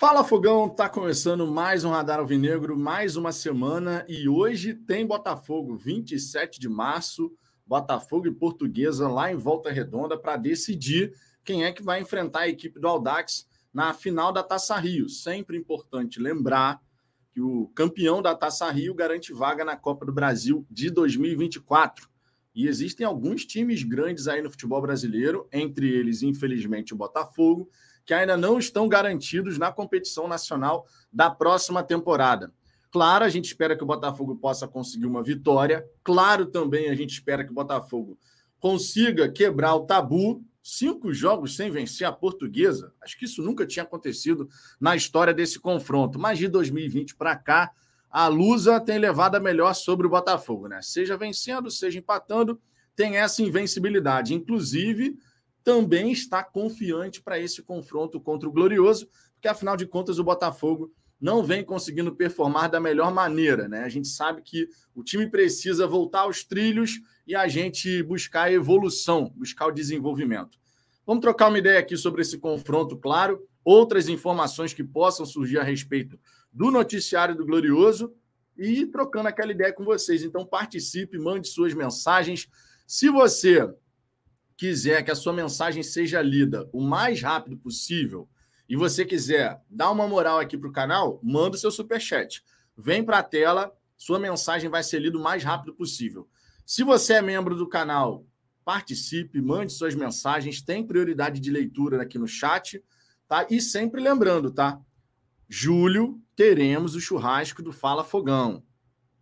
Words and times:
Fala 0.00 0.24
Fogão, 0.24 0.66
tá 0.66 0.88
começando 0.88 1.46
mais 1.46 1.84
um 1.84 1.90
Radar 1.90 2.20
Alvinegro, 2.20 2.74
mais 2.74 3.16
uma 3.16 3.32
semana 3.32 4.02
e 4.08 4.26
hoje 4.30 4.72
tem 4.72 5.04
Botafogo, 5.04 5.76
27 5.76 6.58
de 6.58 6.70
março, 6.70 7.30
Botafogo 7.66 8.26
e 8.26 8.32
Portuguesa 8.32 9.06
lá 9.08 9.30
em 9.30 9.36
Volta 9.36 9.70
Redonda 9.70 10.18
para 10.18 10.38
decidir 10.38 11.12
quem 11.44 11.64
é 11.64 11.70
que 11.70 11.82
vai 11.82 12.00
enfrentar 12.00 12.40
a 12.40 12.48
equipe 12.48 12.80
do 12.80 12.88
Aldax 12.88 13.46
na 13.74 13.92
final 13.92 14.32
da 14.32 14.42
Taça 14.42 14.74
Rio. 14.78 15.06
Sempre 15.06 15.58
importante 15.58 16.18
lembrar 16.18 16.80
que 17.30 17.42
o 17.42 17.66
campeão 17.74 18.22
da 18.22 18.34
Taça 18.34 18.70
Rio 18.70 18.94
garante 18.94 19.34
vaga 19.34 19.66
na 19.66 19.76
Copa 19.76 20.06
do 20.06 20.14
Brasil 20.14 20.66
de 20.70 20.88
2024. 20.88 22.08
E 22.54 22.66
existem 22.66 23.04
alguns 23.04 23.44
times 23.44 23.82
grandes 23.82 24.28
aí 24.28 24.40
no 24.40 24.50
futebol 24.50 24.80
brasileiro, 24.80 25.46
entre 25.52 25.90
eles, 25.90 26.22
infelizmente, 26.22 26.94
o 26.94 26.96
Botafogo, 26.96 27.68
que 28.10 28.14
ainda 28.14 28.36
não 28.36 28.58
estão 28.58 28.88
garantidos 28.88 29.56
na 29.56 29.70
competição 29.70 30.26
nacional 30.26 30.84
da 31.12 31.30
próxima 31.30 31.80
temporada. 31.80 32.52
Claro, 32.90 33.24
a 33.24 33.28
gente 33.28 33.44
espera 33.44 33.76
que 33.76 33.84
o 33.84 33.86
Botafogo 33.86 34.34
possa 34.34 34.66
conseguir 34.66 35.06
uma 35.06 35.22
vitória. 35.22 35.86
Claro, 36.02 36.46
também 36.46 36.90
a 36.90 36.94
gente 36.96 37.12
espera 37.12 37.44
que 37.44 37.52
o 37.52 37.54
Botafogo 37.54 38.18
consiga 38.58 39.30
quebrar 39.30 39.76
o 39.76 39.86
tabu. 39.86 40.44
Cinco 40.60 41.12
jogos 41.12 41.54
sem 41.54 41.70
vencer 41.70 42.04
a 42.04 42.10
portuguesa. 42.10 42.92
Acho 43.00 43.16
que 43.16 43.26
isso 43.26 43.44
nunca 43.44 43.64
tinha 43.64 43.84
acontecido 43.84 44.48
na 44.80 44.96
história 44.96 45.32
desse 45.32 45.60
confronto. 45.60 46.18
Mas 46.18 46.36
de 46.36 46.48
2020 46.48 47.14
para 47.14 47.36
cá, 47.36 47.70
a 48.10 48.26
Lusa 48.26 48.80
tem 48.80 48.98
levado 48.98 49.36
a 49.36 49.40
melhor 49.40 49.72
sobre 49.72 50.08
o 50.08 50.10
Botafogo, 50.10 50.66
né? 50.66 50.82
Seja 50.82 51.16
vencendo, 51.16 51.70
seja 51.70 52.00
empatando, 52.00 52.60
tem 52.96 53.18
essa 53.18 53.40
invencibilidade. 53.40 54.34
Inclusive, 54.34 55.16
também 55.62 56.10
está 56.10 56.42
confiante 56.42 57.22
para 57.22 57.38
esse 57.38 57.62
confronto 57.62 58.20
contra 58.20 58.48
o 58.48 58.52
Glorioso, 58.52 59.08
porque 59.34 59.48
afinal 59.48 59.76
de 59.76 59.86
contas 59.86 60.18
o 60.18 60.24
Botafogo 60.24 60.92
não 61.20 61.42
vem 61.42 61.62
conseguindo 61.62 62.14
performar 62.16 62.70
da 62.70 62.80
melhor 62.80 63.12
maneira, 63.12 63.68
né? 63.68 63.84
A 63.84 63.88
gente 63.88 64.08
sabe 64.08 64.40
que 64.40 64.68
o 64.94 65.04
time 65.04 65.30
precisa 65.30 65.86
voltar 65.86 66.20
aos 66.20 66.42
trilhos 66.44 67.00
e 67.26 67.36
a 67.36 67.46
gente 67.46 68.02
buscar 68.02 68.44
a 68.44 68.52
evolução, 68.52 69.30
buscar 69.36 69.66
o 69.66 69.72
desenvolvimento. 69.72 70.58
Vamos 71.06 71.20
trocar 71.20 71.48
uma 71.48 71.58
ideia 71.58 71.78
aqui 71.78 71.96
sobre 71.96 72.22
esse 72.22 72.38
confronto, 72.38 72.96
claro, 72.96 73.46
outras 73.62 74.08
informações 74.08 74.72
que 74.72 74.82
possam 74.82 75.26
surgir 75.26 75.58
a 75.58 75.62
respeito 75.62 76.18
do 76.50 76.70
noticiário 76.70 77.36
do 77.36 77.44
Glorioso 77.44 78.14
e 78.56 78.86
trocando 78.86 79.28
aquela 79.28 79.52
ideia 79.52 79.72
com 79.72 79.84
vocês. 79.84 80.22
Então 80.22 80.46
participe, 80.46 81.18
mande 81.18 81.48
suas 81.48 81.74
mensagens. 81.74 82.48
Se 82.86 83.10
você 83.10 83.68
quiser 84.60 85.02
que 85.02 85.10
a 85.10 85.14
sua 85.14 85.32
mensagem 85.32 85.82
seja 85.82 86.20
lida 86.20 86.68
o 86.70 86.82
mais 86.82 87.22
rápido 87.22 87.56
possível 87.56 88.28
e 88.68 88.76
você 88.76 89.06
quiser 89.06 89.58
dar 89.70 89.90
uma 89.90 90.06
moral 90.06 90.38
aqui 90.38 90.54
para 90.54 90.68
o 90.68 90.72
canal, 90.72 91.18
manda 91.22 91.56
o 91.56 91.58
seu 91.58 91.70
superchat. 91.70 92.44
Vem 92.76 93.02
para 93.02 93.20
a 93.20 93.22
tela, 93.22 93.74
sua 93.96 94.18
mensagem 94.18 94.68
vai 94.68 94.82
ser 94.82 94.98
lida 94.98 95.16
o 95.16 95.22
mais 95.22 95.42
rápido 95.42 95.72
possível. 95.72 96.28
Se 96.66 96.84
você 96.84 97.14
é 97.14 97.22
membro 97.22 97.56
do 97.56 97.66
canal, 97.66 98.26
participe, 98.62 99.40
mande 99.40 99.72
suas 99.72 99.94
mensagens, 99.94 100.60
tem 100.60 100.86
prioridade 100.86 101.40
de 101.40 101.50
leitura 101.50 102.02
aqui 102.02 102.18
no 102.18 102.28
chat, 102.28 102.84
tá? 103.26 103.46
E 103.48 103.62
sempre 103.62 104.02
lembrando, 104.02 104.50
tá? 104.50 104.78
Julho 105.48 106.20
teremos 106.36 106.94
o 106.94 107.00
churrasco 107.00 107.62
do 107.62 107.72
Fala 107.72 108.04
Fogão. 108.04 108.62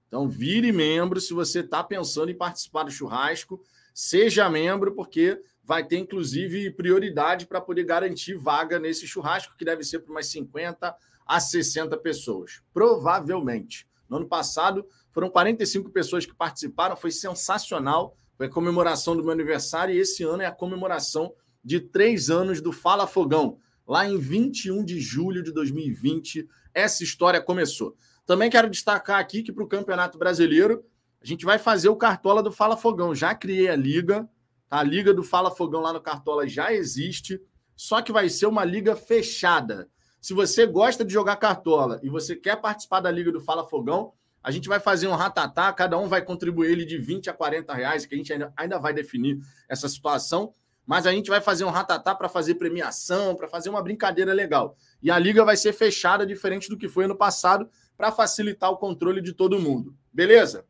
Então 0.08 0.28
vire 0.28 0.72
membro 0.72 1.20
se 1.20 1.32
você 1.32 1.60
está 1.60 1.84
pensando 1.84 2.28
em 2.28 2.36
participar 2.36 2.82
do 2.82 2.90
churrasco. 2.90 3.62
Seja 4.00 4.48
membro, 4.48 4.94
porque 4.94 5.42
vai 5.64 5.84
ter, 5.84 5.98
inclusive, 5.98 6.70
prioridade 6.70 7.48
para 7.48 7.60
poder 7.60 7.82
garantir 7.82 8.34
vaga 8.36 8.78
nesse 8.78 9.08
churrasco, 9.08 9.56
que 9.58 9.64
deve 9.64 9.82
ser 9.82 9.98
para 9.98 10.12
umas 10.12 10.26
50 10.26 10.94
a 11.26 11.40
60 11.40 11.96
pessoas. 11.96 12.62
Provavelmente. 12.72 13.88
No 14.08 14.18
ano 14.18 14.28
passado, 14.28 14.86
foram 15.10 15.28
45 15.28 15.90
pessoas 15.90 16.24
que 16.24 16.32
participaram, 16.32 16.96
foi 16.96 17.10
sensacional. 17.10 18.16
Foi 18.36 18.46
a 18.46 18.48
comemoração 18.48 19.16
do 19.16 19.24
meu 19.24 19.32
aniversário 19.32 19.92
e 19.92 19.98
esse 19.98 20.22
ano 20.22 20.44
é 20.44 20.46
a 20.46 20.52
comemoração 20.52 21.34
de 21.64 21.80
três 21.80 22.30
anos 22.30 22.60
do 22.60 22.70
Fala 22.70 23.04
Fogão. 23.04 23.58
Lá 23.84 24.06
em 24.06 24.16
21 24.16 24.84
de 24.84 25.00
julho 25.00 25.42
de 25.42 25.50
2020, 25.50 26.48
essa 26.72 27.02
história 27.02 27.42
começou. 27.42 27.96
Também 28.24 28.48
quero 28.48 28.70
destacar 28.70 29.18
aqui 29.18 29.42
que 29.42 29.52
para 29.52 29.64
o 29.64 29.68
Campeonato 29.68 30.18
Brasileiro, 30.18 30.84
a 31.22 31.26
gente 31.26 31.44
vai 31.44 31.58
fazer 31.58 31.88
o 31.88 31.96
Cartola 31.96 32.42
do 32.42 32.52
Fala 32.52 32.76
Fogão. 32.76 33.14
Já 33.14 33.34
criei 33.34 33.68
a 33.68 33.76
liga, 33.76 34.28
tá? 34.68 34.78
A 34.78 34.82
liga 34.82 35.12
do 35.12 35.22
Fala 35.22 35.50
Fogão 35.50 35.80
lá 35.80 35.92
no 35.92 36.00
Cartola 36.00 36.46
já 36.46 36.72
existe, 36.72 37.40
só 37.74 38.02
que 38.02 38.12
vai 38.12 38.28
ser 38.28 38.46
uma 38.46 38.64
liga 38.64 38.94
fechada. 38.94 39.88
Se 40.20 40.34
você 40.34 40.66
gosta 40.66 41.04
de 41.04 41.12
jogar 41.12 41.36
Cartola 41.36 42.00
e 42.02 42.08
você 42.08 42.36
quer 42.36 42.56
participar 42.56 43.00
da 43.00 43.10
liga 43.10 43.32
do 43.32 43.40
Fala 43.40 43.66
Fogão, 43.66 44.12
a 44.42 44.50
gente 44.50 44.68
vai 44.68 44.80
fazer 44.80 45.08
um 45.08 45.14
ratatá, 45.14 45.72
cada 45.72 45.98
um 45.98 46.08
vai 46.08 46.22
contribuir 46.22 46.70
ele 46.70 46.84
de 46.84 46.98
20 46.98 47.30
a 47.30 47.32
40 47.32 47.74
reais, 47.74 48.06
que 48.06 48.14
a 48.14 48.18
gente 48.18 48.32
ainda, 48.32 48.52
ainda 48.56 48.78
vai 48.78 48.92
definir 48.92 49.38
essa 49.68 49.88
situação. 49.88 50.52
Mas 50.86 51.06
a 51.06 51.12
gente 51.12 51.28
vai 51.28 51.40
fazer 51.40 51.64
um 51.64 51.70
ratatá 51.70 52.14
para 52.14 52.30
fazer 52.30 52.54
premiação, 52.54 53.34
para 53.34 53.46
fazer 53.46 53.68
uma 53.68 53.82
brincadeira 53.82 54.32
legal. 54.32 54.76
E 55.02 55.10
a 55.10 55.18
liga 55.18 55.44
vai 55.44 55.56
ser 55.56 55.72
fechada, 55.72 56.26
diferente 56.26 56.68
do 56.68 56.78
que 56.78 56.88
foi 56.88 57.04
ano 57.04 57.16
passado, 57.16 57.68
para 57.96 58.10
facilitar 58.10 58.70
o 58.70 58.78
controle 58.78 59.20
de 59.20 59.34
todo 59.34 59.60
mundo. 59.60 59.94
Beleza? 60.12 60.64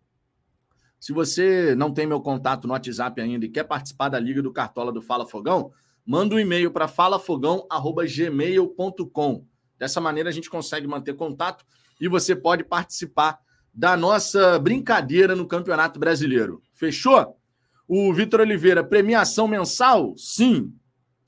Se 1.00 1.12
você 1.12 1.74
não 1.76 1.92
tem 1.92 2.06
meu 2.06 2.20
contato 2.20 2.66
no 2.66 2.72
WhatsApp 2.72 3.20
ainda 3.20 3.44
e 3.46 3.48
quer 3.48 3.62
participar 3.64 4.08
da 4.08 4.18
Liga 4.18 4.42
do 4.42 4.52
Cartola 4.52 4.92
do 4.92 5.00
Fala 5.00 5.24
Fogão, 5.26 5.70
manda 6.04 6.34
um 6.34 6.40
e-mail 6.40 6.72
para 6.72 6.88
falafogão.gmail.com. 6.88 9.46
Dessa 9.78 10.00
maneira 10.00 10.28
a 10.28 10.32
gente 10.32 10.50
consegue 10.50 10.88
manter 10.88 11.14
contato 11.14 11.64
e 12.00 12.08
você 12.08 12.34
pode 12.34 12.64
participar 12.64 13.38
da 13.72 13.96
nossa 13.96 14.58
brincadeira 14.58 15.36
no 15.36 15.46
Campeonato 15.46 16.00
Brasileiro. 16.00 16.60
Fechou? 16.72 17.38
O 17.86 18.12
Vitor 18.12 18.40
Oliveira, 18.40 18.82
premiação 18.82 19.46
mensal? 19.46 20.14
Sim. 20.16 20.74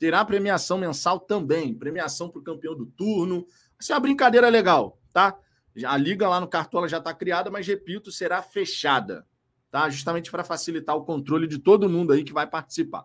Terá 0.00 0.24
premiação 0.24 0.78
mensal 0.78 1.20
também. 1.20 1.72
Premiação 1.72 2.28
para 2.28 2.40
o 2.40 2.42
campeão 2.42 2.74
do 2.74 2.86
turno. 2.86 3.46
Vai 3.46 3.82
ser 3.82 3.92
uma 3.92 4.00
brincadeira 4.00 4.48
legal, 4.48 4.98
tá? 5.12 5.38
A 5.84 5.96
liga 5.96 6.28
lá 6.28 6.40
no 6.40 6.48
Cartola 6.48 6.88
já 6.88 6.98
está 6.98 7.14
criada, 7.14 7.48
mas 7.50 7.68
repito, 7.68 8.10
será 8.10 8.42
fechada 8.42 9.24
tá? 9.70 9.88
Justamente 9.88 10.30
para 10.30 10.44
facilitar 10.44 10.96
o 10.96 11.04
controle 11.04 11.46
de 11.46 11.58
todo 11.58 11.88
mundo 11.88 12.12
aí 12.12 12.24
que 12.24 12.32
vai 12.32 12.46
participar. 12.46 13.04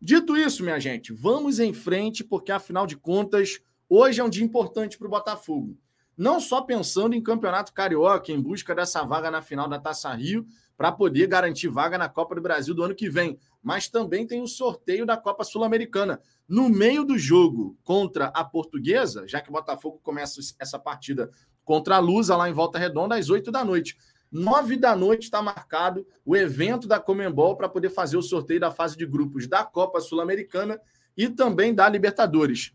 Dito 0.00 0.36
isso, 0.36 0.62
minha 0.62 0.78
gente, 0.78 1.12
vamos 1.12 1.58
em 1.58 1.72
frente, 1.72 2.22
porque 2.22 2.52
afinal 2.52 2.86
de 2.86 2.96
contas, 2.96 3.58
hoje 3.88 4.20
é 4.20 4.24
um 4.24 4.30
dia 4.30 4.44
importante 4.44 4.96
para 4.96 5.06
o 5.06 5.10
Botafogo. 5.10 5.76
Não 6.16 6.40
só 6.40 6.62
pensando 6.62 7.14
em 7.14 7.22
campeonato 7.22 7.72
carioca, 7.72 8.32
em 8.32 8.40
busca 8.40 8.74
dessa 8.74 9.04
vaga 9.04 9.30
na 9.30 9.42
final 9.42 9.68
da 9.68 9.78
Taça 9.78 10.12
Rio, 10.14 10.46
para 10.76 10.92
poder 10.92 11.26
garantir 11.26 11.66
vaga 11.66 11.98
na 11.98 12.08
Copa 12.08 12.36
do 12.36 12.40
Brasil 12.40 12.72
do 12.72 12.84
ano 12.84 12.94
que 12.94 13.10
vem, 13.10 13.36
mas 13.60 13.88
também 13.88 14.24
tem 14.24 14.40
o 14.40 14.46
sorteio 14.46 15.04
da 15.04 15.16
Copa 15.16 15.42
Sul-Americana. 15.42 16.20
No 16.48 16.68
meio 16.68 17.04
do 17.04 17.18
jogo 17.18 17.76
contra 17.82 18.26
a 18.26 18.44
Portuguesa, 18.44 19.26
já 19.26 19.40
que 19.40 19.48
o 19.48 19.52
Botafogo 19.52 20.00
começa 20.04 20.40
essa 20.60 20.78
partida 20.78 21.30
contra 21.64 21.96
a 21.96 21.98
Lusa 21.98 22.36
lá 22.36 22.48
em 22.48 22.52
Volta 22.52 22.78
Redonda 22.78 23.16
às 23.16 23.28
8 23.28 23.50
da 23.50 23.64
noite. 23.64 23.96
Nove 24.30 24.76
da 24.76 24.94
noite 24.94 25.24
está 25.24 25.40
marcado 25.40 26.06
o 26.24 26.36
evento 26.36 26.86
da 26.86 27.00
Comembol 27.00 27.56
para 27.56 27.68
poder 27.68 27.90
fazer 27.90 28.16
o 28.16 28.22
sorteio 28.22 28.60
da 28.60 28.70
fase 28.70 28.96
de 28.96 29.06
grupos 29.06 29.46
da 29.46 29.64
Copa 29.64 30.00
Sul-Americana 30.00 30.80
e 31.16 31.28
também 31.28 31.74
da 31.74 31.88
Libertadores. 31.88 32.72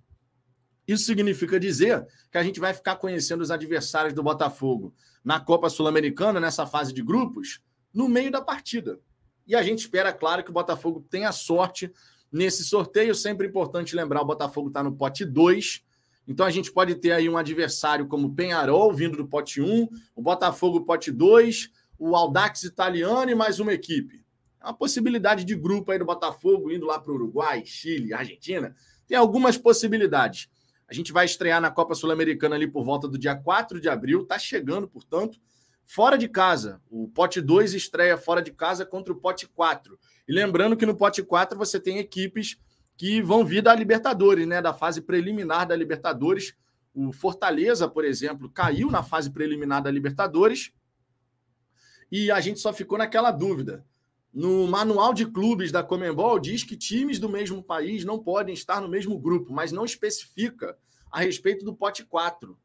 Isso 0.87 1.05
significa 1.05 1.59
dizer 1.59 2.05
que 2.31 2.37
a 2.37 2.43
gente 2.43 2.59
vai 2.59 2.73
ficar 2.73 2.95
conhecendo 2.97 3.41
os 3.41 3.51
adversários 3.51 4.13
do 4.13 4.23
Botafogo 4.23 4.93
na 5.23 5.39
Copa 5.39 5.69
Sul-Americana, 5.69 6.39
nessa 6.39 6.65
fase 6.65 6.91
de 6.91 7.01
grupos, 7.01 7.61
no 7.93 8.09
meio 8.09 8.31
da 8.31 8.41
partida. 8.41 8.99
E 9.47 9.55
a 9.55 9.63
gente 9.63 9.79
espera, 9.79 10.11
claro, 10.11 10.43
que 10.43 10.49
o 10.49 10.53
Botafogo 10.53 11.05
tenha 11.09 11.31
sorte 11.31 11.91
nesse 12.31 12.63
sorteio. 12.63 13.13
Sempre 13.13 13.47
importante 13.47 13.95
lembrar: 13.95 14.21
o 14.21 14.25
Botafogo 14.25 14.67
está 14.69 14.83
no 14.83 14.95
pote 14.95 15.23
2 15.23 15.83
então 16.27 16.45
a 16.45 16.51
gente 16.51 16.71
pode 16.71 16.95
ter 16.95 17.11
aí 17.11 17.27
um 17.27 17.37
adversário 17.37 18.07
como 18.07 18.33
Penharol, 18.33 18.93
vindo 18.93 19.17
do 19.17 19.27
pote 19.27 19.61
1, 19.61 19.87
o 20.15 20.21
Botafogo 20.21 20.85
pote 20.85 21.11
2, 21.11 21.69
o 21.99 22.15
Aldax 22.15 22.63
italiano 22.63 23.29
e 23.29 23.35
mais 23.35 23.59
uma 23.59 23.73
equipe. 23.73 24.23
É 24.61 24.67
uma 24.67 24.73
possibilidade 24.73 25.43
de 25.43 25.55
grupo 25.55 25.91
aí 25.91 25.99
do 25.99 26.05
Botafogo 26.05 26.71
indo 26.71 26.85
lá 26.85 26.97
para 26.97 27.11
o 27.11 27.15
Uruguai, 27.15 27.63
Chile, 27.65 28.13
Argentina. 28.13 28.73
Tem 29.05 29.17
algumas 29.17 29.57
possibilidades. 29.57 30.49
A 30.87 30.93
gente 30.93 31.11
vai 31.11 31.25
estrear 31.25 31.59
na 31.59 31.69
Copa 31.69 31.95
Sul-Americana 31.95 32.55
ali 32.55 32.67
por 32.67 32.83
volta 32.85 33.07
do 33.07 33.17
dia 33.17 33.35
4 33.35 33.81
de 33.81 33.89
abril, 33.89 34.21
está 34.21 34.39
chegando, 34.39 34.87
portanto, 34.87 35.39
fora 35.85 36.17
de 36.17 36.29
casa. 36.29 36.81
O 36.89 37.09
pote 37.09 37.41
2 37.41 37.73
estreia 37.73 38.17
fora 38.17 38.41
de 38.41 38.51
casa 38.51 38.85
contra 38.85 39.11
o 39.11 39.15
pote 39.17 39.47
4. 39.47 39.99
E 40.27 40.31
lembrando 40.31 40.77
que 40.77 40.85
no 40.85 40.95
pote 40.95 41.21
4 41.21 41.57
você 41.57 41.79
tem 41.79 41.97
equipes 41.97 42.57
que 42.95 43.21
vão 43.21 43.45
vir 43.45 43.61
da 43.61 43.73
Libertadores, 43.73 44.47
né? 44.47 44.61
Da 44.61 44.73
fase 44.73 45.01
preliminar 45.01 45.67
da 45.67 45.75
Libertadores. 45.75 46.55
O 46.93 47.11
Fortaleza, 47.11 47.87
por 47.87 48.05
exemplo, 48.05 48.49
caiu 48.49 48.89
na 48.89 49.01
fase 49.01 49.31
preliminar 49.31 49.81
da 49.81 49.89
Libertadores 49.89 50.71
e 52.11 52.29
a 52.29 52.39
gente 52.39 52.59
só 52.59 52.71
ficou 52.71 52.97
naquela 52.97 53.31
dúvida. 53.31 53.83
No 54.31 54.67
manual 54.67 55.13
de 55.13 55.25
clubes 55.25 55.71
da 55.71 55.83
Comembol 55.83 56.39
diz 56.39 56.63
que 56.63 56.77
times 56.77 57.17
do 57.17 57.27
mesmo 57.27 57.63
país 57.63 58.05
não 58.05 58.19
podem 58.19 58.53
estar 58.53 58.79
no 58.79 58.87
mesmo 58.87 59.17
grupo, 59.17 59.51
mas 59.51 59.71
não 59.71 59.83
especifica 59.83 60.77
a 61.11 61.21
respeito 61.21 61.65
do 61.65 61.75
pote 61.75 62.03
4. 62.03 62.55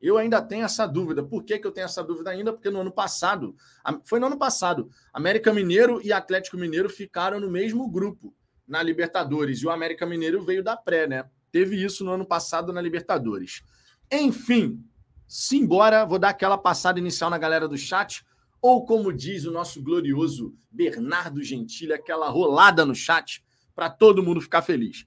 Eu 0.00 0.18
ainda 0.18 0.40
tenho 0.40 0.64
essa 0.64 0.86
dúvida. 0.86 1.24
Por 1.24 1.42
que, 1.42 1.58
que 1.58 1.66
eu 1.66 1.72
tenho 1.72 1.86
essa 1.86 2.02
dúvida 2.02 2.30
ainda? 2.30 2.52
Porque 2.52 2.70
no 2.70 2.80
ano 2.80 2.92
passado, 2.92 3.56
foi 4.04 4.20
no 4.20 4.26
ano 4.26 4.38
passado, 4.38 4.88
América 5.12 5.52
Mineiro 5.52 6.00
e 6.04 6.12
Atlético 6.12 6.56
Mineiro 6.56 6.88
ficaram 6.88 7.40
no 7.40 7.50
mesmo 7.50 7.88
grupo 7.88 8.32
na 8.66 8.82
Libertadores. 8.82 9.60
E 9.60 9.66
o 9.66 9.70
América 9.70 10.06
Mineiro 10.06 10.42
veio 10.42 10.62
da 10.62 10.76
pré, 10.76 11.06
né? 11.06 11.24
Teve 11.52 11.82
isso 11.82 12.04
no 12.04 12.12
ano 12.12 12.26
passado 12.26 12.72
na 12.72 12.80
Libertadores. 12.80 13.62
Enfim, 14.10 14.84
simbora, 15.26 16.04
vou 16.04 16.18
dar 16.18 16.30
aquela 16.30 16.58
passada 16.58 16.98
inicial 16.98 17.30
na 17.30 17.38
galera 17.38 17.68
do 17.68 17.76
chat, 17.76 18.24
ou 18.60 18.84
como 18.84 19.12
diz 19.12 19.44
o 19.44 19.52
nosso 19.52 19.82
glorioso 19.82 20.54
Bernardo 20.70 21.42
Gentili, 21.42 21.92
aquela 21.92 22.28
rolada 22.28 22.84
no 22.84 22.94
chat 22.94 23.44
para 23.74 23.90
todo 23.90 24.22
mundo 24.22 24.40
ficar 24.40 24.62
feliz. 24.62 25.06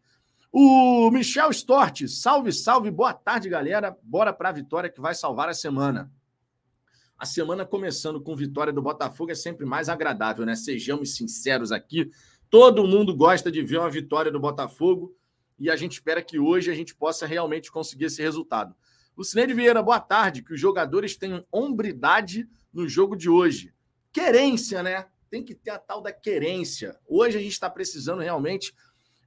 O 0.51 1.11
Michel 1.11 1.51
Stort, 1.51 2.07
salve, 2.07 2.51
salve, 2.51 2.89
boa 2.89 3.13
tarde, 3.13 3.49
galera. 3.49 3.95
Bora 4.01 4.33
para 4.33 4.49
a 4.49 4.51
vitória 4.51 4.89
que 4.89 4.99
vai 4.99 5.13
salvar 5.13 5.49
a 5.49 5.53
semana. 5.53 6.11
A 7.17 7.25
semana 7.25 7.65
começando 7.65 8.21
com 8.21 8.35
vitória 8.35 8.73
do 8.73 8.81
Botafogo 8.81 9.31
é 9.31 9.35
sempre 9.35 9.65
mais 9.65 9.89
agradável, 9.89 10.45
né? 10.45 10.55
Sejamos 10.55 11.15
sinceros 11.15 11.71
aqui. 11.71 12.09
Todo 12.49 12.87
mundo 12.87 13.15
gosta 13.15 13.51
de 13.51 13.61
ver 13.61 13.77
uma 13.77 13.91
vitória 13.91 14.31
do 14.31 14.39
Botafogo 14.39 15.15
e 15.59 15.69
a 15.69 15.75
gente 15.75 15.93
espera 15.93 16.19
que 16.19 16.39
hoje 16.39 16.71
a 16.71 16.73
gente 16.73 16.95
possa 16.95 17.27
realmente 17.27 17.71
conseguir 17.71 18.05
esse 18.05 18.23
resultado. 18.23 18.73
Lucineide 19.15 19.53
Vieira, 19.53 19.83
boa 19.83 19.99
tarde. 19.99 20.41
Que 20.41 20.53
os 20.53 20.59
jogadores 20.59 21.15
tenham 21.15 21.45
hombridade 21.51 22.49
no 22.73 22.89
jogo 22.89 23.15
de 23.15 23.29
hoje. 23.29 23.71
Querência, 24.11 24.81
né? 24.81 25.05
Tem 25.29 25.43
que 25.43 25.53
ter 25.53 25.69
a 25.69 25.77
tal 25.77 26.01
da 26.01 26.11
querência. 26.11 26.97
Hoje 27.07 27.37
a 27.37 27.41
gente 27.41 27.51
está 27.51 27.69
precisando 27.69 28.21
realmente 28.21 28.73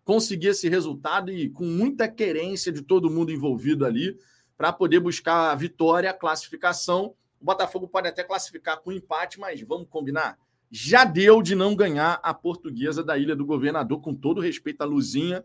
conseguir 0.02 0.48
esse 0.48 0.68
resultado 0.68 1.30
e 1.30 1.48
com 1.48 1.64
muita 1.64 2.08
querência 2.08 2.72
de 2.72 2.82
todo 2.82 3.08
mundo 3.08 3.30
envolvido 3.30 3.86
ali 3.86 4.18
para 4.56 4.72
poder 4.72 4.98
buscar 4.98 5.52
a 5.52 5.54
vitória, 5.54 6.10
a 6.10 6.14
classificação. 6.14 7.14
O 7.40 7.44
Botafogo 7.44 7.86
pode 7.86 8.08
até 8.08 8.24
classificar 8.24 8.80
com 8.80 8.90
empate, 8.90 9.38
mas 9.38 9.60
vamos 9.60 9.86
combinar. 9.88 10.36
Já 10.74 11.04
deu 11.04 11.42
de 11.42 11.54
não 11.54 11.76
ganhar 11.76 12.18
a 12.22 12.32
portuguesa 12.32 13.04
da 13.04 13.18
Ilha 13.18 13.36
do 13.36 13.44
Governador, 13.44 14.00
com 14.00 14.14
todo 14.14 14.40
respeito 14.40 14.80
à 14.80 14.86
Luzinha, 14.86 15.44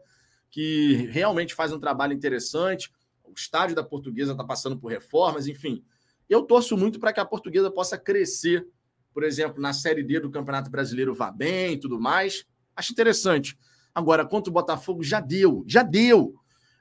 que 0.49 0.93
realmente 1.11 1.53
faz 1.53 1.73
um 1.73 1.79
trabalho 1.79 2.13
interessante. 2.13 2.89
O 3.25 3.33
estádio 3.35 3.75
da 3.75 3.83
portuguesa 3.83 4.31
está 4.31 4.45
passando 4.45 4.79
por 4.79 4.89
reformas, 4.89 5.45
enfim. 5.45 5.83
Eu 6.29 6.43
torço 6.43 6.77
muito 6.77 6.97
para 6.97 7.11
que 7.11 7.19
a 7.19 7.25
portuguesa 7.25 7.69
possa 7.69 7.97
crescer, 7.97 8.65
por 9.13 9.21
exemplo, 9.21 9.61
na 9.61 9.73
Série 9.73 10.01
D 10.01 10.21
do 10.21 10.31
Campeonato 10.31 10.71
Brasileiro 10.71 11.13
vá 11.13 11.29
bem 11.29 11.73
e 11.73 11.77
tudo 11.77 11.99
mais. 11.99 12.45
Acho 12.73 12.93
interessante. 12.93 13.59
Agora, 13.93 14.25
contra 14.25 14.49
o 14.49 14.53
Botafogo, 14.53 15.03
já 15.03 15.19
deu, 15.19 15.61
já 15.67 15.83
deu. 15.83 16.35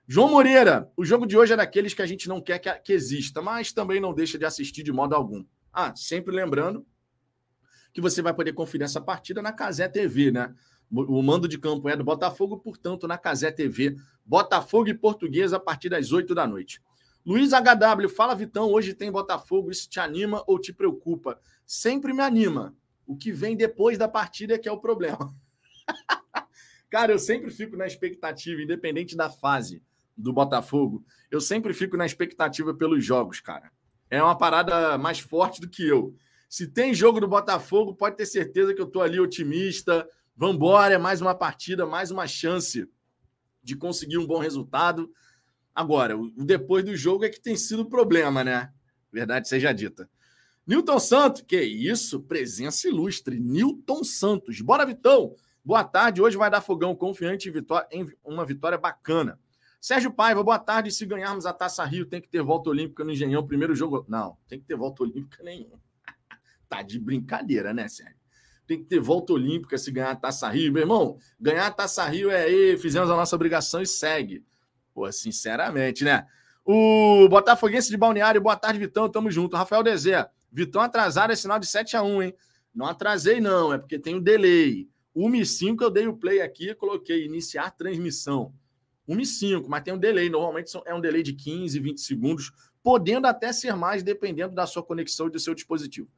João 0.07 0.31
Moreira, 0.31 0.89
o 0.97 1.05
jogo 1.05 1.27
de 1.27 1.37
hoje 1.37 1.53
é 1.53 1.57
daqueles 1.57 1.95
que 1.95 2.03
a 2.03 2.07
gente 2.07 2.29
não 2.29 2.41
quer 2.41 2.61
que, 2.61 2.73
que 2.75 2.93
exista, 2.93 3.43
mas 3.43 3.73
também 3.73 3.99
não 3.99 4.15
deixa 4.15 4.39
de 4.39 4.45
assistir 4.45 4.85
de 4.85 4.93
modo 4.93 5.17
algum. 5.17 5.45
Ah, 5.73 5.93
sempre 5.97 6.33
lembrando 6.33 6.87
que 7.97 8.01
você 8.03 8.21
vai 8.21 8.35
poder 8.35 8.53
conferir 8.53 8.85
essa 8.85 9.01
partida 9.01 9.41
na 9.41 9.55
Casé 9.55 9.89
TV, 9.89 10.31
né? 10.31 10.55
O 10.93 11.23
mando 11.23 11.49
de 11.49 11.57
campo 11.57 11.89
é 11.89 11.97
do 11.97 12.05
Botafogo, 12.05 12.59
portanto, 12.59 13.09
na 13.09 13.17
Casé 13.17 13.51
TV. 13.51 13.97
Botafogo 14.23 14.91
e 14.91 14.95
Portuguesa 14.95 15.57
a 15.57 15.61
partir 15.61 15.89
das 15.89 16.13
8 16.13 16.35
da 16.35 16.47
noite. 16.47 16.79
Luiz 17.25 17.53
HW, 17.53 18.11
fala 18.11 18.35
Vitão, 18.35 18.71
hoje 18.71 18.93
tem 18.93 19.11
Botafogo, 19.11 19.71
isso 19.71 19.89
te 19.89 19.99
anima 19.99 20.45
ou 20.47 20.61
te 20.61 20.75
preocupa? 20.75 21.41
Sempre 21.65 22.13
me 22.13 22.21
anima. 22.21 22.77
O 23.07 23.17
que 23.17 23.33
vem 23.33 23.57
depois 23.57 23.97
da 23.97 24.07
partida 24.07 24.57
é 24.57 24.59
que 24.59 24.69
é 24.69 24.73
o 24.73 24.79
problema. 24.79 25.35
Cara, 26.91 27.13
eu 27.13 27.19
sempre 27.19 27.51
fico 27.51 27.79
na 27.79 27.87
expectativa, 27.87 28.61
independente 28.61 29.17
da 29.17 29.31
fase 29.31 29.83
do 30.15 30.35
Botafogo, 30.35 31.03
eu 31.31 31.41
sempre 31.41 31.73
fico 31.73 31.97
na 31.97 32.05
expectativa 32.05 32.75
pelos 32.75 33.03
jogos, 33.03 33.41
cara. 33.41 33.73
É 34.11 34.23
uma 34.23 34.37
parada 34.37 34.99
mais 34.99 35.19
forte 35.19 35.63
do 35.63 35.69
que 35.69 35.89
eu. 35.89 36.15
Se 36.49 36.67
tem 36.67 36.95
jogo 36.95 37.21
do 37.21 37.29
Botafogo, 37.29 37.95
pode 37.95 38.17
ter 38.17 38.27
certeza 38.27 38.75
que 38.75 38.81
eu 38.81 38.87
tô 38.87 39.01
ali 39.01 39.19
otimista. 39.19 40.09
Vambora, 40.37 40.95
é 40.95 40.99
mais 40.99 41.21
uma 41.21 41.35
partida, 41.35 41.87
mais 41.87 42.11
uma 42.11 42.27
chance 42.27 42.89
de 43.63 43.77
conseguir 43.77 44.19
um 44.19 44.27
bom 44.27 44.39
resultado. 44.39 45.11
Agora, 45.75 46.17
o 46.17 46.31
depois 46.45 46.85
do 46.85 46.97
jogo 46.97 47.25
é 47.25 47.29
que 47.29 47.41
tem 47.41 47.57
sido 47.57 47.85
problema, 47.87 48.45
né? 48.45 48.73
Verdade 49.13 49.49
seja 49.49 49.73
dita. 49.73 50.09
Newton 50.67 50.99
Santos, 50.99 51.43
que 51.43 51.61
isso, 51.61 52.23
presença 52.23 52.89
ilustre. 52.89 53.39
Newton 53.39 54.03
Santos. 54.03 54.61
Bora, 54.61 54.85
Vitão. 54.85 55.35
Boa 55.65 55.85
tarde. 55.85 56.21
Hoje 56.21 56.37
vai 56.37 56.51
dar 56.51 56.61
fogão 56.61 56.95
confiante 56.95 57.53
em, 57.91 58.03
em 58.03 58.13
uma 58.25 58.45
vitória 58.45 58.77
bacana. 58.77 59.39
Sérgio 59.81 60.13
Paiva, 60.13 60.43
boa 60.43 60.59
tarde. 60.59 60.91
Se 60.91 61.07
ganharmos 61.07 61.47
a 61.47 61.53
Taça 61.53 61.85
Rio, 61.85 62.07
tem 62.07 62.21
que 62.21 62.29
ter 62.29 62.43
volta 62.43 62.71
olímpica 62.71 63.05
no 63.05 63.13
Engenhão. 63.13 63.47
Primeiro 63.47 63.75
jogo. 63.75 64.05
Não, 64.09 64.37
tem 64.49 64.59
que 64.59 64.67
ter 64.67 64.77
volta 64.77 65.03
olímpica 65.03 65.43
nenhuma. 65.43 65.81
Tá 66.69 66.83
de 66.83 66.99
brincadeira, 66.99 67.73
né, 67.73 67.89
Sérgio? 67.89 68.17
Tem 68.67 68.79
que 68.79 68.85
ter 68.85 68.99
volta 68.99 69.33
olímpica 69.33 69.79
se 69.79 69.91
ganhar 69.91 70.11
a 70.11 70.17
Taça 70.17 70.49
Rio. 70.49 70.73
Meu 70.73 70.83
irmão, 70.83 71.19
ganhar 71.41 71.67
a 71.67 71.71
Taça 71.71 72.05
Rio 72.07 72.31
é 72.31 72.45
aí, 72.45 72.77
fizemos 72.77 73.11
a 73.11 73.17
nossa 73.17 73.37
obrigação 73.37 73.81
e 73.81 73.87
segue. 73.87 74.45
Pô, 74.93 75.11
sinceramente, 75.13 76.03
né? 76.03 76.27
O 76.65 77.29
Botafoguense 77.29 77.89
de 77.89 77.97
Balneário, 77.97 78.41
boa 78.41 78.57
tarde, 78.57 78.79
Vitão. 78.79 79.09
Tamo 79.09 79.31
junto. 79.31 79.57
Rafael 79.57 79.85
Dezé, 79.85 80.29
Vitão 80.51 80.83
atrasado 80.83 81.33
é 81.33 81.37
sinal 81.37 81.61
de 81.61 81.67
7 81.67 81.97
a 81.97 82.03
1 82.03 82.23
hein? 82.23 82.35
Não 82.75 82.87
atrasei, 82.87 83.41
não, 83.41 83.73
é 83.73 83.79
porque 83.79 83.99
tem 83.99 84.17
um 84.17 84.21
delay. 84.21 84.89
1 85.15 85.77
eu 85.81 85.91
dei 85.91 86.07
o 86.09 86.17
play 86.17 86.43
aqui 86.43 86.71
e 86.71 86.75
coloquei 86.75 87.25
iniciar 87.25 87.71
transmissão. 87.71 88.53
1 89.09 89.17
mas 89.69 89.83
tem 89.83 89.95
um 89.95 89.99
delay. 89.99 90.29
Normalmente 90.29 90.71
é 90.85 90.95
um 90.95 91.01
delay 91.01 91.23
de 91.23 91.33
15, 91.33 91.79
20 91.79 92.01
segundos, 92.01 92.53
podendo 92.83 93.27
até 93.27 93.53
ser 93.53 93.75
mais, 93.77 94.03
dependendo 94.03 94.55
da 94.55 94.67
sua 94.67 94.83
conexão 94.83 95.29
e 95.29 95.31
do 95.31 95.39
seu 95.39 95.55
dispositivo. 95.55 96.09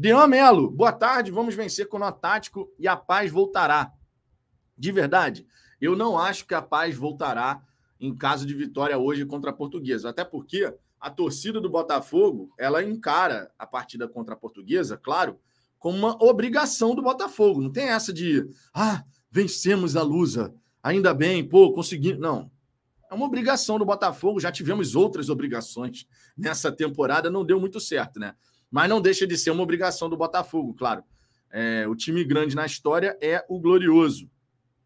Dean 0.00 0.28
Melo, 0.28 0.70
boa 0.70 0.92
tarde. 0.92 1.32
Vamos 1.32 1.56
vencer 1.56 1.88
com 1.88 1.96
o 1.96 2.00
nó 2.00 2.12
tático 2.12 2.72
e 2.78 2.86
a 2.86 2.96
paz 2.96 3.32
voltará. 3.32 3.92
De 4.76 4.92
verdade, 4.92 5.44
eu 5.80 5.96
não 5.96 6.16
acho 6.16 6.46
que 6.46 6.54
a 6.54 6.62
paz 6.62 6.94
voltará 6.94 7.60
em 7.98 8.14
caso 8.14 8.46
de 8.46 8.54
vitória 8.54 8.96
hoje 8.96 9.26
contra 9.26 9.50
a 9.50 9.52
Portuguesa. 9.52 10.10
Até 10.10 10.24
porque 10.24 10.72
a 11.00 11.10
torcida 11.10 11.60
do 11.60 11.68
Botafogo 11.68 12.54
ela 12.56 12.80
encara 12.80 13.50
a 13.58 13.66
partida 13.66 14.06
contra 14.06 14.34
a 14.34 14.36
Portuguesa, 14.36 14.96
claro, 14.96 15.36
como 15.80 15.98
uma 15.98 16.16
obrigação 16.22 16.94
do 16.94 17.02
Botafogo. 17.02 17.60
Não 17.60 17.72
tem 17.72 17.88
essa 17.88 18.12
de, 18.12 18.48
ah, 18.72 19.02
vencemos 19.28 19.96
a 19.96 20.02
Lusa, 20.02 20.54
ainda 20.80 21.12
bem, 21.12 21.42
pô, 21.42 21.72
conseguimos. 21.72 22.20
Não. 22.20 22.48
É 23.10 23.14
uma 23.14 23.26
obrigação 23.26 23.80
do 23.80 23.84
Botafogo. 23.84 24.38
Já 24.38 24.52
tivemos 24.52 24.94
outras 24.94 25.28
obrigações 25.28 26.06
nessa 26.36 26.70
temporada, 26.70 27.28
não 27.28 27.44
deu 27.44 27.58
muito 27.58 27.80
certo, 27.80 28.20
né? 28.20 28.36
Mas 28.70 28.88
não 28.88 29.00
deixa 29.00 29.26
de 29.26 29.36
ser 29.36 29.50
uma 29.50 29.62
obrigação 29.62 30.08
do 30.08 30.16
Botafogo, 30.16 30.74
claro. 30.74 31.02
É, 31.50 31.86
o 31.88 31.94
time 31.94 32.22
grande 32.24 32.54
na 32.54 32.66
história 32.66 33.16
é 33.20 33.44
o 33.48 33.58
glorioso. 33.58 34.30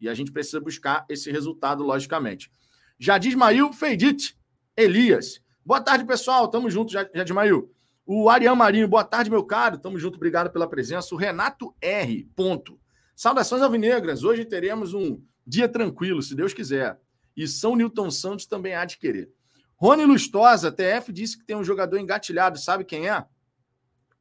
E 0.00 0.08
a 0.08 0.14
gente 0.14 0.32
precisa 0.32 0.60
buscar 0.60 1.04
esse 1.08 1.30
resultado, 1.30 1.82
logicamente. 1.82 2.50
Jadismail 2.98 3.72
Feidit, 3.72 4.38
Elias. 4.76 5.40
Boa 5.64 5.80
tarde, 5.80 6.04
pessoal. 6.04 6.48
Tamo 6.48 6.70
junto, 6.70 6.92
Jadismail. 6.92 7.72
O 8.04 8.28
Ariel 8.28 8.56
Marinho, 8.56 8.88
boa 8.88 9.04
tarde, 9.04 9.30
meu 9.30 9.44
caro. 9.44 9.78
Tamo 9.78 9.98
junto, 9.98 10.16
obrigado 10.16 10.50
pela 10.50 10.68
presença. 10.68 11.14
O 11.14 11.18
Renato 11.18 11.74
R. 11.80 12.28
Ponto. 12.34 12.78
Saudações 13.14 13.62
alvinegras. 13.62 14.24
Hoje 14.24 14.44
teremos 14.44 14.92
um 14.94 15.20
dia 15.46 15.68
tranquilo, 15.68 16.20
se 16.22 16.34
Deus 16.34 16.52
quiser. 16.52 17.00
E 17.36 17.46
São 17.46 17.76
Newton 17.76 18.10
Santos 18.10 18.46
também 18.46 18.74
há 18.74 18.84
de 18.84 18.98
querer. 18.98 19.30
Rony 19.76 20.04
Lustosa, 20.04 20.70
TF, 20.70 21.12
disse 21.12 21.38
que 21.38 21.44
tem 21.44 21.56
um 21.56 21.64
jogador 21.64 21.98
engatilhado. 21.98 22.58
Sabe 22.58 22.84
quem 22.84 23.08
é? 23.08 23.24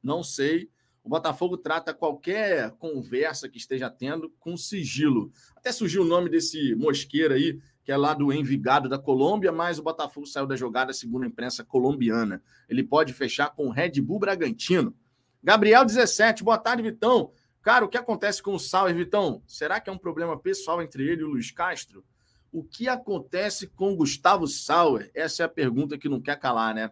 Não 0.04 0.24
sei. 0.24 0.70
O 1.04 1.10
Botafogo 1.10 1.58
trata 1.58 1.94
qualquer 1.94 2.72
conversa 2.72 3.50
que 3.50 3.58
esteja 3.58 3.90
tendo 3.90 4.30
com 4.40 4.56
sigilo. 4.56 5.32
Até 5.56 5.72
surgiu 5.72 6.04
o 6.04 6.06
nome 6.06 6.30
desse 6.30 6.76
mosqueiro 6.76 7.34
aí, 7.34 7.60
que 7.84 7.92
é 7.92 7.98
lá 7.98 8.14
do 8.14 8.32
Envigado 8.32 8.88
da 8.88 9.00
Colômbia, 9.00 9.52
mas 9.52 9.80
o 9.80 9.84
Botafogo 9.84 10.28
saiu 10.28 10.46
da 10.46 10.56
jogada 10.56 10.94
segundo 10.94 11.24
a 11.24 11.28
imprensa 11.28 11.64
colombiana. 11.64 12.42
Ele 12.70 12.84
pode 12.84 13.14
fechar 13.14 13.50
com 13.50 13.68
o 13.68 13.72
Red 13.72 14.00
Bull 14.02 14.20
Bragantino. 14.20 14.96
Gabriel 15.44 15.84
17, 15.84 16.44
boa 16.44 16.60
tarde, 16.60 16.84
Vitão. 16.84 17.32
Cara, 17.64 17.86
o 17.86 17.90
que 17.90 17.98
acontece 17.98 18.42
com 18.42 18.54
o 18.54 18.60
Sauer, 18.60 18.96
Vitão? 18.96 19.42
Será 19.48 19.80
que 19.80 19.90
é 19.90 19.94
um 19.94 19.98
problema 19.98 20.38
pessoal 20.38 20.82
entre 20.82 21.08
ele 21.08 21.22
e 21.22 21.26
o 21.26 21.30
Luiz 21.30 21.50
Castro? 21.52 22.04
O 22.52 22.64
que 22.64 22.88
acontece 22.88 23.68
com 23.68 23.94
o 23.94 23.96
Gustavo 23.96 24.48
Sauer? 24.48 25.10
Essa 25.16 25.44
é 25.44 25.46
a 25.46 25.50
pergunta 25.50 25.98
que 25.98 26.10
não 26.10 26.22
quer 26.22 26.38
calar, 26.38 26.76
né? 26.76 26.92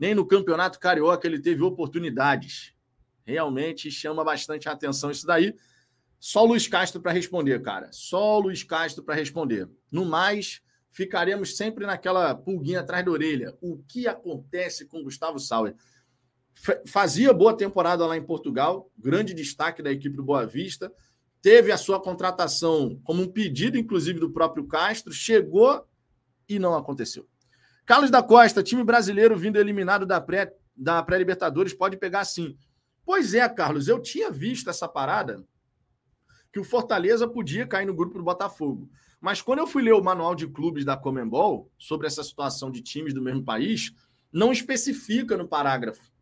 Nem 0.00 0.14
no 0.14 0.24
Campeonato 0.24 0.80
Carioca 0.80 1.28
ele 1.28 1.38
teve 1.38 1.62
oportunidades. 1.62 2.72
Realmente 3.22 3.90
chama 3.90 4.24
bastante 4.24 4.66
a 4.66 4.72
atenção 4.72 5.10
isso 5.10 5.26
daí. 5.26 5.54
Só 6.18 6.42
o 6.42 6.46
Luiz 6.46 6.66
Castro 6.66 7.02
para 7.02 7.12
responder, 7.12 7.60
cara. 7.60 7.90
Só 7.92 8.38
o 8.38 8.40
Luiz 8.40 8.62
Castro 8.62 9.04
para 9.04 9.14
responder. 9.14 9.68
No 9.92 10.06
mais, 10.06 10.62
ficaremos 10.90 11.54
sempre 11.54 11.84
naquela 11.84 12.34
pulguinha 12.34 12.80
atrás 12.80 13.04
da 13.04 13.10
orelha. 13.10 13.54
O 13.60 13.76
que 13.76 14.08
acontece 14.08 14.86
com 14.86 15.02
Gustavo 15.02 15.38
Sauer? 15.38 15.76
Fazia 16.86 17.32
boa 17.34 17.54
temporada 17.54 18.06
lá 18.06 18.16
em 18.16 18.24
Portugal, 18.24 18.90
grande 18.98 19.34
destaque 19.34 19.82
da 19.82 19.92
equipe 19.92 20.16
do 20.16 20.22
Boa 20.22 20.46
Vista. 20.46 20.90
Teve 21.42 21.72
a 21.72 21.76
sua 21.76 22.00
contratação 22.00 22.98
como 23.04 23.22
um 23.22 23.28
pedido, 23.28 23.76
inclusive, 23.78 24.18
do 24.18 24.30
próprio 24.30 24.66
Castro, 24.66 25.12
chegou 25.12 25.86
e 26.48 26.58
não 26.58 26.74
aconteceu. 26.74 27.28
Carlos 27.90 28.08
da 28.08 28.22
Costa, 28.22 28.62
time 28.62 28.84
brasileiro 28.84 29.36
vindo 29.36 29.56
eliminado 29.56 30.06
da 30.06 30.20
pré 30.20 30.54
da 30.76 31.02
pré-libertadores 31.02 31.74
pode 31.74 31.96
pegar 31.96 32.24
sim. 32.24 32.56
Pois 33.04 33.34
é, 33.34 33.48
Carlos, 33.48 33.88
eu 33.88 34.00
tinha 34.00 34.30
visto 34.30 34.70
essa 34.70 34.86
parada 34.86 35.44
que 36.52 36.60
o 36.60 36.62
Fortaleza 36.62 37.26
podia 37.26 37.66
cair 37.66 37.86
no 37.86 37.92
grupo 37.92 38.16
do 38.16 38.22
Botafogo. 38.22 38.88
Mas 39.20 39.42
quando 39.42 39.58
eu 39.58 39.66
fui 39.66 39.82
ler 39.82 39.94
o 39.94 40.00
manual 40.00 40.36
de 40.36 40.46
clubes 40.46 40.84
da 40.84 40.96
Comembol 40.96 41.68
sobre 41.76 42.06
essa 42.06 42.22
situação 42.22 42.70
de 42.70 42.80
times 42.80 43.12
do 43.12 43.20
mesmo 43.20 43.42
país, 43.42 43.92
não 44.32 44.52
especifica 44.52 45.36
no 45.36 45.48
parágrafo. 45.48 46.12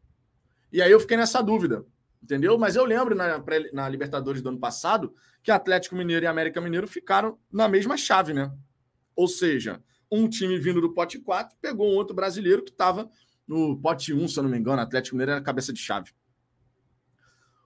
E 0.72 0.80
aí 0.80 0.90
eu 0.90 0.98
fiquei 0.98 1.18
nessa 1.18 1.42
dúvida, 1.42 1.84
entendeu? 2.22 2.56
Mas 2.56 2.76
eu 2.76 2.84
lembro 2.86 3.14
na, 3.14 3.44
na 3.74 3.86
Libertadores 3.90 4.40
do 4.40 4.48
ano 4.48 4.58
passado 4.58 5.12
que 5.42 5.50
Atlético 5.50 5.96
Mineiro 5.96 6.24
e 6.24 6.28
América 6.28 6.62
Mineiro 6.62 6.88
ficaram 6.88 7.38
na 7.52 7.68
mesma 7.68 7.98
chave, 7.98 8.32
né? 8.32 8.50
Ou 9.14 9.28
seja, 9.28 9.82
um 10.10 10.28
time 10.28 10.58
vindo 10.58 10.80
do 10.80 10.92
pote 10.92 11.18
4 11.18 11.56
pegou 11.60 11.90
um 11.90 11.94
outro 11.94 12.14
brasileiro 12.14 12.62
que 12.64 12.70
estava 12.70 13.10
no 13.46 13.78
pote 13.80 14.12
1, 14.12 14.28
se 14.28 14.38
eu 14.38 14.42
não 14.42 14.50
me 14.50 14.58
engano. 14.58 14.80
Atlético 14.80 15.16
Mineiro 15.16 15.32
era 15.32 15.40
cabeça 15.40 15.72
de 15.72 15.80
chave. 15.80 16.12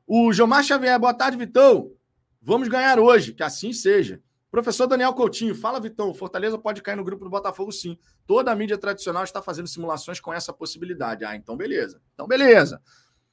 O 0.06 0.32
Gilmar 0.32 0.62
Xavier, 0.62 0.98
boa 0.98 1.14
tarde, 1.14 1.36
Vitão. 1.36 1.92
Vamos 2.40 2.68
ganhar 2.68 2.98
hoje, 2.98 3.32
que 3.32 3.42
assim 3.42 3.72
seja. 3.72 4.22
Professor 4.50 4.86
Daniel 4.86 5.14
Coutinho, 5.14 5.54
fala, 5.54 5.80
Vitão. 5.80 6.12
Fortaleza 6.12 6.58
pode 6.58 6.82
cair 6.82 6.96
no 6.96 7.04
grupo 7.04 7.24
do 7.24 7.30
Botafogo, 7.30 7.72
sim. 7.72 7.98
Toda 8.26 8.52
a 8.52 8.54
mídia 8.54 8.76
tradicional 8.76 9.24
está 9.24 9.40
fazendo 9.40 9.66
simulações 9.66 10.20
com 10.20 10.32
essa 10.32 10.52
possibilidade. 10.52 11.24
Ah, 11.24 11.34
então 11.34 11.56
beleza. 11.56 12.02
Então 12.12 12.26
beleza. 12.26 12.82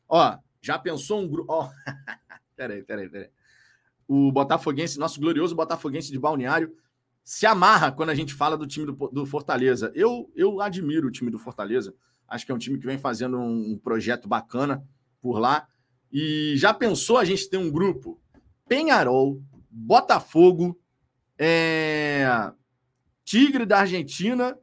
Ó, 0.08 0.38
já 0.62 0.80
pensou 0.80 1.20
um 1.20 1.28
grupo. 1.28 1.51
Ó, 1.51 1.70
peraí, 2.56 2.84
peraí, 2.84 3.10
peraí. 3.10 3.30
O 4.08 4.32
Botafoguense, 4.32 4.98
nosso 4.98 5.20
glorioso 5.20 5.56
Botafoguense 5.56 6.12
de 6.12 6.18
Balneário, 6.18 6.74
se 7.29 7.45
amarra 7.45 7.91
quando 7.91 8.09
a 8.09 8.15
gente 8.15 8.33
fala 8.33 8.57
do 8.57 8.65
time 8.65 8.88
do, 8.88 8.93
do 8.93 9.24
Fortaleza. 9.24 9.91
Eu, 9.93 10.31
eu 10.36 10.59
admiro 10.62 11.07
o 11.07 11.12
time 11.12 11.29
do 11.29 11.38
Fortaleza. 11.38 11.93
Acho 12.27 12.43
que 12.43 12.51
é 12.51 12.55
um 12.55 12.57
time 12.57 12.79
que 12.79 12.88
vem 12.88 12.98
fazendo 12.98 13.38
um 13.38 13.77
projeto 13.77 14.27
bacana 14.27 14.83
por 15.21 15.38
lá. 15.38 15.67
E 16.12 16.55
já 16.57 16.74
pensou 16.74 17.19
a 17.19 17.24
gente 17.24 17.48
ter 17.48 17.57
um 17.57 17.69
grupo 17.69 18.19
Penharol, 18.67 19.43
Botafogo, 19.69 20.75
é... 21.38 22.51
Tigre 23.24 23.63
da 23.63 23.81
Argentina 23.81 24.57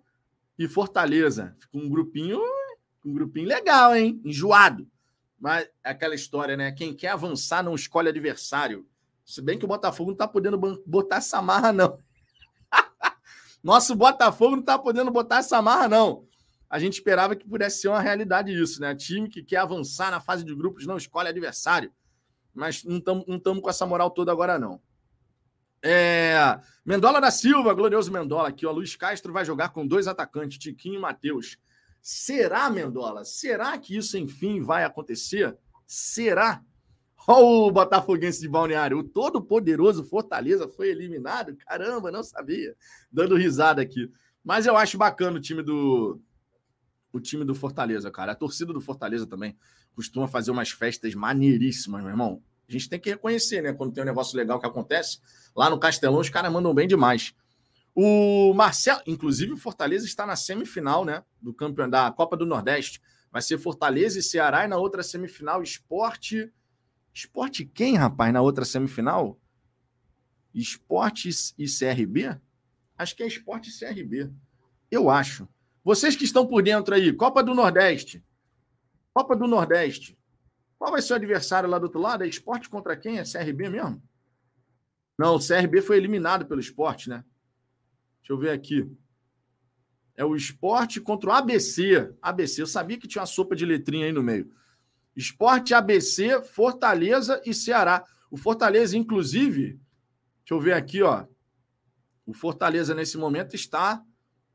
e 0.58 0.66
Fortaleza. 0.66 1.54
Fica 1.61 1.78
um 1.78 1.88
grupinho, 1.88 2.40
um 3.04 3.14
grupinho 3.14 3.46
legal, 3.46 3.94
hein? 3.94 4.20
Enjoado. 4.25 4.88
Mas 5.38 5.68
é 5.85 5.90
aquela 5.90 6.16
história, 6.16 6.56
né? 6.56 6.73
Quem 6.73 6.92
quer 6.92 7.11
avançar 7.11 7.62
não 7.62 7.76
escolhe 7.76 8.08
adversário. 8.08 8.85
Se 9.25 9.40
bem 9.40 9.56
que 9.56 9.64
o 9.64 9.68
Botafogo 9.68 10.11
não 10.11 10.14
está 10.16 10.26
podendo 10.26 10.58
botar 10.85 11.18
essa 11.18 11.40
marra, 11.40 11.73
não. 11.73 12.04
Nosso 13.66 13.96
Botafogo 13.96 14.52
não 14.52 14.61
está 14.61 14.78
podendo 14.78 15.11
botar 15.11 15.38
essa 15.38 15.61
marra, 15.61 15.88
não. 15.88 16.25
A 16.70 16.78
gente 16.78 16.92
esperava 16.92 17.35
que 17.35 17.44
pudesse 17.44 17.80
ser 17.80 17.88
uma 17.88 18.00
realidade 18.00 18.52
isso, 18.52 18.80
né? 18.80 18.94
Time 18.94 19.28
que 19.28 19.42
quer 19.42 19.56
avançar 19.56 20.08
na 20.08 20.20
fase 20.20 20.44
de 20.44 20.54
grupos 20.54 20.87
não 20.87 20.96
escolhe 20.96 21.28
adversário. 21.30 21.92
Mas 22.54 22.85
não 22.85 22.99
estamos 22.99 23.61
com 23.61 23.68
essa 23.68 23.85
moral 23.85 24.12
toda 24.12 24.30
agora, 24.30 24.56
não. 24.56 24.80
É, 25.82 26.61
Mendola 26.85 27.20
da 27.20 27.32
Silva, 27.32 27.75
glorioso 27.75 28.12
Mendola 28.12 28.50
aqui, 28.50 28.64
ó. 28.64 28.70
Luiz 28.70 28.94
Castro 28.94 29.32
vai 29.32 29.44
jogar 29.44 29.70
com 29.70 29.85
dois 29.85 30.06
atacantes, 30.06 30.58
Tiquinho 30.58 30.94
e 30.94 31.00
Matheus. 31.00 31.58
Será, 32.00 32.70
Mendola? 32.70 33.25
Será 33.25 33.76
que 33.78 33.96
isso, 33.96 34.16
enfim, 34.16 34.62
vai 34.62 34.85
acontecer? 34.85 35.58
Será? 35.85 36.62
Olha 37.26 37.45
o 37.45 37.71
Botafoguense 37.71 38.40
de 38.40 38.49
Balneário. 38.49 38.99
O 38.99 39.04
todo-poderoso 39.04 40.04
Fortaleza 40.04 40.68
foi 40.68 40.88
eliminado? 40.88 41.56
Caramba, 41.56 42.11
não 42.11 42.23
sabia. 42.23 42.76
Dando 43.11 43.37
risada 43.37 43.83
aqui. 43.83 44.11
Mas 44.45 44.64
eu 44.64 44.76
acho 44.76 44.97
bacana 44.97 45.37
o 45.37 45.40
time 45.40 45.62
do. 45.62 46.21
O 47.12 47.18
time 47.18 47.45
do 47.45 47.54
Fortaleza, 47.54 48.11
cara. 48.11 48.33
A 48.33 48.35
torcida 48.35 48.73
do 48.73 48.80
Fortaleza 48.80 49.26
também 49.26 49.56
costuma 49.95 50.28
fazer 50.28 50.50
umas 50.50 50.71
festas 50.71 51.14
maneiríssimas, 51.14 52.00
meu 52.00 52.11
irmão. 52.11 52.42
A 52.68 52.73
gente 52.73 52.88
tem 52.88 53.00
que 53.00 53.11
reconhecer, 53.11 53.62
né? 53.62 53.73
Quando 53.73 53.92
tem 53.92 54.02
um 54.02 54.06
negócio 54.06 54.37
legal 54.37 54.61
que 54.61 54.66
acontece. 54.66 55.18
Lá 55.54 55.71
no 55.71 55.78
Castelão, 55.78 56.21
os 56.21 56.28
caras 56.28 56.52
mandam 56.52 56.75
bem 56.75 56.87
demais. 56.87 57.35
O 57.95 58.52
Marcelo, 58.54 59.00
inclusive, 59.06 59.52
o 59.52 59.56
Fortaleza 59.56 60.04
está 60.04 60.26
na 60.26 60.37
semifinal, 60.37 61.04
né? 61.04 61.25
Do 61.40 61.54
campeão 61.54 61.88
da 61.88 62.11
Copa 62.12 62.37
do 62.37 62.45
Nordeste. 62.45 63.00
Vai 63.33 63.40
ser 63.40 63.59
Fortaleza 63.59 64.18
e 64.18 64.23
Ceará, 64.23 64.64
e 64.64 64.68
na 64.68 64.76
outra 64.76 65.02
semifinal, 65.02 65.62
Esporte. 65.62 66.52
Esporte 67.16 67.64
quem, 67.64 67.96
rapaz, 67.96 68.30
na 68.30 68.42
outra 68.42 68.62
semifinal? 68.62 69.40
Esporte 70.52 71.30
e 71.56 71.64
CRB? 71.64 72.38
Acho 72.99 73.16
que 73.16 73.23
é 73.23 73.26
Esporte 73.26 73.70
e 73.70 73.78
CRB. 73.78 74.30
Eu 74.90 75.08
acho. 75.08 75.49
Vocês 75.82 76.14
que 76.14 76.25
estão 76.25 76.46
por 76.46 76.62
dentro 76.62 76.94
aí, 76.94 77.11
Copa 77.14 77.42
do 77.42 77.54
Nordeste. 77.54 78.23
Copa 79.14 79.35
do 79.35 79.46
Nordeste. 79.46 80.18
Qual 80.78 80.90
vai 80.90 81.00
ser 81.00 81.14
o 81.14 81.16
adversário 81.16 81.70
lá 81.70 81.78
do 81.78 81.85
outro 81.85 81.99
lado? 81.99 82.23
É 82.23 82.26
esporte 82.26 82.68
contra 82.68 82.94
quem? 82.94 83.18
É 83.18 83.25
CRB 83.25 83.70
mesmo? 83.70 84.02
Não, 85.18 85.37
o 85.37 85.40
CRB 85.40 85.80
foi 85.80 85.96
eliminado 85.96 86.44
pelo 86.44 86.61
esporte, 86.61 87.08
né? 87.08 87.25
Deixa 88.18 88.35
eu 88.35 88.38
ver 88.38 88.50
aqui. 88.50 88.94
É 90.14 90.23
o 90.23 90.37
esporte 90.37 91.00
contra 91.00 91.30
o 91.30 91.32
ABC. 91.32 92.14
ABC, 92.20 92.61
eu 92.61 92.66
sabia 92.66 92.99
que 92.99 93.08
tinha 93.08 93.23
uma 93.23 93.26
sopa 93.26 93.56
de 93.56 93.64
letrinha 93.64 94.04
aí 94.04 94.12
no 94.12 94.23
meio. 94.23 94.54
Esporte, 95.16 95.73
ABC, 95.73 96.42
Fortaleza 96.42 97.40
e 97.44 97.54
Ceará. 97.54 98.04
O 98.30 98.37
Fortaleza, 98.37 98.96
inclusive, 98.99 99.80
deixa 100.40 100.52
eu 100.52 100.61
ver 100.61 100.75
aqui, 100.75 101.02
ó. 101.02 101.25
O 102.26 102.35
Fortaleza, 102.35 102.94
nesse 102.94 103.16
momento, 103.16 103.56
está 103.56 104.02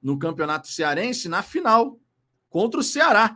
no 0.01 0.19
Campeonato 0.19 0.67
Cearense 0.67 1.27
na 1.27 1.41
final 1.41 1.99
contra 2.49 2.79
o 2.79 2.83
Ceará. 2.83 3.35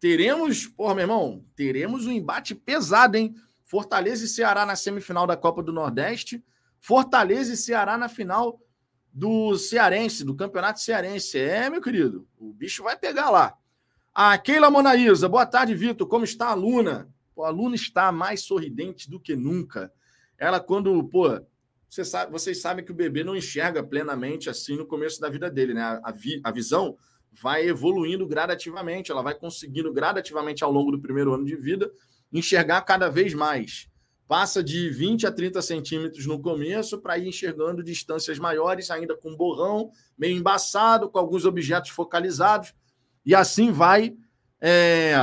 Teremos, 0.00 0.66
porra, 0.66 0.94
meu 0.94 1.02
irmão, 1.02 1.44
teremos 1.54 2.06
um 2.06 2.12
embate 2.12 2.54
pesado, 2.54 3.16
hein? 3.16 3.34
Fortaleza 3.64 4.24
e 4.24 4.28
Ceará 4.28 4.64
na 4.64 4.76
semifinal 4.76 5.26
da 5.26 5.36
Copa 5.36 5.62
do 5.62 5.72
Nordeste. 5.72 6.42
Fortaleza 6.80 7.52
e 7.52 7.56
Ceará 7.56 7.96
na 7.96 8.08
final 8.08 8.60
do 9.12 9.56
Cearense, 9.56 10.24
do 10.24 10.34
Campeonato 10.34 10.80
Cearense. 10.80 11.38
É, 11.38 11.68
meu 11.68 11.80
querido, 11.80 12.26
o 12.38 12.52
bicho 12.52 12.82
vai 12.82 12.96
pegar 12.96 13.30
lá. 13.30 13.56
A 14.14 14.36
Keila 14.36 14.70
Monaísa, 14.70 15.26
boa 15.26 15.46
tarde, 15.46 15.74
Vitor. 15.74 16.06
Como 16.06 16.22
está 16.22 16.48
a 16.48 16.54
Luna? 16.54 17.08
Pô, 17.34 17.44
a 17.44 17.48
Luna 17.48 17.74
está 17.74 18.12
mais 18.12 18.42
sorridente 18.42 19.08
do 19.08 19.18
que 19.18 19.34
nunca. 19.34 19.90
Ela, 20.36 20.60
quando, 20.60 21.02
pô, 21.04 21.40
você 21.88 22.04
sabe, 22.04 22.30
vocês 22.30 22.60
sabem 22.60 22.84
que 22.84 22.92
o 22.92 22.94
bebê 22.94 23.24
não 23.24 23.34
enxerga 23.34 23.82
plenamente 23.82 24.50
assim 24.50 24.76
no 24.76 24.84
começo 24.84 25.18
da 25.18 25.30
vida 25.30 25.50
dele, 25.50 25.72
né? 25.72 25.98
A, 26.04 26.12
vi, 26.12 26.42
a 26.44 26.50
visão 26.50 26.94
vai 27.32 27.66
evoluindo 27.66 28.26
gradativamente, 28.26 29.10
ela 29.10 29.22
vai 29.22 29.34
conseguindo 29.34 29.90
gradativamente 29.90 30.62
ao 30.62 30.70
longo 30.70 30.90
do 30.90 31.00
primeiro 31.00 31.32
ano 31.32 31.46
de 31.46 31.56
vida 31.56 31.90
enxergar 32.30 32.82
cada 32.82 33.08
vez 33.08 33.32
mais. 33.32 33.88
Passa 34.28 34.62
de 34.62 34.90
20 34.90 35.26
a 35.26 35.32
30 35.32 35.62
centímetros 35.62 36.26
no 36.26 36.38
começo 36.38 37.00
para 37.00 37.16
ir 37.16 37.28
enxergando 37.28 37.82
distâncias 37.82 38.38
maiores, 38.38 38.90
ainda 38.90 39.16
com 39.16 39.34
borrão, 39.34 39.90
meio 40.18 40.36
embaçado, 40.36 41.08
com 41.08 41.18
alguns 41.18 41.46
objetos 41.46 41.90
focalizados, 41.90 42.74
e 43.24 43.34
assim 43.34 43.70
vai 43.70 44.16
é, 44.60 45.14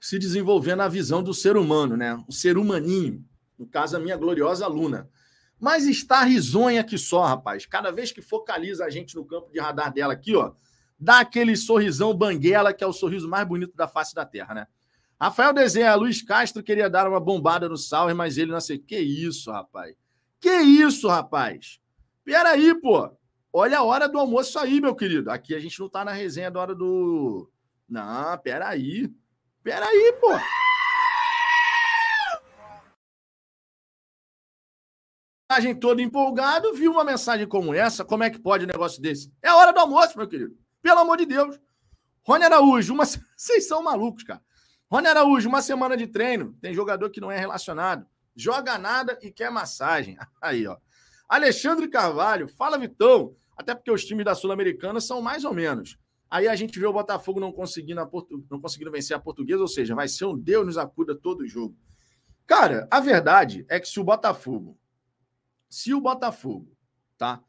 se 0.00 0.18
desenvolvendo 0.18 0.80
a 0.80 0.88
visão 0.88 1.22
do 1.22 1.34
ser 1.34 1.56
humano, 1.56 1.96
né? 1.96 2.22
O 2.28 2.32
ser 2.32 2.56
humaninho, 2.56 3.24
no 3.58 3.66
caso, 3.66 3.96
a 3.96 4.00
minha 4.00 4.16
gloriosa 4.16 4.64
aluna. 4.64 5.08
Mas 5.60 5.86
está 5.86 6.22
risonha 6.22 6.80
aqui 6.80 6.96
só, 6.96 7.24
rapaz. 7.24 7.66
Cada 7.66 7.90
vez 7.90 8.12
que 8.12 8.22
focaliza 8.22 8.84
a 8.84 8.90
gente 8.90 9.16
no 9.16 9.24
campo 9.24 9.50
de 9.50 9.58
radar 9.58 9.92
dela 9.92 10.12
aqui, 10.12 10.36
ó, 10.36 10.52
dá 10.98 11.20
aquele 11.20 11.56
sorrisão 11.56 12.14
banguela, 12.14 12.72
que 12.72 12.84
é 12.84 12.86
o 12.86 12.92
sorriso 12.92 13.28
mais 13.28 13.46
bonito 13.46 13.74
da 13.76 13.88
face 13.88 14.14
da 14.14 14.24
Terra, 14.24 14.54
né? 14.54 14.66
Rafael 15.20 15.52
Desenha, 15.52 15.96
Luiz 15.96 16.22
Castro 16.22 16.62
queria 16.62 16.88
dar 16.88 17.08
uma 17.08 17.18
bombada 17.18 17.68
no 17.68 17.76
Sauer, 17.76 18.14
mas 18.14 18.38
ele 18.38 18.52
não 18.52 18.58
aceitou. 18.58 18.86
Que 18.86 19.00
isso, 19.00 19.50
rapaz? 19.50 19.96
Que 20.40 20.60
isso, 20.60 21.08
rapaz? 21.08 21.80
Peraí, 22.24 22.72
pô. 22.80 23.17
Olha 23.60 23.78
a 23.80 23.82
hora 23.82 24.08
do 24.08 24.20
almoço 24.20 24.56
aí, 24.56 24.80
meu 24.80 24.94
querido. 24.94 25.32
Aqui 25.32 25.52
a 25.52 25.58
gente 25.58 25.80
não 25.80 25.88
tá 25.88 26.04
na 26.04 26.12
resenha 26.12 26.48
da 26.48 26.60
hora 26.60 26.76
do. 26.76 27.50
Não, 27.88 28.38
peraí. 28.38 29.12
Peraí, 29.64 30.12
pô. 30.20 30.28
Mensagem 35.50 35.74
todo 35.74 36.00
empolgado, 36.00 36.72
viu 36.72 36.92
uma 36.92 37.02
mensagem 37.02 37.48
como 37.48 37.74
essa. 37.74 38.04
Como 38.04 38.22
é 38.22 38.30
que 38.30 38.38
pode 38.38 38.62
um 38.62 38.68
negócio 38.68 39.02
desse? 39.02 39.34
É 39.42 39.52
hora 39.52 39.72
do 39.72 39.80
almoço, 39.80 40.16
meu 40.16 40.28
querido. 40.28 40.56
Pelo 40.80 41.00
amor 41.00 41.16
de 41.16 41.26
Deus. 41.26 41.58
Rony 42.22 42.44
Araújo, 42.44 42.94
uma... 42.94 43.02
vocês 43.36 43.66
são 43.66 43.82
malucos, 43.82 44.22
cara. 44.22 44.40
Rony 44.88 45.08
Araújo, 45.08 45.48
uma 45.48 45.62
semana 45.62 45.96
de 45.96 46.06
treino. 46.06 46.56
Tem 46.60 46.72
jogador 46.72 47.10
que 47.10 47.20
não 47.20 47.28
é 47.28 47.36
relacionado. 47.36 48.06
Joga 48.36 48.78
nada 48.78 49.18
e 49.20 49.32
quer 49.32 49.50
massagem. 49.50 50.16
Aí, 50.40 50.64
ó. 50.64 50.76
Alexandre 51.28 51.88
Carvalho, 51.88 52.46
fala 52.46 52.78
Vitão. 52.78 53.34
Até 53.58 53.74
porque 53.74 53.90
os 53.90 54.04
times 54.04 54.24
da 54.24 54.34
Sul-Americana 54.34 55.00
são 55.00 55.20
mais 55.20 55.44
ou 55.44 55.52
menos. 55.52 55.98
Aí 56.30 56.46
a 56.46 56.54
gente 56.54 56.78
vê 56.78 56.86
o 56.86 56.92
Botafogo 56.92 57.40
não 57.40 57.50
conseguindo, 57.50 58.06
Portu... 58.06 58.46
não 58.50 58.60
conseguindo 58.60 58.92
vencer 58.92 59.16
a 59.16 59.20
portuguesa, 59.20 59.60
ou 59.60 59.68
seja, 59.68 59.94
vai 59.94 60.06
ser 60.06 60.26
um 60.26 60.38
Deus 60.38 60.64
nos 60.64 60.78
acuda 60.78 61.14
todo 61.14 61.46
jogo. 61.46 61.76
Cara, 62.46 62.86
a 62.90 63.00
verdade 63.00 63.66
é 63.68 63.80
que 63.80 63.88
se 63.88 63.98
o 63.98 64.04
Botafogo, 64.04 64.78
se 65.68 65.92
o 65.92 66.00
Botafogo, 66.00 66.70
tá? 67.16 67.42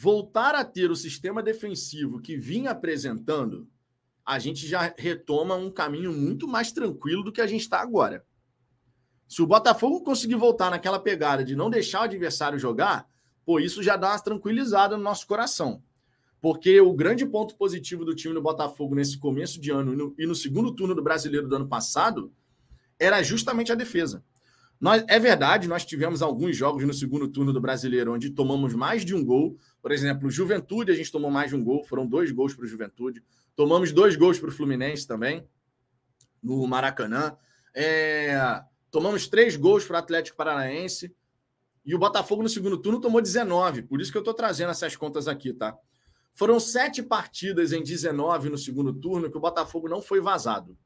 voltar 0.00 0.54
a 0.54 0.64
ter 0.64 0.92
o 0.92 0.96
sistema 0.96 1.42
defensivo 1.42 2.20
que 2.20 2.36
vinha 2.36 2.70
apresentando, 2.70 3.68
a 4.24 4.38
gente 4.38 4.64
já 4.64 4.94
retoma 4.96 5.56
um 5.56 5.72
caminho 5.72 6.12
muito 6.12 6.46
mais 6.46 6.70
tranquilo 6.70 7.24
do 7.24 7.32
que 7.32 7.40
a 7.40 7.48
gente 7.48 7.62
está 7.62 7.80
agora. 7.80 8.24
Se 9.26 9.42
o 9.42 9.46
Botafogo 9.46 10.04
conseguir 10.04 10.36
voltar 10.36 10.70
naquela 10.70 11.00
pegada 11.00 11.44
de 11.44 11.56
não 11.56 11.68
deixar 11.68 12.02
o 12.02 12.04
adversário 12.04 12.60
jogar, 12.60 13.08
pô, 13.48 13.58
isso 13.58 13.82
já 13.82 13.96
dá 13.96 14.10
uma 14.10 14.18
tranquilizada 14.18 14.94
no 14.94 15.02
nosso 15.02 15.26
coração. 15.26 15.82
Porque 16.38 16.82
o 16.82 16.92
grande 16.92 17.24
ponto 17.24 17.56
positivo 17.56 18.04
do 18.04 18.14
time 18.14 18.34
do 18.34 18.42
Botafogo 18.42 18.94
nesse 18.94 19.16
começo 19.16 19.58
de 19.58 19.70
ano 19.70 19.94
e 19.94 19.96
no, 19.96 20.14
e 20.18 20.26
no 20.26 20.34
segundo 20.34 20.70
turno 20.74 20.94
do 20.94 21.02
brasileiro 21.02 21.48
do 21.48 21.56
ano 21.56 21.66
passado 21.66 22.30
era 22.98 23.22
justamente 23.22 23.72
a 23.72 23.74
defesa. 23.74 24.22
Nós, 24.78 25.02
é 25.08 25.18
verdade, 25.18 25.66
nós 25.66 25.86
tivemos 25.86 26.20
alguns 26.20 26.58
jogos 26.58 26.84
no 26.84 26.92
segundo 26.92 27.26
turno 27.26 27.50
do 27.50 27.58
brasileiro 27.58 28.12
onde 28.12 28.28
tomamos 28.28 28.74
mais 28.74 29.02
de 29.02 29.14
um 29.14 29.24
gol. 29.24 29.56
Por 29.80 29.92
exemplo, 29.92 30.30
Juventude, 30.30 30.92
a 30.92 30.94
gente 30.94 31.10
tomou 31.10 31.30
mais 31.30 31.48
de 31.48 31.56
um 31.56 31.64
gol, 31.64 31.82
foram 31.84 32.06
dois 32.06 32.30
gols 32.30 32.54
para 32.54 32.66
o 32.66 32.68
Juventude. 32.68 33.24
Tomamos 33.56 33.92
dois 33.92 34.14
gols 34.14 34.38
para 34.38 34.50
o 34.50 34.52
Fluminense 34.52 35.08
também, 35.08 35.48
no 36.42 36.66
Maracanã. 36.66 37.34
É, 37.74 38.62
tomamos 38.90 39.26
três 39.26 39.56
gols 39.56 39.86
para 39.86 39.96
o 39.96 39.98
Atlético 40.00 40.36
Paranaense. 40.36 41.16
E 41.88 41.94
o 41.94 41.98
Botafogo 41.98 42.42
no 42.42 42.50
segundo 42.50 42.76
turno 42.76 43.00
tomou 43.00 43.18
19. 43.18 43.80
Por 43.80 43.98
isso 43.98 44.12
que 44.12 44.18
eu 44.18 44.20
estou 44.20 44.34
trazendo 44.34 44.68
essas 44.68 44.94
contas 44.94 45.26
aqui, 45.26 45.54
tá? 45.54 45.74
Foram 46.34 46.60
sete 46.60 47.02
partidas 47.02 47.72
em 47.72 47.82
19 47.82 48.50
no 48.50 48.58
segundo 48.58 48.92
turno 48.92 49.30
que 49.30 49.38
o 49.38 49.40
Botafogo 49.40 49.88
não 49.88 50.02
foi 50.02 50.20
vazado. 50.20 50.76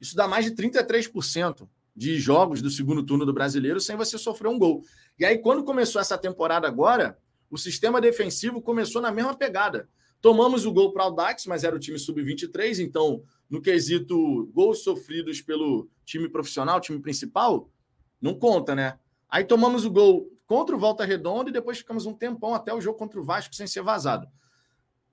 Isso 0.00 0.16
dá 0.16 0.26
mais 0.26 0.46
de 0.46 0.52
33% 0.52 1.68
de 1.94 2.18
jogos 2.18 2.62
do 2.62 2.70
segundo 2.70 3.02
turno 3.04 3.26
do 3.26 3.32
brasileiro 3.34 3.78
sem 3.78 3.94
você 3.94 4.16
sofrer 4.16 4.48
um 4.48 4.58
gol. 4.58 4.82
E 5.18 5.24
aí, 5.26 5.36
quando 5.36 5.62
começou 5.64 6.00
essa 6.00 6.16
temporada 6.16 6.66
agora, 6.66 7.18
o 7.50 7.58
sistema 7.58 8.00
defensivo 8.00 8.62
começou 8.62 9.02
na 9.02 9.12
mesma 9.12 9.36
pegada. 9.36 9.86
Tomamos 10.18 10.64
o 10.64 10.72
gol 10.72 10.94
para 10.94 11.02
o 11.02 11.06
Audax, 11.08 11.44
mas 11.44 11.62
era 11.62 11.76
o 11.76 11.78
time 11.78 11.98
sub-23, 11.98 12.78
então, 12.78 13.22
no 13.50 13.60
quesito 13.60 14.46
gols 14.54 14.82
sofridos 14.82 15.42
pelo 15.42 15.90
time 16.06 16.26
profissional, 16.26 16.80
time 16.80 17.00
principal, 17.00 17.70
não 18.18 18.34
conta, 18.34 18.74
né? 18.74 18.98
Aí 19.28 19.44
tomamos 19.44 19.84
o 19.84 19.90
gol 19.90 20.26
contra 20.48 20.74
o 20.74 20.78
Volta 20.78 21.04
Redonda 21.04 21.50
e 21.50 21.52
depois 21.52 21.78
ficamos 21.78 22.06
um 22.06 22.12
tempão 22.12 22.52
até 22.52 22.74
o 22.74 22.80
jogo 22.80 22.98
contra 22.98 23.20
o 23.20 23.22
Vasco 23.22 23.54
sem 23.54 23.68
ser 23.68 23.82
vazado 23.82 24.28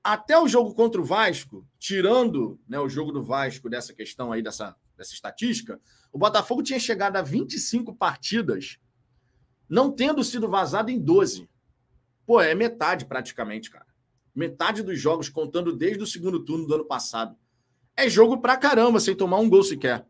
até 0.06 0.38
o 0.38 0.48
jogo 0.48 0.72
contra 0.76 1.02
o 1.02 1.04
Vasco, 1.04 1.68
tirando 1.80 2.60
né, 2.70 2.80
o 2.80 2.88
jogo 2.88 3.12
do 3.12 3.24
Vasco 3.24 3.68
dessa 3.68 3.92
questão 3.92 4.32
aí, 4.32 4.40
dessa, 4.40 4.76
dessa 4.96 5.16
estatística, 5.16 5.82
o 6.14 6.20
Botafogo 6.20 6.62
tinha 6.62 6.78
chegado 6.78 7.16
a 7.16 7.24
25 7.24 7.96
partidas, 7.96 8.78
não 9.68 9.92
tendo 9.92 10.24
sido 10.24 10.48
vazado 10.48 10.92
em 10.92 11.00
12. 11.00 11.50
Pô, 12.24 12.40
é 12.40 12.54
metade 12.54 13.06
praticamente, 13.06 13.72
cara. 13.72 13.88
Metade 14.36 14.84
dos 14.84 15.00
jogos, 15.00 15.28
contando 15.28 15.76
desde 15.76 16.04
o 16.04 16.08
segundo 16.08 16.46
turno 16.46 16.68
do 16.68 16.76
ano 16.76 16.86
passado. 16.86 17.36
É 17.98 18.08
jogo 18.08 18.38
pra 18.38 18.58
caramba, 18.58 19.00
sem 19.00 19.16
tomar 19.16 19.40
um 19.40 19.50
gol 19.50 19.64
sequer. 19.64 20.06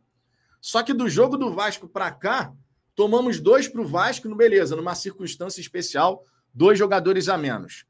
Só 0.60 0.84
que 0.84 0.94
do 0.94 1.08
jogo 1.08 1.38
do 1.38 1.54
Vasco 1.54 1.88
pra 1.88 2.12
cá, 2.12 2.54
tomamos 2.96 3.40
dois 3.40 3.68
pro 3.68 3.86
Vasco, 3.86 4.30
no 4.30 4.36
beleza, 4.36 4.76
numa 4.76 4.96
circunstância 4.96 5.62
especial, 5.62 6.24
dois 6.54 6.80
jogadores 6.80 7.28
a 7.28 7.38
menos. 7.38 7.86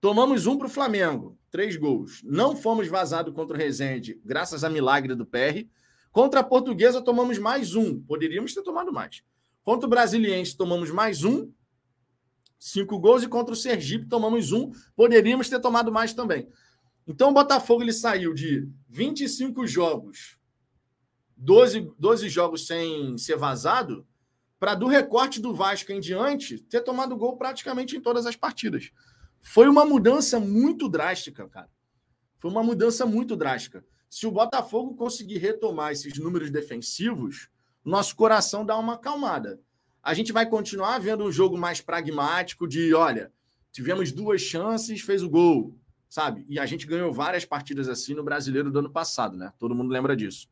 Tomamos 0.00 0.46
um 0.46 0.56
para 0.56 0.66
o 0.66 0.70
Flamengo, 0.70 1.38
três 1.50 1.76
gols. 1.76 2.22
Não 2.24 2.54
fomos 2.54 2.88
vazados 2.88 3.34
contra 3.34 3.56
o 3.56 3.58
Rezende, 3.58 4.20
graças 4.24 4.62
a 4.62 4.70
milagre 4.70 5.14
do 5.14 5.26
PR. 5.26 5.66
Contra 6.12 6.40
a 6.40 6.44
Portuguesa, 6.44 7.02
tomamos 7.02 7.38
mais 7.38 7.74
um. 7.74 8.00
Poderíamos 8.00 8.54
ter 8.54 8.62
tomado 8.62 8.92
mais. 8.92 9.22
Contra 9.64 9.86
o 9.86 9.90
Brasiliense, 9.90 10.56
tomamos 10.56 10.90
mais 10.90 11.24
um. 11.24 11.50
Cinco 12.58 12.98
gols. 12.98 13.22
E 13.22 13.28
contra 13.28 13.52
o 13.52 13.56
Sergipe, 13.56 14.06
tomamos 14.06 14.52
um. 14.52 14.70
Poderíamos 14.94 15.48
ter 15.48 15.58
tomado 15.58 15.90
mais 15.90 16.12
também. 16.12 16.48
Então, 17.06 17.30
o 17.30 17.34
Botafogo 17.34 17.82
ele 17.82 17.92
saiu 17.92 18.32
de 18.32 18.68
25 18.88 19.66
jogos, 19.66 20.38
12, 21.36 21.92
12 21.98 22.28
jogos 22.28 22.66
sem 22.66 23.18
ser 23.18 23.36
vazado, 23.36 24.06
para 24.64 24.74
do 24.74 24.86
recorte 24.86 25.42
do 25.42 25.52
Vasco 25.52 25.92
em 25.92 26.00
diante, 26.00 26.56
ter 26.56 26.80
tomado 26.80 27.14
gol 27.18 27.36
praticamente 27.36 27.98
em 27.98 28.00
todas 28.00 28.24
as 28.24 28.34
partidas. 28.34 28.90
Foi 29.38 29.68
uma 29.68 29.84
mudança 29.84 30.40
muito 30.40 30.88
drástica, 30.88 31.46
cara. 31.50 31.68
Foi 32.38 32.50
uma 32.50 32.62
mudança 32.62 33.04
muito 33.04 33.36
drástica. 33.36 33.84
Se 34.08 34.26
o 34.26 34.30
Botafogo 34.30 34.94
conseguir 34.94 35.36
retomar 35.36 35.92
esses 35.92 36.18
números 36.18 36.50
defensivos, 36.50 37.50
nosso 37.84 38.16
coração 38.16 38.64
dá 38.64 38.74
uma 38.78 38.94
acalmada. 38.94 39.60
A 40.02 40.14
gente 40.14 40.32
vai 40.32 40.48
continuar 40.48 40.98
vendo 40.98 41.24
um 41.24 41.30
jogo 41.30 41.58
mais 41.58 41.82
pragmático 41.82 42.66
de, 42.66 42.94
olha, 42.94 43.30
tivemos 43.70 44.12
duas 44.12 44.40
chances, 44.40 45.02
fez 45.02 45.22
o 45.22 45.28
gol, 45.28 45.76
sabe? 46.08 46.46
E 46.48 46.58
a 46.58 46.64
gente 46.64 46.86
ganhou 46.86 47.12
várias 47.12 47.44
partidas 47.44 47.86
assim 47.86 48.14
no 48.14 48.24
Brasileiro 48.24 48.70
do 48.70 48.78
ano 48.78 48.90
passado, 48.90 49.36
né? 49.36 49.52
Todo 49.58 49.74
mundo 49.74 49.92
lembra 49.92 50.16
disso. 50.16 50.48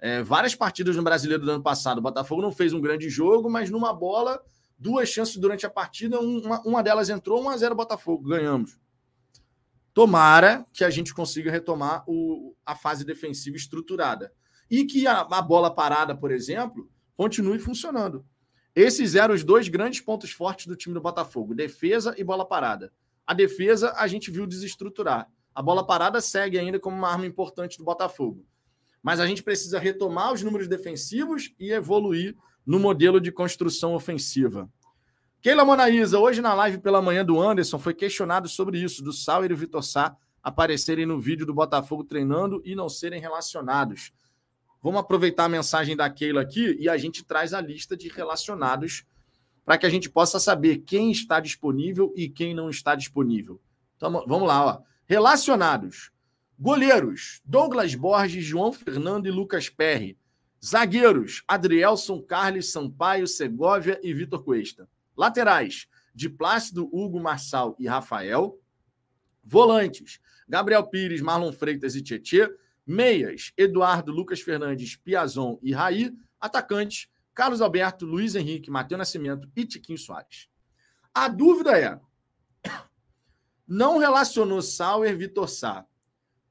É, 0.00 0.22
várias 0.22 0.54
partidas 0.54 0.96
no 0.96 1.02
Brasileiro 1.02 1.44
do 1.44 1.50
ano 1.50 1.62
passado. 1.62 1.98
O 1.98 2.02
Botafogo 2.02 2.40
não 2.40 2.50
fez 2.50 2.72
um 2.72 2.80
grande 2.80 3.10
jogo, 3.10 3.50
mas 3.50 3.68
numa 3.68 3.92
bola 3.92 4.42
duas 4.78 5.08
chances 5.10 5.36
durante 5.36 5.66
a 5.66 5.70
partida, 5.70 6.18
uma, 6.18 6.62
uma 6.62 6.82
delas 6.82 7.10
entrou, 7.10 7.42
1 7.42 7.48
a 7.50 7.56
0 7.58 7.74
Botafogo, 7.74 8.26
ganhamos. 8.26 8.80
Tomara 9.92 10.64
que 10.72 10.84
a 10.84 10.90
gente 10.90 11.12
consiga 11.12 11.50
retomar 11.50 12.02
o, 12.06 12.56
a 12.64 12.74
fase 12.74 13.04
defensiva 13.04 13.56
estruturada. 13.56 14.32
E 14.70 14.84
que 14.84 15.06
a, 15.06 15.20
a 15.20 15.42
bola 15.42 15.74
parada, 15.74 16.16
por 16.16 16.30
exemplo, 16.30 16.88
continue 17.16 17.58
funcionando. 17.58 18.24
Esses 18.74 19.14
eram 19.14 19.34
os 19.34 19.44
dois 19.44 19.68
grandes 19.68 20.00
pontos 20.00 20.30
fortes 20.30 20.66
do 20.66 20.76
time 20.76 20.94
do 20.94 21.00
Botafogo: 21.00 21.54
defesa 21.54 22.14
e 22.16 22.24
bola 22.24 22.46
parada. 22.46 22.92
A 23.26 23.34
defesa 23.34 23.92
a 23.96 24.06
gente 24.06 24.30
viu 24.30 24.46
desestruturar. 24.46 25.28
A 25.54 25.60
bola 25.60 25.84
parada 25.84 26.20
segue 26.20 26.58
ainda 26.58 26.78
como 26.78 26.96
uma 26.96 27.10
arma 27.10 27.26
importante 27.26 27.76
do 27.76 27.84
Botafogo. 27.84 28.46
Mas 29.02 29.20
a 29.20 29.26
gente 29.26 29.42
precisa 29.42 29.78
retomar 29.78 30.32
os 30.32 30.42
números 30.42 30.68
defensivos 30.68 31.52
e 31.58 31.72
evoluir 31.72 32.36
no 32.66 32.78
modelo 32.78 33.20
de 33.20 33.32
construção 33.32 33.94
ofensiva. 33.94 34.70
Keila 35.40 35.64
Monaísa, 35.64 36.18
hoje 36.18 36.42
na 36.42 36.52
live 36.52 36.78
pela 36.78 37.00
manhã 37.00 37.24
do 37.24 37.40
Anderson, 37.40 37.78
foi 37.78 37.94
questionado 37.94 38.48
sobre 38.48 38.78
isso, 38.78 39.02
do 39.02 39.12
Sauer 39.12 39.50
e 39.50 39.54
o 39.54 39.56
Vitor 39.56 39.82
Sá 39.82 40.14
aparecerem 40.42 41.06
no 41.06 41.18
vídeo 41.18 41.46
do 41.46 41.54
Botafogo 41.54 42.04
treinando 42.04 42.60
e 42.64 42.74
não 42.74 42.88
serem 42.88 43.20
relacionados. 43.20 44.12
Vamos 44.82 45.00
aproveitar 45.00 45.44
a 45.44 45.48
mensagem 45.48 45.96
da 45.96 46.08
Keila 46.08 46.40
aqui 46.40 46.76
e 46.78 46.88
a 46.88 46.96
gente 46.96 47.24
traz 47.24 47.52
a 47.52 47.60
lista 47.60 47.96
de 47.96 48.08
relacionados 48.08 49.04
para 49.64 49.76
que 49.76 49.86
a 49.86 49.90
gente 49.90 50.08
possa 50.08 50.40
saber 50.40 50.78
quem 50.78 51.10
está 51.10 51.38
disponível 51.38 52.12
e 52.16 52.28
quem 52.28 52.54
não 52.54 52.70
está 52.70 52.94
disponível. 52.94 53.60
Então, 53.96 54.10
vamos 54.26 54.48
lá, 54.48 54.64
ó. 54.64 54.82
Relacionados. 55.06 56.10
Goleiros: 56.62 57.40
Douglas 57.42 57.94
Borges, 57.94 58.44
João 58.44 58.70
Fernando 58.70 59.26
e 59.26 59.30
Lucas 59.30 59.70
Perry. 59.70 60.18
Zagueiros: 60.62 61.42
Adrielson, 61.48 62.20
Carlos 62.20 62.70
Sampaio, 62.70 63.26
Segovia 63.26 63.98
e 64.02 64.12
Vitor 64.12 64.44
Cuesta. 64.44 64.86
Laterais: 65.16 65.88
de 66.14 66.28
Plácido, 66.28 66.86
Hugo, 66.92 67.18
Marçal 67.18 67.74
e 67.78 67.88
Rafael. 67.88 68.60
Volantes: 69.42 70.20
Gabriel 70.46 70.86
Pires, 70.86 71.22
Marlon 71.22 71.50
Freitas 71.50 71.96
e 71.96 72.02
Tietê. 72.02 72.54
Meias: 72.86 73.54
Eduardo, 73.56 74.12
Lucas 74.12 74.42
Fernandes, 74.42 74.96
Piazon 74.96 75.58
e 75.62 75.72
Raí. 75.72 76.14
Atacantes: 76.38 77.08
Carlos 77.32 77.62
Alberto, 77.62 78.04
Luiz 78.04 78.34
Henrique, 78.34 78.70
Matheus 78.70 78.98
Nascimento 78.98 79.48
e 79.56 79.64
Tiquinho 79.64 79.96
Soares. 79.96 80.46
A 81.14 81.26
dúvida 81.26 81.78
é: 81.80 81.98
não 83.66 83.96
relacionou 83.96 84.60
Sauer 84.60 85.16
Vitor 85.16 85.48
Sá 85.48 85.86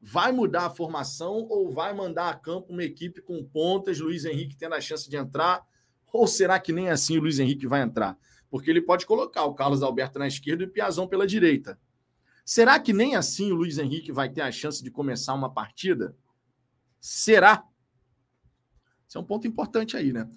vai 0.02 0.32
mudar 0.32 0.66
a 0.66 0.70
formação 0.70 1.46
ou 1.50 1.72
vai 1.72 1.94
mandar 1.94 2.30
a 2.30 2.36
campo 2.36 2.72
uma 2.72 2.84
equipe 2.84 3.22
com 3.22 3.44
pontas, 3.44 4.00
Luiz 4.00 4.26
Henrique 4.26 4.56
tendo 4.56 4.76
a 4.76 4.82
chance 4.82 5.10
de 5.10 5.18
entrar? 5.18 5.66
Ou 6.12 6.28
será 6.28 6.60
que 6.60 6.72
nem 6.72 6.90
assim 6.90 7.18
o 7.18 7.22
Luiz 7.22 7.40
Henrique 7.40 7.68
vai 7.68 7.82
entrar? 7.82 8.18
Porque 8.50 8.70
ele 8.70 8.82
pode 8.82 9.06
colocar 9.06 9.44
o 9.44 9.54
Carlos 9.54 9.84
Alberto 9.84 10.18
na 10.18 10.28
esquerda 10.28 10.64
e 10.64 10.66
o 10.66 10.72
Piazão 10.72 11.08
pela 11.08 11.28
direita. 11.28 11.80
Será 12.46 12.80
que 12.80 12.94
nem 12.94 13.16
assim 13.16 13.52
o 13.52 13.56
Luiz 13.56 13.78
Henrique 13.78 14.12
vai 14.12 14.30
ter 14.30 14.42
a 14.42 14.52
chance 14.52 14.84
de 14.84 14.90
começar 14.90 15.36
uma 15.36 15.54
partida? 15.54 16.16
Será? 17.00 17.64
Esse 19.08 19.18
é 19.18 19.20
um 19.20 19.26
ponto 19.26 19.48
importante 19.48 19.96
aí, 19.96 20.12
né? 20.12 20.28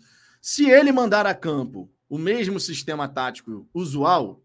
Se 0.41 0.69
ele 0.69 0.93
mandar 0.93 1.25
a 1.25 1.35
campo 1.35 1.91
o 2.09 2.19
mesmo 2.19 2.61
sistema 2.61 3.09
tático 3.09 3.67
usual, 3.73 4.43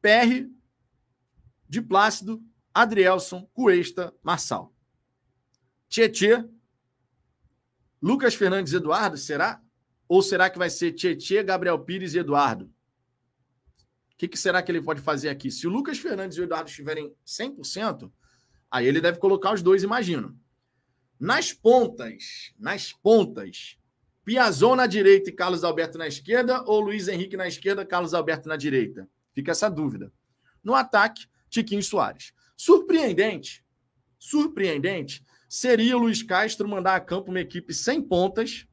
PR 0.00 0.48
de 1.68 1.82
Plácido 1.82 2.42
Adrielson, 2.74 3.48
Cuesta, 3.52 4.14
Marçal. 4.22 4.74
Tietê, 5.88 6.44
Lucas 8.00 8.34
Fernandes 8.34 8.72
Eduardo, 8.72 9.16
será? 9.16 9.60
Ou 10.08 10.22
será 10.22 10.48
que 10.48 10.58
vai 10.58 10.70
ser 10.70 10.92
Tietê, 10.92 11.42
Gabriel 11.42 11.78
Pires 11.78 12.14
e 12.14 12.18
Eduardo? 12.18 12.64
O 12.64 14.16
que, 14.18 14.28
que, 14.28 14.38
será 14.38 14.62
que 14.62 14.70
ele 14.72 14.82
pode 14.82 15.00
fazer 15.00 15.28
aqui? 15.28 15.50
Se 15.50 15.66
o 15.66 15.70
Lucas 15.70 15.98
Fernandes 15.98 16.36
e 16.36 16.40
o 16.40 16.44
Eduardo 16.44 16.68
estiverem 16.68 17.14
100%, 17.24 18.10
aí 18.70 18.86
ele 18.86 19.00
deve 19.00 19.18
colocar 19.18 19.52
os 19.54 19.62
dois, 19.62 19.82
imagino. 19.82 20.38
Nas 21.18 21.52
pontas, 21.52 22.52
nas 22.58 22.92
pontas, 22.92 23.76
Piazon 24.24 24.76
na 24.76 24.86
direita 24.86 25.30
e 25.30 25.32
Carlos 25.32 25.64
Alberto 25.64 25.98
na 25.98 26.06
esquerda, 26.06 26.62
ou 26.66 26.80
Luiz 26.80 27.08
Henrique 27.08 27.36
na 27.36 27.48
esquerda, 27.48 27.84
Carlos 27.84 28.12
Alberto 28.12 28.48
na 28.48 28.56
direita? 28.56 29.08
Fica 29.32 29.52
essa 29.52 29.70
dúvida. 29.70 30.12
No 30.62 30.74
ataque, 30.74 31.26
Tiquinho 31.48 31.82
Soares. 31.82 32.32
Surpreendente, 32.60 33.64
surpreendente 34.18 35.24
seria 35.48 35.96
o 35.96 36.00
Luiz 36.00 36.24
Castro 36.24 36.68
mandar 36.68 36.96
a 36.96 37.00
campo 37.00 37.30
uma 37.30 37.38
equipe 37.38 37.72
sem 37.72 38.02
pontas 38.02 38.66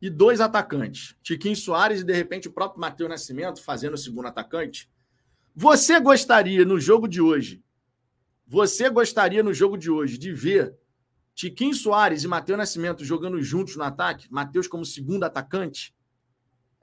e 0.00 0.08
dois 0.08 0.40
atacantes, 0.40 1.14
Tiquinho 1.22 1.54
Soares 1.54 2.00
e 2.00 2.04
de 2.04 2.14
repente 2.14 2.48
o 2.48 2.52
próprio 2.52 2.80
Matheus 2.80 3.10
Nascimento 3.10 3.62
fazendo 3.62 3.94
o 3.94 3.98
segundo 3.98 4.28
atacante. 4.28 4.90
Você 5.54 6.00
gostaria 6.00 6.64
no 6.64 6.80
jogo 6.80 7.06
de 7.06 7.20
hoje, 7.20 7.62
você 8.46 8.88
gostaria 8.88 9.42
no 9.42 9.52
jogo 9.52 9.76
de 9.76 9.90
hoje 9.90 10.16
de 10.16 10.32
ver 10.32 10.74
Tiquinho 11.34 11.74
Soares 11.74 12.24
e 12.24 12.28
Matheus 12.28 12.56
Nascimento 12.56 13.04
jogando 13.04 13.42
juntos 13.42 13.76
no 13.76 13.84
ataque, 13.84 14.26
Matheus 14.32 14.66
como 14.66 14.86
segundo 14.86 15.24
atacante? 15.24 15.94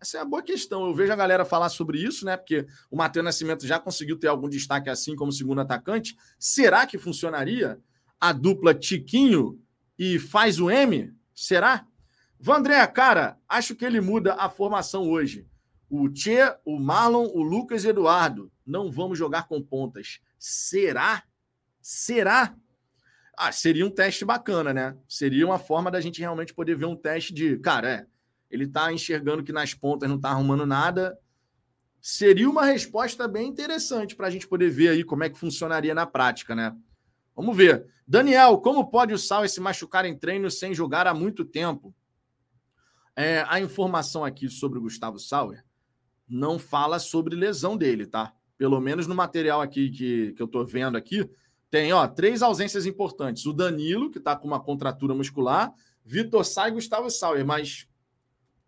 Essa 0.03 0.17
é 0.17 0.19
a 0.19 0.25
boa 0.25 0.43
questão. 0.43 0.85
Eu 0.85 0.93
vejo 0.93 1.13
a 1.13 1.15
galera 1.15 1.45
falar 1.45 1.69
sobre 1.69 1.97
isso, 1.97 2.25
né? 2.25 2.35
Porque 2.35 2.67
o 2.91 2.97
Matheus 2.97 3.23
Nascimento 3.23 3.65
já 3.65 3.79
conseguiu 3.79 4.19
ter 4.19 4.27
algum 4.27 4.49
destaque 4.49 4.89
assim 4.89 5.15
como 5.15 5.31
segundo 5.31 5.61
atacante. 5.61 6.17
Será 6.37 6.85
que 6.85 6.97
funcionaria 6.97 7.79
a 8.19 8.33
dupla 8.33 8.73
Tiquinho 8.73 9.57
e 9.97 10.19
faz 10.19 10.59
o 10.59 10.69
M? 10.69 11.15
Será? 11.33 11.87
Vandré, 12.37 12.85
cara, 12.85 13.37
acho 13.47 13.77
que 13.77 13.85
ele 13.85 14.01
muda 14.01 14.33
a 14.33 14.49
formação 14.49 15.09
hoje. 15.09 15.47
O 15.89 16.09
Tchê, 16.09 16.53
o 16.65 16.77
Marlon, 16.77 17.27
o 17.33 17.41
Lucas 17.41 17.85
e 17.85 17.87
Eduardo. 17.87 18.51
Não 18.65 18.91
vamos 18.91 19.17
jogar 19.17 19.47
com 19.47 19.63
pontas. 19.63 20.19
Será? 20.37 21.23
Será? 21.81 22.53
Ah, 23.37 23.53
seria 23.53 23.85
um 23.85 23.89
teste 23.89 24.25
bacana, 24.25 24.73
né? 24.73 24.97
Seria 25.07 25.45
uma 25.45 25.57
forma 25.57 25.89
da 25.89 26.01
gente 26.01 26.19
realmente 26.19 26.53
poder 26.53 26.75
ver 26.75 26.87
um 26.87 26.95
teste 26.95 27.33
de, 27.33 27.57
cara, 27.59 27.89
é, 27.89 28.07
ele 28.53 28.65
está 28.65 28.93
enxergando 28.93 29.43
que 29.43 29.51
nas 29.51 29.73
pontas 29.73 30.07
não 30.07 30.17
está 30.17 30.29
arrumando 30.29 30.63
nada. 30.63 31.17
Seria 31.99 32.47
uma 32.47 32.63
resposta 32.63 33.27
bem 33.27 33.47
interessante 33.47 34.15
para 34.15 34.27
a 34.27 34.29
gente 34.29 34.47
poder 34.47 34.69
ver 34.69 34.89
aí 34.89 35.03
como 35.03 35.23
é 35.23 35.29
que 35.29 35.39
funcionaria 35.39 35.95
na 35.95 36.05
prática, 36.05 36.53
né? 36.53 36.75
Vamos 37.35 37.57
ver. 37.57 37.87
Daniel, 38.07 38.59
como 38.59 38.91
pode 38.91 39.11
o 39.11 39.17
Sal 39.17 39.47
se 39.47 39.59
machucar 39.59 40.05
em 40.05 40.15
treino 40.15 40.51
sem 40.51 40.71
jogar 40.71 41.07
há 41.07 41.15
muito 41.15 41.43
tempo? 41.43 41.95
É, 43.15 43.43
a 43.47 43.59
informação 43.59 44.23
aqui 44.23 44.47
sobre 44.49 44.77
o 44.77 44.83
Gustavo 44.83 45.17
Sauer 45.17 45.65
não 46.29 46.59
fala 46.59 46.99
sobre 46.99 47.35
lesão 47.35 47.75
dele, 47.75 48.05
tá? 48.05 48.33
Pelo 48.55 48.79
menos 48.79 49.07
no 49.07 49.15
material 49.15 49.61
aqui 49.61 49.89
que, 49.89 50.33
que 50.33 50.41
eu 50.41 50.45
estou 50.45 50.63
vendo 50.63 50.95
aqui, 50.95 51.27
tem 51.71 51.91
ó, 51.91 52.07
três 52.07 52.43
ausências 52.43 52.85
importantes. 52.85 53.47
O 53.47 53.53
Danilo, 53.53 54.11
que 54.11 54.19
está 54.19 54.35
com 54.35 54.47
uma 54.47 54.59
contratura 54.59 55.15
muscular, 55.15 55.73
Vitor 56.05 56.45
Sá 56.45 56.67
e 56.67 56.71
Gustavo 56.71 57.09
Sauer, 57.09 57.43
mas 57.43 57.87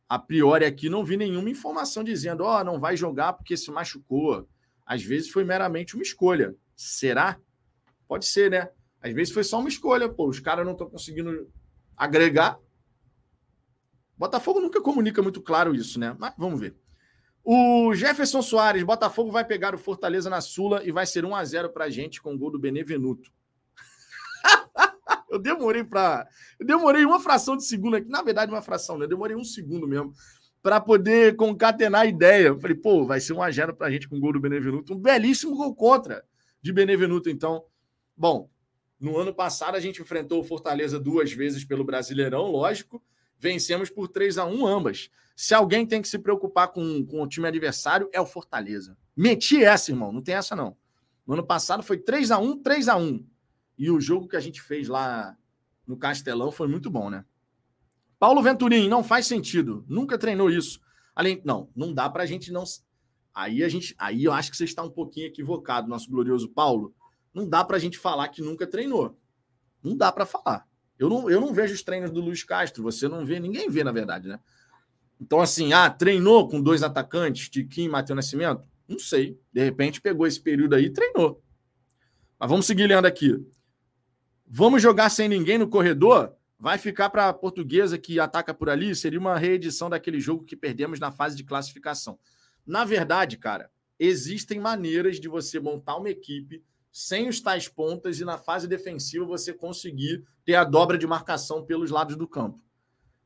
a 0.07 0.19
priori 0.19 0.65
aqui 0.65 0.89
não 0.89 1.03
vi 1.03 1.17
nenhuma 1.17 1.49
informação 1.49 2.03
dizendo, 2.03 2.43
ó, 2.43 2.59
oh, 2.59 2.63
não 2.63 2.79
vai 2.79 2.95
jogar 2.95 3.33
porque 3.33 3.57
se 3.57 3.71
machucou. 3.71 4.47
Às 4.85 5.03
vezes 5.03 5.29
foi 5.29 5.43
meramente 5.43 5.95
uma 5.95 6.03
escolha. 6.03 6.55
Será? 6.75 7.39
Pode 8.07 8.25
ser, 8.25 8.51
né? 8.51 8.69
Às 9.01 9.13
vezes 9.13 9.33
foi 9.33 9.43
só 9.43 9.59
uma 9.59 9.69
escolha, 9.69 10.07
pô, 10.07 10.27
os 10.27 10.39
caras 10.39 10.65
não 10.65 10.73
estão 10.73 10.89
conseguindo 10.89 11.51
agregar. 11.97 12.59
Botafogo 14.17 14.59
nunca 14.59 14.81
comunica 14.81 15.21
muito 15.21 15.41
claro 15.41 15.75
isso, 15.75 15.99
né? 15.99 16.15
Mas 16.19 16.33
vamos 16.37 16.59
ver. 16.59 16.75
O 17.43 17.93
Jefferson 17.93 18.41
Soares, 18.41 18.83
Botafogo 18.83 19.31
vai 19.31 19.45
pegar 19.45 19.75
o 19.75 19.77
Fortaleza 19.77 20.29
na 20.29 20.41
Sula 20.41 20.83
e 20.83 20.91
vai 20.91 21.05
ser 21.05 21.25
1 21.25 21.35
a 21.35 21.43
0 21.43 21.69
pra 21.69 21.89
gente 21.89 22.21
com 22.21 22.33
o 22.33 22.37
gol 22.37 22.51
do 22.51 22.59
Benevenuto. 22.59 23.31
Eu 25.29 25.39
demorei 25.39 25.83
para. 25.83 26.27
Eu 26.59 26.65
demorei 26.65 27.05
uma 27.05 27.19
fração 27.19 27.57
de 27.57 27.65
segundo 27.65 27.95
aqui. 27.97 28.09
Na 28.09 28.21
verdade, 28.21 28.51
uma 28.51 28.61
fração, 28.61 28.97
né? 28.97 29.05
Eu 29.05 29.09
demorei 29.09 29.35
um 29.35 29.43
segundo 29.43 29.87
mesmo 29.87 30.13
para 30.61 30.81
poder 30.81 31.35
concatenar 31.35 32.01
a 32.01 32.05
ideia. 32.07 32.47
Eu 32.47 32.59
falei, 32.59 32.75
pô, 32.75 33.05
vai 33.05 33.19
ser 33.19 33.33
um 33.33 33.41
a 33.43 33.51
0 33.51 33.75
pra 33.75 33.91
gente 33.91 34.09
com 34.09 34.17
o 34.17 34.19
gol 34.19 34.33
do 34.33 34.39
Benevenuto. 34.39 34.93
Um 34.93 34.97
belíssimo 34.97 35.55
gol 35.55 35.75
contra 35.75 36.25
de 36.59 36.73
Benevenuto, 36.73 37.29
então. 37.29 37.65
Bom, 38.17 38.49
no 38.99 39.15
ano 39.17 39.33
passado 39.33 39.75
a 39.75 39.79
gente 39.79 40.01
enfrentou 40.01 40.39
o 40.39 40.43
Fortaleza 40.43 40.99
duas 40.99 41.31
vezes 41.31 41.63
pelo 41.63 41.83
Brasileirão, 41.83 42.47
lógico. 42.47 43.03
Vencemos 43.37 43.91
por 43.91 44.07
3 44.07 44.39
a 44.39 44.45
1 44.45 44.65
ambas. 44.65 45.11
Se 45.35 45.53
alguém 45.53 45.85
tem 45.85 46.01
que 46.01 46.07
se 46.07 46.17
preocupar 46.17 46.69
com, 46.69 47.05
com 47.05 47.21
o 47.21 47.27
time 47.27 47.47
adversário, 47.47 48.09
é 48.11 48.19
o 48.19 48.25
Fortaleza. 48.25 48.97
Meti 49.15 49.63
essa, 49.63 49.91
irmão. 49.91 50.11
Não 50.11 50.23
tem 50.23 50.33
essa, 50.33 50.55
não. 50.55 50.75
No 51.27 51.33
ano 51.33 51.45
passado 51.45 51.83
foi 51.83 51.97
3 51.97 52.31
a 52.31 52.39
1 52.39 52.63
3 52.63 52.87
a 52.87 52.95
1 52.95 53.25
e 53.77 53.89
o 53.89 53.99
jogo 53.99 54.27
que 54.27 54.35
a 54.35 54.39
gente 54.39 54.61
fez 54.61 54.87
lá 54.87 55.37
no 55.85 55.97
Castelão 55.97 56.51
foi 56.51 56.67
muito 56.67 56.89
bom, 56.89 57.09
né? 57.09 57.25
Paulo 58.17 58.41
Venturim, 58.41 58.87
não 58.87 59.03
faz 59.03 59.27
sentido. 59.27 59.85
Nunca 59.87 60.17
treinou 60.17 60.49
isso. 60.49 60.79
Além, 61.13 61.41
não, 61.45 61.69
não 61.75 61.93
dá 61.93 62.09
para 62.09 62.23
a 62.23 62.25
gente 62.25 62.51
não. 62.51 62.63
Aí 63.33 63.63
a 63.63 63.69
gente, 63.69 63.93
aí 63.97 64.23
eu 64.23 64.31
acho 64.31 64.49
que 64.49 64.57
você 64.57 64.63
está 64.63 64.81
um 64.81 64.89
pouquinho 64.89 65.27
equivocado, 65.27 65.87
nosso 65.87 66.09
glorioso 66.09 66.49
Paulo. 66.49 66.95
Não 67.33 67.47
dá 67.47 67.63
para 67.63 67.75
a 67.75 67.79
gente 67.79 67.97
falar 67.97 68.29
que 68.29 68.41
nunca 68.41 68.65
treinou. 68.65 69.17
Não 69.83 69.95
dá 69.95 70.11
para 70.11 70.25
falar. 70.25 70.65
Eu 70.97 71.09
não, 71.09 71.29
eu 71.29 71.41
não 71.41 71.53
vejo 71.53 71.73
os 71.73 71.83
treinos 71.83 72.11
do 72.11 72.21
Luiz 72.21 72.43
Castro. 72.43 72.81
Você 72.83 73.07
não 73.07 73.25
vê, 73.25 73.39
ninguém 73.39 73.69
vê, 73.69 73.83
na 73.83 73.91
verdade, 73.91 74.29
né? 74.29 74.39
Então, 75.19 75.41
assim, 75.41 75.73
ah, 75.73 75.89
treinou 75.89 76.47
com 76.47 76.61
dois 76.61 76.83
atacantes, 76.83 77.49
Tiquinho 77.49 77.87
e 77.87 77.89
Matheus 77.89 78.15
Nascimento? 78.15 78.67
Não 78.87 78.99
sei. 78.99 79.39
De 79.51 79.63
repente 79.63 80.01
pegou 80.01 80.25
esse 80.25 80.39
período 80.39 80.75
aí 80.75 80.85
e 80.85 80.89
treinou. 80.89 81.41
Mas 82.39 82.49
vamos 82.49 82.65
seguir 82.65 82.87
lendo 82.87 83.05
aqui. 83.05 83.45
Vamos 84.47 84.81
jogar 84.81 85.09
sem 85.09 85.27
ninguém 85.27 85.57
no 85.57 85.67
corredor? 85.67 86.35
Vai 86.59 86.77
ficar 86.77 87.09
para 87.09 87.27
a 87.27 87.33
portuguesa 87.33 87.97
que 87.97 88.19
ataca 88.19 88.53
por 88.53 88.69
ali? 88.69 88.95
Seria 88.95 89.19
uma 89.19 89.37
reedição 89.37 89.89
daquele 89.89 90.19
jogo 90.19 90.45
que 90.45 90.55
perdemos 90.55 90.99
na 90.99 91.11
fase 91.11 91.35
de 91.35 91.43
classificação. 91.43 92.19
Na 92.65 92.85
verdade, 92.85 93.37
cara, 93.37 93.71
existem 93.99 94.59
maneiras 94.59 95.19
de 95.19 95.27
você 95.27 95.59
montar 95.59 95.97
uma 95.97 96.09
equipe 96.09 96.63
sem 96.91 97.27
os 97.27 97.41
tais 97.41 97.67
pontas 97.67 98.19
e 98.19 98.25
na 98.25 98.37
fase 98.37 98.67
defensiva 98.67 99.25
você 99.25 99.51
conseguir 99.51 100.23
ter 100.45 100.55
a 100.55 100.63
dobra 100.63 100.97
de 100.97 101.07
marcação 101.07 101.65
pelos 101.65 101.89
lados 101.89 102.15
do 102.15 102.27
campo. 102.27 102.63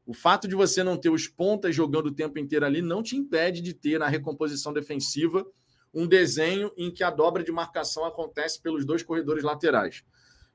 O 0.05 0.13
fato 0.13 0.47
de 0.47 0.55
você 0.55 0.84
não 0.84 0.97
ter 0.97 1.10
os 1.10 1.27
pontas 1.27 1.75
jogando 1.75 2.08
o 2.08 2.15
tempo 2.15 2.39
inteiro 2.39 2.65
ali 2.65 2.82
não 2.82 3.03
te 3.03 3.15
impede 3.15 3.62
de 3.62 3.73
ter 3.73 3.99
na 3.99 4.08
recomposição 4.08 4.71
defensiva 4.71 5.45
um 5.93 6.08
desenho 6.08 6.71
em 6.77 6.89
que 6.89 7.03
a 7.03 7.12
dobra 7.12 7.43
de 7.43 7.51
marcação 7.51 8.05
acontece 8.05 8.62
pelos 8.62 8.86
dois 8.86 9.03
corredores 9.03 9.43
laterais. 9.43 10.03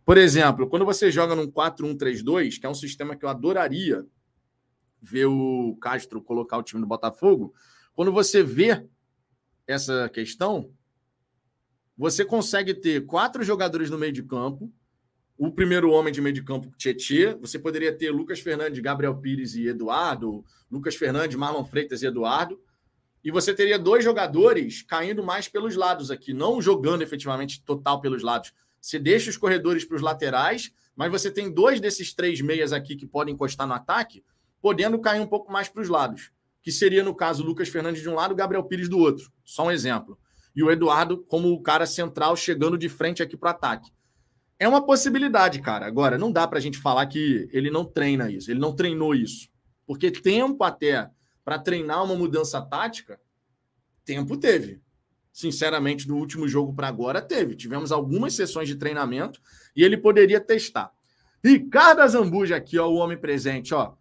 Por 0.05 0.19
exemplo, 0.19 0.69
quando 0.69 0.85
você 0.85 1.11
joga 1.11 1.35
num 1.35 1.51
4-1-3-2, 1.51 2.61
que 2.61 2.67
é 2.67 2.69
um 2.69 2.75
sistema 2.75 3.17
que 3.17 3.25
eu 3.25 3.29
adoraria 3.29 4.05
ver 5.01 5.27
o 5.27 5.77
Castro 5.81 6.23
colocar 6.23 6.59
o 6.59 6.63
time 6.63 6.81
do 6.81 6.87
Botafogo, 6.87 7.55
quando 7.95 8.13
você 8.13 8.43
vê 8.43 8.87
essa 9.67 10.09
questão, 10.11 10.71
você 11.97 12.25
consegue 12.25 12.75
ter 12.75 13.07
quatro 13.07 13.43
jogadores 13.43 13.89
no 13.89 13.99
meio 13.99 14.13
de 14.13 14.23
campo, 14.23 14.71
o 15.37 15.51
primeiro 15.51 15.91
homem 15.91 16.13
de 16.13 16.21
meio 16.21 16.35
de 16.35 16.43
campo, 16.43 16.71
Tietê, 16.77 17.35
você 17.35 17.59
poderia 17.59 17.97
ter 17.97 18.11
Lucas 18.11 18.41
Fernandes, 18.41 18.81
Gabriel 18.81 19.17
Pires 19.17 19.55
e 19.55 19.67
Eduardo, 19.67 20.45
Lucas 20.71 20.95
Fernandes, 20.95 21.37
Marlon 21.37 21.65
Freitas 21.65 22.03
e 22.03 22.07
Eduardo, 22.07 22.61
e 23.23 23.31
você 23.31 23.55
teria 23.55 23.79
dois 23.79 24.05
jogadores 24.05 24.83
caindo 24.83 25.25
mais 25.25 25.49
pelos 25.49 25.77
lados 25.77 26.11
aqui, 26.11 26.35
não 26.35 26.61
jogando 26.61 27.03
efetivamente 27.03 27.63
total 27.65 28.01
pelos 28.01 28.23
lados, 28.23 28.53
você 28.85 28.99
deixa 28.99 29.31
os 29.31 29.39
corredores 29.39 29.83
para 29.83 29.97
os 29.97 30.03
laterais, 30.03 30.71
mas 30.95 31.11
você 31.11 31.31
tem 31.31 31.51
dois 31.51 31.81
desses 31.81 32.13
três 32.13 32.43
meias 32.43 32.71
aqui 32.71 32.95
que 32.95 33.07
podem 33.07 33.33
encostar 33.33 33.67
no 33.67 33.73
ataque, 33.73 34.23
podendo 34.61 34.99
cair 34.99 35.21
um 35.21 35.27
pouco 35.27 35.51
mais 35.51 35.71
para 35.71 35.81
os 35.81 35.89
lados. 35.89 36.31
Que 36.63 36.71
seria, 36.71 37.03
no 37.03 37.15
caso, 37.15 37.43
Lucas 37.43 37.71
Fernandes 37.71 38.03
de 38.03 38.11
um 38.11 38.15
lado, 38.15 38.35
Gabriel 38.35 38.63
Pires 38.63 38.87
do 38.87 38.99
outro. 38.99 39.33
Só 39.43 39.65
um 39.65 39.71
exemplo. 39.71 40.19
E 40.55 40.63
o 40.63 40.71
Eduardo 40.71 41.25
como 41.25 41.51
o 41.51 41.63
cara 41.63 41.87
central 41.87 42.37
chegando 42.37 42.77
de 42.77 42.91
frente 42.91 43.23
aqui 43.23 43.39
para 43.39 43.47
o 43.47 43.51
ataque. 43.53 43.91
É 44.59 44.69
uma 44.69 44.85
possibilidade, 44.85 45.63
cara. 45.63 45.87
Agora, 45.87 46.19
não 46.19 46.31
dá 46.31 46.47
para 46.47 46.59
a 46.59 46.63
gente 46.63 46.77
falar 46.77 47.07
que 47.07 47.49
ele 47.55 47.71
não 47.71 47.87
treina 47.87 48.31
isso, 48.31 48.51
ele 48.51 48.61
não 48.61 48.77
treinou 48.77 49.15
isso. 49.15 49.49
Porque 49.87 50.11
tempo 50.11 50.63
até 50.63 51.09
para 51.43 51.59
treinar 51.59 52.05
uma 52.05 52.15
mudança 52.15 52.61
tática, 52.61 53.19
tempo 54.05 54.37
teve 54.37 54.84
sinceramente, 55.35 56.07
do 56.07 56.15
último 56.15 56.47
jogo 56.47 56.73
para 56.73 56.87
agora, 56.87 57.21
teve. 57.21 57.57
Tivemos 57.57 57.91
algumas 57.91 58.35
sessões 58.35 58.69
de 58.69 58.77
treinamento 58.77 59.41
e 59.75 59.83
ele 59.83 59.97
poderia 59.97 60.41
testar. 60.41 60.93
Ricardo 61.45 62.03
Azambuja 62.03 62.55
aqui, 62.55 62.79
ó, 62.79 62.87
o 62.89 62.95
homem 62.95 63.19
presente, 63.19 63.75
ó. 63.75 63.95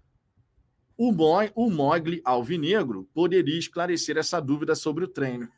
O, 0.96 1.12
Mo 1.12 1.40
o 1.56 1.72
Mogli 1.72 2.22
Alvinegro 2.24 3.10
poderia 3.16 3.58
esclarecer 3.58 4.16
essa 4.16 4.40
dúvida 4.40 4.76
sobre 4.76 5.06
o 5.06 5.08
treino. 5.08 5.50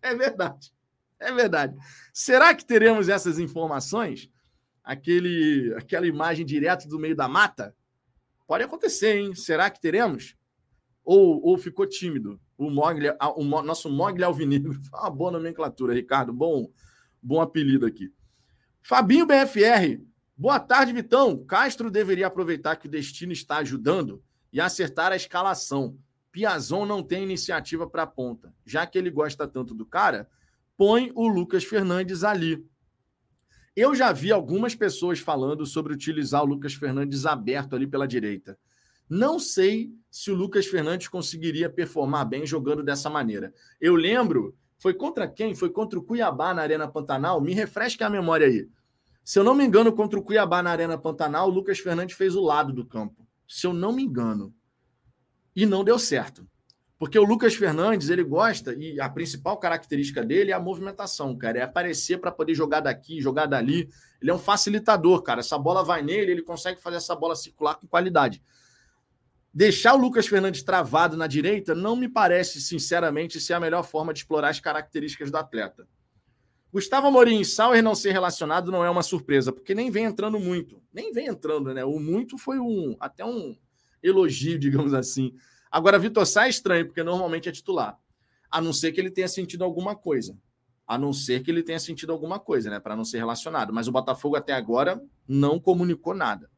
É 0.00 0.14
verdade. 0.14 0.72
É 1.18 1.32
verdade. 1.32 1.76
Será 2.14 2.54
que 2.54 2.64
teremos 2.64 3.08
essas 3.08 3.40
informações? 3.40 4.30
Aquele, 4.82 5.74
aquela 5.76 6.06
imagem 6.06 6.46
direto 6.46 6.88
do 6.88 7.00
meio 7.00 7.16
da 7.16 7.28
mata? 7.28 7.74
Pode 8.46 8.62
acontecer, 8.62 9.18
hein? 9.18 9.34
Será 9.34 9.68
que 9.68 9.80
teremos? 9.80 10.36
Ou, 11.04 11.44
ou 11.44 11.58
ficou 11.58 11.84
tímido? 11.84 12.40
O, 12.60 12.70
Mogli, 12.70 13.08
o 13.36 13.62
nosso 13.62 13.88
Mogli 13.88 14.22
Alvinegro. 14.22 14.78
Uma 14.92 15.10
boa 15.10 15.30
nomenclatura, 15.30 15.94
Ricardo. 15.94 16.32
Bom, 16.32 16.70
bom 17.22 17.40
apelido 17.40 17.86
aqui. 17.86 18.12
Fabinho 18.82 19.26
BFR. 19.26 19.98
Boa 20.36 20.60
tarde, 20.60 20.92
Vitão. 20.92 21.42
Castro 21.44 21.90
deveria 21.90 22.26
aproveitar 22.26 22.76
que 22.76 22.86
o 22.86 22.90
destino 22.90 23.32
está 23.32 23.58
ajudando 23.58 24.22
e 24.52 24.60
acertar 24.60 25.10
a 25.10 25.16
escalação. 25.16 25.96
Piazon 26.30 26.84
não 26.84 27.02
tem 27.02 27.22
iniciativa 27.22 27.88
para 27.88 28.02
a 28.02 28.06
ponta. 28.06 28.52
Já 28.64 28.86
que 28.86 28.98
ele 28.98 29.10
gosta 29.10 29.48
tanto 29.48 29.74
do 29.74 29.86
cara, 29.86 30.28
põe 30.76 31.10
o 31.14 31.26
Lucas 31.26 31.64
Fernandes 31.64 32.24
ali. 32.24 32.64
Eu 33.74 33.94
já 33.94 34.12
vi 34.12 34.32
algumas 34.32 34.74
pessoas 34.74 35.18
falando 35.18 35.64
sobre 35.64 35.94
utilizar 35.94 36.42
o 36.42 36.46
Lucas 36.46 36.74
Fernandes 36.74 37.24
aberto 37.24 37.74
ali 37.74 37.86
pela 37.86 38.06
direita. 38.06 38.58
Não 39.10 39.40
sei 39.40 39.92
se 40.08 40.30
o 40.30 40.36
Lucas 40.36 40.68
Fernandes 40.68 41.08
conseguiria 41.08 41.68
performar 41.68 42.24
bem 42.24 42.46
jogando 42.46 42.80
dessa 42.80 43.10
maneira. 43.10 43.52
Eu 43.80 43.96
lembro, 43.96 44.56
foi 44.78 44.94
contra 44.94 45.26
quem? 45.26 45.52
Foi 45.52 45.68
contra 45.68 45.98
o 45.98 46.02
Cuiabá 46.02 46.54
na 46.54 46.62
Arena 46.62 46.86
Pantanal. 46.86 47.40
Me 47.40 47.52
refresque 47.52 48.04
a 48.04 48.08
memória 48.08 48.46
aí. 48.46 48.68
Se 49.24 49.36
eu 49.36 49.42
não 49.42 49.52
me 49.52 49.64
engano, 49.64 49.92
contra 49.92 50.16
o 50.16 50.22
Cuiabá 50.22 50.62
na 50.62 50.70
Arena 50.70 50.96
Pantanal, 50.96 51.48
o 51.48 51.52
Lucas 51.52 51.80
Fernandes 51.80 52.16
fez 52.16 52.36
o 52.36 52.40
lado 52.40 52.72
do 52.72 52.86
campo. 52.86 53.26
Se 53.48 53.66
eu 53.66 53.72
não 53.72 53.92
me 53.92 54.04
engano. 54.04 54.54
E 55.56 55.66
não 55.66 55.82
deu 55.82 55.98
certo. 55.98 56.46
Porque 56.96 57.18
o 57.18 57.24
Lucas 57.24 57.54
Fernandes, 57.54 58.10
ele 58.10 58.22
gosta, 58.22 58.74
e 58.74 59.00
a 59.00 59.08
principal 59.08 59.56
característica 59.58 60.24
dele 60.24 60.52
é 60.52 60.54
a 60.54 60.60
movimentação, 60.60 61.36
cara. 61.36 61.58
É 61.58 61.62
aparecer 61.62 62.18
para 62.18 62.30
poder 62.30 62.54
jogar 62.54 62.80
daqui, 62.80 63.20
jogar 63.20 63.46
dali. 63.46 63.88
Ele 64.22 64.30
é 64.30 64.34
um 64.34 64.38
facilitador, 64.38 65.22
cara. 65.22 65.40
Essa 65.40 65.58
bola 65.58 65.82
vai 65.82 66.00
nele, 66.00 66.30
ele 66.30 66.42
consegue 66.42 66.80
fazer 66.80 66.98
essa 66.98 67.16
bola 67.16 67.34
circular 67.34 67.74
com 67.74 67.88
qualidade. 67.88 68.40
Deixar 69.52 69.94
o 69.94 69.98
Lucas 69.98 70.28
Fernandes 70.28 70.62
travado 70.62 71.16
na 71.16 71.26
direita 71.26 71.74
não 71.74 71.96
me 71.96 72.08
parece, 72.08 72.60
sinceramente, 72.60 73.40
ser 73.40 73.54
a 73.54 73.60
melhor 73.60 73.82
forma 73.82 74.12
de 74.12 74.20
explorar 74.20 74.50
as 74.50 74.60
características 74.60 75.30
do 75.30 75.36
atleta. 75.36 75.88
Gustavo 76.72 77.08
Amorim, 77.08 77.42
Sauer 77.42 77.82
não 77.82 77.96
ser 77.96 78.12
relacionado 78.12 78.70
não 78.70 78.84
é 78.84 78.88
uma 78.88 79.02
surpresa, 79.02 79.52
porque 79.52 79.74
nem 79.74 79.90
vem 79.90 80.04
entrando 80.04 80.38
muito. 80.38 80.80
Nem 80.92 81.12
vem 81.12 81.26
entrando, 81.26 81.74
né? 81.74 81.84
O 81.84 81.98
muito 81.98 82.38
foi 82.38 82.60
um 82.60 82.96
até 83.00 83.24
um 83.24 83.56
elogio, 84.00 84.56
digamos 84.60 84.94
assim. 84.94 85.34
Agora, 85.68 85.98
Vitor 85.98 86.24
Sá 86.26 86.46
é 86.46 86.50
estranho, 86.50 86.86
porque 86.86 87.02
normalmente 87.02 87.48
é 87.48 87.52
titular. 87.52 87.98
A 88.48 88.60
não 88.60 88.72
ser 88.72 88.92
que 88.92 89.00
ele 89.00 89.10
tenha 89.10 89.26
sentido 89.26 89.64
alguma 89.64 89.96
coisa. 89.96 90.38
A 90.86 90.96
não 90.96 91.12
ser 91.12 91.42
que 91.42 91.50
ele 91.50 91.62
tenha 91.62 91.78
sentido 91.80 92.12
alguma 92.12 92.38
coisa, 92.38 92.70
né? 92.70 92.78
Para 92.78 92.94
não 92.94 93.04
ser 93.04 93.18
relacionado. 93.18 93.72
Mas 93.72 93.88
o 93.88 93.92
Botafogo 93.92 94.36
até 94.36 94.52
agora 94.52 95.02
não 95.26 95.58
comunicou 95.58 96.14
nada. 96.14 96.48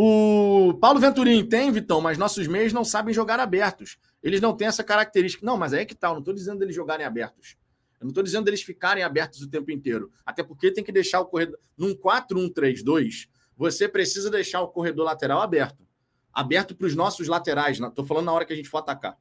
O 0.00 0.74
Paulo 0.74 1.00
Venturim 1.00 1.44
tem, 1.44 1.72
Vitão, 1.72 2.00
mas 2.00 2.16
nossos 2.16 2.46
meios 2.46 2.72
não 2.72 2.84
sabem 2.84 3.12
jogar 3.12 3.40
abertos. 3.40 3.98
Eles 4.22 4.40
não 4.40 4.56
têm 4.56 4.68
essa 4.68 4.84
característica. 4.84 5.44
Não, 5.44 5.56
mas 5.56 5.72
é 5.72 5.84
que 5.84 5.92
tal. 5.92 6.12
Não 6.12 6.20
estou 6.20 6.32
dizendo 6.32 6.60
deles 6.60 6.76
jogarem 6.76 7.04
abertos. 7.04 7.56
Eu 8.00 8.04
não 8.04 8.10
estou 8.10 8.22
dizendo 8.22 8.44
deles 8.44 8.62
ficarem 8.62 9.02
abertos 9.02 9.42
o 9.42 9.50
tempo 9.50 9.72
inteiro. 9.72 10.12
Até 10.24 10.44
porque 10.44 10.70
tem 10.70 10.84
que 10.84 10.92
deixar 10.92 11.20
o 11.20 11.26
corredor. 11.26 11.58
Num 11.76 11.96
4-1-3-2, 11.96 13.28
você 13.56 13.88
precisa 13.88 14.30
deixar 14.30 14.60
o 14.60 14.68
corredor 14.68 15.04
lateral 15.04 15.40
aberto 15.40 15.88
aberto 16.32 16.76
para 16.76 16.86
os 16.86 16.94
nossos 16.94 17.26
laterais. 17.26 17.80
Estou 17.80 18.04
falando 18.04 18.26
na 18.26 18.32
hora 18.32 18.44
que 18.44 18.52
a 18.52 18.56
gente 18.56 18.68
for 18.68 18.78
atacar. 18.78 19.18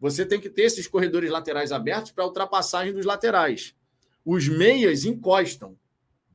Você 0.00 0.26
tem 0.26 0.40
que 0.40 0.50
ter 0.50 0.62
esses 0.62 0.88
corredores 0.88 1.30
laterais 1.30 1.70
abertos 1.70 2.10
para 2.10 2.26
ultrapassagem 2.26 2.92
dos 2.92 3.06
laterais. 3.06 3.76
Os 4.24 4.48
meias 4.48 5.04
encostam, 5.04 5.76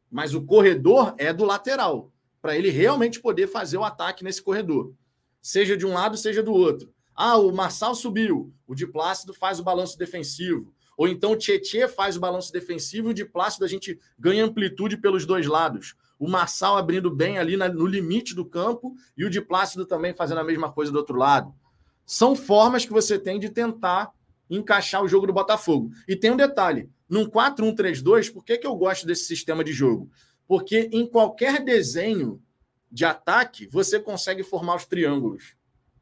mas 0.09 0.33
o 0.33 0.45
corredor 0.45 1.13
é 1.17 1.33
do 1.33 1.43
lateral, 1.43 2.13
para 2.41 2.57
ele 2.57 2.69
realmente 2.69 3.19
poder 3.19 3.47
fazer 3.47 3.77
o 3.77 3.83
ataque 3.83 4.23
nesse 4.23 4.41
corredor. 4.41 4.93
Seja 5.41 5.77
de 5.77 5.85
um 5.85 5.93
lado, 5.93 6.17
seja 6.17 6.43
do 6.43 6.53
outro. 6.53 6.93
Ah, 7.15 7.37
o 7.37 7.51
Marçal 7.51 7.95
subiu, 7.95 8.53
o 8.67 8.75
de 8.75 8.85
Plácido 8.85 9.33
faz 9.33 9.59
o 9.59 9.63
balanço 9.63 9.97
defensivo. 9.97 10.73
Ou 10.95 11.07
então 11.07 11.31
o 11.31 11.37
Tietê 11.37 11.87
faz 11.87 12.17
o 12.17 12.19
balanço 12.19 12.51
defensivo 12.51 13.09
e 13.09 13.11
o 13.11 13.13
de 13.13 13.25
Plácido 13.25 13.65
a 13.65 13.67
gente 13.67 13.99
ganha 14.17 14.45
amplitude 14.45 14.97
pelos 14.97 15.25
dois 15.25 15.45
lados 15.45 15.95
o 16.19 16.27
Marçal 16.27 16.77
abrindo 16.77 17.11
bem 17.13 17.37
ali 17.37 17.55
no 17.55 17.85
limite 17.85 18.33
do 18.33 18.45
campo 18.45 18.95
e 19.15 19.23
o 19.23 19.29
de 19.29 19.41
Plácido 19.41 19.85
também 19.85 20.13
fazendo 20.13 20.39
a 20.39 20.43
mesma 20.43 20.71
coisa 20.71 20.91
do 20.91 20.97
outro 20.97 21.15
lado. 21.15 21.53
São 22.05 22.35
formas 22.35 22.85
que 22.85 22.93
você 22.93 23.19
tem 23.19 23.39
de 23.39 23.49
tentar 23.49 24.11
encaixar 24.49 25.03
o 25.03 25.07
jogo 25.07 25.27
do 25.27 25.33
Botafogo. 25.33 25.91
E 26.07 26.15
tem 26.15 26.31
um 26.31 26.37
detalhe: 26.37 26.89
num 27.07 27.25
4-1-3-2, 27.25 28.33
por 28.33 28.43
que, 28.43 28.57
que 28.57 28.65
eu 28.65 28.75
gosto 28.75 29.05
desse 29.05 29.25
sistema 29.25 29.63
de 29.63 29.73
jogo? 29.73 30.09
Porque 30.47 30.89
em 30.91 31.05
qualquer 31.05 31.63
desenho 31.63 32.41
de 32.91 33.05
ataque, 33.05 33.67
você 33.67 33.99
consegue 33.99 34.43
formar 34.43 34.75
os 34.75 34.85
triângulos. 34.85 35.55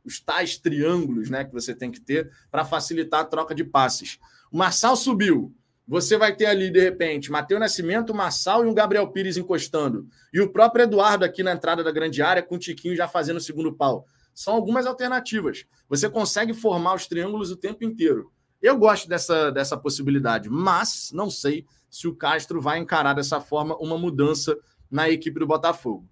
Os 0.04 0.20
tais 0.20 0.58
triângulos 0.58 1.30
né, 1.30 1.44
que 1.44 1.52
você 1.52 1.74
tem 1.74 1.92
que 1.92 2.00
ter 2.00 2.32
para 2.52 2.64
facilitar 2.64 3.22
a 3.22 3.26
troca 3.26 3.56
de 3.56 3.64
passes. 3.64 4.20
O 4.52 4.58
Marçal 4.58 4.96
subiu. 4.96 5.54
Você 5.88 6.18
vai 6.18 6.36
ter 6.36 6.48
ali, 6.48 6.72
de 6.72 6.80
repente, 6.80 7.32
Matheus 7.32 7.60
Nascimento, 7.60 8.14
Massal 8.14 8.66
e 8.66 8.68
um 8.68 8.74
Gabriel 8.74 9.08
Pires 9.12 9.38
encostando. 9.38 10.08
E 10.34 10.42
o 10.42 10.50
próprio 10.52 10.84
Eduardo 10.84 11.24
aqui 11.24 11.44
na 11.44 11.54
entrada 11.54 11.84
da 11.84 11.92
grande 11.92 12.22
área, 12.24 12.42
com 12.42 12.56
o 12.56 12.60
Tiquinho 12.60 12.96
já 12.96 13.08
fazendo 13.08 13.38
o 13.38 13.42
segundo 13.42 13.74
pau. 13.74 14.06
São 14.34 14.56
algumas 14.56 14.88
alternativas. 14.88 15.66
Você 15.88 16.10
consegue 16.10 16.54
formar 16.54 16.96
os 16.96 17.08
triângulos 17.08 17.52
o 17.52 17.56
tempo 17.56 17.84
inteiro. 17.84 18.32
Eu 18.62 18.78
gosto 18.78 19.08
dessa, 19.08 19.52
dessa 19.52 19.78
possibilidade, 19.78 20.50
mas 20.50 21.12
não 21.14 21.30
sei 21.30 21.66
se 21.96 22.10
o 22.10 22.16
Castro 22.16 22.60
vai 22.60 22.78
encarar 22.78 23.14
dessa 23.14 23.40
forma 23.40 23.78
uma 23.78 23.98
mudança 23.98 24.58
na 24.92 25.10
equipe 25.10 25.40
do 25.40 25.48
Botafogo. 25.48 26.06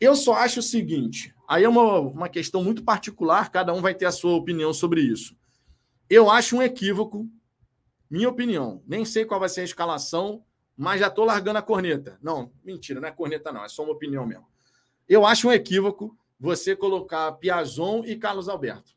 Eu 0.00 0.14
só 0.14 0.34
acho 0.34 0.60
o 0.60 0.62
seguinte: 0.62 1.34
aí 1.48 1.64
é 1.64 1.68
uma, 1.68 1.98
uma 1.98 2.28
questão 2.28 2.62
muito 2.62 2.84
particular, 2.84 3.50
cada 3.50 3.74
um 3.74 3.82
vai 3.82 3.92
ter 3.92 4.04
a 4.04 4.12
sua 4.12 4.36
opinião 4.36 4.72
sobre 4.72 5.00
isso. 5.00 5.36
Eu 6.08 6.30
acho 6.30 6.56
um 6.56 6.62
equívoco 6.62 7.28
minha 8.08 8.28
opinião. 8.28 8.84
Nem 8.86 9.04
sei 9.04 9.24
qual 9.24 9.40
vai 9.40 9.48
ser 9.48 9.62
a 9.62 9.64
escalação, 9.64 10.44
mas 10.76 11.00
já 11.00 11.08
estou 11.08 11.24
largando 11.24 11.58
a 11.58 11.62
corneta. 11.62 12.16
Não, 12.22 12.52
mentira, 12.62 13.00
não 13.00 13.08
é 13.08 13.10
corneta, 13.10 13.50
não. 13.50 13.64
É 13.64 13.68
só 13.68 13.82
uma 13.82 13.94
opinião 13.94 14.24
mesmo. 14.24 14.46
Eu 15.08 15.26
acho 15.26 15.48
um 15.48 15.52
equívoco 15.52 16.16
você 16.38 16.76
colocar 16.76 17.32
Piazon 17.32 18.04
e 18.04 18.14
Carlos 18.14 18.48
Alberto. 18.48 18.92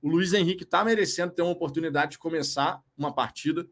O 0.00 0.08
Luiz 0.08 0.32
Henrique 0.32 0.62
está 0.62 0.84
merecendo 0.84 1.32
ter 1.32 1.42
uma 1.42 1.50
oportunidade 1.50 2.12
de 2.12 2.18
começar 2.18 2.80
uma 2.96 3.12
partida. 3.12 3.68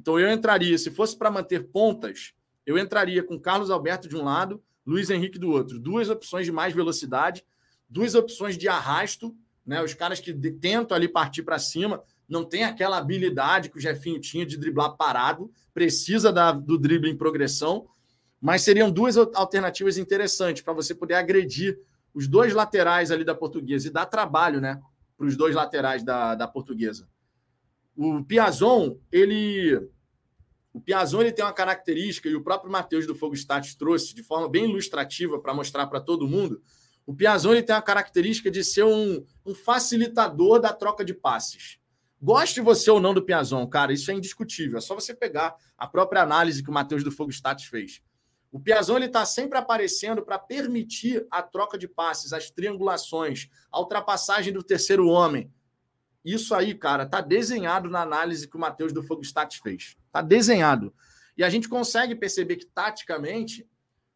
Então 0.00 0.18
eu 0.18 0.32
entraria, 0.32 0.78
se 0.78 0.90
fosse 0.90 1.16
para 1.16 1.30
manter 1.30 1.68
pontas, 1.68 2.32
eu 2.64 2.78
entraria 2.78 3.22
com 3.22 3.38
Carlos 3.38 3.70
Alberto 3.70 4.08
de 4.08 4.16
um 4.16 4.24
lado, 4.24 4.62
Luiz 4.86 5.10
Henrique 5.10 5.38
do 5.38 5.50
outro. 5.50 5.78
Duas 5.78 6.08
opções 6.08 6.46
de 6.46 6.52
mais 6.52 6.74
velocidade, 6.74 7.44
duas 7.86 8.14
opções 8.14 8.56
de 8.56 8.66
arrasto, 8.66 9.36
né? 9.66 9.82
Os 9.82 9.92
caras 9.92 10.18
que 10.18 10.32
tentam 10.52 10.96
ali 10.96 11.06
partir 11.06 11.42
para 11.42 11.58
cima 11.58 12.02
não 12.26 12.46
tem 12.46 12.64
aquela 12.64 12.96
habilidade 12.96 13.68
que 13.68 13.76
o 13.76 13.80
Jefinho 13.80 14.18
tinha 14.18 14.46
de 14.46 14.56
driblar 14.56 14.96
parado, 14.96 15.52
precisa 15.74 16.32
da, 16.32 16.50
do 16.50 16.78
drible 16.78 17.10
em 17.10 17.16
progressão, 17.16 17.86
mas 18.40 18.62
seriam 18.62 18.90
duas 18.90 19.18
alternativas 19.18 19.98
interessantes 19.98 20.62
para 20.62 20.72
você 20.72 20.94
poder 20.94 21.14
agredir 21.14 21.78
os 22.14 22.26
dois 22.26 22.54
laterais 22.54 23.10
ali 23.10 23.22
da 23.22 23.34
portuguesa 23.34 23.86
e 23.86 23.90
dar 23.90 24.06
trabalho, 24.06 24.62
né, 24.62 24.80
para 25.18 25.26
os 25.26 25.36
dois 25.36 25.54
laterais 25.54 26.02
da, 26.02 26.34
da 26.34 26.48
portuguesa. 26.48 27.06
O 28.02 28.24
Piazon, 28.24 28.96
ele 29.12 29.78
o 30.72 30.80
Piazon 30.80 31.20
ele 31.20 31.32
tem 31.32 31.44
uma 31.44 31.52
característica 31.52 32.30
e 32.30 32.34
o 32.34 32.42
próprio 32.42 32.72
Matheus 32.72 33.06
do 33.06 33.14
Fogo 33.14 33.34
Status 33.34 33.74
trouxe 33.74 34.14
de 34.14 34.22
forma 34.22 34.48
bem 34.48 34.64
ilustrativa 34.64 35.38
para 35.38 35.52
mostrar 35.52 35.86
para 35.86 36.00
todo 36.00 36.26
mundo. 36.26 36.62
O 37.04 37.14
Piazon 37.14 37.52
ele 37.52 37.62
tem 37.62 37.76
a 37.76 37.82
característica 37.82 38.50
de 38.50 38.64
ser 38.64 38.84
um, 38.84 39.22
um 39.44 39.54
facilitador 39.54 40.58
da 40.58 40.72
troca 40.72 41.04
de 41.04 41.12
passes. 41.12 41.78
Goste 42.22 42.62
você 42.62 42.90
ou 42.90 43.00
não 43.00 43.12
do 43.12 43.22
Piazon, 43.22 43.66
cara, 43.66 43.92
isso 43.92 44.10
é 44.10 44.14
indiscutível. 44.14 44.78
É 44.78 44.80
só 44.80 44.94
você 44.94 45.12
pegar 45.12 45.54
a 45.76 45.86
própria 45.86 46.22
análise 46.22 46.62
que 46.62 46.70
o 46.70 46.72
Matheus 46.72 47.04
do 47.04 47.12
Fogo 47.12 47.30
Status 47.30 47.66
fez. 47.66 48.00
O 48.50 48.58
Piazon 48.58 48.96
ele 48.96 49.06
está 49.06 49.26
sempre 49.26 49.58
aparecendo 49.58 50.22
para 50.22 50.38
permitir 50.38 51.26
a 51.30 51.42
troca 51.42 51.76
de 51.76 51.86
passes, 51.86 52.32
as 52.32 52.50
triangulações, 52.50 53.50
a 53.70 53.78
ultrapassagem 53.78 54.54
do 54.54 54.62
terceiro 54.62 55.06
homem. 55.06 55.52
Isso 56.24 56.54
aí, 56.54 56.74
cara, 56.74 57.06
tá 57.06 57.20
desenhado 57.20 57.88
na 57.88 58.02
análise 58.02 58.48
que 58.48 58.56
o 58.56 58.60
Matheus 58.60 58.92
do 58.92 59.02
Fogo 59.02 59.22
Status 59.22 59.56
fez. 59.56 59.96
Tá 60.12 60.20
desenhado. 60.20 60.92
E 61.36 61.42
a 61.42 61.48
gente 61.48 61.68
consegue 61.68 62.14
perceber 62.14 62.56
que, 62.56 62.66
taticamente, 62.66 63.66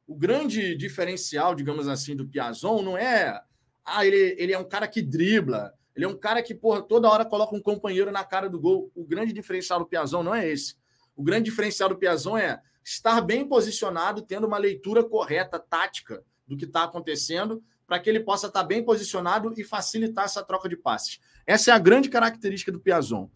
o 0.06 0.14
grande 0.14 0.76
diferencial, 0.76 1.54
digamos 1.54 1.88
assim, 1.88 2.14
do 2.14 2.28
Piazon 2.28 2.82
não 2.82 2.98
é. 2.98 3.40
Ah, 3.84 4.04
ele, 4.04 4.36
ele 4.38 4.52
é 4.52 4.58
um 4.58 4.68
cara 4.68 4.86
que 4.86 5.00
dribla, 5.00 5.72
ele 5.94 6.04
é 6.04 6.08
um 6.08 6.16
cara 6.16 6.42
que, 6.42 6.54
porra, 6.54 6.82
toda 6.82 7.08
hora 7.08 7.24
coloca 7.24 7.54
um 7.54 7.62
companheiro 7.62 8.10
na 8.10 8.24
cara 8.24 8.48
do 8.48 8.60
gol. 8.60 8.90
O 8.94 9.04
grande 9.04 9.32
diferencial 9.32 9.78
do 9.78 9.86
Piazão 9.86 10.22
não 10.22 10.34
é 10.34 10.48
esse. 10.48 10.76
O 11.16 11.22
grande 11.22 11.50
diferencial 11.50 11.88
do 11.88 11.96
Piazão 11.96 12.36
é 12.36 12.60
estar 12.84 13.20
bem 13.20 13.46
posicionado, 13.46 14.20
tendo 14.20 14.46
uma 14.46 14.58
leitura 14.58 15.04
correta, 15.04 15.58
tática 15.58 16.22
do 16.46 16.56
que 16.56 16.64
está 16.64 16.84
acontecendo, 16.84 17.62
para 17.86 17.98
que 17.98 18.10
ele 18.10 18.20
possa 18.20 18.48
estar 18.48 18.60
tá 18.60 18.66
bem 18.66 18.84
posicionado 18.84 19.54
e 19.56 19.62
facilitar 19.62 20.24
essa 20.24 20.42
troca 20.42 20.68
de 20.68 20.76
passes. 20.76 21.20
Essa 21.46 21.70
é 21.70 21.74
a 21.74 21.78
grande 21.78 22.08
característica 22.08 22.72
do 22.72 22.80
Piazon. 22.80 23.28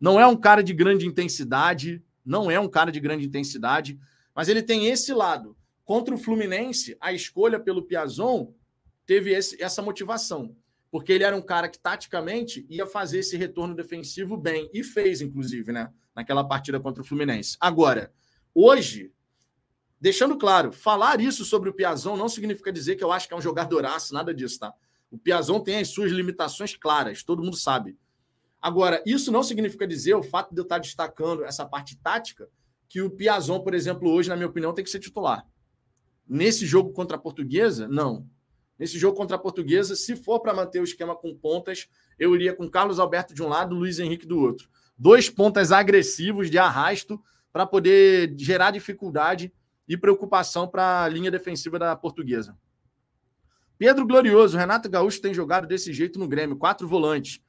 Não 0.00 0.20
é 0.20 0.26
um 0.26 0.36
cara 0.36 0.62
de 0.62 0.72
grande 0.72 1.06
intensidade, 1.06 2.02
não 2.24 2.50
é 2.50 2.58
um 2.60 2.68
cara 2.68 2.92
de 2.92 3.00
grande 3.00 3.26
intensidade, 3.26 3.98
mas 4.34 4.48
ele 4.48 4.62
tem 4.62 4.86
esse 4.86 5.12
lado. 5.12 5.56
Contra 5.84 6.14
o 6.14 6.18
Fluminense, 6.18 6.96
a 7.00 7.12
escolha 7.12 7.60
pelo 7.60 7.82
Piazon 7.82 8.52
teve 9.06 9.32
esse, 9.32 9.62
essa 9.62 9.80
motivação 9.80 10.54
porque 10.96 11.12
ele 11.12 11.24
era 11.24 11.36
um 11.36 11.42
cara 11.42 11.68
que 11.68 11.78
taticamente 11.78 12.66
ia 12.70 12.86
fazer 12.86 13.18
esse 13.18 13.36
retorno 13.36 13.74
defensivo 13.74 14.34
bem 14.34 14.70
e 14.72 14.82
fez, 14.82 15.20
inclusive, 15.20 15.72
né? 15.72 15.92
Naquela 16.14 16.42
partida 16.42 16.80
contra 16.80 17.02
o 17.02 17.06
Fluminense. 17.06 17.56
Agora, 17.60 18.12
hoje, 18.54 19.12
deixando 20.00 20.38
claro, 20.38 20.72
falar 20.72 21.20
isso 21.20 21.44
sobre 21.44 21.68
o 21.68 21.74
Piazon 21.74 22.16
não 22.16 22.30
significa 22.30 22.72
dizer 22.72 22.96
que 22.96 23.04
eu 23.04 23.12
acho 23.12 23.28
que 23.28 23.34
é 23.34 23.36
um 23.36 23.42
jogadoraço, 23.42 24.14
nada 24.14 24.32
disso, 24.32 24.60
tá? 24.60 24.72
O 25.10 25.18
Piazon 25.18 25.60
tem 25.60 25.78
as 25.78 25.88
suas 25.88 26.10
limitações 26.10 26.76
claras, 26.76 27.22
todo 27.22 27.42
mundo 27.42 27.56
sabe. 27.56 27.96
Agora, 28.60 29.02
isso 29.06 29.30
não 29.30 29.42
significa 29.42 29.86
dizer, 29.86 30.14
o 30.14 30.22
fato 30.22 30.54
de 30.54 30.60
eu 30.60 30.64
estar 30.64 30.78
destacando 30.78 31.44
essa 31.44 31.64
parte 31.64 31.96
tática, 31.96 32.48
que 32.88 33.00
o 33.00 33.10
Piazon, 33.10 33.60
por 33.60 33.74
exemplo, 33.74 34.10
hoje, 34.10 34.28
na 34.28 34.36
minha 34.36 34.48
opinião, 34.48 34.72
tem 34.72 34.84
que 34.84 34.90
ser 34.90 34.98
titular. 34.98 35.46
Nesse 36.28 36.66
jogo 36.66 36.92
contra 36.92 37.16
a 37.16 37.20
Portuguesa, 37.20 37.86
não. 37.86 38.28
Nesse 38.78 38.98
jogo 38.98 39.16
contra 39.16 39.36
a 39.36 39.38
Portuguesa, 39.38 39.94
se 39.94 40.16
for 40.16 40.40
para 40.40 40.52
manter 40.52 40.80
o 40.80 40.84
esquema 40.84 41.14
com 41.14 41.34
pontas, 41.34 41.88
eu 42.18 42.34
iria 42.34 42.54
com 42.54 42.68
Carlos 42.68 42.98
Alberto 42.98 43.34
de 43.34 43.42
um 43.42 43.48
lado, 43.48 43.74
Luiz 43.74 43.98
Henrique 43.98 44.26
do 44.26 44.38
outro. 44.38 44.68
Dois 44.98 45.30
pontas 45.30 45.72
agressivos 45.72 46.50
de 46.50 46.58
arrasto 46.58 47.22
para 47.52 47.66
poder 47.66 48.34
gerar 48.36 48.70
dificuldade 48.70 49.52
e 49.88 49.96
preocupação 49.96 50.66
para 50.66 51.04
a 51.04 51.08
linha 51.08 51.30
defensiva 51.30 51.78
da 51.78 51.94
Portuguesa. 51.96 52.56
Pedro 53.78 54.06
Glorioso, 54.06 54.56
Renato 54.56 54.88
Gaúcho 54.88 55.20
tem 55.20 55.34
jogado 55.34 55.66
desse 55.66 55.92
jeito 55.92 56.18
no 56.18 56.26
Grêmio, 56.26 56.56
quatro 56.56 56.88
volantes. 56.88 57.40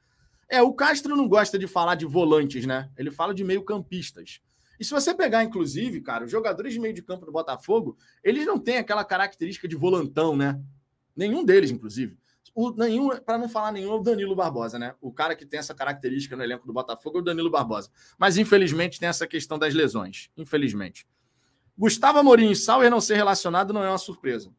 É, 0.48 0.62
o 0.62 0.72
Castro 0.72 1.16
não 1.16 1.28
gosta 1.28 1.58
de 1.58 1.66
falar 1.66 1.94
de 1.94 2.06
volantes, 2.06 2.66
né? 2.66 2.90
Ele 2.96 3.10
fala 3.10 3.34
de 3.34 3.44
meio-campistas. 3.44 4.40
E 4.78 4.84
se 4.84 4.90
você 4.90 5.14
pegar, 5.14 5.42
inclusive, 5.42 6.00
cara, 6.00 6.24
os 6.24 6.30
jogadores 6.30 6.72
de 6.72 6.78
meio 6.78 6.94
de 6.94 7.02
campo 7.02 7.26
do 7.26 7.32
Botafogo, 7.32 7.96
eles 8.22 8.46
não 8.46 8.58
têm 8.58 8.78
aquela 8.78 9.04
característica 9.04 9.66
de 9.66 9.74
volantão, 9.74 10.36
né? 10.36 10.60
Nenhum 11.16 11.44
deles, 11.44 11.70
inclusive. 11.70 12.16
O, 12.54 12.70
nenhum, 12.70 13.08
para 13.20 13.38
não 13.38 13.48
falar 13.48 13.72
nenhum, 13.72 13.92
é 13.92 13.96
o 13.96 14.02
Danilo 14.02 14.36
Barbosa, 14.36 14.78
né? 14.78 14.94
O 15.00 15.12
cara 15.12 15.34
que 15.34 15.44
tem 15.44 15.58
essa 15.58 15.74
característica 15.74 16.36
no 16.36 16.42
elenco 16.42 16.66
do 16.66 16.72
Botafogo 16.72 17.18
é 17.18 17.20
o 17.20 17.24
Danilo 17.24 17.50
Barbosa. 17.50 17.90
Mas, 18.16 18.38
infelizmente, 18.38 19.00
tem 19.00 19.08
essa 19.08 19.26
questão 19.26 19.58
das 19.58 19.74
lesões. 19.74 20.30
Infelizmente. 20.36 21.06
Gustavo 21.76 22.18
Amorim 22.18 22.50
e 22.50 22.56
Sauer 22.56 22.90
não 22.90 23.00
ser 23.00 23.16
relacionado 23.16 23.72
não 23.72 23.84
é 23.84 23.88
uma 23.88 23.98
surpresa. 23.98 24.50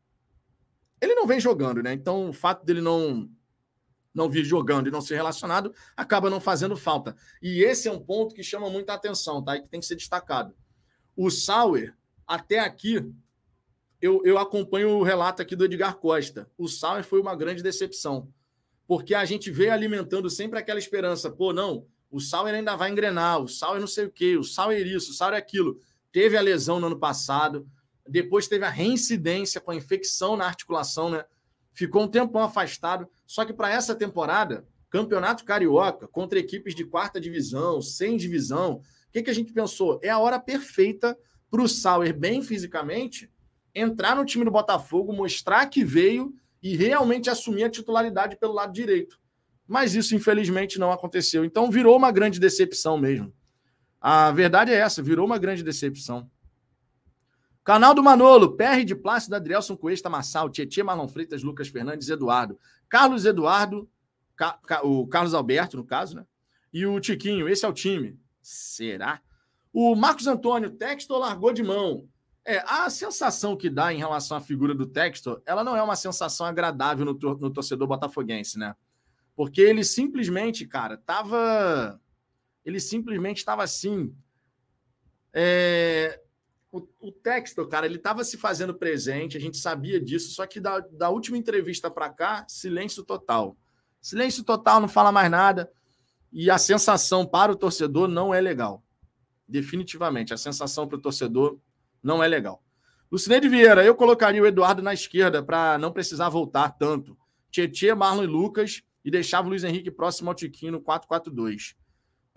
Ele 1.02 1.16
não 1.16 1.26
vem 1.28 1.40
jogando, 1.40 1.82
né? 1.82 1.94
Então, 1.94 2.30
o 2.30 2.34
fato 2.34 2.66
dele 2.66 2.82
não 2.82 3.30
não 4.14 4.28
vir 4.28 4.44
jogando 4.44 4.88
e 4.88 4.92
não 4.92 5.02
ser 5.02 5.16
relacionado 5.16 5.74
acaba 5.96 6.30
não 6.30 6.42
fazendo 6.42 6.76
falta. 6.76 7.16
E 7.42 7.64
esse 7.64 7.88
é 7.88 7.92
um 7.92 8.00
ponto 8.00 8.34
que 8.34 8.44
chama 8.44 8.70
muita 8.70 8.94
atenção, 8.94 9.42
tá? 9.44 9.56
E 9.56 9.62
que 9.62 9.68
tem 9.70 9.80
que 9.80 9.86
ser 9.86 9.96
destacado. 9.96 10.54
O 11.16 11.30
Sauer, 11.30 11.96
até 12.28 12.60
aqui, 12.60 13.06
eu, 14.02 14.22
eu 14.26 14.38
acompanho 14.38 14.90
o 14.90 15.04
relato 15.04 15.42
aqui 15.42 15.56
do 15.56 15.66
Edgar 15.66 15.96
Costa. 15.98 16.50
O 16.58 16.68
Sauer 16.68 17.04
foi 17.04 17.20
uma 17.20 17.36
grande 17.36 17.62
decepção, 17.62 18.32
porque 18.88 19.14
a 19.14 19.26
gente 19.26 19.52
veio 19.52 19.74
alimentando 19.74 20.30
sempre 20.30 20.58
aquela 20.60 20.80
esperança. 20.80 21.30
Pô, 21.30 21.54
não, 21.54 21.86
o 22.10 22.20
Sauer 22.20 22.56
ainda 22.56 22.76
vai 22.76 22.90
engrenar, 22.90 23.40
o 23.40 23.48
Sauer 23.48 23.80
não 23.80 23.88
sei 23.88 24.06
o 24.06 24.12
quê, 24.12 24.38
o 24.38 24.44
Sauer 24.44 24.86
isso, 24.88 25.12
o 25.12 25.14
Sauer 25.14 25.36
aquilo. 25.36 25.80
Teve 26.12 26.36
a 26.36 26.42
lesão 26.42 26.80
no 26.80 26.88
ano 26.88 27.00
passado, 27.00 27.68
depois 28.10 28.48
teve 28.48 28.66
a 28.66 28.70
reincidência 28.70 29.62
com 29.62 29.72
a 29.72 29.76
infecção 29.76 30.36
na 30.36 30.46
articulação, 30.46 31.10
né? 31.10 31.24
Ficou 31.74 32.04
um 32.04 32.08
tempão 32.08 32.42
afastado. 32.42 33.08
Só 33.26 33.46
que 33.46 33.54
para 33.54 33.72
essa 33.72 33.96
temporada, 33.96 34.66
Campeonato 34.90 35.46
Carioca, 35.46 36.08
contra 36.08 36.40
equipes 36.40 36.74
de 36.74 36.84
quarta 36.84 37.22
divisão, 37.22 37.82
sem 37.82 38.18
divisão, 38.18 38.82
o 39.10 39.12
que, 39.12 39.24
que 39.24 39.30
a 39.30 39.34
gente 39.34 39.54
pensou? 39.54 40.00
É 40.04 40.10
a 40.10 40.20
hora 40.20 40.40
perfeita 40.40 41.18
para 41.50 41.62
o 41.62 41.68
Sauer, 41.68 42.18
bem 42.18 42.42
fisicamente, 42.42 43.32
entrar 43.74 44.16
no 44.16 44.26
time 44.26 44.46
do 44.46 44.52
Botafogo, 44.52 45.14
mostrar 45.14 45.66
que 45.68 45.84
veio 45.84 46.34
e 46.62 46.76
realmente 46.76 47.30
assumir 47.30 47.64
a 47.64 47.70
titularidade 47.70 48.38
pelo 48.38 48.54
lado 48.54 48.74
direito. 48.74 49.20
Mas 49.68 49.94
isso, 49.94 50.16
infelizmente, 50.16 50.80
não 50.80 50.92
aconteceu. 50.92 51.46
Então, 51.46 51.70
virou 51.70 51.96
uma 51.96 52.12
grande 52.12 52.40
decepção 52.40 52.98
mesmo. 52.98 53.32
A 54.02 54.32
verdade 54.32 54.72
é 54.72 54.76
essa, 54.76 55.02
virou 55.02 55.26
uma 55.26 55.38
grande 55.38 55.64
decepção. 55.64 56.30
Canal 57.70 57.94
do 57.94 58.02
Manolo, 58.02 58.58
PR 58.58 58.84
de 58.84 58.96
Plácido, 58.96 59.36
Adrielson 59.36 59.78
Cuesta, 59.78 60.10
Massal, 60.10 60.50
Tietê, 60.50 60.82
Marlon 60.82 61.08
Freitas, 61.08 61.44
Lucas 61.44 61.68
Fernandes, 61.68 62.10
Eduardo. 62.10 62.58
Carlos 62.90 63.26
Eduardo, 63.26 63.88
Ca... 64.36 64.60
o 64.84 65.06
Carlos 65.06 65.36
Alberto, 65.36 65.78
no 65.78 65.84
caso, 65.84 66.16
né? 66.16 66.26
E 66.74 66.84
o 66.88 67.00
Tiquinho, 67.00 67.48
esse 67.48 67.64
é 67.64 67.68
o 67.68 67.72
time. 67.72 68.20
Será? 68.42 69.22
O 69.72 69.94
Marcos 69.94 70.26
Antônio, 70.26 70.72
Textor 70.72 71.20
largou 71.20 71.54
de 71.54 71.62
mão. 71.62 72.10
É, 72.44 72.58
a 72.66 72.90
sensação 72.90 73.56
que 73.56 73.70
dá 73.70 73.94
em 73.94 74.00
relação 74.00 74.36
à 74.36 74.42
figura 74.42 74.74
do 74.74 74.88
Textor, 74.88 75.40
ela 75.46 75.64
não 75.64 75.78
é 75.78 75.84
uma 75.84 75.96
sensação 75.96 76.48
agradável 76.48 77.06
no, 77.06 77.14
no 77.14 77.52
torcedor 77.52 77.88
botafoguense, 77.88 78.58
né? 78.58 78.76
Porque 79.36 79.62
ele 79.62 79.84
simplesmente, 79.84 80.66
cara, 80.66 80.98
tava. 80.98 82.02
Ele 82.66 82.80
simplesmente 82.80 83.38
estava 83.38 83.62
assim. 83.62 84.12
É, 85.32 86.20
o, 86.72 86.88
o 87.00 87.12
Textor, 87.12 87.68
cara, 87.68 87.86
ele 87.86 87.96
estava 87.96 88.24
se 88.24 88.38
fazendo 88.38 88.74
presente, 88.74 89.38
a 89.38 89.40
gente 89.40 89.58
sabia 89.58 90.00
disso, 90.00 90.32
só 90.32 90.46
que 90.46 90.60
da, 90.60 90.80
da 90.80 91.10
última 91.10 91.38
entrevista 91.38 91.90
para 91.90 92.10
cá, 92.10 92.46
silêncio 92.48 93.04
total. 93.04 93.58
Silêncio 94.02 94.44
total, 94.44 94.80
não 94.80 94.88
fala 94.88 95.12
mais 95.12 95.30
nada. 95.30 95.72
E 96.32 96.50
a 96.50 96.58
sensação 96.58 97.26
para 97.26 97.52
o 97.52 97.56
torcedor 97.56 98.08
não 98.08 98.34
é 98.34 98.40
legal. 98.40 98.84
Definitivamente, 99.48 100.34
a 100.34 100.38
sensação 100.38 100.88
para 100.88 100.98
o 100.98 101.02
torcedor 101.02 101.60
não 102.04 102.24
é 102.24 102.28
legal. 102.28 102.64
Lucineide 103.12 103.50
Vieira, 103.50 103.84
eu 103.84 103.96
colocaria 103.96 104.42
o 104.42 104.46
Eduardo 104.46 104.84
na 104.84 104.94
esquerda 104.94 105.42
para 105.42 105.80
não 105.80 105.92
precisar 105.92 106.30
voltar 106.30 106.70
tanto. 106.70 107.18
Tietê, 107.50 107.94
Marlon 107.96 108.24
e 108.24 108.28
Lucas 108.28 108.84
e 109.04 109.10
deixava 109.10 109.48
o 109.48 109.50
Luiz 109.50 109.64
Henrique 109.64 109.90
próximo 109.90 110.30
ao 110.30 110.36
Tiquinho 110.36 110.74
no 110.74 110.82
4-4-2. 110.82 111.76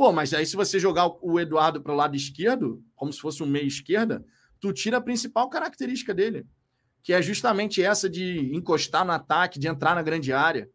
Pô, 0.02 0.10
mas 0.10 0.34
aí 0.34 0.44
se 0.44 0.56
você 0.56 0.80
jogar 0.80 1.06
o 1.22 1.38
Eduardo 1.38 1.80
para 1.80 1.92
o 1.92 1.94
lado 1.94 2.16
esquerdo, 2.16 2.82
como 2.96 3.12
se 3.12 3.20
fosse 3.20 3.40
um 3.40 3.46
meia 3.46 3.64
esquerda, 3.64 4.26
tu 4.58 4.72
tira 4.72 4.96
a 4.96 5.00
principal 5.00 5.48
característica 5.48 6.12
dele, 6.12 6.44
que 7.04 7.12
é 7.12 7.22
justamente 7.22 7.80
essa 7.80 8.10
de 8.10 8.52
encostar 8.52 9.06
no 9.06 9.12
ataque, 9.12 9.60
de 9.60 9.68
entrar 9.68 9.94
na 9.94 10.02
grande 10.02 10.32
área. 10.32 10.68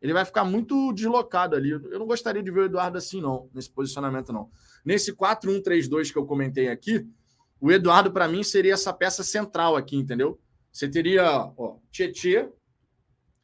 Ele 0.00 0.12
vai 0.12 0.24
ficar 0.24 0.44
muito 0.44 0.92
deslocado 0.92 1.56
ali. 1.56 1.70
Eu 1.70 1.98
não 1.98 2.06
gostaria 2.06 2.40
de 2.40 2.52
ver 2.52 2.60
o 2.60 2.64
Eduardo 2.66 2.96
assim, 2.96 3.20
não, 3.20 3.50
nesse 3.52 3.68
posicionamento, 3.68 4.32
não. 4.32 4.48
Nesse 4.84 5.12
4-1-3-2 5.12 6.12
que 6.12 6.18
eu 6.20 6.24
comentei 6.24 6.68
aqui, 6.68 7.04
o 7.60 7.72
Eduardo, 7.72 8.12
para 8.12 8.28
mim, 8.28 8.44
seria 8.44 8.74
essa 8.74 8.92
peça 8.92 9.24
central 9.24 9.74
aqui, 9.74 9.96
entendeu? 9.96 10.38
Você 10.70 10.88
teria, 10.88 11.52
ó, 11.56 11.78
Tietê, 11.90 12.48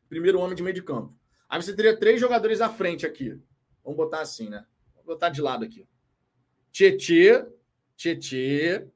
primeiro 0.08 0.38
homem 0.38 0.54
de 0.54 0.62
meio 0.62 0.76
de 0.76 0.82
campo. 0.84 1.12
Aí 1.48 1.60
você 1.60 1.74
teria 1.74 1.98
três 1.98 2.20
jogadores 2.20 2.60
à 2.60 2.68
frente 2.68 3.04
aqui. 3.04 3.36
Vamos 3.82 3.96
botar 3.96 4.20
assim, 4.20 4.48
né? 4.48 4.64
Vou 5.04 5.14
botar 5.14 5.28
de 5.28 5.42
lado 5.42 5.64
aqui. 5.64 5.86
Tietê, 6.72 7.46
Tietê 7.96 8.86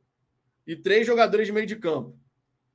e 0.67 0.75
três 0.75 1.07
jogadores 1.07 1.47
de 1.47 1.53
meio 1.53 1.67
de 1.67 1.77
campo, 1.77 2.19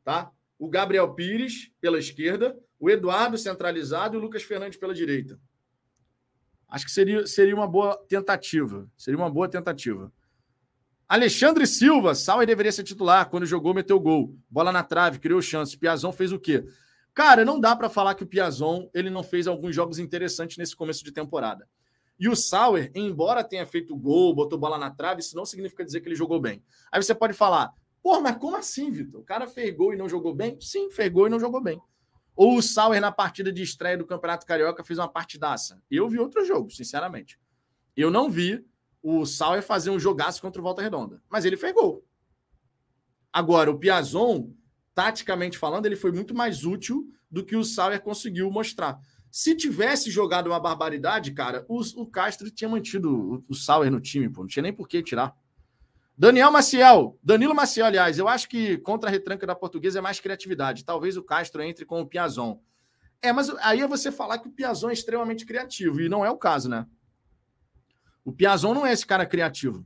tá? 0.04 0.32
O 0.58 0.70
Gabriel 0.70 1.14
Pires 1.14 1.72
pela 1.82 2.00
esquerda, 2.00 2.58
o 2.80 2.90
Eduardo 2.90 3.38
centralizado 3.38 4.16
e 4.16 4.18
o 4.18 4.22
Lucas 4.22 4.44
Fernandes 4.44 4.78
pela 4.78 4.94
direita. 4.94 5.40
Acho 6.68 6.86
que 6.86 6.92
seria, 6.92 7.28
seria 7.28 7.54
uma 7.54 7.68
boa 7.68 7.98
tentativa. 8.08 8.90
Seria 8.98 9.18
uma 9.18 9.30
boa 9.30 9.48
tentativa. 9.48 10.12
Alexandre 11.08 11.68
Silva, 11.68 12.16
Sauer 12.16 12.48
deveria 12.48 12.72
ser 12.72 12.84
titular. 12.84 13.30
Quando 13.30 13.46
jogou, 13.46 13.74
meteu 13.74 14.00
gol. 14.00 14.36
Bola 14.50 14.72
na 14.72 14.82
trave, 14.82 15.20
criou 15.20 15.42
chance. 15.42 15.78
Piazon 15.78 16.12
fez 16.12 16.32
o 16.32 16.40
quê? 16.40 16.66
Cara, 17.14 17.46
não 17.46 17.60
dá 17.60 17.76
para 17.76 17.90
falar 17.90 18.16
que 18.16 18.24
o 18.24 18.28
Piazon 18.28 18.90
ele 18.92 19.12
não 19.12 19.22
fez 19.22 19.46
alguns 19.46 19.76
jogos 19.76 20.00
interessantes 20.00 20.58
nesse 20.58 20.76
começo 20.76 21.04
de 21.04 21.12
temporada. 21.12 21.68
E 22.24 22.30
o 22.30 22.38
Sauer, 22.38 22.90
embora 22.96 23.44
tenha 23.44 23.66
feito 23.66 23.94
gol, 23.98 24.34
botou 24.34 24.58
bola 24.58 24.78
na 24.78 24.90
trave, 24.90 25.20
isso 25.20 25.36
não 25.36 25.46
significa 25.46 25.84
dizer 25.84 26.00
que 26.00 26.08
ele 26.08 26.16
jogou 26.16 26.40
bem. 26.40 26.64
Aí 26.90 27.04
você 27.04 27.14
pode 27.14 27.34
falar, 27.34 27.74
pô, 28.02 28.22
mas 28.22 28.38
como 28.38 28.56
assim, 28.56 28.90
Vitor? 28.90 29.20
O 29.20 29.26
cara 29.26 29.46
fez 29.46 29.76
gol 29.76 29.94
e 29.94 29.98
não 29.98 30.08
jogou 30.08 30.34
bem? 30.34 30.58
Sim, 30.62 30.90
fez 30.90 31.12
gol 31.12 31.28
e 31.28 31.30
não 31.30 31.38
jogou 31.38 31.62
bem. 31.62 31.82
Ou 32.34 32.56
o 32.56 32.62
Sauer, 32.62 33.02
na 33.02 33.12
partida 33.12 33.52
de 33.52 33.62
estreia 33.62 33.98
do 33.98 34.06
Campeonato 34.06 34.46
Carioca, 34.46 34.86
fez 34.86 34.98
uma 34.98 35.10
partidaça. 35.10 35.82
Eu 35.92 36.08
vi 36.08 36.18
outro 36.18 36.46
jogo, 36.46 36.72
sinceramente. 36.72 37.38
Eu 37.94 38.10
não 38.10 38.30
vi 38.30 38.66
o 39.02 39.26
Sauer 39.26 39.62
fazer 39.62 39.90
um 39.90 40.00
jogaço 40.00 40.42
contra 40.42 40.62
o 40.62 40.64
Volta 40.64 40.82
Redonda. 40.82 41.22
Mas 41.28 41.44
ele 41.44 41.58
fez 41.58 41.74
gol. 41.74 42.06
Agora, 43.34 43.70
o 43.70 43.78
Piazon, 43.78 44.50
taticamente 44.96 45.58
falando, 45.58 45.88
ele 45.88 45.98
foi 45.98 46.14
muito 46.14 46.34
mais 46.34 46.64
útil 46.64 47.06
do 47.30 47.44
que 47.44 47.58
o 47.58 47.66
Sauer 47.66 48.00
conseguiu 48.00 48.50
mostrar. 48.50 48.98
Se 49.36 49.56
tivesse 49.56 50.12
jogado 50.12 50.46
uma 50.46 50.60
barbaridade, 50.60 51.32
cara, 51.32 51.66
o, 51.68 51.82
o 51.96 52.06
Castro 52.06 52.52
tinha 52.52 52.70
mantido 52.70 53.10
o, 53.10 53.44
o 53.50 53.56
Sauer 53.56 53.90
no 53.90 54.00
time, 54.00 54.30
pô. 54.30 54.42
Não 54.42 54.48
tinha 54.48 54.62
nem 54.62 54.72
por 54.72 54.88
que 54.88 55.02
tirar. 55.02 55.36
Daniel 56.16 56.52
Maciel, 56.52 57.18
Danilo 57.24 57.56
Maciel, 57.56 57.88
aliás, 57.88 58.20
eu 58.20 58.28
acho 58.28 58.48
que 58.48 58.78
contra 58.78 59.10
a 59.10 59.12
retranca 59.12 59.48
da 59.48 59.56
portuguesa 59.56 59.98
é 59.98 60.02
mais 60.04 60.20
criatividade. 60.20 60.86
Talvez 60.86 61.18
o 61.18 61.24
Castro 61.24 61.64
entre 61.64 61.84
com 61.84 62.00
o 62.00 62.06
Piazon. 62.06 62.62
É, 63.24 63.34
mas 63.34 63.50
aí 63.62 63.82
é 63.82 63.88
você 63.88 64.12
falar 64.12 64.38
que 64.38 64.48
o 64.48 64.52
Piazon 64.52 64.92
é 64.92 64.94
extremamente 64.94 65.48
criativo, 65.48 66.00
e 66.00 66.08
não 66.08 66.24
é 66.24 66.30
o 66.30 66.38
caso, 66.38 66.70
né? 66.70 66.86
O 68.24 68.32
Piazon 68.32 68.76
não 68.76 68.86
é 68.86 68.94
esse 68.94 69.04
cara 69.08 69.26
criativo. 69.26 69.84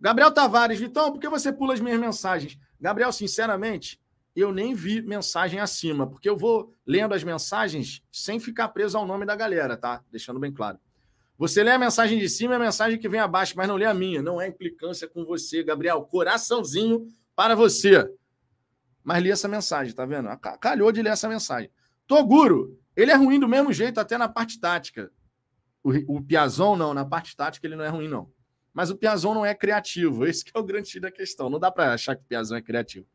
Gabriel 0.00 0.32
Tavares, 0.32 0.80
Vitão, 0.80 1.12
por 1.12 1.20
que 1.20 1.28
você 1.28 1.52
pula 1.52 1.74
as 1.74 1.80
minhas 1.80 2.00
mensagens? 2.00 2.58
Gabriel, 2.80 3.12
sinceramente, 3.12 4.00
eu 4.40 4.52
nem 4.52 4.74
vi 4.74 5.02
mensagem 5.02 5.60
acima, 5.60 6.06
porque 6.06 6.28
eu 6.28 6.36
vou 6.36 6.74
lendo 6.86 7.14
as 7.14 7.24
mensagens 7.24 8.02
sem 8.12 8.38
ficar 8.38 8.68
preso 8.68 8.96
ao 8.96 9.06
nome 9.06 9.26
da 9.26 9.34
galera, 9.34 9.76
tá? 9.76 10.02
Deixando 10.10 10.38
bem 10.38 10.52
claro. 10.52 10.78
Você 11.36 11.62
lê 11.62 11.70
a 11.70 11.78
mensagem 11.78 12.18
de 12.18 12.28
cima 12.28 12.52
e 12.52 12.56
a 12.56 12.58
mensagem 12.58 12.98
que 12.98 13.08
vem 13.08 13.18
abaixo, 13.18 13.54
mas 13.56 13.66
não 13.66 13.76
lê 13.76 13.86
a 13.86 13.94
minha. 13.94 14.20
Não 14.20 14.40
é 14.40 14.46
implicância 14.46 15.08
com 15.08 15.24
você, 15.24 15.62
Gabriel. 15.62 16.02
Coraçãozinho 16.02 17.06
para 17.34 17.54
você. 17.54 18.06
Mas 19.02 19.22
li 19.22 19.30
essa 19.30 19.48
mensagem, 19.48 19.94
tá 19.94 20.04
vendo? 20.04 20.28
Calhou 20.60 20.92
de 20.92 21.00
ler 21.00 21.10
essa 21.10 21.28
mensagem. 21.28 21.70
Toguro, 22.06 22.78
ele 22.94 23.10
é 23.10 23.14
ruim 23.14 23.40
do 23.40 23.48
mesmo 23.48 23.72
jeito, 23.72 23.98
até 23.98 24.18
na 24.18 24.28
parte 24.28 24.60
tática. 24.60 25.10
O, 25.82 26.16
o 26.18 26.22
Piazon, 26.22 26.76
não, 26.76 26.92
na 26.92 27.06
parte 27.06 27.34
tática 27.34 27.66
ele 27.66 27.76
não 27.76 27.84
é 27.84 27.88
ruim, 27.88 28.08
não. 28.08 28.30
Mas 28.72 28.90
o 28.90 28.96
Piazon 28.96 29.32
não 29.32 29.46
é 29.46 29.54
criativo. 29.54 30.26
Esse 30.28 30.44
é 30.54 30.58
o 30.58 30.62
grande 30.62 31.00
da 31.00 31.10
questão. 31.10 31.48
Não 31.48 31.58
dá 31.58 31.70
para 31.70 31.94
achar 31.94 32.14
que 32.14 32.22
o 32.22 32.26
Piazon 32.26 32.56
é 32.56 32.62
criativo. 32.62 33.06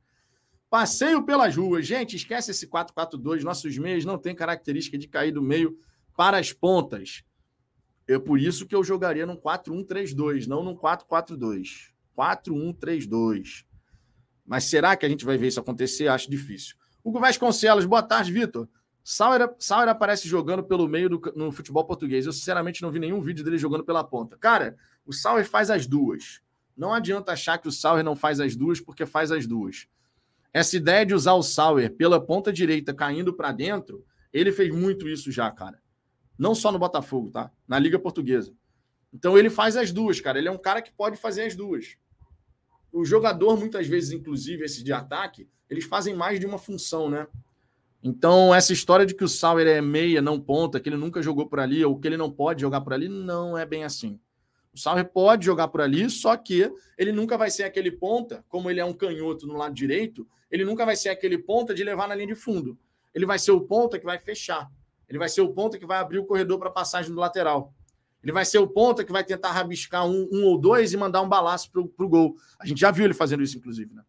Passeio 0.75 1.23
pelas 1.23 1.55
ruas. 1.55 1.87
Gente, 1.87 2.17
esquece 2.17 2.51
esse 2.51 2.67
4-4-2. 2.67 3.43
Nossos 3.43 3.77
meios 3.77 4.03
não 4.03 4.17
têm 4.17 4.35
característica 4.35 4.97
de 4.97 5.07
cair 5.07 5.31
do 5.31 5.41
meio 5.41 5.79
para 6.17 6.37
as 6.37 6.51
pontas. 6.51 7.23
É 8.05 8.19
por 8.19 8.37
isso 8.37 8.67
que 8.67 8.75
eu 8.75 8.83
jogaria 8.83 9.25
num 9.25 9.37
4-1-3-2, 9.37 10.47
não 10.47 10.61
num 10.61 10.75
4-4-2. 10.75 11.93
4-1-3-2. 12.17 13.63
Mas 14.45 14.65
será 14.65 14.97
que 14.97 15.05
a 15.05 15.09
gente 15.09 15.23
vai 15.23 15.37
ver 15.37 15.47
isso 15.47 15.61
acontecer? 15.61 16.09
Acho 16.09 16.29
difícil. 16.29 16.75
Hugo 17.01 17.21
Vasconcelos, 17.21 17.85
boa 17.85 18.03
tarde, 18.03 18.33
Vitor. 18.33 18.67
Sauer, 19.01 19.55
Sauer 19.57 19.87
aparece 19.87 20.27
jogando 20.27 20.61
pelo 20.61 20.89
meio 20.89 21.07
do, 21.07 21.21
no 21.37 21.53
futebol 21.53 21.85
português. 21.85 22.25
Eu, 22.25 22.33
sinceramente, 22.33 22.81
não 22.81 22.91
vi 22.91 22.99
nenhum 22.99 23.21
vídeo 23.21 23.45
dele 23.45 23.57
jogando 23.57 23.85
pela 23.85 24.03
ponta. 24.03 24.35
Cara, 24.37 24.75
o 25.05 25.13
Sauer 25.13 25.47
faz 25.47 25.69
as 25.69 25.87
duas. 25.87 26.41
Não 26.75 26.93
adianta 26.93 27.31
achar 27.31 27.59
que 27.59 27.69
o 27.69 27.71
Sauer 27.71 28.03
não 28.03 28.13
faz 28.13 28.41
as 28.41 28.57
duas, 28.57 28.81
porque 28.81 29.05
faz 29.05 29.31
as 29.31 29.47
duas. 29.47 29.87
Essa 30.55 30.77
ideia 30.77 31.05
de 31.05 31.13
usar 31.13 31.33
o 31.33 31.43
Sauer 31.43 31.93
pela 31.97 32.17
ponta 32.17 32.53
direita 32.53 32.93
caindo 32.93 33.33
para 33.33 33.51
dentro, 33.51 34.05
ele 34.31 34.53
fez 34.53 34.73
muito 34.73 35.05
isso 35.05 35.29
já, 35.29 35.51
cara. 35.51 35.81
Não 36.39 36.55
só 36.55 36.71
no 36.71 36.79
Botafogo, 36.79 37.29
tá? 37.29 37.51
Na 37.67 37.77
Liga 37.77 37.99
Portuguesa. 37.99 38.53
Então 39.13 39.37
ele 39.37 39.49
faz 39.49 39.75
as 39.75 39.91
duas, 39.91 40.21
cara. 40.21 40.39
Ele 40.39 40.47
é 40.47 40.51
um 40.51 40.57
cara 40.57 40.81
que 40.81 40.93
pode 40.93 41.17
fazer 41.17 41.43
as 41.43 41.57
duas. 41.57 41.97
O 42.89 43.03
jogador, 43.03 43.57
muitas 43.57 43.85
vezes, 43.85 44.11
inclusive, 44.11 44.63
esses 44.63 44.81
de 44.81 44.93
ataque, 44.93 45.45
eles 45.69 45.83
fazem 45.83 46.15
mais 46.15 46.39
de 46.39 46.45
uma 46.45 46.57
função, 46.57 47.09
né? 47.09 47.27
Então, 48.01 48.55
essa 48.55 48.71
história 48.71 49.05
de 49.05 49.13
que 49.13 49.25
o 49.25 49.27
Sauer 49.27 49.67
é 49.67 49.81
meia, 49.81 50.21
não 50.21 50.39
ponta, 50.39 50.79
que 50.79 50.87
ele 50.87 50.95
nunca 50.95 51.21
jogou 51.21 51.49
por 51.49 51.59
ali, 51.59 51.83
ou 51.83 51.99
que 51.99 52.07
ele 52.07 52.15
não 52.15 52.31
pode 52.31 52.61
jogar 52.61 52.79
por 52.79 52.93
ali, 52.93 53.09
não 53.09 53.57
é 53.57 53.65
bem 53.65 53.83
assim. 53.83 54.21
O 54.75 54.77
Sauer 54.77 55.05
pode 55.05 55.45
jogar 55.45 55.69
por 55.69 55.79
ali, 55.79 56.09
só 56.09 56.35
que 56.35 56.69
ele 56.97 57.13
nunca 57.13 57.37
vai 57.37 57.49
ser 57.49 57.63
aquele 57.63 57.89
ponta, 57.89 58.43
como 58.49 58.69
ele 58.69 58.81
é 58.81 58.85
um 58.85 58.91
canhoto 58.91 59.47
no 59.47 59.55
lado 59.55 59.73
direito, 59.73 60.27
ele 60.51 60.65
nunca 60.65 60.85
vai 60.85 60.97
ser 60.97 61.07
aquele 61.07 61.37
ponta 61.37 61.73
de 61.73 61.81
levar 61.81 62.09
na 62.09 62.13
linha 62.13 62.27
de 62.27 62.35
fundo. 62.35 62.77
Ele 63.13 63.25
vai 63.25 63.39
ser 63.39 63.51
o 63.51 63.61
ponta 63.61 63.97
que 63.97 64.05
vai 64.05 64.19
fechar. 64.19 64.69
Ele 65.07 65.17
vai 65.17 65.29
ser 65.29 65.39
o 65.39 65.53
ponta 65.53 65.79
que 65.79 65.85
vai 65.85 65.97
abrir 65.97 66.19
o 66.19 66.25
corredor 66.25 66.59
para 66.59 66.69
passagem 66.69 67.13
do 67.13 67.19
lateral. 67.21 67.73
Ele 68.21 68.33
vai 68.33 68.43
ser 68.43 68.57
o 68.57 68.67
ponta 68.67 69.05
que 69.05 69.13
vai 69.13 69.23
tentar 69.23 69.51
rabiscar 69.51 70.05
um, 70.05 70.27
um 70.29 70.43
ou 70.43 70.57
dois 70.57 70.91
e 70.91 70.97
mandar 70.97 71.21
um 71.21 71.29
balaço 71.29 71.71
para 71.71 71.81
o 71.81 72.09
gol. 72.09 72.35
A 72.59 72.65
gente 72.65 72.81
já 72.81 72.91
viu 72.91 73.05
ele 73.05 73.13
fazendo 73.13 73.43
isso, 73.43 73.57
inclusive, 73.57 73.93
né? 73.93 74.03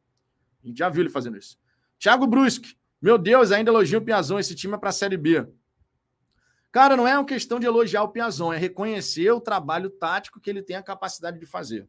A 0.65 0.67
gente 0.67 0.79
já 0.79 0.89
viu 0.89 1.03
ele 1.03 1.11
fazendo 1.11 1.37
isso. 1.37 1.57
Thiago 1.97 2.27
Brusque. 2.27 2.77
Meu 3.01 3.19
Deus, 3.19 3.53
ainda 3.53 3.71
elogio 3.71 4.01
o 4.01 4.03
Piazon. 4.03 4.41
Esse 4.41 4.55
time 4.57 4.75
é 4.75 4.79
para 4.79 4.89
a 4.89 4.93
Série 4.93 5.17
B. 5.17 5.47
Cara, 6.77 6.95
não 6.95 7.09
é 7.09 7.17
uma 7.17 7.25
questão 7.25 7.59
de 7.59 7.65
elogiar 7.65 8.03
o 8.03 8.11
Piazon, 8.11 8.53
é 8.53 8.59
reconhecer 8.59 9.31
o 9.31 9.41
trabalho 9.41 9.89
tático 9.89 10.39
que 10.39 10.51
ele 10.51 10.63
tem 10.63 10.77
a 10.77 10.83
capacidade 10.83 11.41
de 11.41 11.47
fazer. 11.47 11.89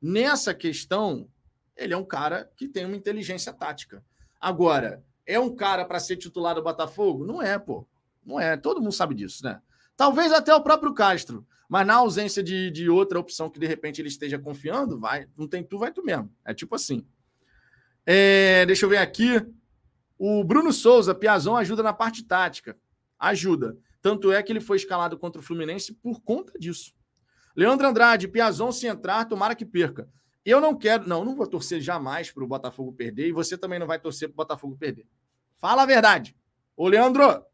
Nessa 0.00 0.54
questão, 0.54 1.28
ele 1.76 1.94
é 1.94 1.96
um 1.96 2.04
cara 2.04 2.48
que 2.56 2.68
tem 2.68 2.86
uma 2.86 2.94
inteligência 2.94 3.52
tática. 3.52 4.04
Agora, 4.40 5.02
é 5.26 5.40
um 5.40 5.52
cara 5.52 5.84
para 5.84 5.98
ser 5.98 6.16
titular 6.16 6.54
do 6.54 6.62
Botafogo? 6.62 7.26
Não 7.26 7.42
é, 7.42 7.58
pô. 7.58 7.84
Não 8.24 8.38
é, 8.38 8.56
todo 8.56 8.80
mundo 8.80 8.92
sabe 8.92 9.16
disso, 9.16 9.44
né? 9.44 9.60
Talvez 9.96 10.32
até 10.32 10.54
o 10.54 10.62
próprio 10.62 10.94
Castro, 10.94 11.44
mas 11.68 11.84
na 11.84 11.94
ausência 11.96 12.40
de, 12.40 12.70
de 12.70 12.88
outra 12.88 13.18
opção 13.18 13.50
que 13.50 13.58
de 13.58 13.66
repente 13.66 14.00
ele 14.00 14.06
esteja 14.06 14.38
confiando, 14.38 14.96
vai, 14.96 15.26
não 15.36 15.48
tem 15.48 15.64
tu, 15.64 15.76
vai 15.76 15.90
tu 15.90 16.04
mesmo. 16.04 16.32
É 16.44 16.54
tipo 16.54 16.76
assim. 16.76 17.04
É, 18.06 18.64
deixa 18.64 18.86
eu 18.86 18.90
ver 18.90 18.98
aqui. 18.98 19.44
O 20.16 20.44
Bruno 20.44 20.72
Souza, 20.72 21.16
Piazon 21.16 21.56
ajuda 21.56 21.82
na 21.82 21.92
parte 21.92 22.22
tática. 22.22 22.78
Ajuda. 23.18 23.76
Tanto 24.02 24.32
é 24.32 24.42
que 24.42 24.52
ele 24.52 24.60
foi 24.60 24.76
escalado 24.76 25.18
contra 25.18 25.40
o 25.40 25.44
Fluminense 25.44 25.92
por 25.92 26.20
conta 26.20 26.58
disso. 26.58 26.92
Leandro 27.54 27.86
Andrade, 27.86 28.28
Piazon, 28.28 28.72
se 28.72 28.86
entrar, 28.86 29.26
tomara 29.26 29.54
que 29.54 29.66
perca. 29.66 30.08
Eu 30.44 30.60
não 30.60 30.76
quero, 30.76 31.06
não, 31.06 31.24
não 31.24 31.36
vou 31.36 31.46
torcer 31.46 31.80
jamais 31.80 32.30
para 32.30 32.42
o 32.42 32.46
Botafogo 32.46 32.92
perder 32.92 33.28
e 33.28 33.32
você 33.32 33.58
também 33.58 33.78
não 33.78 33.86
vai 33.86 33.98
torcer 33.98 34.28
para 34.28 34.34
o 34.34 34.36
Botafogo 34.36 34.76
perder. 34.76 35.06
Fala 35.58 35.82
a 35.82 35.86
verdade. 35.86 36.34
Ô, 36.76 36.88
Leandro, 36.88 37.44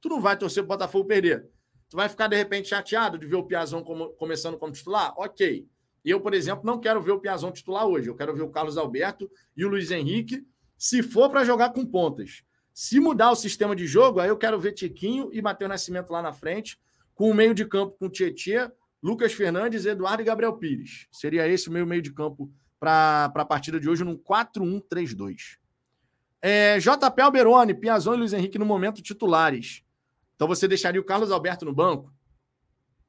tu 0.00 0.08
não 0.08 0.20
vai 0.20 0.36
torcer 0.36 0.64
para 0.64 0.74
o 0.74 0.76
Botafogo 0.76 1.06
perder. 1.06 1.48
Tu 1.88 1.96
vai 1.96 2.08
ficar, 2.08 2.26
de 2.26 2.36
repente, 2.36 2.68
chateado 2.68 3.16
de 3.16 3.26
ver 3.26 3.36
o 3.36 3.44
Piazão 3.44 3.84
como, 3.84 4.08
começando 4.14 4.58
como 4.58 4.72
titular? 4.72 5.14
Ok. 5.16 5.68
Eu, 6.04 6.20
por 6.20 6.34
exemplo, 6.34 6.66
não 6.66 6.80
quero 6.80 7.00
ver 7.00 7.12
o 7.12 7.20
Piazão 7.20 7.52
titular 7.52 7.86
hoje. 7.86 8.08
Eu 8.08 8.16
quero 8.16 8.34
ver 8.34 8.42
o 8.42 8.50
Carlos 8.50 8.76
Alberto 8.76 9.30
e 9.56 9.64
o 9.64 9.68
Luiz 9.68 9.90
Henrique, 9.90 10.44
se 10.76 11.02
for 11.02 11.30
para 11.30 11.44
jogar 11.44 11.72
com 11.72 11.86
pontas. 11.86 12.42
Se 12.74 12.98
mudar 12.98 13.30
o 13.30 13.36
sistema 13.36 13.76
de 13.76 13.86
jogo, 13.86 14.18
aí 14.18 14.28
eu 14.28 14.36
quero 14.36 14.58
ver 14.58 14.72
Tiquinho 14.72 15.30
e 15.32 15.40
Matheus 15.40 15.68
Nascimento 15.68 16.10
lá 16.10 16.20
na 16.20 16.32
frente, 16.32 16.76
com 17.14 17.30
o 17.30 17.34
meio 17.34 17.54
de 17.54 17.64
campo 17.64 17.96
com 17.96 18.10
Tietê, 18.10 18.68
Lucas 19.00 19.32
Fernandes, 19.32 19.86
Eduardo 19.86 20.22
e 20.22 20.24
Gabriel 20.24 20.54
Pires. 20.54 21.06
Seria 21.12 21.46
esse 21.46 21.68
o 21.68 21.72
meu 21.72 21.86
meio 21.86 22.02
de 22.02 22.12
campo 22.12 22.52
para 22.80 23.26
a 23.32 23.44
partida 23.44 23.78
de 23.78 23.88
hoje 23.88 24.02
num 24.02 24.18
4-1-3-2. 24.18 25.56
É, 26.42 26.78
JP 26.78 27.22
Alberoni, 27.22 27.74
Piazão 27.74 28.12
e 28.12 28.16
Luiz 28.16 28.32
Henrique 28.32 28.58
no 28.58 28.66
momento 28.66 29.00
titulares. 29.00 29.84
Então 30.34 30.48
você 30.48 30.66
deixaria 30.66 31.00
o 31.00 31.04
Carlos 31.04 31.30
Alberto 31.30 31.64
no 31.64 31.72
banco? 31.72 32.12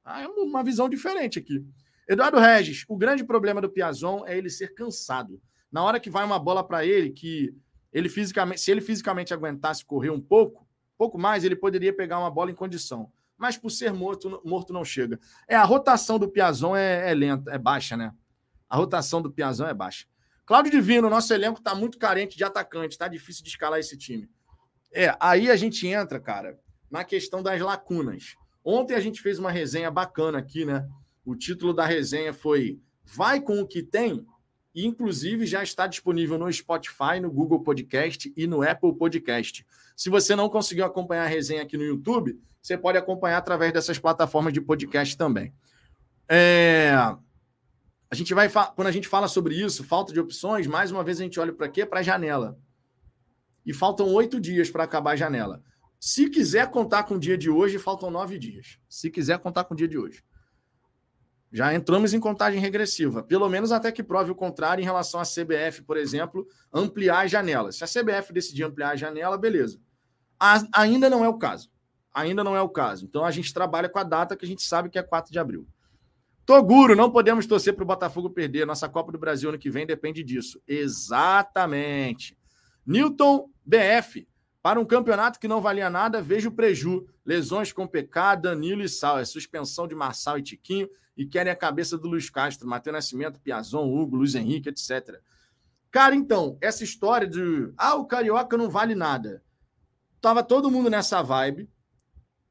Ah, 0.03 0.21
é 0.21 0.27
uma 0.27 0.63
visão 0.63 0.87
diferente 0.87 1.39
aqui. 1.39 1.65
Eduardo 2.07 2.37
Regis, 2.37 2.85
o 2.87 2.95
grande 2.95 3.23
problema 3.23 3.59
do 3.59 3.69
Piazon 3.69 4.23
é 4.27 4.37
ele 4.37 4.51
ser 4.51 4.75
cansado. 4.75 5.41
Na 5.71 5.83
hora 5.83 5.99
que 5.99 6.11
vai 6.11 6.23
uma 6.23 6.37
bola 6.37 6.63
para 6.63 6.85
ele, 6.85 7.09
que 7.09 7.51
ele 7.95 8.09
fisicamente, 8.09 8.59
se 8.59 8.69
ele 8.69 8.81
fisicamente 8.81 9.33
aguentasse 9.33 9.85
correr 9.85 10.09
um 10.09 10.19
pouco, 10.19 10.67
pouco 10.97 11.17
mais, 11.17 11.45
ele 11.45 11.55
poderia 11.55 11.95
pegar 11.95 12.19
uma 12.19 12.29
bola 12.29 12.51
em 12.51 12.53
condição. 12.53 13.09
Mas 13.37 13.57
por 13.57 13.69
ser 13.69 13.93
morto, 13.93 14.41
morto 14.43 14.73
não 14.73 14.83
chega. 14.83 15.17
É 15.47 15.55
a 15.55 15.63
rotação 15.63 16.19
do 16.19 16.27
Piazon 16.27 16.75
é, 16.75 17.09
é 17.09 17.13
lenta, 17.13 17.49
é 17.51 17.57
baixa, 17.57 17.95
né? 17.95 18.13
A 18.69 18.75
rotação 18.75 19.21
do 19.21 19.31
Piazon 19.31 19.65
é 19.65 19.73
baixa. 19.73 20.05
Cláudio 20.45 20.73
Divino, 20.73 21.09
nosso 21.09 21.33
elenco 21.33 21.59
está 21.59 21.73
muito 21.73 21.97
carente 21.97 22.35
de 22.35 22.43
atacante, 22.43 22.95
está 22.95 23.07
difícil 23.07 23.43
de 23.43 23.49
escalar 23.49 23.79
esse 23.79 23.97
time. 23.97 24.29
É, 24.91 25.15
aí 25.17 25.49
a 25.49 25.55
gente 25.55 25.87
entra, 25.87 26.19
cara, 26.19 26.59
na 26.91 27.05
questão 27.05 27.41
das 27.41 27.61
lacunas. 27.61 28.35
Ontem 28.61 28.95
a 28.95 28.99
gente 28.99 29.21
fez 29.21 29.39
uma 29.39 29.51
resenha 29.51 29.89
bacana 29.89 30.37
aqui, 30.37 30.65
né? 30.65 30.85
O 31.23 31.33
título 31.33 31.73
da 31.73 31.85
resenha 31.85 32.33
foi 32.33 32.77
Vai 33.05 33.39
com 33.39 33.61
o 33.61 33.67
que 33.67 33.81
tem? 33.81 34.25
E, 34.75 34.85
inclusive, 34.85 35.45
já 35.45 35.63
está 35.63 35.87
disponível 35.87 36.37
no 36.37 36.51
Spotify, 36.51 37.21
no 37.21 37.31
Google 37.31 37.63
Podcast 37.63 38.31
e 38.35 38.45
no 38.45 38.61
Apple 38.61 38.93
Podcast. 38.93 39.65
Se 39.95 40.09
você 40.09 40.35
não 40.35 40.49
conseguiu 40.49 40.83
acompanhar 40.83 41.23
a 41.23 41.27
resenha 41.27 41.61
aqui 41.61 41.77
no 41.77 41.83
YouTube, 41.85 42.37
você 42.61 42.77
pode 42.77 42.97
acompanhar 42.97 43.37
através 43.37 43.71
dessas 43.71 43.97
plataformas 43.97 44.51
de 44.51 44.59
podcast 44.59 45.17
também. 45.17 45.53
É... 46.27 46.91
A 48.11 48.15
gente 48.15 48.33
vai 48.33 48.49
quando 48.49 48.87
a 48.87 48.91
gente 48.91 49.07
fala 49.07 49.29
sobre 49.29 49.55
isso, 49.55 49.83
falta 49.83 50.11
de 50.11 50.19
opções, 50.19 50.67
mais 50.67 50.91
uma 50.91 51.03
vez 51.03 51.21
a 51.21 51.23
gente 51.23 51.39
olha 51.39 51.53
para 51.53 51.69
quê? 51.69 51.85
Para 51.85 52.01
a 52.01 52.03
janela. 52.03 52.59
E 53.65 53.73
faltam 53.73 54.07
oito 54.13 54.41
dias 54.41 54.69
para 54.69 54.83
acabar 54.83 55.11
a 55.11 55.15
janela. 55.15 55.63
Se 55.99 56.29
quiser 56.29 56.69
contar 56.69 57.03
com 57.03 57.15
o 57.15 57.19
dia 57.19 57.37
de 57.37 57.49
hoje, 57.49 57.79
faltam 57.79 58.11
nove 58.11 58.37
dias. 58.37 58.77
Se 58.89 59.09
quiser 59.09 59.39
contar 59.39 59.63
com 59.63 59.73
o 59.73 59.77
dia 59.77 59.87
de 59.87 59.97
hoje. 59.97 60.21
Já 61.55 61.73
entramos 61.73 62.13
em 62.13 62.19
contagem 62.19 62.59
regressiva, 62.59 63.23
pelo 63.23 63.47
menos 63.47 63.71
até 63.71 63.89
que 63.89 64.03
prove 64.03 64.29
o 64.29 64.35
contrário 64.35 64.81
em 64.81 64.83
relação 64.83 65.21
à 65.21 65.23
CBF, 65.23 65.83
por 65.83 65.95
exemplo, 65.95 66.45
ampliar 66.73 67.23
as 67.23 67.31
janelas. 67.31 67.77
Se 67.77 67.83
a 67.85 67.87
CBF 67.87 68.33
decidir 68.33 68.63
ampliar 68.63 68.89
a 68.89 68.95
janela, 68.97 69.37
beleza. 69.37 69.79
A, 70.37 70.61
ainda 70.73 71.09
não 71.09 71.23
é 71.23 71.29
o 71.29 71.37
caso. 71.37 71.71
Ainda 72.13 72.43
não 72.43 72.57
é 72.57 72.61
o 72.61 72.67
caso. 72.67 73.05
Então 73.05 73.23
a 73.23 73.31
gente 73.31 73.53
trabalha 73.53 73.87
com 73.87 73.97
a 73.97 74.03
data 74.03 74.35
que 74.35 74.43
a 74.43 74.47
gente 74.47 74.63
sabe 74.63 74.89
que 74.89 74.99
é 74.99 75.01
4 75.01 75.31
de 75.31 75.39
abril. 75.39 75.65
Toguro, 76.45 76.93
não 76.93 77.09
podemos 77.09 77.45
torcer 77.45 77.73
para 77.73 77.83
o 77.85 77.87
Botafogo 77.87 78.29
perder. 78.29 78.67
Nossa 78.67 78.89
Copa 78.89 79.13
do 79.13 79.17
Brasil 79.17 79.47
ano 79.47 79.57
que 79.57 79.69
vem 79.69 79.87
depende 79.87 80.25
disso. 80.25 80.61
Exatamente. 80.67 82.37
Newton 82.85 83.49
BF. 83.65 84.27
Para 84.65 84.79
um 84.79 84.85
campeonato 84.85 85.39
que 85.39 85.47
não 85.47 85.61
valia 85.61 85.91
nada, 85.91 86.23
vejo 86.23 86.49
preju. 86.49 87.07
Lesões 87.23 87.71
com 87.71 87.85
PK, 87.85 88.35
Danilo 88.37 88.81
e 88.81 88.89
Sal. 88.89 89.19
É 89.19 89.23
suspensão 89.23 89.87
de 89.87 89.93
Marçal 89.93 90.39
e 90.39 90.41
Tiquinho 90.41 90.89
e 91.15 91.23
querem 91.23 91.53
a 91.53 91.55
cabeça 91.55 91.99
do 91.99 92.07
Luiz 92.07 92.31
Castro, 92.31 92.67
Matheus 92.67 92.95
Nascimento, 92.95 93.39
Piazon, 93.39 93.85
Hugo, 93.87 94.15
Luiz 94.15 94.33
Henrique, 94.33 94.69
etc. 94.69 95.21
Cara, 95.91 96.15
então, 96.15 96.57
essa 96.59 96.83
história 96.83 97.27
de 97.27 97.71
ah, 97.77 97.93
o 97.93 98.07
Carioca 98.07 98.57
não 98.57 98.67
vale 98.67 98.95
nada. 98.95 99.43
Tava 100.19 100.41
todo 100.41 100.71
mundo 100.71 100.89
nessa 100.89 101.21
vibe. 101.21 101.69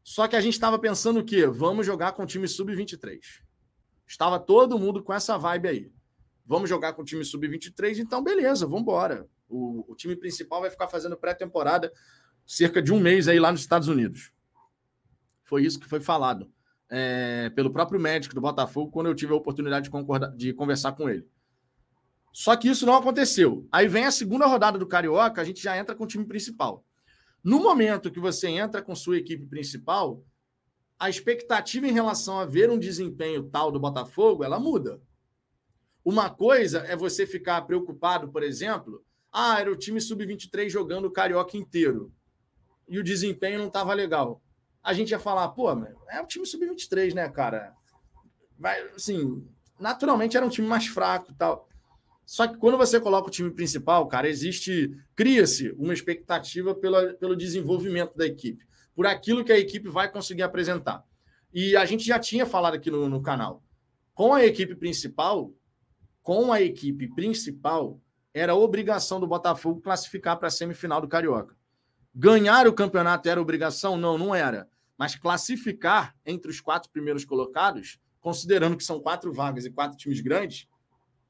Só 0.05 0.29
que 0.29 0.37
a 0.37 0.41
gente 0.41 0.55
estava 0.55 0.79
pensando 0.79 1.19
o 1.19 1.25
quê? 1.25 1.49
Vamos 1.49 1.85
jogar 1.85 2.13
com 2.13 2.23
o 2.23 2.27
time 2.27 2.47
sub-23. 2.47 3.19
Estava 4.07 4.39
todo 4.39 4.79
mundo 4.79 5.03
com 5.03 5.13
essa 5.13 5.37
vibe 5.37 5.67
aí. 5.67 5.93
Vamos 6.47 6.71
jogar 6.71 6.93
com 6.93 7.03
o 7.03 7.05
time 7.05 7.25
sub-23, 7.25 7.99
então 7.99 8.23
beleza, 8.23 8.67
vamos 8.67 8.83
embora. 8.83 9.29
O, 9.55 9.93
o 9.93 9.95
time 9.95 10.17
principal 10.17 10.61
vai 10.61 10.71
ficar 10.71 10.89
fazendo 10.89 11.17
pré-temporada 11.17 11.93
cerca 12.45 12.83
de 12.83 12.93
um 12.93 12.99
mês 12.99 13.29
aí 13.29 13.39
lá 13.39 13.53
nos 13.53 13.61
Estados 13.61 13.87
Unidos. 13.87 14.33
Foi 15.45 15.65
isso 15.65 15.79
que 15.79 15.89
foi 15.89 16.01
falado 16.01 16.51
é, 16.91 17.51
pelo 17.51 17.73
próprio 17.73 18.01
médico 18.01 18.35
do 18.35 18.41
Botafogo 18.41 18.91
quando 18.91 19.07
eu 19.07 19.15
tive 19.15 19.33
a 19.33 19.37
oportunidade 19.37 19.89
de, 19.89 20.37
de 20.37 20.53
conversar 20.53 20.93
com 20.93 21.09
ele. 21.09 21.29
Só 22.33 22.57
que 22.57 22.69
isso 22.69 22.85
não 22.85 22.97
aconteceu. 22.97 23.67
Aí 23.71 23.87
vem 23.87 24.07
a 24.07 24.11
segunda 24.11 24.47
rodada 24.47 24.77
do 24.77 24.89
Carioca, 24.89 25.41
a 25.41 25.45
gente 25.45 25.63
já 25.63 25.77
entra 25.77 25.95
com 25.95 26.03
o 26.03 26.07
time 26.07 26.27
principal. 26.27 26.85
No 27.43 27.63
momento 27.63 28.11
que 28.11 28.19
você 28.19 28.49
entra 28.49 28.83
com 28.83 28.95
sua 28.97 29.19
equipe 29.19 29.47
principal, 29.47 30.25
a 30.99 31.09
expectativa 31.09 31.87
em 31.87 31.93
relação 31.93 32.41
a 32.41 32.45
ver 32.45 32.71
um 32.71 32.79
desempenho 32.79 33.45
tal 33.45 33.71
do 33.71 33.79
Botafogo, 33.79 34.43
ela 34.43 34.59
muda. 34.59 35.01
Uma 36.05 36.29
coisa 36.29 36.81
é 36.81 36.97
você 36.97 37.27
ficar 37.27 37.63
preocupado, 37.63 38.29
por 38.29 38.43
exemplo, 38.43 39.05
ah, 39.37 39.61
era 39.61 39.73
o 39.73 39.77
time 39.77 40.01
sub-23 40.01 40.71
jogando 40.71 41.07
o 41.07 41.11
carioca 41.11 41.57
inteiro 41.57 42.13
e 42.89 43.01
o 43.01 43.03
desempenho 43.03 43.59
não 43.59 43.67
estava 43.67 43.93
legal. 43.93 44.41
A 44.81 44.93
gente 44.93 45.11
ia 45.11 45.19
falar, 45.19 45.49
pô, 45.49 45.69
é 46.09 46.23
o 46.23 46.27
time 46.27 46.47
sub-23, 46.47 47.15
né, 47.15 47.29
cara? 47.29 47.75
Vai, 48.57 48.81
assim, 48.95 49.45
naturalmente 49.77 50.37
era 50.37 50.47
um 50.47 50.51
time 50.51 50.69
mais 50.69 50.87
fraco 50.87 51.33
e 51.33 51.35
tal. 51.35 51.69
Só 52.25 52.47
que 52.47 52.57
quando 52.57 52.79
você 52.79 53.01
coloca 53.01 53.27
o 53.27 53.31
time 53.31 53.51
principal, 53.51 54.07
cara, 54.07 54.29
existe, 54.29 54.97
cria-se 55.17 55.73
uma 55.73 55.93
expectativa 55.93 56.73
pela, 56.73 57.15
pelo 57.15 57.35
desenvolvimento 57.35 58.17
da 58.17 58.25
equipe, 58.25 58.65
por 58.95 59.05
aquilo 59.05 59.45
que 59.45 59.53
a 59.53 59.59
equipe 59.59 59.89
vai 59.89 60.09
conseguir 60.09 60.45
apresentar. 60.45 61.05
E 61.53 61.77
a 61.77 61.85
gente 61.85 62.05
já 62.05 62.21
tinha 62.21 62.47
falado 62.47 62.75
aqui 62.75 62.89
no, 62.89 63.09
no 63.09 63.21
canal. 63.21 63.65
Com 64.15 64.33
a 64.33 64.45
equipe 64.45 64.77
principal, 64.77 65.53
com 66.23 66.53
a 66.53 66.63
equipe 66.63 67.09
principal, 67.15 68.01
era 68.35 68.57
obrigação 68.57 69.21
do 69.21 69.29
Botafogo 69.29 69.81
classificar 69.81 70.37
para 70.37 70.49
a 70.49 70.51
semifinal 70.51 71.01
do 71.01 71.07
Carioca. 71.07 71.55
Ganhar 72.13 72.67
o 72.67 72.73
campeonato 72.73 73.29
era 73.29 73.41
obrigação? 73.41 73.97
Não, 73.97 74.19
não 74.19 74.35
era. 74.35 74.69
Mas 74.99 75.15
classificar 75.15 76.15
entre 76.27 76.51
os 76.51 76.61
quatro 76.61 76.91
primeiros 76.91 77.25
colocados, 77.25 78.01
considerando 78.21 78.77
que 78.77 78.83
são 78.83 78.99
quatro 79.01 79.33
vagas 79.33 79.65
e 79.65 79.71
quatro 79.71 79.97
times 79.97 80.21
grandes, 80.21 80.67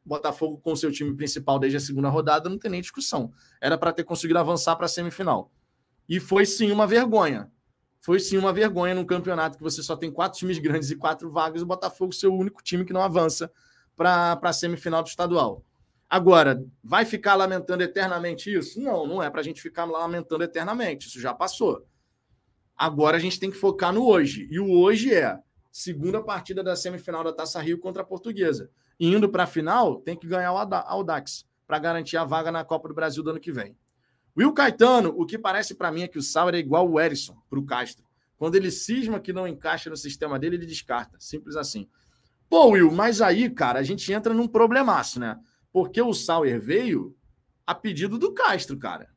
Botafogo 0.07 0.59
com 0.59 0.77
seu 0.77 0.93
time 0.93 1.15
principal 1.15 1.59
desde 1.59 1.79
a 1.79 1.81
segunda 1.81 2.09
rodada 2.11 2.49
não 2.49 2.59
tem 2.59 2.71
nem 2.71 2.81
discussão. 2.81 3.33
Era 3.61 3.79
para 3.79 3.93
ter 3.93 4.05
conseguido 4.05 4.39
avançar 4.39 4.77
para 4.77 4.87
a 4.87 4.89
semifinal. 4.89 5.51
E 6.07 6.21
foi 6.21 6.45
sim 6.45 6.71
uma 6.71 6.87
vergonha. 6.87 7.51
Foi 8.01 8.21
sim 8.21 8.37
uma 8.37 8.53
vergonha 8.53 8.95
num 8.95 9.05
campeonato 9.05 9.57
que 9.57 9.63
você 9.63 9.83
só 9.83 9.97
tem 9.97 10.13
quatro 10.13 10.39
times 10.39 10.59
grandes 10.59 10.91
e 10.91 10.97
quatro 10.97 11.31
vagas, 11.31 11.63
o 11.63 11.67
Botafogo 11.67 12.13
ser 12.13 12.27
o 12.27 12.35
único 12.35 12.63
time 12.63 12.85
que 12.85 12.93
não 12.93 13.01
avança 13.01 13.51
para 13.97 14.39
a 14.43 14.53
semifinal 14.53 15.03
do 15.03 15.09
estadual. 15.09 15.65
Agora, 16.15 16.65
vai 16.81 17.05
ficar 17.05 17.35
lamentando 17.35 17.83
eternamente 17.83 18.55
isso? 18.55 18.81
Não, 18.81 19.05
não 19.05 19.21
é 19.21 19.29
para 19.29 19.41
a 19.41 19.43
gente 19.43 19.61
ficar 19.61 19.85
lamentando 19.85 20.45
eternamente. 20.45 21.09
Isso 21.09 21.21
já 21.21 21.35
passou. 21.35 21.85
Agora 22.77 23.17
a 23.17 23.21
gente 23.21 23.41
tem 23.41 23.51
que 23.51 23.57
focar 23.57 23.93
no 23.93 24.07
hoje. 24.07 24.47
E 24.49 24.61
o 24.61 24.71
hoje 24.71 25.13
é 25.13 25.37
segunda 25.73 26.23
partida 26.23 26.63
da 26.63 26.77
semifinal 26.77 27.25
da 27.25 27.33
Taça 27.33 27.61
Rio 27.61 27.81
contra 27.81 28.03
a 28.03 28.07
Portuguesa 28.07 28.71
indo 29.01 29.29
para 29.29 29.43
a 29.43 29.47
final, 29.47 29.97
tem 29.97 30.17
que 30.17 30.29
ganhar 30.29 30.53
o 30.53 30.57
Audax 30.57 31.45
para 31.67 31.81
garantir 31.81 32.17
a 32.17 32.25
vaga 32.25 32.53
na 32.53 32.65
Copa 32.65 32.87
do 32.87 32.95
Brasil 32.95 33.25
do 33.25 33.31
ano 33.31 33.41
que 33.41 33.51
vem. 33.51 33.77
Will 34.37 34.53
Caetano, 34.53 35.13
o 35.17 35.27
que 35.27 35.37
parece 35.37 35.75
para 35.75 35.91
mim 35.91 36.03
é 36.03 36.09
que 36.09 36.19
o 36.19 36.23
Sauer 36.23 36.55
é 36.55 36.59
igual 36.59 36.89
o 36.89 37.01
Erisson 37.01 37.37
para 37.51 37.59
o 37.59 37.67
Castro. 37.67 38.05
Quando 38.37 38.55
ele 38.55 38.71
cisma 38.71 39.19
que 39.19 39.33
não 39.33 39.49
encaixa 39.49 39.91
no 39.91 39.97
sistema 39.97 40.39
dele, 40.39 40.55
ele 40.55 40.67
descarta. 40.67 41.19
Simples 41.19 41.57
assim. 41.57 41.89
Pô, 42.49 42.71
Will, 42.71 42.93
mas 42.93 43.21
aí, 43.21 43.51
cara, 43.51 43.81
a 43.81 43.83
gente 43.83 44.13
entra 44.13 44.33
num 44.33 44.47
problemaço, 44.47 45.19
né? 45.19 45.37
Porque 45.75 46.01
o 46.01 46.15
Sauer 46.15 46.61
veio 46.61 47.19
a 47.67 47.75
pedido 47.75 48.17
do 48.17 48.33
Castro, 48.33 48.79
cara. 48.79 49.09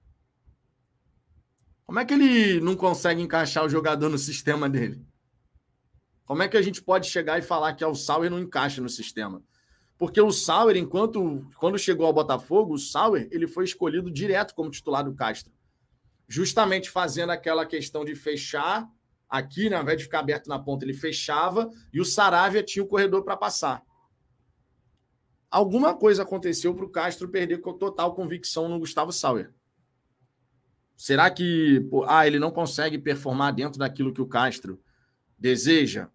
Como 1.85 1.99
é 1.99 2.03
que 2.03 2.15
ele 2.15 2.59
não 2.59 2.75
consegue 2.75 3.21
encaixar 3.21 3.63
o 3.63 3.69
jogador 3.69 4.09
no 4.09 4.17
sistema 4.17 4.67
dele? 4.67 5.05
Como 6.25 6.41
é 6.41 6.47
que 6.47 6.57
a 6.57 6.61
gente 6.63 6.81
pode 6.81 7.07
chegar 7.11 7.37
e 7.37 7.43
falar 7.43 7.75
que 7.75 7.83
é 7.83 7.87
o 7.87 7.93
Sauer 7.93 8.31
não 8.31 8.39
encaixa 8.39 8.81
no 8.81 8.89
sistema? 8.89 9.43
Porque 9.99 10.19
o 10.19 10.31
Sauer, 10.31 10.77
enquanto 10.77 11.47
quando 11.59 11.77
chegou 11.77 12.07
ao 12.07 12.13
Botafogo, 12.13 12.73
o 12.73 12.79
Sauer 12.79 13.27
ele 13.29 13.45
foi 13.45 13.63
escolhido 13.63 14.09
direto 14.09 14.55
como 14.55 14.71
titular 14.71 15.03
do 15.03 15.13
Castro. 15.13 15.53
Justamente 16.27 16.89
fazendo 16.89 17.29
aquela 17.33 17.67
questão 17.67 18.03
de 18.03 18.15
fechar 18.15 18.89
aqui, 19.29 19.69
né, 19.69 19.75
ao 19.75 19.83
invés 19.83 19.99
de 19.99 20.05
ficar 20.05 20.21
aberto 20.21 20.47
na 20.47 20.57
ponta, 20.57 20.83
ele 20.83 20.95
fechava 20.95 21.69
e 21.93 22.01
o 22.01 22.05
Saravia 22.05 22.63
tinha 22.63 22.83
o 22.83 22.87
corredor 22.87 23.23
para 23.23 23.37
passar. 23.37 23.85
Alguma 25.57 25.95
coisa 25.95 26.21
aconteceu 26.21 26.75
para 26.75 26.85
o 26.85 26.89
Castro 26.89 27.27
perder 27.29 27.57
total 27.57 28.13
convicção 28.13 28.69
no 28.69 28.77
Gustavo 28.77 29.11
Sauer. 29.11 29.51
Será 30.95 31.31
que 31.31 31.83
ah, 32.05 32.27
ele 32.27 32.37
não 32.37 32.51
consegue 32.51 32.99
performar 32.99 33.55
dentro 33.55 33.79
daquilo 33.79 34.13
que 34.13 34.21
o 34.21 34.27
Castro 34.27 34.79
deseja? 35.35 36.09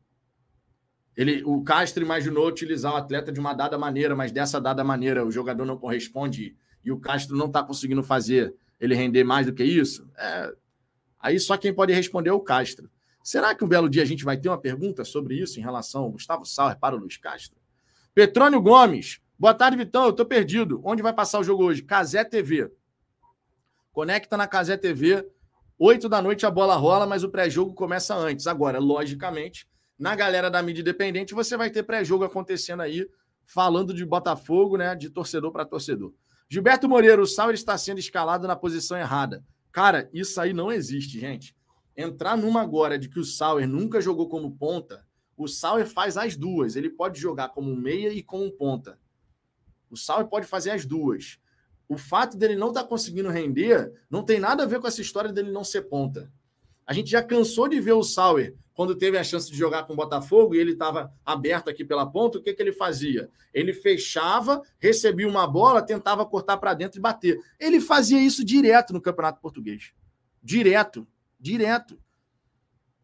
Ele, 1.17 1.43
o 1.45 1.61
Castro 1.65 2.05
imaginou 2.05 2.47
utilizar 2.47 2.93
o 2.93 2.97
atleta 2.97 3.33
de 3.33 3.41
uma 3.41 3.53
dada 3.53 3.77
maneira, 3.77 4.15
mas 4.15 4.31
dessa 4.31 4.61
dada 4.61 4.85
maneira 4.85 5.27
o 5.27 5.33
jogador 5.33 5.65
não 5.65 5.77
corresponde 5.77 6.57
e 6.85 6.93
o 6.93 7.01
Castro 7.01 7.37
não 7.37 7.47
está 7.47 7.65
conseguindo 7.65 8.05
fazer 8.05 8.55
ele 8.79 8.95
render 8.95 9.25
mais 9.25 9.47
do 9.47 9.53
que 9.53 9.65
isso? 9.65 10.09
É, 10.17 10.55
aí 11.19 11.41
só 11.41 11.57
quem 11.57 11.75
pode 11.75 11.93
responder 11.93 12.31
é 12.31 12.33
o 12.33 12.39
Castro. 12.39 12.89
Será 13.25 13.57
que 13.57 13.65
um 13.65 13.69
belo 13.69 13.89
dia 13.89 14.03
a 14.03 14.07
gente 14.07 14.25
vai 14.25 14.37
ter 14.37 14.49
uma 14.49 14.59
pergunta 14.59 15.05
sobre 15.05 15.35
isso 15.35 15.59
em 15.59 15.63
relação 15.65 16.05
ao 16.05 16.13
Gustavo 16.13 16.45
Sauer 16.45 16.79
para 16.79 16.95
o 16.95 16.99
Luiz 17.01 17.17
Castro? 17.17 17.61
Petrônio 18.15 18.63
Gomes. 18.63 19.21
Boa 19.43 19.55
tarde, 19.55 19.77
Vitão. 19.77 20.05
Eu 20.05 20.11
estou 20.11 20.25
perdido. 20.25 20.81
Onde 20.85 21.03
vai 21.03 21.13
passar 21.13 21.41
o 21.41 21.43
jogo 21.43 21.65
hoje? 21.65 21.83
Casé 21.83 22.23
TV. 22.23 22.71
Conecta 23.91 24.37
na 24.37 24.47
Casé 24.47 24.77
TV. 24.77 25.29
Oito 25.77 26.09
da 26.09 26.23
noite 26.23 26.47
a 26.47 26.51
bola 26.51 26.77
rola, 26.77 27.09
mas 27.09 27.25
o 27.25 27.29
pré-jogo 27.29 27.75
começa 27.75 28.15
antes. 28.15 28.47
Agora, 28.47 28.79
logicamente, 28.79 29.67
na 29.99 30.15
galera 30.15 30.49
da 30.49 30.63
mídia 30.63 30.83
independente, 30.83 31.35
você 31.35 31.57
vai 31.57 31.71
ter 31.71 31.83
pré-jogo 31.83 32.23
acontecendo 32.23 32.83
aí, 32.83 33.05
falando 33.45 33.93
de 33.93 34.07
Botafogo, 34.07 34.77
né? 34.77 34.95
De 34.95 35.11
torcedor 35.11 35.51
para 35.51 35.65
torcedor. 35.65 36.15
Gilberto 36.49 36.89
Moreira, 36.89 37.21
o 37.21 37.27
Sauer 37.27 37.55
está 37.55 37.77
sendo 37.77 37.99
escalado 37.99 38.47
na 38.47 38.55
posição 38.55 38.97
errada. 38.97 39.45
Cara, 39.73 40.09
isso 40.13 40.41
aí 40.41 40.53
não 40.53 40.71
existe, 40.71 41.19
gente. 41.19 41.57
Entrar 41.97 42.37
numa 42.37 42.63
agora 42.63 42.97
de 42.97 43.09
que 43.09 43.19
o 43.19 43.25
Sauer 43.25 43.67
nunca 43.67 44.01
jogou 44.01 44.29
como 44.29 44.57
ponta, 44.57 45.05
o 45.37 45.49
Sauer 45.49 45.89
faz 45.89 46.17
as 46.17 46.37
duas. 46.37 46.77
Ele 46.77 46.89
pode 46.89 47.21
jogar 47.21 47.49
como 47.49 47.75
meia 47.75 48.13
e 48.13 48.23
como 48.23 48.49
ponta. 48.53 49.02
O 49.93 49.97
Sauer 49.97 50.27
pode 50.27 50.47
fazer 50.47 50.71
as 50.71 50.87
duas. 50.87 51.39
O 51.87 51.99
fato 51.99 52.39
dele 52.39 52.57
não 52.57 52.69
estar 52.69 52.83
tá 52.83 52.89
conseguindo 52.89 53.29
render 53.29 53.93
não 54.09 54.25
tem 54.25 54.41
nada 54.41 54.63
a 54.63 54.67
ver 54.67 54.81
com 54.81 54.87
essa 54.87 55.03
história 55.03 55.31
dele 55.31 55.53
não 55.53 55.63
ser 55.63 55.83
ponta. 55.83 56.33
A 56.87 56.95
gente 56.95 57.11
já 57.11 57.23
cansou 57.23 57.69
de 57.69 57.79
ver 57.79 57.93
o 57.93 58.03
Sauer 58.03 58.57
quando 58.73 58.97
teve 58.97 59.19
a 59.19 59.25
chance 59.25 59.51
de 59.51 59.57
jogar 59.57 59.85
com 59.85 59.93
o 59.93 59.97
Botafogo 59.97 60.55
e 60.55 60.59
ele 60.59 60.73
estava 60.73 61.13
aberto 61.27 61.69
aqui 61.69 61.85
pela 61.85 62.11
ponta, 62.11 62.39
o 62.39 62.43
que, 62.43 62.55
que 62.55 62.63
ele 62.63 62.73
fazia? 62.73 63.31
Ele 63.53 63.75
fechava, 63.75 64.63
recebia 64.79 65.29
uma 65.29 65.47
bola, 65.47 65.83
tentava 65.83 66.25
cortar 66.25 66.57
para 66.57 66.73
dentro 66.73 66.99
e 66.99 67.03
bater. 67.03 67.39
Ele 67.61 67.81
fazia 67.81 68.19
isso 68.19 68.43
direto 68.43 68.95
no 68.95 69.01
Campeonato 69.01 69.41
Português. 69.43 69.93
Direto, 70.43 71.07
direto. 71.39 72.01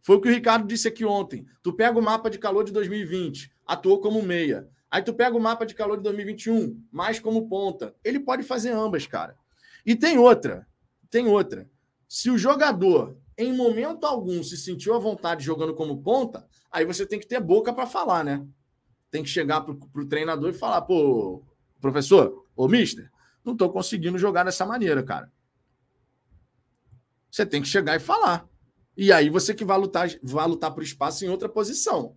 Foi 0.01 0.17
o 0.17 0.21
que 0.21 0.29
o 0.29 0.33
Ricardo 0.33 0.67
disse 0.67 0.89
aqui 0.89 1.05
ontem. 1.05 1.47
Tu 1.63 1.71
pega 1.75 1.99
o 1.99 2.03
mapa 2.03 2.31
de 2.31 2.39
calor 2.39 2.65
de 2.65 2.73
2020, 2.73 3.53
atuou 3.67 4.01
como 4.01 4.23
meia. 4.23 4.67
Aí 4.91 5.03
tu 5.03 5.13
pega 5.13 5.37
o 5.37 5.41
mapa 5.41 5.67
de 5.67 5.75
calor 5.75 5.97
de 5.97 6.03
2021, 6.03 6.83
mais 6.91 7.21
como 7.21 7.49
ponta. 7.49 7.95
Ele 8.03 8.19
pode 8.19 8.43
fazer 8.43 8.71
ambas, 8.71 9.07
cara. 9.07 9.37
E 9.85 9.95
tem 9.95 10.19
outra, 10.19 10.67
tem 11.11 11.27
outra. 11.27 11.69
Se 12.09 12.31
o 12.31 12.39
jogador 12.39 13.19
em 13.37 13.53
momento 13.53 14.05
algum 14.05 14.43
se 14.43 14.57
sentiu 14.57 14.95
à 14.95 14.99
vontade 14.99 15.45
jogando 15.45 15.75
como 15.75 16.03
ponta, 16.03 16.47
aí 16.71 16.85
você 16.85 17.07
tem 17.07 17.21
que 17.21 17.27
ter 17.27 17.41
boca 17.41 17.73
para 17.73 17.87
falar, 17.87 18.25
né? 18.25 18.45
Tem 19.11 19.23
que 19.23 19.29
chegar 19.29 19.61
para 19.61 19.73
o 19.73 20.09
treinador 20.09 20.51
e 20.51 20.55
falar, 20.55 20.83
pô, 20.83 21.45
professor, 21.81 22.45
ô 22.57 22.67
mister, 22.67 23.11
não 23.45 23.53
estou 23.53 23.71
conseguindo 23.71 24.19
jogar 24.19 24.45
dessa 24.45 24.67
maneira, 24.67 25.03
cara. 25.03 25.31
Você 27.31 27.47
tem 27.47 27.63
que 27.63 27.69
chegar 27.69 27.95
e 27.95 28.01
falar. 28.01 28.49
E 28.97 29.13
aí 29.13 29.31
você 29.31 29.55
que 29.55 29.65
vai 29.65 29.79
lutar, 29.79 30.09
vai 30.23 30.49
lutar 30.49 30.75
por 30.75 30.83
espaço 30.83 31.25
em 31.25 31.29
outra 31.29 31.49
posição. 31.49 32.17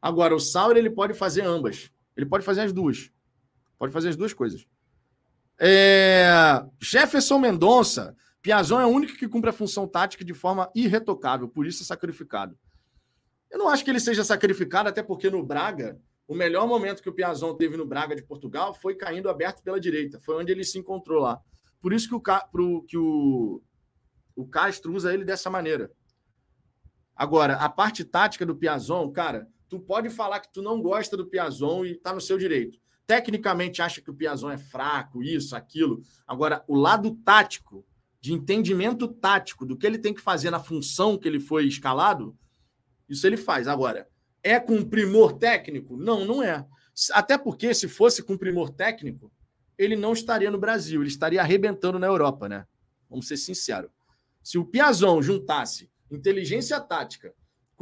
Agora, 0.00 0.34
o 0.34 0.40
Sauer, 0.40 0.76
ele 0.76 0.90
pode 0.90 1.14
fazer 1.14 1.42
ambas. 1.42 1.91
Ele 2.16 2.26
pode 2.26 2.44
fazer 2.44 2.62
as 2.62 2.72
duas. 2.72 3.10
Pode 3.78 3.92
fazer 3.92 4.10
as 4.10 4.16
duas 4.16 4.32
coisas. 4.32 4.66
É... 5.58 6.64
Jefferson 6.80 7.38
Mendonça 7.38 8.16
Piazon 8.42 8.80
é 8.80 8.84
o 8.84 8.88
único 8.88 9.16
que 9.16 9.28
cumpre 9.28 9.50
a 9.50 9.52
função 9.52 9.86
tática 9.86 10.24
de 10.24 10.34
forma 10.34 10.68
irretocável, 10.74 11.48
por 11.48 11.64
isso 11.64 11.84
é 11.84 11.86
sacrificado. 11.86 12.58
Eu 13.48 13.58
não 13.58 13.68
acho 13.68 13.84
que 13.84 13.90
ele 13.90 14.00
seja 14.00 14.24
sacrificado, 14.24 14.88
até 14.88 15.00
porque 15.00 15.30
no 15.30 15.44
Braga, 15.44 16.00
o 16.26 16.34
melhor 16.34 16.66
momento 16.66 17.02
que 17.02 17.08
o 17.08 17.12
Piazon 17.12 17.54
teve 17.54 17.76
no 17.76 17.86
Braga 17.86 18.16
de 18.16 18.22
Portugal 18.22 18.74
foi 18.74 18.96
caindo 18.96 19.30
aberto 19.30 19.62
pela 19.62 19.78
direita. 19.78 20.18
Foi 20.18 20.34
onde 20.34 20.50
ele 20.50 20.64
se 20.64 20.76
encontrou 20.76 21.20
lá. 21.20 21.40
Por 21.80 21.92
isso 21.92 22.08
que 22.08 22.14
o, 22.14 22.20
pro, 22.50 22.82
que 22.82 22.96
o, 22.96 23.62
o 24.34 24.46
Castro 24.46 24.92
usa 24.92 25.14
ele 25.14 25.24
dessa 25.24 25.48
maneira. 25.48 25.92
Agora, 27.14 27.54
a 27.54 27.68
parte 27.68 28.04
tática 28.04 28.44
do 28.44 28.56
Piazon, 28.56 29.08
cara, 29.12 29.46
tu 29.72 29.80
pode 29.80 30.10
falar 30.10 30.40
que 30.40 30.52
tu 30.52 30.60
não 30.60 30.82
gosta 30.82 31.16
do 31.16 31.24
Piazon 31.24 31.86
e 31.86 31.94
tá 31.94 32.12
no 32.12 32.20
seu 32.20 32.36
direito. 32.36 32.78
Tecnicamente 33.06 33.80
acha 33.80 34.02
que 34.02 34.10
o 34.10 34.14
Piazon 34.14 34.50
é 34.50 34.58
fraco, 34.58 35.22
isso, 35.22 35.56
aquilo. 35.56 36.02
Agora, 36.26 36.62
o 36.68 36.76
lado 36.76 37.16
tático, 37.24 37.82
de 38.20 38.34
entendimento 38.34 39.08
tático 39.08 39.64
do 39.64 39.74
que 39.74 39.86
ele 39.86 39.96
tem 39.96 40.12
que 40.12 40.20
fazer 40.20 40.50
na 40.50 40.60
função 40.60 41.16
que 41.16 41.26
ele 41.26 41.40
foi 41.40 41.66
escalado, 41.66 42.36
isso 43.08 43.26
ele 43.26 43.38
faz. 43.38 43.66
Agora, 43.66 44.06
é 44.42 44.60
com 44.60 44.84
primor 44.84 45.38
técnico? 45.38 45.96
Não, 45.96 46.26
não 46.26 46.42
é. 46.42 46.66
Até 47.12 47.38
porque, 47.38 47.72
se 47.72 47.88
fosse 47.88 48.22
com 48.22 48.36
primor 48.36 48.68
técnico, 48.68 49.32
ele 49.78 49.96
não 49.96 50.12
estaria 50.12 50.50
no 50.50 50.58
Brasil, 50.58 51.00
ele 51.00 51.08
estaria 51.08 51.40
arrebentando 51.40 51.98
na 51.98 52.08
Europa, 52.08 52.46
né? 52.46 52.66
Vamos 53.08 53.26
ser 53.26 53.38
sinceros. 53.38 53.90
Se 54.42 54.58
o 54.58 54.66
Piazon 54.66 55.22
juntasse 55.22 55.90
inteligência 56.10 56.78
tática 56.78 57.32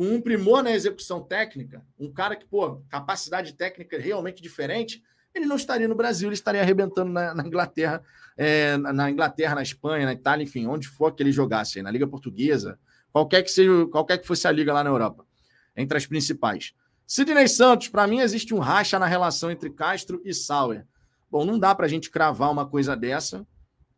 um 0.03 0.21
primor 0.21 0.63
na 0.63 0.73
execução 0.73 1.23
técnica, 1.23 1.85
um 1.99 2.11
cara 2.11 2.35
que, 2.35 2.47
pô, 2.47 2.83
capacidade 2.89 3.53
técnica 3.53 3.99
realmente 3.99 4.43
diferente, 4.43 5.03
ele 5.35 5.45
não 5.45 5.57
estaria 5.57 5.87
no 5.87 5.95
Brasil, 5.95 6.29
ele 6.29 6.35
estaria 6.35 6.63
arrebentando 6.63 7.13
na, 7.13 7.35
na 7.35 7.47
Inglaterra, 7.47 8.03
é, 8.37 8.79
na 8.79 9.11
Inglaterra, 9.11 9.55
na 9.55 9.63
Espanha, 9.63 10.07
na 10.07 10.15
Itália, 10.15 10.43
enfim, 10.43 10.67
onde 10.67 10.89
for 10.89 11.15
que 11.15 11.23
ele 11.23 11.31
jogasse, 11.31 11.83
na 11.83 11.91
Liga 11.91 12.07
Portuguesa, 12.07 12.79
qualquer 13.13 13.43
que 13.43 13.51
seja, 13.51 13.87
qualquer 13.89 14.19
que 14.19 14.27
fosse 14.27 14.49
a 14.49 14.51
liga 14.51 14.73
lá 14.73 14.83
na 14.83 14.91
Europa, 14.91 15.27
entre 15.77 15.99
as 15.99 16.07
principais. 16.07 16.73
Sidney 17.07 17.49
Santos, 17.49 17.89
para 17.89 18.07
mim 18.07 18.21
existe 18.21 18.55
um 18.55 18.59
racha 18.59 18.99
na 18.99 19.07
relação 19.07 19.51
entre 19.51 19.69
Castro 19.69 20.23
e 20.25 20.33
Sauer. 20.33 20.87
Bom, 21.31 21.45
não 21.45 21.59
dá 21.59 21.75
para 21.75 21.87
a 21.87 21.89
gente 21.89 22.11
cravar 22.11 22.51
uma 22.51 22.67
coisa 22.67 22.97
dessa, 22.97 23.47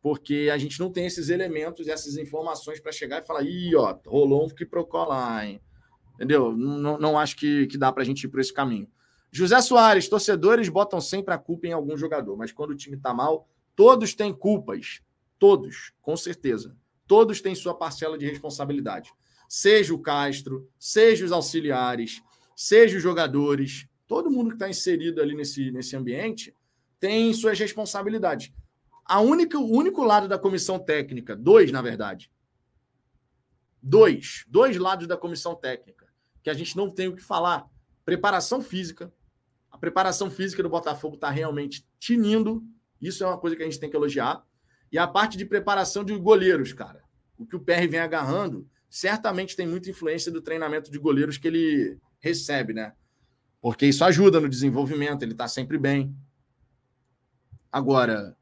porque 0.03 0.51
a 0.53 0.59
gente 0.59 0.81
não 0.81 0.91
tem 0.91 1.07
esses 1.07 1.29
elementos, 1.29 1.87
essas 1.87 2.17
informações 2.17 2.81
para 2.81 2.91
chegar 2.91 3.23
e 3.23 3.27
falar, 3.27 3.43
ih, 3.43 3.77
ó, 3.77 3.97
rolou 4.05 4.47
um 4.47 4.49
que 4.49 4.67
lá, 4.93 5.47
hein? 5.47 5.61
Entendeu? 6.15 6.57
Não, 6.57 6.99
não 6.99 7.19
acho 7.19 7.37
que, 7.37 7.67
que 7.67 7.79
dá 7.79 7.91
para 7.91 8.03
a 8.03 8.07
gente 8.07 8.25
ir 8.25 8.29
por 8.29 8.41
esse 8.41 8.53
caminho. 8.53 8.89
José 9.31 9.61
Soares, 9.63 10.09
torcedores 10.09 10.69
botam 10.69 11.01
sempre 11.01 11.33
a 11.33 11.39
culpa 11.39 11.67
em 11.67 11.73
algum 11.73 11.97
jogador, 11.97 12.37
mas 12.37 12.53
quando 12.53 12.71
o 12.71 12.77
time 12.77 12.97
está 12.97 13.15
mal, 13.15 13.49
todos 13.75 14.15
têm 14.15 14.33
culpas. 14.33 15.01
Todos, 15.39 15.93
com 16.03 16.17
certeza. 16.17 16.77
Todos 17.07 17.41
têm 17.41 17.55
sua 17.55 17.75
parcela 17.75 18.19
de 18.19 18.29
responsabilidade. 18.29 19.11
Seja 19.49 19.95
o 19.95 19.99
Castro, 19.99 20.69
seja 20.79 21.25
os 21.25 21.33
auxiliares, 21.33 22.23
seja 22.55 22.97
os 22.97 23.03
jogadores, 23.03 23.89
todo 24.07 24.31
mundo 24.31 24.51
que 24.51 24.57
está 24.57 24.69
inserido 24.69 25.21
ali 25.21 25.35
nesse, 25.35 25.71
nesse 25.71 25.97
ambiente 25.97 26.55
tem 27.01 27.33
suas 27.33 27.59
responsabilidades. 27.59 28.53
A 29.05 29.21
única, 29.21 29.59
o 29.59 29.71
único 29.71 30.05
lado 30.05 30.29
da 30.29 30.39
comissão 30.39 30.79
técnica, 30.79 31.35
dois, 31.35 31.73
na 31.73 31.83
verdade, 31.83 32.31
dois, 33.83 34.45
dois 34.49 34.77
lados 34.77 35.07
da 35.07 35.17
comissão 35.17 35.55
técnica, 35.55 36.07
que 36.43 36.51
a 36.51 36.55
gente 36.55 36.77
não 36.77 36.91
tem 36.91 37.09
o 37.09 37.17
que 37.17 37.23
falar. 37.23 37.67
Preparação 38.05 38.63
física, 38.63 39.13
a 39.71 39.79
preparação 39.79 40.31
física 40.31 40.63
do 40.63 40.69
Botafogo 40.69 41.17
está 41.17 41.31
realmente 41.31 41.87
tinindo. 41.99 42.63
Isso 43.01 43.25
é 43.25 43.27
uma 43.27 43.39
coisa 43.39 43.57
que 43.57 43.63
a 43.63 43.67
gente 43.67 43.81
tem 43.81 43.91
que 43.91 43.97
elogiar. 43.97 44.45
E 44.91 44.99
a 44.99 45.07
parte 45.07 45.37
de 45.37 45.47
preparação 45.47 46.05
de 46.05 46.17
goleiros, 46.17 46.73
cara. 46.73 47.03
O 47.39 47.47
que 47.47 47.57
o 47.57 47.61
PR 47.61 47.89
vem 47.89 47.99
agarrando, 47.99 48.69
certamente 48.89 49.57
tem 49.57 49.67
muita 49.67 49.91
influência 49.91 50.31
do 50.31 50.43
treinamento 50.43 50.91
de 50.91 50.99
goleiros 50.99 51.39
que 51.39 51.49
ele 51.49 51.99
recebe, 52.21 52.75
né? 52.75 52.93
Porque 53.61 53.87
isso 53.87 54.05
ajuda 54.05 54.41
no 54.41 54.49
desenvolvimento, 54.49 55.23
ele 55.23 55.33
está 55.33 55.49
sempre 55.49 55.79
bem. 55.79 56.15
Agora, 57.71 58.37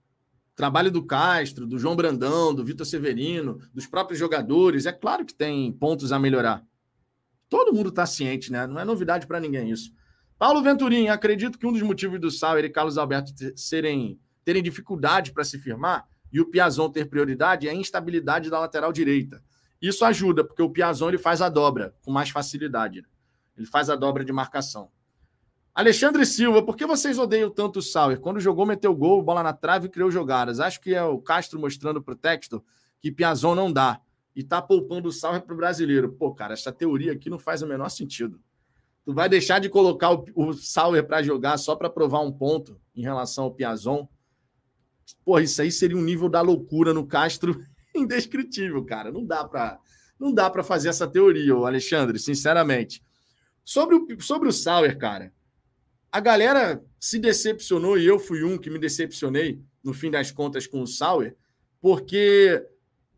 trabalho 0.60 0.90
do 0.90 1.02
Castro, 1.02 1.66
do 1.66 1.78
João 1.78 1.96
Brandão, 1.96 2.54
do 2.54 2.62
Vitor 2.62 2.84
Severino, 2.84 3.58
dos 3.72 3.86
próprios 3.86 4.18
jogadores, 4.18 4.84
é 4.84 4.92
claro 4.92 5.24
que 5.24 5.32
tem 5.32 5.72
pontos 5.72 6.12
a 6.12 6.18
melhorar. 6.18 6.62
Todo 7.48 7.72
mundo 7.72 7.88
está 7.88 8.04
ciente, 8.04 8.52
né? 8.52 8.66
Não 8.66 8.78
é 8.78 8.84
novidade 8.84 9.26
para 9.26 9.40
ninguém 9.40 9.70
isso. 9.70 9.90
Paulo 10.38 10.62
Venturim, 10.62 11.08
acredito 11.08 11.58
que 11.58 11.66
um 11.66 11.72
dos 11.72 11.80
motivos 11.80 12.20
do 12.20 12.30
Sauer 12.30 12.62
e 12.62 12.68
Carlos 12.68 12.98
Alberto 12.98 13.32
serem, 13.56 14.20
terem 14.44 14.62
dificuldade 14.62 15.32
para 15.32 15.44
se 15.44 15.58
firmar 15.58 16.06
e 16.30 16.42
o 16.42 16.50
Piazon 16.50 16.90
ter 16.90 17.06
prioridade 17.06 17.66
é 17.66 17.70
a 17.70 17.74
instabilidade 17.74 18.50
da 18.50 18.60
lateral 18.60 18.92
direita. 18.92 19.42
Isso 19.80 20.04
ajuda, 20.04 20.44
porque 20.44 20.60
o 20.60 20.68
Piazon 20.68 21.08
ele 21.08 21.16
faz 21.16 21.40
a 21.40 21.48
dobra 21.48 21.94
com 22.02 22.12
mais 22.12 22.28
facilidade. 22.28 23.02
Ele 23.56 23.66
faz 23.66 23.88
a 23.88 23.96
dobra 23.96 24.26
de 24.26 24.32
marcação. 24.32 24.90
Alexandre 25.80 26.26
Silva, 26.26 26.62
por 26.62 26.76
que 26.76 26.84
vocês 26.84 27.18
odeiam 27.18 27.48
tanto 27.48 27.78
o 27.78 27.82
Sauer? 27.82 28.20
Quando 28.20 28.38
jogou, 28.38 28.66
meteu 28.66 28.94
gol, 28.94 29.22
bola 29.22 29.42
na 29.42 29.54
trave 29.54 29.86
e 29.86 29.90
criou 29.90 30.10
jogadas. 30.10 30.60
Acho 30.60 30.78
que 30.78 30.94
é 30.94 31.02
o 31.02 31.18
Castro 31.18 31.58
mostrando 31.58 32.02
para 32.02 32.12
o 32.12 32.16
Textor 32.16 32.62
que 33.00 33.10
Piazon 33.10 33.54
não 33.54 33.72
dá. 33.72 33.98
E 34.36 34.44
tá 34.44 34.60
poupando 34.60 35.08
o 35.08 35.12
Sauer 35.12 35.40
para 35.40 35.54
o 35.54 35.56
brasileiro. 35.56 36.12
Pô, 36.12 36.34
cara, 36.34 36.52
essa 36.52 36.70
teoria 36.70 37.12
aqui 37.12 37.30
não 37.30 37.38
faz 37.38 37.62
o 37.62 37.66
menor 37.66 37.88
sentido. 37.88 38.38
Tu 39.06 39.14
vai 39.14 39.26
deixar 39.26 39.58
de 39.58 39.70
colocar 39.70 40.10
o, 40.10 40.26
o 40.34 40.52
Sauer 40.52 41.06
para 41.06 41.22
jogar 41.22 41.56
só 41.56 41.74
para 41.74 41.88
provar 41.88 42.20
um 42.20 42.30
ponto 42.30 42.78
em 42.94 43.00
relação 43.00 43.44
ao 43.44 43.54
Piazon? 43.54 44.06
Pô, 45.24 45.38
isso 45.38 45.62
aí 45.62 45.72
seria 45.72 45.96
um 45.96 46.04
nível 46.04 46.28
da 46.28 46.42
loucura 46.42 46.92
no 46.92 47.06
Castro 47.06 47.58
indescritível, 47.96 48.84
cara. 48.84 49.10
Não 49.10 49.24
dá 49.24 49.46
para 49.46 49.80
não 50.18 50.30
dá 50.30 50.50
para 50.50 50.62
fazer 50.62 50.90
essa 50.90 51.08
teoria, 51.08 51.54
Alexandre, 51.54 52.18
sinceramente. 52.18 53.02
Sobre 53.64 53.94
o, 53.94 54.20
sobre 54.20 54.46
o 54.46 54.52
Sauer, 54.52 54.98
cara, 54.98 55.32
a 56.12 56.20
galera 56.20 56.84
se 56.98 57.18
decepcionou 57.18 57.98
e 57.98 58.06
eu 58.06 58.18
fui 58.18 58.42
um 58.44 58.58
que 58.58 58.70
me 58.70 58.78
decepcionei 58.78 59.62
no 59.82 59.94
fim 59.94 60.10
das 60.10 60.30
contas 60.30 60.66
com 60.66 60.82
o 60.82 60.86
Sauer, 60.86 61.36
porque 61.80 62.66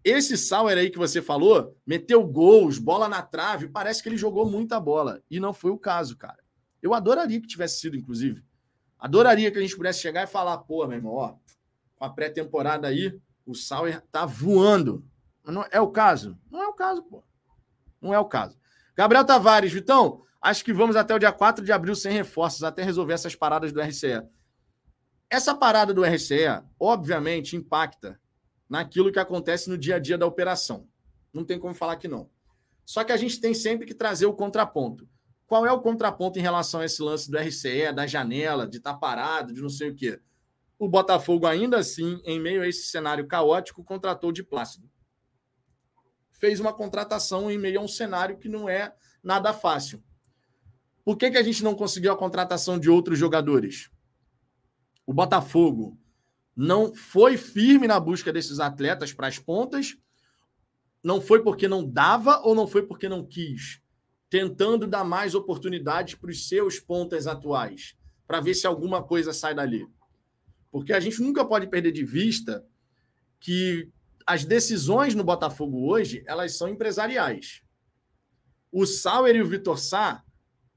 esse 0.05 0.37
Sauer 0.37 0.77
aí 0.77 0.91
que 0.91 0.99
você 0.99 1.23
falou, 1.23 1.77
meteu 1.87 2.25
gols, 2.27 2.79
bola 2.79 3.09
na 3.09 3.23
trave, 3.23 3.69
parece 3.69 4.03
que 4.03 4.09
ele 4.09 4.17
jogou 4.17 4.49
muita 4.49 4.79
bola. 4.79 5.23
E 5.31 5.41
não 5.41 5.53
foi 5.53 5.71
o 5.71 5.79
caso, 5.79 6.17
cara. 6.17 6.39
Eu 6.83 6.93
adoraria 6.93 7.41
que 7.41 7.47
tivesse 7.47 7.81
sido, 7.81 7.97
inclusive. 7.97 8.45
Adoraria 8.99 9.51
que 9.51 9.59
a 9.59 9.61
gente 9.63 9.77
pudesse 9.77 10.01
chegar 10.01 10.25
e 10.25 10.31
falar, 10.31 10.59
pô, 10.59 10.87
meu 10.87 10.97
irmão, 10.97 11.15
ó, 11.15 11.35
com 11.97 12.05
a 12.05 12.11
pré-temporada 12.11 12.89
aí, 12.89 13.17
o 13.47 13.55
Sauer 13.55 14.01
tá 14.13 14.27
voando. 14.27 15.05
Mas 15.45 15.55
não 15.55 15.65
é 15.71 15.81
o 15.81 15.89
caso? 15.89 16.39
Não 16.51 16.63
é 16.63 16.67
o 16.67 16.73
caso, 16.73 17.03
pô. 17.05 17.23
Não 18.01 18.13
é 18.13 18.19
o 18.19 18.25
caso. 18.25 18.59
Gabriel 18.97 19.25
Tavares, 19.25 19.73
Vitão, 19.73 20.23
acho 20.43 20.65
que 20.65 20.73
vamos 20.73 20.97
até 20.97 21.15
o 21.15 21.19
dia 21.19 21.33
4 21.33 21.65
de 21.65 21.73
abril 21.73 21.95
sem 21.95 22.13
reforços, 22.13 22.65
até 22.65 22.83
resolver 22.83 23.15
essas 23.15 23.35
paradas 23.35 23.73
do 23.73 23.81
RCE. 23.81 24.23
Essa 25.31 25.55
parada 25.55 25.95
do 25.95 26.05
RCE, 26.05 26.63
obviamente, 26.79 27.57
impacta 27.57 28.21
naquilo 28.69 29.13
que 29.13 29.19
acontece 29.19 29.71
no 29.71 29.79
dia 29.79 29.97
a 29.97 29.99
dia 29.99 30.19
da 30.19 30.27
operação. 30.27 30.89
Não 31.33 31.45
tem 31.45 31.59
como 31.59 31.75
falar 31.75 31.97
que 31.97 32.09
não. 32.09 32.29
Só 32.85 33.05
que 33.05 33.13
a 33.13 33.17
gente 33.17 33.41
tem 33.41 33.55
sempre 33.55 33.87
que 33.87 33.95
trazer 33.95 34.27
o 34.27 34.35
contraponto. 34.35 35.09
Qual 35.47 35.65
é 35.65 35.73
o 35.73 35.81
contraponto 35.81 36.39
em 36.39 36.43
relação 36.43 36.81
a 36.81 36.85
esse 36.85 37.01
lance 37.03 37.31
do 37.31 37.39
RCE, 37.39 37.93
da 37.95 38.07
janela, 38.07 38.67
de 38.67 38.79
estar 38.79 38.95
tá 38.95 38.99
parado, 38.99 39.53
de 39.53 39.63
não 39.63 39.69
sei 39.69 39.91
o 39.91 39.95
quê? 39.95 40.21
O 40.79 40.89
Botafogo, 40.89 41.47
ainda 41.47 41.79
assim, 41.79 42.21
em 42.25 42.41
meio 42.41 42.63
a 42.63 42.69
esse 42.69 42.87
cenário 42.87 43.27
caótico, 43.27 43.85
contratou 43.85 44.33
de 44.33 44.43
Plácido. 44.43 44.91
Fez 46.33 46.59
uma 46.59 46.73
contratação 46.73 47.51
em 47.51 47.57
meio 47.57 47.81
a 47.81 47.83
um 47.85 47.89
cenário 47.89 48.37
que 48.37 48.49
não 48.49 48.69
é 48.69 48.93
nada 49.23 49.53
fácil. 49.53 50.03
Por 51.05 51.17
que, 51.17 51.31
que 51.31 51.39
a 51.39 51.43
gente 51.43 51.65
não 51.65 51.75
conseguiu 51.75 52.13
a 52.13 52.17
contratação 52.17 52.79
de 52.79 52.89
outros 52.89 53.19
jogadores? 53.19 53.91
O 55.05 55.13
Botafogo 55.13 55.99
não 56.55 56.95
foi 56.95 57.37
firme 57.37 57.87
na 57.87 57.99
busca 57.99 58.33
desses 58.33 58.61
atletas 58.61 59.13
para 59.13 59.27
as 59.27 59.39
pontas, 59.39 59.97
não 61.03 61.21
foi 61.21 61.43
porque 61.43 61.67
não 61.67 61.85
dava 61.85 62.41
ou 62.43 62.55
não 62.55 62.67
foi 62.67 62.87
porque 62.87 63.09
não 63.09 63.27
quis, 63.27 63.81
tentando 64.31 64.87
dar 64.87 65.05
mais 65.05 65.35
oportunidades 65.35 66.15
para 66.15 66.31
os 66.31 66.49
seus 66.49 66.79
pontas 66.79 67.27
atuais, 67.27 67.97
para 68.27 68.41
ver 68.41 68.55
se 68.55 68.67
alguma 68.67 69.03
coisa 69.03 69.33
sai 69.33 69.55
dali. 69.55 69.87
Porque 70.71 70.93
a 70.93 71.01
gente 71.01 71.21
nunca 71.21 71.45
pode 71.45 71.67
perder 71.67 71.93
de 71.93 72.05
vista 72.05 72.65
que 73.41 73.91
as 74.25 74.45
decisões 74.45 75.15
no 75.15 75.25
Botafogo 75.25 75.91
hoje, 75.91 76.23
elas 76.27 76.57
são 76.57 76.69
empresariais. 76.69 77.63
O 78.71 78.87
Sauer 78.87 79.35
e 79.37 79.43
o 79.43 79.47
Vitor 79.47 79.79
Sá, 79.79 80.23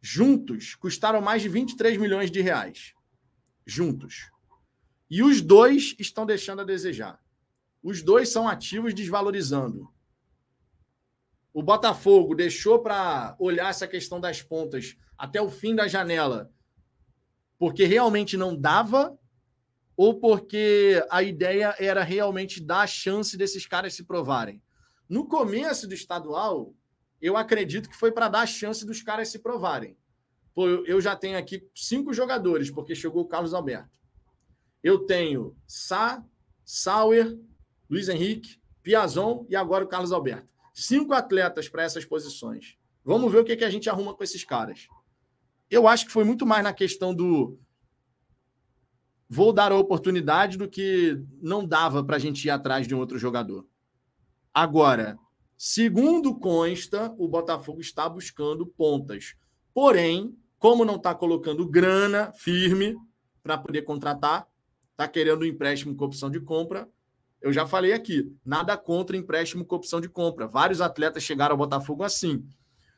juntos, 0.05 0.75
custaram 0.75 1.19
mais 1.19 1.41
de 1.41 1.49
23 1.49 1.97
milhões 1.97 2.29
de 2.29 2.39
reais. 2.39 2.93
Juntos. 3.65 4.29
E 5.09 5.23
os 5.23 5.41
dois 5.41 5.95
estão 5.97 6.27
deixando 6.27 6.61
a 6.61 6.63
desejar. 6.63 7.19
Os 7.81 8.03
dois 8.03 8.29
são 8.29 8.47
ativos 8.47 8.93
desvalorizando. 8.93 9.91
O 11.51 11.63
Botafogo 11.63 12.35
deixou 12.35 12.83
para 12.83 13.35
olhar 13.39 13.71
essa 13.71 13.87
questão 13.87 14.21
das 14.21 14.43
pontas 14.43 14.95
até 15.17 15.41
o 15.41 15.49
fim 15.49 15.73
da 15.73 15.87
janela, 15.87 16.53
porque 17.57 17.85
realmente 17.85 18.37
não 18.37 18.55
dava, 18.55 19.17
ou 19.97 20.19
porque 20.19 21.03
a 21.09 21.23
ideia 21.23 21.75
era 21.79 22.03
realmente 22.03 22.61
dar 22.61 22.81
a 22.81 22.87
chance 22.87 23.35
desses 23.35 23.65
caras 23.65 23.95
se 23.95 24.03
provarem. 24.03 24.61
No 25.09 25.27
começo 25.27 25.87
do 25.87 25.95
estadual, 25.95 26.75
eu 27.25 27.37
acredito 27.37 27.89
que 27.89 27.95
foi 27.95 28.11
para 28.11 28.29
dar 28.29 28.41
a 28.41 28.45
chance 28.45 28.85
dos 28.85 29.01
caras 29.01 29.29
se 29.29 29.39
provarem. 29.39 29.97
Pô, 30.53 30.67
eu 30.67 31.01
já 31.01 31.15
tenho 31.15 31.37
aqui 31.37 31.67
cinco 31.73 32.13
jogadores, 32.13 32.71
porque 32.71 32.95
chegou 32.95 33.23
o 33.23 33.27
Carlos 33.27 33.53
Alberto 33.53 33.95
eu 34.85 34.99
tenho 34.99 35.57
Sá, 35.65 36.23
Sauer, 36.63 37.35
Luiz 37.89 38.07
Henrique, 38.07 38.61
Piazon 38.83 39.43
e 39.49 39.55
agora 39.55 39.83
o 39.83 39.87
Carlos 39.87 40.11
Alberto. 40.11 40.47
Cinco 40.75 41.11
atletas 41.11 41.67
para 41.67 41.81
essas 41.81 42.05
posições. 42.05 42.77
Vamos 43.03 43.31
ver 43.31 43.39
o 43.39 43.43
que, 43.43 43.55
que 43.55 43.65
a 43.65 43.69
gente 43.71 43.89
arruma 43.89 44.13
com 44.13 44.23
esses 44.23 44.43
caras. 44.43 44.87
Eu 45.71 45.87
acho 45.87 46.05
que 46.05 46.11
foi 46.11 46.23
muito 46.23 46.45
mais 46.45 46.63
na 46.63 46.71
questão 46.71 47.15
do 47.15 47.57
vou 49.27 49.51
dar 49.51 49.71
a 49.71 49.75
oportunidade 49.75 50.55
do 50.55 50.69
que 50.69 51.19
não 51.41 51.65
dava 51.65 52.03
para 52.03 52.17
a 52.17 52.19
gente 52.19 52.45
ir 52.45 52.51
atrás 52.51 52.87
de 52.87 52.93
um 52.93 52.99
outro 52.99 53.17
jogador. 53.17 53.67
Agora, 54.53 55.17
segundo 55.57 56.37
consta, 56.37 57.13
o 57.17 57.27
Botafogo 57.27 57.81
está 57.81 58.07
buscando 58.07 58.65
pontas. 58.65 59.35
Porém, 59.73 60.35
como 60.57 60.85
não 60.85 60.95
está 60.95 61.13
colocando 61.13 61.67
grana 61.67 62.31
firme 62.33 62.95
para 63.43 63.57
poder 63.57 63.83
contratar, 63.83 64.47
está 64.91 65.07
querendo 65.07 65.43
um 65.43 65.45
empréstimo 65.45 65.95
com 65.95 66.05
opção 66.05 66.29
de 66.29 66.39
compra. 66.39 66.89
Eu 67.41 67.53
já 67.53 67.67
falei 67.67 67.93
aqui, 67.93 68.33
nada 68.43 68.75
contra 68.77 69.15
empréstimo 69.15 69.65
com 69.65 69.75
opção 69.75 70.01
de 70.01 70.09
compra. 70.09 70.47
Vários 70.47 70.81
atletas 70.81 71.23
chegaram 71.23 71.53
ao 71.53 71.57
Botafogo 71.57 72.03
assim. 72.03 72.43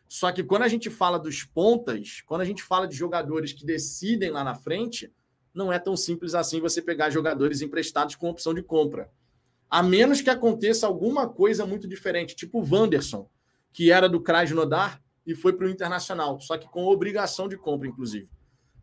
Só 0.07 0.31
que 0.31 0.43
quando 0.43 0.61
a 0.61 0.67
gente 0.67 0.89
fala 0.89 1.19
dos 1.19 1.43
pontas, 1.43 2.21
quando 2.25 2.41
a 2.41 2.45
gente 2.45 2.63
fala 2.63 2.87
de 2.87 2.95
jogadores 2.95 3.51
que 3.51 3.65
decidem 3.65 4.29
lá 4.29 4.43
na 4.43 4.55
frente, 4.55 5.11
não 5.53 5.73
é 5.73 5.79
tão 5.79 5.97
simples 5.97 6.33
assim 6.33 6.61
você 6.61 6.81
pegar 6.81 7.09
jogadores 7.09 7.61
emprestados 7.61 8.15
com 8.15 8.29
opção 8.29 8.53
de 8.53 8.63
compra. 8.63 9.11
A 9.69 9.83
menos 9.83 10.21
que 10.21 10.29
aconteça 10.29 10.87
alguma 10.87 11.27
coisa 11.27 11.65
muito 11.65 11.87
diferente, 11.87 12.35
tipo 12.35 12.59
o 12.59 12.67
Wanderson, 12.67 13.29
que 13.73 13.91
era 13.91 14.07
do 14.07 14.21
Krasnodar 14.21 15.01
e 15.25 15.35
foi 15.35 15.53
para 15.53 15.67
o 15.67 15.69
Internacional, 15.69 16.39
só 16.39 16.57
que 16.57 16.67
com 16.69 16.85
obrigação 16.85 17.49
de 17.49 17.57
compra, 17.57 17.87
inclusive. 17.87 18.29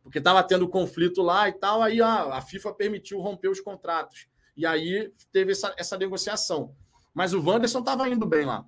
Porque 0.02 0.18
estava 0.18 0.42
tendo 0.42 0.68
conflito 0.68 1.22
lá 1.22 1.48
e 1.48 1.52
tal, 1.52 1.82
aí 1.82 2.02
a, 2.02 2.36
a 2.36 2.42
FIFA 2.42 2.74
permitiu 2.74 3.18
romper 3.20 3.48
os 3.48 3.60
contratos. 3.60 4.28
E 4.54 4.66
aí 4.66 5.10
teve 5.32 5.52
essa, 5.52 5.74
essa 5.78 5.96
negociação. 5.96 6.76
Mas 7.14 7.32
o 7.32 7.42
Wanderson 7.42 7.78
estava 7.78 8.08
indo 8.08 8.26
bem 8.26 8.44
lá. 8.44 8.66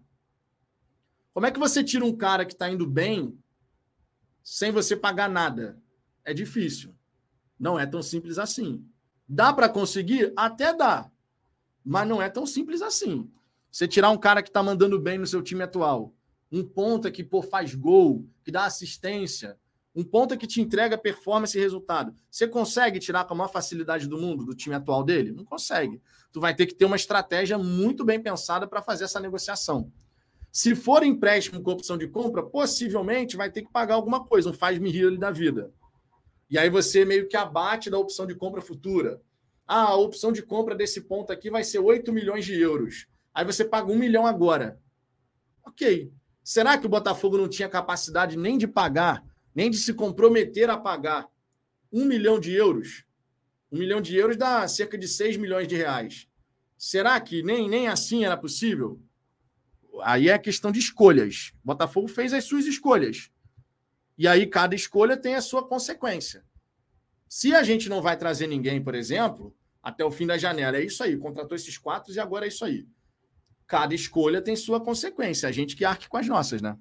Como 1.35 1.45
é 1.45 1.51
que 1.51 1.59
você 1.59 1.85
tira 1.85 2.05
um 2.05 2.17
cara 2.17 2.47
que 2.47 2.55
está 2.55 2.71
indo 2.71 2.87
bem 2.87 3.39
sem 4.43 4.73
você 4.73 4.97
pagar 4.97 5.29
nada? 5.29 5.79
É 6.25 6.33
difícil. 6.33 6.95
Não 7.59 7.79
é 7.79 7.85
tão 7.85 8.03
simples 8.03 8.39
assim. 8.39 8.89
Dá 9.29 9.53
para 9.53 9.69
conseguir? 9.69 10.33
Até 10.35 10.73
dá. 10.73 11.11
Mas 11.87 12.09
não 12.09 12.21
é 12.21 12.29
tão 12.29 12.45
simples 12.45 12.83
assim. 12.83 13.31
Você 13.71 13.87
tirar 13.87 14.11
um 14.11 14.19
cara 14.19 14.43
que 14.43 14.49
está 14.49 14.61
mandando 14.61 14.99
bem 14.99 15.19
no 15.19 15.27
seu 15.27 15.41
time 15.41 15.63
atual, 15.63 16.13
um 16.51 16.65
ponta 16.65 17.13
que 17.13 17.23
pô, 17.23 17.43
faz 17.43 17.77
gol, 17.77 18.27
que 18.43 18.51
dá 18.51 18.65
assistência, 18.65 19.57
um 19.95 20.03
ponta 20.03 20.37
que 20.37 20.49
te 20.49 20.61
entrega 20.61 20.99
performance 20.99 21.57
e 21.57 21.61
resultado. 21.61 22.13
Você 22.29 22.49
consegue 22.49 22.99
tirar 22.99 23.25
com 23.25 23.35
a 23.35 23.37
maior 23.37 23.49
facilidade 23.49 24.09
do 24.09 24.19
mundo 24.19 24.45
do 24.45 24.55
time 24.55 24.75
atual 24.75 25.05
dele? 25.05 25.31
Não 25.31 25.45
consegue. 25.45 26.03
Tu 26.33 26.41
vai 26.41 26.55
ter 26.55 26.67
que 26.67 26.75
ter 26.75 26.85
uma 26.85 26.97
estratégia 26.97 27.57
muito 27.57 28.05
bem 28.05 28.21
pensada 28.21 28.67
para 28.67 28.83
fazer 28.83 29.05
essa 29.05 29.21
negociação. 29.21 29.91
Se 30.51 30.75
for 30.75 31.05
empréstimo 31.05 31.63
com 31.63 31.71
opção 31.71 31.97
de 31.97 32.09
compra, 32.09 32.43
possivelmente 32.43 33.37
vai 33.37 33.51
ter 33.51 33.63
que 33.63 33.71
pagar 33.71 33.95
alguma 33.95 34.25
coisa, 34.25 34.51
um 34.51 34.53
faz-me 34.53 34.91
rir 34.91 35.17
da 35.19 35.31
vida. 35.31 35.73
E 36.51 36.59
aí 36.59 36.69
você 36.69 37.05
meio 37.05 37.29
que 37.29 37.37
abate 37.37 37.91
da 37.91 37.99
opção 37.99 38.27
de 38.27 38.35
compra 38.35 38.61
futura. 38.61 39.21
Ah, 39.67 39.89
a 39.89 39.97
opção 39.97 40.33
de 40.33 40.43
compra 40.43 40.75
desse 40.75 41.03
ponto 41.03 41.33
aqui 41.33 41.51
vai 41.51 41.65
ser 41.65 41.79
8 41.79 42.13
milhões 42.13 42.45
de 42.45 42.61
euros. 42.61 43.07
Aí 43.35 43.45
você 43.45 43.65
paga 43.65 43.91
um 43.91 43.99
milhão 43.99 44.27
agora. 44.27 44.81
Ok. 45.65 46.13
Será 46.43 46.79
que 46.79 46.87
o 46.87 46.89
Botafogo 46.89 47.37
não 47.37 47.49
tinha 47.49 47.69
capacidade 47.69 48.37
nem 48.37 48.57
de 48.57 48.69
pagar, 48.69 49.25
nem 49.55 49.71
de 49.71 49.77
se 49.77 49.93
comprometer 49.93 50.71
a 50.71 50.79
pagar 50.79 51.29
um 51.93 52.05
milhão 52.05 52.39
de 52.39 52.53
euros? 52.53 53.05
Um 53.73 53.79
milhão 53.79 54.01
de 54.01 54.17
euros 54.17 54.37
dá 54.37 54.67
cerca 54.69 54.97
de 54.97 55.09
6 55.09 55.37
milhões 55.37 55.67
de 55.67 55.77
reais. 55.77 56.29
Será 56.79 57.21
que 57.21 57.43
nem, 57.43 57.69
nem 57.69 57.89
assim 57.89 58.25
era 58.25 58.37
possível? 58.37 59.01
aí 60.03 60.29
é 60.29 60.39
questão 60.39 60.71
de 60.71 60.79
escolhas. 60.79 61.53
O 61.63 61.67
Botafogo 61.67 62.09
fez 62.09 62.33
as 62.33 62.45
suas 62.45 62.67
escolhas. 62.67 63.31
E 64.19 64.27
aí 64.27 64.47
cada 64.47 64.75
escolha 64.75 65.17
tem 65.17 65.35
a 65.35 65.41
sua 65.41 65.67
consequência. 65.67 66.45
Se 67.29 67.55
a 67.55 67.63
gente 67.63 67.89
não 67.89 68.01
vai 68.01 68.17
trazer 68.17 68.47
ninguém, 68.47 68.83
por 68.83 68.95
exemplo, 68.95 69.56
até 69.87 70.05
o 70.05 70.11
fim 70.11 70.27
da 70.27 70.37
janela, 70.37 70.77
é 70.77 70.85
isso 70.85 71.01
aí, 71.05 71.17
contratou 71.17 71.55
esses 71.55 71.79
quatro 71.79 72.13
e 72.13 72.19
agora 72.19 72.45
é 72.45 72.49
isso 72.49 72.65
aí. 72.65 72.89
Cada 73.69 73.95
escolha 73.95 74.43
tem 74.43 74.57
sua 74.57 74.81
consequência. 74.81 75.49
A 75.49 75.53
gente 75.53 75.77
que 75.77 75.85
arque 75.85 76.09
com 76.09 76.17
as 76.17 76.27
nossas, 76.27 76.61
né? 76.61 76.77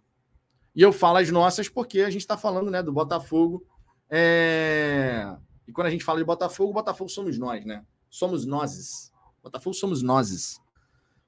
E 0.75 0.81
eu 0.81 0.91
falo 0.91 1.19
as 1.19 1.29
nossas 1.29 1.69
porque 1.69 2.01
a 2.01 2.09
gente 2.09 2.21
está 2.21 2.35
falando 2.35 2.71
né, 2.71 2.81
do 2.81 2.91
Botafogo. 2.91 3.63
É... 4.09 5.37
E 5.67 5.71
quando 5.71 5.85
a 5.85 5.91
gente 5.91 6.03
fala 6.03 6.17
de 6.17 6.25
Botafogo, 6.25 6.73
Botafogo 6.73 7.07
somos 7.07 7.37
nós, 7.37 7.63
né? 7.63 7.85
Somos 8.09 8.43
nozes. 8.43 9.13
Botafogo 9.43 9.75
somos 9.75 10.01
nozes. 10.01 10.59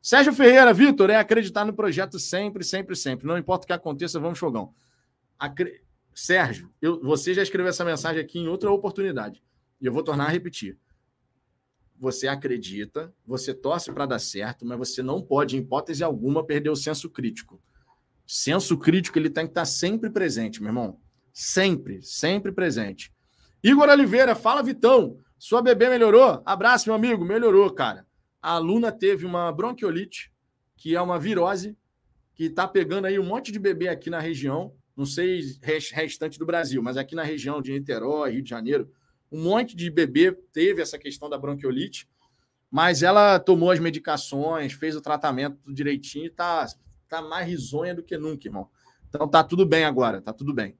Sérgio 0.02 0.34
Ferreira, 0.34 0.74
Vitor, 0.74 1.12
é 1.12 1.18
acreditar 1.18 1.64
no 1.64 1.74
projeto 1.74 2.18
sempre, 2.18 2.64
sempre, 2.64 2.96
sempre. 2.96 3.28
Não 3.28 3.38
importa 3.38 3.66
o 3.66 3.68
que 3.68 3.74
aconteça, 3.74 4.20
vamos 4.20 4.40
fogão. 4.40 4.74
Acre... 5.38 5.84
Sérgio, 6.16 6.74
eu, 6.82 7.00
você 7.04 7.36
já 7.36 7.44
escreveu 7.44 7.70
essa 7.70 7.86
mensagem 7.86 8.20
aqui 8.20 8.40
em 8.40 8.48
outra 8.48 8.72
oportunidade. 8.72 9.44
E 9.80 9.86
eu 9.86 9.94
vou 9.94 10.02
tornar 10.02 10.26
a 10.26 10.30
repetir. 10.30 10.76
Você 12.00 12.28
acredita, 12.28 13.14
você 13.26 13.54
torce 13.54 13.92
para 13.92 14.06
dar 14.06 14.20
certo, 14.20 14.66
mas 14.66 14.78
você 14.78 15.02
não 15.02 15.22
pode, 15.22 15.56
em 15.56 15.60
hipótese 15.60 16.04
alguma, 16.04 16.46
perder 16.46 16.70
o 16.70 16.76
senso 16.76 17.10
crítico. 17.10 17.62
Senso 18.26 18.78
crítico 18.78 19.18
ele 19.18 19.30
tem 19.30 19.46
que 19.46 19.52
estar 19.52 19.66
sempre 19.66 20.10
presente, 20.10 20.62
meu 20.62 20.70
irmão. 20.70 21.00
Sempre, 21.34 22.02
sempre 22.02 22.52
presente. 22.52 23.12
Igor 23.64 23.90
Oliveira, 23.90 24.36
fala 24.36 24.62
Vitão. 24.62 25.18
Sua 25.40 25.62
bebê 25.62 25.90
melhorou? 25.90 26.42
Abraço, 26.46 26.90
meu 26.90 26.96
amigo. 26.96 27.24
Melhorou, 27.26 27.72
cara 27.72 28.08
a 28.42 28.52
aluna 28.52 28.94
teve 28.94 29.26
uma 29.26 29.52
bronquiolite, 29.52 30.32
que 30.78 30.96
é 30.96 31.02
uma 31.02 31.20
virose, 31.20 31.78
que 32.34 32.46
está 32.46 32.66
pegando 32.66 33.06
aí 33.06 33.20
um 33.20 33.26
monte 33.26 33.52
de 33.52 33.60
bebê 33.60 33.90
aqui 33.90 34.10
na 34.10 34.20
região, 34.20 34.74
não 34.96 35.06
sei 35.06 35.42
restante 35.92 36.40
do 36.40 36.46
Brasil, 36.46 36.82
mas 36.82 36.96
aqui 36.96 37.14
na 37.14 37.24
região 37.24 37.62
de 37.62 37.74
Niterói, 37.74 38.32
Rio 38.32 38.42
de 38.42 38.50
Janeiro, 38.50 38.90
um 39.32 39.44
monte 39.44 39.76
de 39.76 39.90
bebê 39.90 40.32
teve 40.32 40.82
essa 40.82 40.98
questão 40.98 41.30
da 41.30 41.38
bronquiolite, 41.38 42.08
mas 42.70 43.04
ela 43.04 43.40
tomou 43.40 43.72
as 43.72 43.80
medicações, 43.80 44.74
fez 44.74 44.96
o 44.96 45.02
tratamento 45.02 45.58
direitinho 45.74 46.26
e 46.26 46.28
está 46.28 46.68
tá 47.08 47.22
mais 47.22 47.48
risonha 47.48 47.96
do 47.96 48.04
que 48.04 48.18
nunca, 48.18 48.48
irmão. 48.48 48.70
Então 49.10 49.28
tá 49.28 49.44
tudo 49.44 49.66
bem 49.66 49.86
agora, 49.86 50.22
tá 50.22 50.34
tudo 50.34 50.54
bem. 50.54 50.78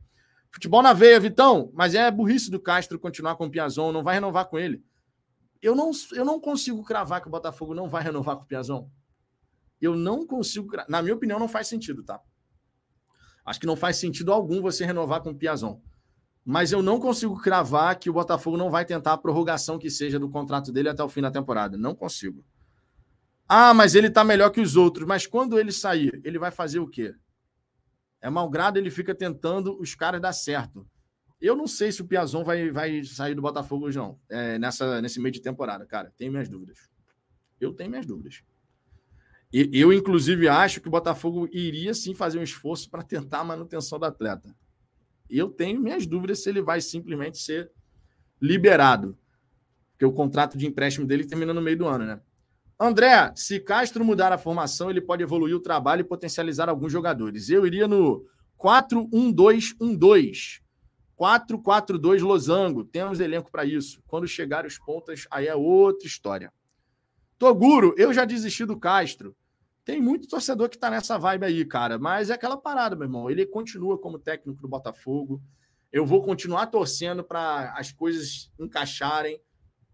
Futebol 0.52 0.82
na 0.82 0.94
veia, 0.94 1.20
Vitão, 1.20 1.72
mas 1.74 1.94
é 1.96 2.10
burrice 2.10 2.50
do 2.50 2.60
Castro 2.60 3.00
continuar 3.00 3.36
com 3.36 3.46
o 3.46 3.50
Piazon, 3.50 3.92
não 3.92 4.04
vai 4.04 4.16
renovar 4.16 4.46
com 4.46 4.58
ele 4.58 4.84
eu 5.62 5.76
não, 5.76 5.92
eu 6.14 6.26
não 6.26 6.40
consigo 6.40 6.84
cravar 6.84 7.22
que 7.22 7.28
o 7.28 7.32
Botafogo 7.32 7.74
não 7.74 7.90
vai 7.90 8.04
renovar 8.04 8.38
com 8.38 8.44
o 8.44 8.48
Piazão. 8.48 8.90
Eu 9.82 9.96
não 9.96 10.26
consigo. 10.26 10.70
Na 10.88 11.02
minha 11.02 11.16
opinião, 11.16 11.40
não 11.40 11.48
faz 11.48 11.68
sentido, 11.68 12.04
tá? 12.04 12.22
Acho 13.46 13.60
que 13.60 13.68
não 13.68 13.76
faz 13.76 13.98
sentido 13.98 14.34
algum 14.34 14.62
você 14.62 14.86
renovar 14.86 15.22
com 15.22 15.32
o 15.32 15.36
Piazão. 15.36 15.82
Mas 16.50 16.72
eu 16.72 16.82
não 16.82 16.98
consigo 16.98 17.36
cravar 17.36 18.00
que 18.00 18.10
o 18.10 18.14
Botafogo 18.14 18.56
não 18.56 18.72
vai 18.72 18.86
tentar 18.86 19.12
a 19.12 19.18
prorrogação 19.18 19.78
que 19.78 19.90
seja 19.90 20.18
do 20.18 20.30
contrato 20.30 20.72
dele 20.72 20.88
até 20.88 21.04
o 21.04 21.10
fim 21.10 21.20
da 21.20 21.30
temporada. 21.30 21.76
Não 21.76 21.94
consigo. 21.94 22.42
Ah, 23.46 23.74
mas 23.74 23.96
ele 23.96 24.10
tá 24.10 24.24
melhor 24.24 24.50
que 24.50 24.62
os 24.62 24.78
outros. 24.78 25.06
Mas 25.06 25.28
quando 25.28 25.60
ele 25.60 25.74
sair, 25.74 26.22
ele 26.24 26.40
vai 26.40 26.50
fazer 26.50 26.80
o 26.80 26.88
quê? 26.88 27.14
É 28.22 28.30
malgrado, 28.30 28.80
ele 28.80 28.90
fica 28.90 29.14
tentando 29.14 29.78
os 29.78 29.94
caras 29.94 30.22
dar 30.22 30.32
certo. 30.32 30.88
Eu 31.42 31.54
não 31.54 31.68
sei 31.68 31.92
se 31.92 32.02
o 32.02 32.08
Piazon 32.08 32.46
vai, 32.46 32.72
vai 32.72 33.04
sair 33.04 33.36
do 33.36 33.42
Botafogo 33.42 33.88
hoje, 33.88 33.98
não, 33.98 34.18
é, 34.30 34.58
nessa, 34.58 35.02
nesse 35.02 35.20
meio 35.20 35.34
de 35.34 35.42
temporada, 35.42 35.86
cara. 35.86 36.14
Tenho 36.16 36.32
minhas 36.32 36.48
dúvidas. 36.48 36.90
Eu 37.60 37.74
tenho 37.74 37.90
minhas 37.90 38.06
dúvidas. 38.06 38.42
E, 39.52 39.70
eu, 39.74 39.92
inclusive, 39.92 40.48
acho 40.48 40.80
que 40.80 40.88
o 40.88 40.92
Botafogo 40.92 41.46
iria 41.52 41.94
sim 41.94 42.16
fazer 42.16 42.40
um 42.40 42.44
esforço 42.44 42.90
para 42.90 43.04
tentar 43.04 43.42
a 43.42 43.44
manutenção 43.44 44.00
do 44.00 44.06
atleta. 44.06 44.56
Eu 45.30 45.50
tenho 45.50 45.82
minhas 45.82 46.06
dúvidas 46.06 46.44
se 46.44 46.50
ele 46.50 46.62
vai 46.62 46.82
simplesmente 46.82 47.38
ser 47.38 47.72
liberado. 48.42 49.18
Porque 49.92 50.06
o 50.06 50.12
contrato 50.12 50.58
de 50.58 50.68
empréstimo 50.68 51.06
dele 51.06 51.26
termina 51.26 51.54
no 51.54 51.62
meio 51.62 51.78
do 51.78 51.88
ano, 51.88 52.06
né? 52.06 52.22
André, 52.80 53.34
se 53.36 53.60
Castro 53.60 54.06
mudar 54.06 54.32
a 54.32 54.38
formação, 54.38 54.90
ele 54.90 55.02
pode 55.02 55.24
evoluir 55.24 55.56
o 55.56 55.60
trabalho 55.60 56.02
e 56.02 56.04
potencializar 56.04 56.70
alguns 56.70 56.92
jogadores. 56.92 57.50
Eu 57.50 57.66
iria 57.66 57.88
no 57.88 58.24
4-1-2-1-2 58.60 60.62
4-4-2 61.18 62.22
Losango. 62.22 62.84
Temos 62.84 63.20
elenco 63.20 63.52
para 63.52 63.66
isso. 63.66 64.02
Quando 64.06 64.28
chegar 64.28 64.66
os 64.66 64.78
pontas, 64.78 65.26
aí 65.32 65.48
é 65.48 65.56
outra 65.56 66.08
história. 66.08 66.54
Toguro, 67.40 67.94
eu 67.98 68.14
já 68.14 68.24
desisti 68.24 68.66
do 68.66 68.80
Castro. 68.80 69.36
Tem 69.88 70.02
muito 70.02 70.28
torcedor 70.28 70.68
que 70.68 70.76
está 70.76 70.90
nessa 70.90 71.18
vibe 71.18 71.46
aí, 71.46 71.64
cara. 71.64 71.98
Mas 71.98 72.30
é 72.30 72.34
aquela 72.34 72.58
parada, 72.58 72.94
meu 72.94 73.06
irmão. 73.06 73.32
Ele 73.32 73.46
continua 73.46 73.98
como 73.98 74.20
técnico 74.20 74.62
do 74.62 74.68
Botafogo. 74.68 75.42
Eu 75.94 76.06
vou 76.06 76.22
continuar 76.22 76.68
torcendo 76.68 77.24
para 77.24 77.74
as 77.74 77.90
coisas 77.90 78.52
encaixarem. 78.60 79.40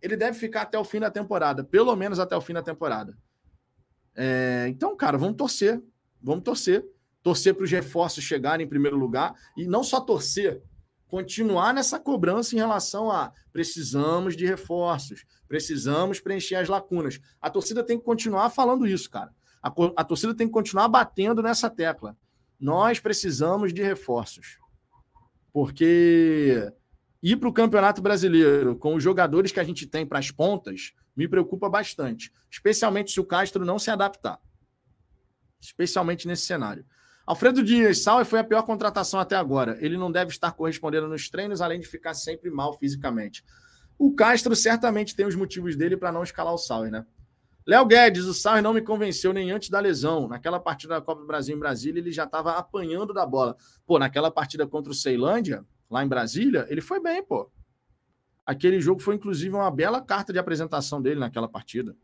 Ele 0.02 0.18
deve 0.18 0.36
ficar 0.36 0.64
até 0.64 0.80
o 0.80 0.84
fim 0.84 1.00
da 1.00 1.12
temporada, 1.12 1.64
pelo 1.64 1.96
menos 1.96 2.18
até 2.18 2.36
o 2.36 2.42
fim 2.42 2.54
da 2.54 2.64
temporada. 2.64 3.16
É, 4.16 4.66
então, 4.68 4.98
cara, 4.98 5.16
vamos 5.16 5.38
torcer. 5.38 5.80
Vamos 6.20 6.44
torcer. 6.44 6.84
Torcer 7.22 7.54
para 7.54 7.64
os 7.64 7.70
reforços 7.70 8.24
chegarem 8.24 8.66
em 8.66 8.70
primeiro 8.70 8.98
lugar. 8.98 9.36
E 9.56 9.68
não 9.68 9.84
só 9.84 10.02
torcer, 10.02 10.64
continuar 11.06 11.72
nessa 11.72 12.00
cobrança 12.00 12.56
em 12.56 12.58
relação 12.58 13.12
a 13.12 13.32
precisamos 13.52 14.36
de 14.36 14.48
reforços, 14.48 15.24
precisamos 15.48 16.20
preencher 16.20 16.56
as 16.56 16.68
lacunas. 16.68 17.20
A 17.40 17.48
torcida 17.48 17.84
tem 17.84 18.00
que 18.00 18.04
continuar 18.04 18.50
falando 18.50 18.88
isso, 18.88 19.08
cara. 19.08 19.32
A, 19.64 19.74
a 19.96 20.04
torcida 20.04 20.36
tem 20.36 20.48
que 20.48 20.54
continuar 20.54 20.90
batendo 20.90 21.42
nessa 21.42 21.70
tecla. 21.70 22.18
Nós 22.60 23.00
precisamos 23.00 23.74
de 23.74 23.82
reforços. 23.82 24.60
Porque 25.54 26.72
ir 27.22 27.38
para 27.38 27.48
o 27.48 27.54
Campeonato 27.54 28.02
Brasileiro 28.02 28.76
com 28.76 28.96
os 28.96 29.04
jogadores 29.04 29.52
que 29.52 29.60
a 29.60 29.64
gente 29.64 29.88
tem 29.88 30.06
para 30.06 30.20
as 30.20 30.30
pontas 30.30 30.94
me 31.16 31.28
preocupa 31.28 31.70
bastante, 31.70 32.32
especialmente 32.52 33.12
se 33.12 33.20
o 33.20 33.26
Castro 33.26 33.64
não 33.64 33.80
se 33.80 33.92
adaptar. 33.92 34.40
Especialmente 35.62 36.28
nesse 36.28 36.46
cenário. 36.46 36.86
Alfredo 37.26 37.64
Dias, 37.64 38.00
Sauer 38.00 38.26
foi 38.26 38.40
a 38.40 38.44
pior 38.44 38.64
contratação 38.64 39.20
até 39.20 39.36
agora. 39.36 39.78
Ele 39.80 39.96
não 39.96 40.12
deve 40.12 40.32
estar 40.32 40.52
correspondendo 40.52 41.08
nos 41.08 41.30
treinos, 41.30 41.62
além 41.62 41.80
de 41.80 41.88
ficar 41.88 42.14
sempre 42.14 42.50
mal 42.50 42.78
fisicamente. 42.78 43.46
O 43.98 44.14
Castro 44.14 44.56
certamente 44.56 45.16
tem 45.16 45.26
os 45.26 45.36
motivos 45.36 45.78
dele 45.78 45.96
para 45.96 46.12
não 46.12 46.24
escalar 46.24 46.54
o 46.54 46.58
Sauer, 46.58 46.92
né? 46.92 47.06
Léo 47.66 47.86
Guedes, 47.86 48.26
o 48.26 48.34
Sauer 48.34 48.62
não 48.62 48.74
me 48.74 48.82
convenceu 48.82 49.32
nem 49.32 49.52
antes 49.52 49.70
da 49.70 49.80
lesão. 49.80 50.28
Naquela 50.28 50.60
partida 50.60 50.96
da 50.96 51.02
Copa 51.02 51.22
do 51.22 51.28
Brasil 51.28 51.56
em 51.56 51.60
Brasília, 51.60 52.00
ele 52.00 52.12
já 52.12 52.26
estava 52.26 52.54
apanhando 52.54 53.14
da 53.14 53.26
bola. 53.26 53.56
Pô, 53.86 53.98
naquela 53.98 54.30
partida 54.30 54.68
contra 54.68 54.92
o 54.92 54.96
Ceilândia, 54.96 55.66
lá 55.90 56.04
em 56.04 56.08
Brasília, 56.08 56.66
ele 56.70 56.82
foi 56.82 57.02
bem, 57.02 57.24
pô. 57.24 57.50
Aquele 58.46 58.82
jogo 58.82 59.02
foi, 59.02 59.16
inclusive, 59.16 59.56
uma 59.56 59.72
bela 59.72 60.02
carta 60.02 60.34
de 60.34 60.40
apresentação 60.40 61.02
dele 61.02 61.20
naquela 61.20 61.48
partida. 61.48 61.96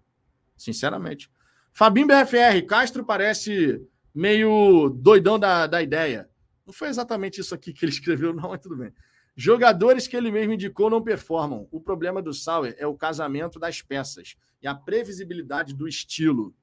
Sinceramente. 0.55 1.29
Fabinho 1.73 2.07
BFR, 2.07 2.65
Castro 2.67 3.05
parece 3.05 3.81
meio 4.15 4.89
doidão 4.89 5.37
da, 5.37 5.67
da 5.67 5.81
ideia. 5.81 6.29
Não 6.65 6.73
foi 6.73 6.87
exatamente 6.87 7.41
isso 7.41 7.53
aqui 7.53 7.73
que 7.73 7.83
ele 7.83 7.91
escreveu, 7.93 8.33
não, 8.33 8.49
mas 8.49 8.61
tudo 8.61 8.77
bem. 8.77 8.93
Jogadores 9.35 10.07
que 10.07 10.17
ele 10.17 10.31
mesmo 10.31 10.53
indicou 10.53 10.89
não 10.89 11.01
performam. 11.01 11.67
O 11.71 11.79
problema 11.79 12.21
do 12.21 12.33
Sauer 12.33 12.75
é 12.77 12.85
o 12.85 12.95
casamento 12.95 13.59
das 13.59 13.81
peças 13.81 14.35
e 14.61 14.67
a 14.67 14.75
previsibilidade 14.75 15.73
do 15.73 15.87
estilo. 15.87 16.53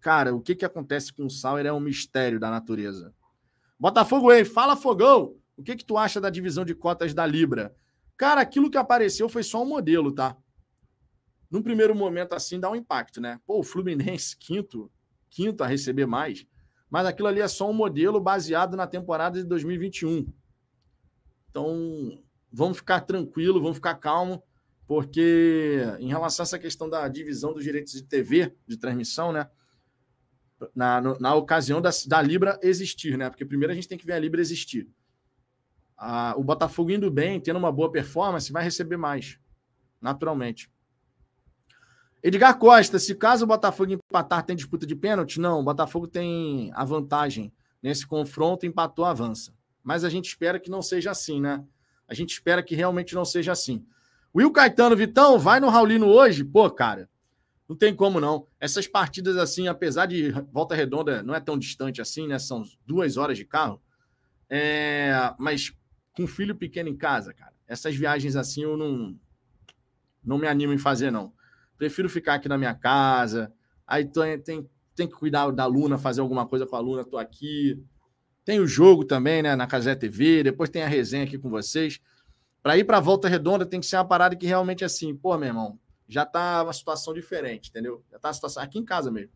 Cara, 0.00 0.34
o 0.34 0.40
que, 0.40 0.54
que 0.54 0.64
acontece 0.64 1.12
com 1.12 1.26
o 1.26 1.30
Sauer 1.30 1.66
é 1.66 1.72
um 1.72 1.80
mistério 1.80 2.38
da 2.38 2.50
natureza. 2.50 3.14
Botafogo 3.78 4.30
aí, 4.30 4.44
fala 4.44 4.76
Fogão! 4.76 5.36
O 5.56 5.62
que, 5.62 5.76
que 5.76 5.84
tu 5.84 5.96
acha 5.96 6.20
da 6.20 6.30
divisão 6.30 6.64
de 6.64 6.74
cotas 6.74 7.12
da 7.12 7.26
Libra? 7.26 7.74
Cara, 8.16 8.40
aquilo 8.40 8.70
que 8.70 8.78
apareceu 8.78 9.28
foi 9.28 9.42
só 9.42 9.62
um 9.62 9.66
modelo, 9.66 10.12
tá? 10.12 10.36
Num 11.50 11.62
primeiro 11.62 11.94
momento 11.94 12.34
assim 12.34 12.58
dá 12.58 12.70
um 12.70 12.76
impacto, 12.76 13.20
né? 13.20 13.38
Pô, 13.46 13.58
o 13.58 13.62
Fluminense, 13.62 14.36
quinto, 14.36 14.90
quinto 15.28 15.62
a 15.62 15.66
receber 15.66 16.06
mais, 16.06 16.46
mas 16.88 17.06
aquilo 17.06 17.28
ali 17.28 17.40
é 17.40 17.48
só 17.48 17.68
um 17.68 17.74
modelo 17.74 18.20
baseado 18.20 18.76
na 18.76 18.86
temporada 18.86 19.38
de 19.38 19.46
2021. 19.46 20.26
Então, 21.52 22.18
vamos 22.50 22.78
ficar 22.78 23.02
tranquilo, 23.02 23.60
vamos 23.60 23.76
ficar 23.76 23.94
calmo 23.96 24.42
porque 24.86 25.80
em 26.00 26.08
relação 26.08 26.42
a 26.42 26.44
essa 26.44 26.58
questão 26.58 26.88
da 26.88 27.06
divisão 27.08 27.52
dos 27.52 27.62
direitos 27.62 27.92
de 27.92 28.02
TV, 28.02 28.54
de 28.66 28.76
transmissão, 28.76 29.32
né? 29.32 29.48
Na, 30.74 31.00
na 31.00 31.34
ocasião 31.34 31.80
da, 31.80 31.90
da 32.06 32.22
Libra 32.22 32.58
existir, 32.62 33.18
né? 33.18 33.28
Porque 33.28 33.44
primeiro 33.44 33.72
a 33.72 33.74
gente 33.74 33.88
tem 33.88 33.98
que 33.98 34.06
ver 34.06 34.14
a 34.14 34.18
Libra 34.18 34.40
existir. 34.40 34.88
O 36.36 36.42
Botafogo 36.42 36.90
indo 36.90 37.10
bem, 37.10 37.40
tendo 37.40 37.58
uma 37.58 37.70
boa 37.70 37.90
performance, 37.90 38.50
vai 38.50 38.64
receber 38.64 38.96
mais, 38.96 39.38
naturalmente. 40.00 40.70
Edgar 42.22 42.58
Costa, 42.58 42.98
se 42.98 43.14
caso 43.14 43.44
o 43.44 43.48
Botafogo 43.48 43.92
empatar, 43.92 44.44
tem 44.44 44.56
disputa 44.56 44.86
de 44.86 44.94
pênalti? 44.94 45.40
Não, 45.40 45.60
o 45.60 45.64
Botafogo 45.64 46.06
tem 46.06 46.70
a 46.74 46.84
vantagem 46.84 47.52
nesse 47.82 48.06
confronto, 48.06 48.66
empatou, 48.66 49.04
avança. 49.04 49.52
Mas 49.82 50.04
a 50.04 50.08
gente 50.08 50.26
espera 50.26 50.60
que 50.60 50.70
não 50.70 50.82
seja 50.82 51.10
assim, 51.10 51.40
né? 51.40 51.64
A 52.06 52.14
gente 52.14 52.32
espera 52.32 52.62
que 52.62 52.74
realmente 52.74 53.14
não 53.14 53.24
seja 53.24 53.52
assim. 53.52 53.84
Will 54.34 54.52
Caetano, 54.52 54.96
Vitão, 54.96 55.38
vai 55.38 55.60
no 55.60 55.68
Raulino 55.68 56.06
hoje? 56.06 56.44
Pô, 56.44 56.70
cara, 56.70 57.08
não 57.68 57.76
tem 57.76 57.94
como 57.94 58.20
não. 58.20 58.46
Essas 58.60 58.86
partidas 58.86 59.36
assim, 59.36 59.68
apesar 59.68 60.06
de 60.06 60.30
Volta 60.52 60.74
Redonda 60.74 61.22
não 61.22 61.34
é 61.34 61.40
tão 61.40 61.58
distante 61.58 62.00
assim, 62.00 62.26
né? 62.26 62.38
São 62.38 62.64
duas 62.86 63.16
horas 63.16 63.36
de 63.36 63.44
carro. 63.44 63.80
É... 64.48 65.12
Mas 65.38 65.72
com 66.14 66.26
filho 66.26 66.54
pequeno 66.54 66.88
em 66.88 66.96
casa, 66.96 67.32
cara, 67.32 67.52
essas 67.66 67.94
viagens 67.96 68.36
assim 68.36 68.62
eu 68.62 68.76
não, 68.76 69.18
não 70.22 70.38
me 70.38 70.46
animo 70.46 70.72
em 70.72 70.78
fazer, 70.78 71.10
não. 71.10 71.32
Prefiro 71.76 72.08
ficar 72.08 72.34
aqui 72.34 72.48
na 72.48 72.58
minha 72.58 72.74
casa. 72.74 73.52
Aí 73.86 74.04
tem, 74.04 74.38
tem, 74.38 74.70
tem 74.94 75.08
que 75.08 75.14
cuidar 75.14 75.50
da 75.50 75.66
Luna, 75.66 75.98
fazer 75.98 76.20
alguma 76.20 76.46
coisa 76.46 76.66
com 76.66 76.76
a 76.76 76.80
Luna, 76.80 77.04
tô 77.04 77.18
aqui. 77.18 77.82
Tem 78.44 78.58
o 78.58 78.66
jogo 78.66 79.04
também, 79.04 79.42
né, 79.42 79.54
na 79.54 79.66
Casé 79.66 79.94
TV. 79.94 80.42
Depois 80.42 80.68
tem 80.70 80.82
a 80.82 80.88
resenha 80.88 81.24
aqui 81.24 81.38
com 81.38 81.48
vocês. 81.48 82.00
Para 82.62 82.76
ir 82.76 82.84
para 82.84 82.98
a 82.98 83.00
volta 83.00 83.28
redonda 83.28 83.66
tem 83.66 83.80
que 83.80 83.86
ser 83.86 83.96
uma 83.96 84.04
parada 84.04 84.36
que 84.36 84.46
realmente 84.46 84.84
assim, 84.84 85.14
pô, 85.16 85.36
meu 85.36 85.48
irmão, 85.48 85.78
já 86.08 86.24
tá 86.24 86.62
uma 86.62 86.72
situação 86.72 87.12
diferente, 87.14 87.70
entendeu? 87.70 88.04
Já 88.10 88.18
tá 88.18 88.28
a 88.28 88.32
situação 88.32 88.62
aqui 88.62 88.78
em 88.78 88.84
casa 88.84 89.10
mesmo. 89.10 89.32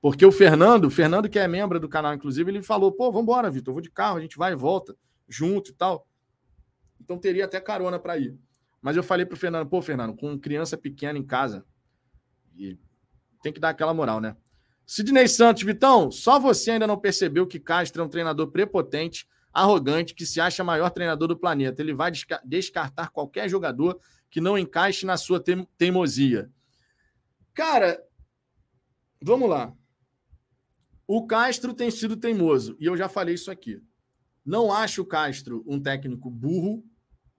Porque 0.00 0.24
o 0.24 0.32
Fernando, 0.32 0.86
o 0.86 0.90
Fernando 0.90 1.28
que 1.28 1.38
é 1.38 1.46
membro 1.46 1.78
do 1.78 1.88
canal 1.88 2.14
inclusive, 2.14 2.50
ele 2.50 2.62
falou: 2.62 2.90
"Pô, 2.90 3.10
vamos 3.10 3.22
embora, 3.22 3.50
Vitor, 3.50 3.70
eu 3.70 3.74
vou 3.74 3.82
de 3.82 3.90
carro, 3.90 4.16
a 4.16 4.20
gente 4.20 4.36
vai 4.36 4.52
e 4.52 4.56
volta 4.56 4.96
junto 5.28 5.70
e 5.70 5.74
tal". 5.74 6.06
Então 7.00 7.18
teria 7.18 7.44
até 7.44 7.60
carona 7.60 7.98
para 7.98 8.18
ir. 8.18 8.36
Mas 8.80 8.96
eu 8.96 9.02
falei 9.02 9.26
pro 9.26 9.36
Fernando: 9.36 9.68
"Pô, 9.68 9.80
Fernando, 9.82 10.14
com 10.16 10.38
criança 10.38 10.76
pequena 10.76 11.18
em 11.18 11.24
casa, 11.24 11.64
tem 13.42 13.52
que 13.52 13.60
dar 13.60 13.70
aquela 13.70 13.92
moral, 13.92 14.20
né?" 14.20 14.36
Sidney 14.92 15.28
Santos, 15.28 15.62
Vitão, 15.62 16.10
só 16.10 16.40
você 16.40 16.72
ainda 16.72 16.84
não 16.84 16.98
percebeu 16.98 17.46
que 17.46 17.60
Castro 17.60 18.02
é 18.02 18.04
um 18.04 18.08
treinador 18.08 18.48
prepotente 18.48 19.24
arrogante 19.52 20.12
que 20.12 20.26
se 20.26 20.40
acha 20.40 20.64
maior 20.64 20.90
treinador 20.90 21.28
do 21.28 21.38
planeta. 21.38 21.80
Ele 21.80 21.94
vai 21.94 22.10
descartar 22.44 23.10
qualquer 23.10 23.48
jogador 23.48 24.00
que 24.28 24.40
não 24.40 24.58
encaixe 24.58 25.06
na 25.06 25.16
sua 25.16 25.40
teimosia. 25.78 26.50
Cara, 27.54 28.04
vamos 29.22 29.48
lá. 29.48 29.72
O 31.06 31.24
Castro 31.24 31.72
tem 31.72 31.88
sido 31.88 32.16
teimoso, 32.16 32.76
e 32.80 32.86
eu 32.86 32.96
já 32.96 33.08
falei 33.08 33.36
isso 33.36 33.52
aqui. 33.52 33.80
Não 34.44 34.72
acho 34.72 35.02
o 35.02 35.06
Castro 35.06 35.62
um 35.68 35.80
técnico 35.80 36.28
burro, 36.28 36.84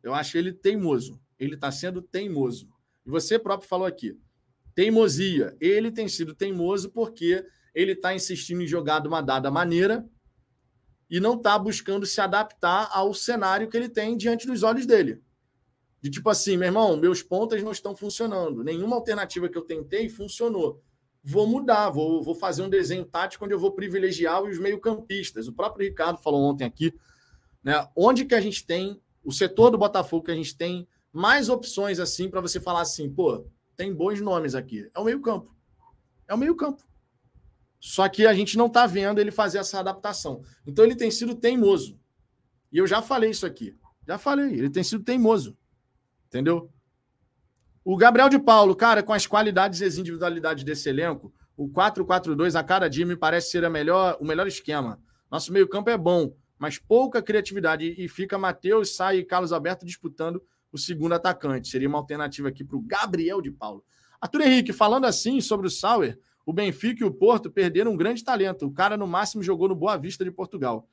eu 0.02 0.14
acho 0.14 0.38
ele 0.38 0.54
teimoso. 0.54 1.22
Ele 1.38 1.56
está 1.56 1.70
sendo 1.70 2.02
teimoso. 2.02 2.70
E 3.06 3.10
você 3.10 3.38
próprio 3.38 3.68
falou 3.68 3.86
aqui. 3.86 4.18
Teimosia. 4.74 5.55
Ele 5.59 5.91
tem 5.91 6.07
sido 6.07 6.36
teimoso 6.36 6.89
porque 6.89 7.45
ele 7.74 7.93
está 7.93 8.13
insistindo 8.13 8.61
em 8.61 8.67
jogar 8.67 8.99
de 8.99 9.07
uma 9.07 9.22
dada 9.22 9.49
maneira 9.49 10.07
e 11.09 11.19
não 11.19 11.34
está 11.36 11.57
buscando 11.59 12.05
se 12.05 12.22
adaptar 12.22 12.89
ao 12.91 13.13
cenário 13.13 13.67
que 13.67 13.76
ele 13.76 13.89
tem 13.89 14.15
diante 14.15 14.47
dos 14.47 14.63
olhos 14.63 14.86
dele. 14.86 15.22
De 16.01 16.09
tipo 16.09 16.30
assim, 16.30 16.57
meu 16.57 16.67
irmão, 16.67 16.97
meus 16.97 17.22
pontas 17.22 17.61
não 17.61 17.72
estão 17.72 17.95
funcionando. 17.95 18.63
Nenhuma 18.63 18.95
alternativa 18.95 19.49
que 19.49 19.57
eu 19.57 19.61
tentei 19.61 20.09
funcionou. 20.09 20.82
Vou 21.24 21.45
mudar, 21.45 21.89
vou, 21.89 22.24
vou 22.24 22.34
fazer 22.34 22.63
um 22.63 22.69
desenho 22.69 23.05
tático 23.05 23.45
onde 23.45 23.53
eu 23.53 23.59
vou 23.59 23.74
privilegiar 23.74 24.41
os 24.41 24.57
meio-campistas. 24.57 25.47
O 25.47 25.53
próprio 25.53 25.88
Ricardo 25.88 26.17
falou 26.17 26.41
ontem 26.41 26.65
aqui, 26.65 26.93
né? 27.63 27.88
Onde 27.95 28.26
que 28.26 28.34
a 28.34 28.41
gente 28.41 28.65
tem 28.65 28.99
o 29.24 29.32
setor 29.32 29.69
do 29.69 29.78
Botafogo 29.78 30.26
que 30.26 30.32
a 30.32 30.36
gente 30.36 30.57
tem 30.57 30.88
mais 31.13 31.49
opções 31.49 31.99
assim 31.99 32.30
para 32.30 32.41
você 32.41 32.59
falar 32.59 32.82
assim, 32.82 33.09
pô, 33.09 33.45
tem 33.82 33.91
bons 33.91 34.21
nomes 34.21 34.53
aqui. 34.53 34.88
É 34.93 34.99
o 34.99 35.03
meio-campo. 35.03 35.51
É 36.27 36.36
o 36.36 36.38
meio-campo. 36.38 36.84
Só 37.79 38.07
que 38.07 38.27
a 38.27 38.34
gente 38.34 38.55
não 38.55 38.67
está 38.67 38.86
vendo 38.86 39.19
ele 39.19 39.32
fazer 39.32 39.57
essa 39.57 39.79
adaptação. 39.79 40.43
Então 40.67 40.86
ele 40.86 40.95
tem 40.95 41.09
sido 41.09 41.34
teimoso. 41.34 41.99
E 42.71 42.77
eu 42.77 42.86
já 42.86 43.01
falei 43.01 43.32
isso 43.32 43.43
aqui. 43.43 43.75
Já 44.07 44.19
falei, 44.19 44.53
ele 44.53 44.69
tem 44.69 44.84
sido 44.84 45.03
teimoso. 45.03 45.57
Entendeu? 46.27 46.71
O 47.84 47.97
Gabriel 47.97 48.29
de 48.29 48.38
Paulo, 48.38 48.75
cara, 48.75 49.01
com 49.01 49.13
as 49.13 49.25
qualidades 49.25 49.82
e 49.82 49.86
as 49.86 49.97
individualidades 49.97 50.63
desse 50.63 50.88
elenco, 50.88 51.34
o 51.57 51.67
4-4-2 51.67 52.53
a 52.53 52.63
cada 52.63 52.88
dia 52.88 53.03
me 53.03 53.15
parece 53.15 53.49
ser 53.49 53.65
a 53.65 53.69
melhor, 53.69 54.15
o 54.21 54.25
melhor 54.25 54.45
esquema. 54.45 55.01
Nosso 55.32 55.51
meio-campo 55.51 55.89
é 55.89 55.97
bom, 55.97 56.36
mas 56.55 56.77
pouca 56.77 57.19
criatividade. 57.19 57.95
E 57.97 58.07
fica 58.07 58.38
Matheus, 58.38 58.95
Sai 58.95 59.17
e 59.17 59.25
Carlos 59.25 59.51
Alberto 59.51 59.88
disputando 59.88 60.39
o 60.72 60.78
segundo 60.78 61.13
atacante. 61.13 61.67
Seria 61.67 61.88
uma 61.88 61.97
alternativa 61.97 62.47
aqui 62.49 62.63
para 62.63 62.78
o 62.78 62.82
Gabriel 62.82 63.41
de 63.41 63.51
Paulo. 63.51 63.84
Arthur 64.19 64.41
Henrique, 64.41 64.72
falando 64.72 65.05
assim 65.05 65.41
sobre 65.41 65.67
o 65.67 65.69
Sauer, 65.69 66.19
o 66.45 66.53
Benfica 66.53 67.03
e 67.03 67.07
o 67.07 67.11
Porto 67.11 67.49
perderam 67.49 67.91
um 67.91 67.97
grande 67.97 68.24
talento. 68.24 68.65
O 68.65 68.72
cara, 68.72 68.95
no 68.97 69.07
máximo, 69.07 69.43
jogou 69.43 69.67
no 69.67 69.76
Boa 69.76 69.97
Vista 69.97 70.24
de 70.24 70.32
Portugal. 70.32 70.88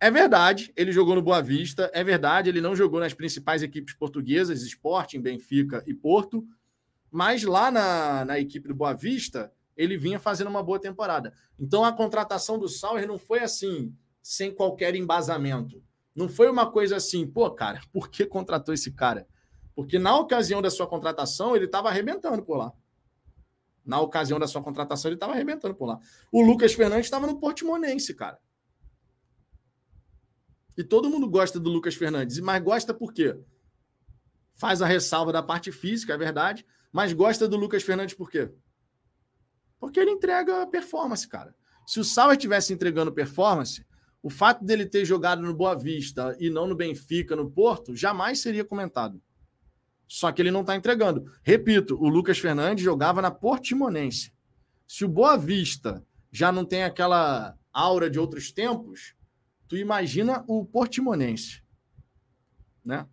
É 0.00 0.10
verdade, 0.10 0.72
ele 0.76 0.90
jogou 0.90 1.14
no 1.14 1.22
Boa 1.22 1.40
Vista. 1.40 1.90
É 1.94 2.02
verdade, 2.02 2.48
ele 2.48 2.60
não 2.60 2.74
jogou 2.74 2.98
nas 3.00 3.14
principais 3.14 3.62
equipes 3.62 3.94
portuguesas, 3.94 4.62
Sporting, 4.62 5.20
Benfica 5.20 5.82
e 5.86 5.94
Porto. 5.94 6.44
Mas 7.10 7.44
lá 7.44 7.70
na, 7.70 8.24
na 8.24 8.38
equipe 8.38 8.66
do 8.66 8.74
Boa 8.74 8.94
Vista, 8.94 9.52
ele 9.76 9.96
vinha 9.96 10.18
fazendo 10.18 10.48
uma 10.48 10.62
boa 10.62 10.80
temporada. 10.80 11.32
Então 11.58 11.84
a 11.84 11.92
contratação 11.92 12.58
do 12.58 12.68
Sauer 12.68 13.06
não 13.06 13.18
foi 13.18 13.40
assim, 13.40 13.94
sem 14.22 14.52
qualquer 14.52 14.94
embasamento. 14.94 15.82
Não 16.14 16.28
foi 16.28 16.48
uma 16.48 16.70
coisa 16.70 16.96
assim, 16.96 17.26
pô, 17.26 17.50
cara, 17.50 17.80
por 17.92 18.08
que 18.10 18.26
contratou 18.26 18.74
esse 18.74 18.92
cara? 18.92 19.26
Porque 19.74 19.98
na 19.98 20.16
ocasião 20.18 20.60
da 20.60 20.70
sua 20.70 20.86
contratação, 20.86 21.56
ele 21.56 21.64
estava 21.64 21.88
arrebentando 21.88 22.42
por 22.42 22.56
lá 22.56 22.72
na 23.84 24.00
ocasião 24.00 24.38
da 24.38 24.46
sua 24.46 24.62
contratação, 24.62 25.08
ele 25.08 25.16
estava 25.16 25.32
arrebentando 25.32 25.74
por 25.74 25.86
lá. 25.86 26.00
O 26.30 26.42
Lucas 26.42 26.72
Fernandes 26.72 27.06
estava 27.06 27.26
no 27.26 27.38
Portimonense, 27.38 28.14
cara. 28.14 28.38
E 30.76 30.82
todo 30.82 31.10
mundo 31.10 31.28
gosta 31.28 31.60
do 31.60 31.68
Lucas 31.68 31.94
Fernandes, 31.94 32.38
mas 32.38 32.62
gosta 32.62 32.94
por 32.94 33.12
quê? 33.12 33.38
Faz 34.54 34.80
a 34.80 34.86
ressalva 34.86 35.32
da 35.32 35.42
parte 35.42 35.70
física, 35.70 36.14
é 36.14 36.16
verdade, 36.16 36.64
mas 36.90 37.12
gosta 37.12 37.48
do 37.48 37.56
Lucas 37.56 37.82
Fernandes 37.82 38.14
por 38.14 38.30
quê? 38.30 38.50
Porque 39.78 39.98
ele 39.98 40.10
entrega 40.10 40.66
performance, 40.66 41.28
cara. 41.28 41.54
Se 41.86 41.98
o 41.98 42.04
Sauer 42.04 42.36
estivesse 42.36 42.72
entregando 42.72 43.12
performance, 43.12 43.84
o 44.22 44.30
fato 44.30 44.64
dele 44.64 44.86
ter 44.86 45.04
jogado 45.04 45.42
no 45.42 45.52
Boa 45.52 45.74
Vista 45.74 46.36
e 46.38 46.48
não 46.48 46.66
no 46.66 46.76
Benfica, 46.76 47.34
no 47.34 47.50
Porto, 47.50 47.96
jamais 47.96 48.38
seria 48.38 48.64
comentado. 48.64 49.20
Só 50.06 50.30
que 50.30 50.40
ele 50.40 50.50
não 50.50 50.60
está 50.60 50.76
entregando. 50.76 51.24
Repito, 51.42 51.96
o 52.00 52.08
Lucas 52.08 52.38
Fernandes 52.38 52.84
jogava 52.84 53.20
na 53.20 53.30
Portimonense. 53.30 54.32
Se 54.86 55.04
o 55.04 55.08
Boa 55.08 55.36
Vista 55.36 56.06
já 56.30 56.52
não 56.52 56.64
tem 56.64 56.84
aquela 56.84 57.56
aura 57.72 58.08
de 58.08 58.18
outros 58.18 58.52
tempos, 58.52 59.16
tu 59.66 59.76
imagina 59.76 60.44
o 60.46 60.64
Portimonense. 60.64 61.62
Né? 62.84 63.06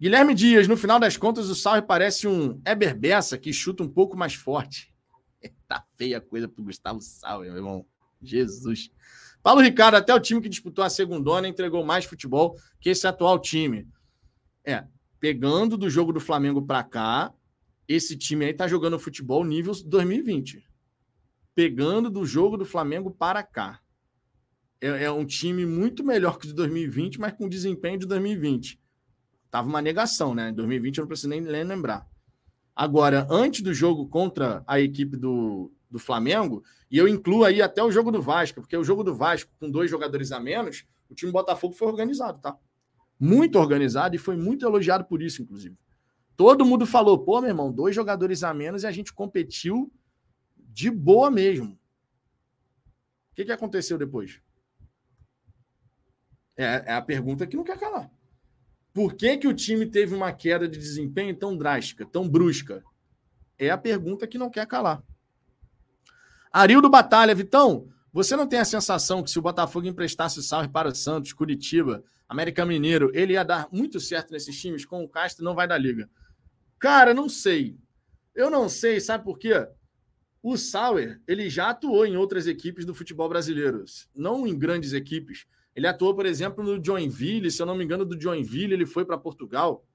Guilherme 0.00 0.34
Dias, 0.34 0.68
no 0.68 0.76
final 0.76 1.00
das 1.00 1.16
contas, 1.16 1.48
o 1.48 1.54
Salve 1.54 1.82
parece 1.82 2.28
um 2.28 2.60
Eber 2.66 2.96
Bessa 2.96 3.38
que 3.38 3.52
chuta 3.52 3.82
um 3.82 3.88
pouco 3.88 4.16
mais 4.16 4.34
forte. 4.34 4.92
tá 5.66 5.84
feia 5.96 6.18
a 6.18 6.20
coisa 6.20 6.48
pro 6.48 6.64
Gustavo 6.64 7.00
Salve, 7.00 7.48
meu 7.48 7.56
irmão. 7.56 7.86
Jesus. 8.22 8.90
Paulo 9.42 9.60
Ricardo, 9.60 9.94
até 9.94 10.14
o 10.14 10.20
time 10.20 10.40
que 10.40 10.48
disputou 10.48 10.84
a 10.84 10.90
segundona 10.90 11.48
entregou 11.48 11.84
mais 11.84 12.04
futebol 12.04 12.56
que 12.80 12.90
esse 12.90 13.06
atual 13.06 13.38
time. 13.38 13.88
É, 14.64 14.84
pegando 15.18 15.76
do 15.76 15.88
jogo 15.88 16.12
do 16.12 16.20
Flamengo 16.20 16.60
para 16.62 16.82
cá, 16.82 17.32
esse 17.86 18.16
time 18.16 18.44
aí 18.44 18.52
tá 18.52 18.68
jogando 18.68 18.98
futebol 18.98 19.44
nível 19.44 19.72
2020. 19.84 20.66
Pegando 21.54 22.10
do 22.10 22.26
jogo 22.26 22.56
do 22.56 22.66
Flamengo 22.66 23.10
para 23.10 23.42
cá. 23.42 23.80
É, 24.80 25.04
é 25.04 25.10
um 25.10 25.24
time 25.24 25.64
muito 25.64 26.04
melhor 26.04 26.38
que 26.38 26.46
o 26.46 26.48
de 26.48 26.54
2020, 26.54 27.18
mas 27.18 27.32
com 27.32 27.48
desempenho 27.48 27.98
de 27.98 28.06
2020. 28.06 28.78
Tava 29.50 29.68
uma 29.68 29.80
negação, 29.80 30.34
né? 30.34 30.50
Em 30.50 30.54
2020 30.54 30.98
eu 30.98 31.02
não 31.02 31.08
preciso 31.08 31.28
nem 31.28 31.40
lembrar. 31.40 32.06
Agora, 32.76 33.26
antes 33.30 33.62
do 33.62 33.72
jogo 33.72 34.06
contra 34.06 34.62
a 34.66 34.78
equipe 34.78 35.16
do, 35.16 35.72
do 35.90 35.98
Flamengo, 35.98 36.62
e 36.90 36.98
eu 36.98 37.08
incluo 37.08 37.44
aí 37.44 37.62
até 37.62 37.82
o 37.82 37.90
jogo 37.90 38.10
do 38.10 38.20
Vasco, 38.20 38.60
porque 38.60 38.76
o 38.76 38.84
jogo 38.84 39.02
do 39.02 39.14
Vasco, 39.14 39.50
com 39.58 39.70
dois 39.70 39.90
jogadores 39.90 40.32
a 40.32 40.40
menos, 40.40 40.84
o 41.08 41.14
time 41.14 41.32
Botafogo 41.32 41.74
foi 41.74 41.88
organizado, 41.88 42.38
tá? 42.40 42.56
Muito 43.18 43.58
organizado 43.58 44.14
e 44.14 44.18
foi 44.18 44.36
muito 44.36 44.66
elogiado 44.66 45.04
por 45.04 45.22
isso, 45.22 45.42
inclusive. 45.42 45.76
Todo 46.36 46.64
mundo 46.64 46.86
falou, 46.86 47.18
pô, 47.18 47.40
meu 47.40 47.50
irmão, 47.50 47.72
dois 47.72 47.94
jogadores 47.94 48.44
a 48.44 48.54
menos 48.54 48.82
e 48.84 48.86
a 48.86 48.92
gente 48.92 49.12
competiu 49.12 49.92
de 50.56 50.90
boa 50.90 51.30
mesmo. 51.30 51.72
O 53.32 53.34
que, 53.34 53.44
que 53.44 53.52
aconteceu 53.52 53.98
depois? 53.98 54.40
É, 56.56 56.84
é 56.86 56.92
a 56.92 57.02
pergunta 57.02 57.46
que 57.46 57.56
não 57.56 57.64
quer 57.64 57.78
calar. 57.78 58.10
Por 58.92 59.14
que, 59.14 59.36
que 59.36 59.46
o 59.46 59.54
time 59.54 59.86
teve 59.86 60.14
uma 60.14 60.32
queda 60.32 60.68
de 60.68 60.78
desempenho 60.78 61.36
tão 61.36 61.56
drástica, 61.56 62.04
tão 62.04 62.28
brusca? 62.28 62.84
É 63.58 63.70
a 63.70 63.78
pergunta 63.78 64.26
que 64.26 64.38
não 64.38 64.50
quer 64.50 64.66
calar. 64.66 65.02
Arildo 66.58 66.90
Batalha, 66.90 67.36
Vitão, 67.36 67.86
você 68.12 68.34
não 68.34 68.44
tem 68.44 68.58
a 68.58 68.64
sensação 68.64 69.22
que 69.22 69.30
se 69.30 69.38
o 69.38 69.42
Botafogo 69.42 69.86
emprestasse 69.86 70.42
salve 70.42 70.68
para 70.68 70.88
o 70.88 70.94
Santos, 70.94 71.32
Curitiba, 71.32 72.02
América 72.28 72.66
Mineiro, 72.66 73.12
ele 73.14 73.34
ia 73.34 73.44
dar 73.44 73.68
muito 73.70 74.00
certo 74.00 74.32
nesses 74.32 74.60
times 74.60 74.84
com 74.84 75.04
o 75.04 75.08
Castro 75.08 75.44
não 75.44 75.54
vai 75.54 75.68
dar 75.68 75.78
liga? 75.78 76.10
Cara, 76.76 77.14
não 77.14 77.28
sei. 77.28 77.78
Eu 78.34 78.50
não 78.50 78.68
sei, 78.68 78.98
sabe 78.98 79.22
por 79.22 79.38
quê? 79.38 79.68
O 80.42 80.56
Sauer, 80.56 81.22
ele 81.28 81.48
já 81.48 81.70
atuou 81.70 82.04
em 82.04 82.16
outras 82.16 82.48
equipes 82.48 82.84
do 82.84 82.92
futebol 82.92 83.28
brasileiro, 83.28 83.84
não 84.12 84.44
em 84.44 84.58
grandes 84.58 84.92
equipes. 84.92 85.46
Ele 85.76 85.86
atuou, 85.86 86.12
por 86.12 86.26
exemplo, 86.26 86.64
no 86.64 86.84
Joinville, 86.84 87.52
se 87.52 87.62
eu 87.62 87.66
não 87.66 87.76
me 87.76 87.84
engano, 87.84 88.04
do 88.04 88.20
Joinville 88.20 88.74
ele 88.74 88.84
foi 88.84 89.04
para 89.04 89.16
Portugal. 89.16 89.86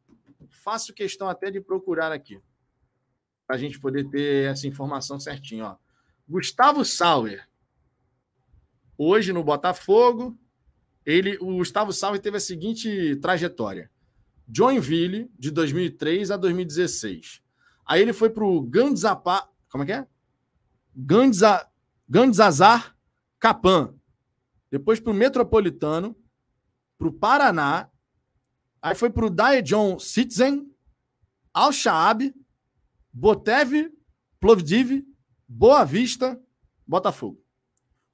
Faço 0.49 0.93
questão 0.93 1.28
até 1.28 1.51
de 1.51 1.59
procurar 1.59 2.14
aqui, 2.14 2.39
para 3.45 3.57
a 3.57 3.59
gente 3.59 3.78
poder 3.82 4.09
ter 4.09 4.49
essa 4.49 4.66
informação 4.66 5.20
certinho. 5.20 5.66
Ó. 5.66 5.83
Gustavo 6.28 6.86
Sauer, 6.86 7.48
hoje 8.98 9.34
no 9.34 9.44
Botafogo, 9.44 10.38
ele, 11.06 11.38
o 11.42 11.58
Gustavo 11.58 11.92
Sauer 11.92 12.22
teve 12.22 12.38
a 12.38 12.40
seguinte 12.40 13.16
trajetória: 13.18 13.92
Joinville, 14.48 15.30
de 15.38 15.52
2003 15.52 16.32
a 16.32 16.38
2016. 16.38 17.42
Aí 17.86 18.02
ele 18.02 18.14
foi 18.14 18.30
para 18.30 18.46
o 18.46 18.62
Gandzapá. 18.62 19.50
Como 19.70 19.84
é 19.84 19.88
que 19.88 19.92
é? 19.92 20.08
Gandza, 20.96 21.68
Gandzazar 22.08 22.96
Capan, 23.40 23.94
depois 24.72 25.00
para 25.00 25.12
o 25.12 25.16
Metropolitano, 25.16 26.16
para 26.98 27.08
o 27.08 27.14
Paraná, 27.14 27.90
aí 28.82 28.96
foi 28.96 29.10
para 29.10 29.26
o 29.26 29.30
Daejeon 29.30 30.00
Citizen, 30.00 30.72
Al-Shaab, 31.54 32.34
Botev, 33.12 33.92
Plovdiv, 34.40 35.04
Boa 35.56 35.84
Vista, 35.84 36.41
Botafogo. 36.86 37.39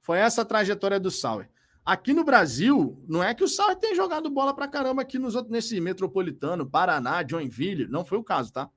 Foi 0.01 0.17
essa 0.19 0.41
a 0.41 0.45
trajetória 0.45 0.99
do 0.99 1.09
Sauer. 1.09 1.49
Aqui 1.85 2.11
no 2.13 2.25
Brasil, 2.25 3.01
não 3.07 3.23
é 3.23 3.33
que 3.33 3.45
o 3.45 3.47
Sauer 3.47 3.77
tenha 3.77 3.95
jogado 3.95 4.29
bola 4.29 4.53
para 4.53 4.67
caramba 4.67 5.03
aqui 5.03 5.17
nos 5.17 5.35
outros, 5.35 5.49
nesse 5.49 5.79
Metropolitano, 5.79 6.69
Paraná, 6.69 7.25
Joinville. 7.25 7.87
Não 7.87 8.03
foi 8.03 8.17
o 8.17 8.23
caso, 8.25 8.51
tá? 8.51 8.69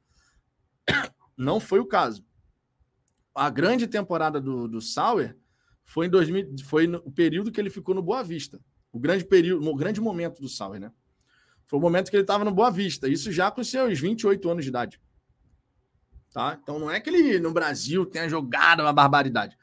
Não 1.37 1.59
foi 1.59 1.81
o 1.81 1.87
caso. 1.87 2.25
A 3.35 3.51
grande 3.51 3.89
temporada 3.89 4.41
do, 4.41 4.69
do 4.69 4.81
Sauer 4.81 5.37
foi 5.85 6.07
em 6.07 6.11
2000, 6.11 6.55
foi 6.65 6.87
no 6.87 7.11
período 7.11 7.51
que 7.51 7.61
ele 7.61 7.69
ficou 7.69 7.97
no 7.97 8.03
Boa 8.03 8.23
Vista. 8.23 8.61
O 8.93 9.01
grande 9.01 9.25
período, 9.25 9.69
o 9.69 9.75
grande 9.75 10.01
momento 10.01 10.41
do 10.41 10.49
Sauer, 10.49 10.81
né? 10.81 10.93
Foi 11.67 11.81
o 11.81 11.83
momento 11.83 12.11
que 12.11 12.17
ele 12.17 12.23
estava 12.23 12.45
no 12.45 12.53
Boa 12.53 12.71
Vista. 12.71 13.09
Isso 13.09 13.33
já 13.33 13.51
com 13.51 13.65
seus 13.65 13.99
28 13.99 14.49
anos 14.49 14.65
de 14.65 14.69
idade. 14.69 15.01
Tá? 16.33 16.59
Então 16.63 16.79
não 16.79 16.91
é 16.91 16.99
que 16.99 17.11
ele 17.11 17.39
no 17.39 17.53
Brasil 17.53 18.07
tenha 18.07 18.29
jogado 18.29 18.81
uma 18.81 18.93
barbaridade. 18.93 19.57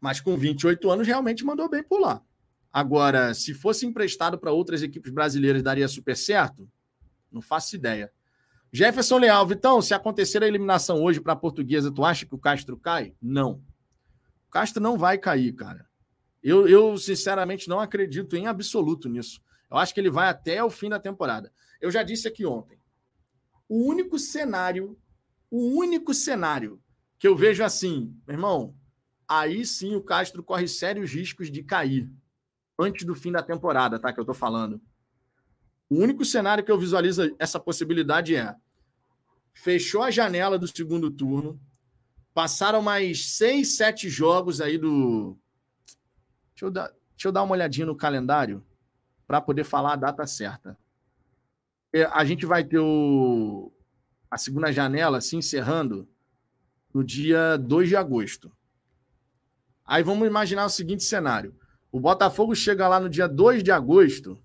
Mas 0.00 0.20
com 0.20 0.36
28 0.36 0.90
anos 0.90 1.06
realmente 1.06 1.44
mandou 1.44 1.68
bem 1.68 1.82
por 1.82 2.00
lá. 2.00 2.22
Agora, 2.72 3.34
se 3.34 3.54
fosse 3.54 3.86
emprestado 3.86 4.38
para 4.38 4.52
outras 4.52 4.82
equipes 4.82 5.12
brasileiras, 5.12 5.62
daria 5.62 5.88
super 5.88 6.16
certo? 6.16 6.68
Não 7.30 7.40
faço 7.40 7.74
ideia. 7.76 8.12
Jefferson 8.72 9.18
Leal, 9.18 9.46
Vitão, 9.46 9.80
se 9.80 9.94
acontecer 9.94 10.42
a 10.42 10.48
eliminação 10.48 11.02
hoje 11.02 11.20
para 11.20 11.32
a 11.32 11.36
portuguesa, 11.36 11.92
tu 11.92 12.04
acha 12.04 12.26
que 12.26 12.34
o 12.34 12.38
Castro 12.38 12.76
cai? 12.76 13.14
Não. 13.22 13.62
Castro 14.50 14.82
não 14.82 14.98
vai 14.98 15.18
cair, 15.18 15.52
cara. 15.52 15.86
Eu, 16.42 16.68
eu, 16.68 16.98
sinceramente, 16.98 17.68
não 17.68 17.80
acredito 17.80 18.36
em 18.36 18.46
absoluto 18.46 19.08
nisso. 19.08 19.40
Eu 19.70 19.76
acho 19.76 19.94
que 19.94 20.00
ele 20.00 20.10
vai 20.10 20.28
até 20.28 20.62
o 20.62 20.70
fim 20.70 20.88
da 20.88 20.98
temporada. 21.00 21.52
Eu 21.80 21.90
já 21.90 22.02
disse 22.02 22.28
aqui 22.28 22.44
ontem. 22.44 22.78
O 23.68 23.88
único 23.88 24.18
cenário, 24.18 24.98
o 25.54 25.78
único 25.78 26.12
cenário 26.12 26.80
que 27.18 27.28
eu 27.28 27.36
vejo 27.36 27.62
assim, 27.62 28.14
meu 28.26 28.34
irmão, 28.34 28.74
aí 29.28 29.64
sim 29.64 29.94
o 29.94 30.02
Castro 30.02 30.42
corre 30.42 30.66
sérios 30.66 31.12
riscos 31.12 31.50
de 31.50 31.62
cair 31.62 32.10
antes 32.78 33.06
do 33.06 33.14
fim 33.14 33.30
da 33.30 33.42
temporada, 33.42 33.98
tá? 33.98 34.12
Que 34.12 34.20
eu 34.20 34.24
tô 34.24 34.34
falando. 34.34 34.80
O 35.88 35.96
único 35.96 36.24
cenário 36.24 36.64
que 36.64 36.72
eu 36.72 36.78
visualizo 36.78 37.34
essa 37.38 37.60
possibilidade 37.60 38.34
é 38.34 38.54
fechou 39.52 40.02
a 40.02 40.10
janela 40.10 40.58
do 40.58 40.66
segundo 40.66 41.10
turno, 41.10 41.60
Passaram 42.34 42.82
mais 42.82 43.36
seis, 43.36 43.76
sete 43.76 44.08
jogos 44.08 44.60
aí 44.60 44.76
do. 44.76 45.38
Deixa 46.50 46.64
eu 46.64 46.70
dar, 46.70 46.88
deixa 46.88 47.28
eu 47.28 47.32
dar 47.32 47.44
uma 47.44 47.52
olhadinha 47.52 47.86
no 47.86 47.94
calendário 47.94 48.60
para 49.24 49.40
poder 49.40 49.62
falar 49.62 49.92
a 49.92 49.96
data 49.96 50.26
certa. 50.26 50.76
É, 51.92 52.02
a 52.06 52.24
gente 52.24 52.44
vai 52.44 52.64
ter 52.64 52.80
o... 52.80 53.72
a 54.34 54.36
segunda 54.36 54.72
janela 54.72 55.20
se 55.20 55.36
encerrando 55.36 56.08
no 56.92 57.04
dia 57.04 57.56
2 57.56 57.90
de 57.90 57.94
agosto. 57.94 58.50
Aí 59.84 60.02
vamos 60.02 60.26
imaginar 60.26 60.64
o 60.64 60.68
seguinte 60.68 61.04
cenário: 61.04 61.56
o 61.92 62.00
Botafogo 62.00 62.52
chega 62.52 62.88
lá 62.88 62.98
no 62.98 63.08
dia 63.08 63.28
2 63.28 63.62
de 63.62 63.70
agosto, 63.70 64.36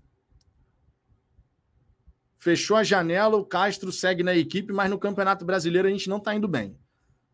fechou 2.37 2.77
a 2.77 2.83
janela, 2.83 3.35
o 3.35 3.43
Castro 3.43 3.91
segue 3.91 4.21
na 4.21 4.35
equipe, 4.35 4.71
mas 4.71 4.91
no 4.91 4.99
Campeonato 4.99 5.43
Brasileiro 5.43 5.87
a 5.87 5.91
gente 5.91 6.07
não 6.07 6.17
está 6.17 6.35
indo 6.35 6.47
bem. 6.47 6.77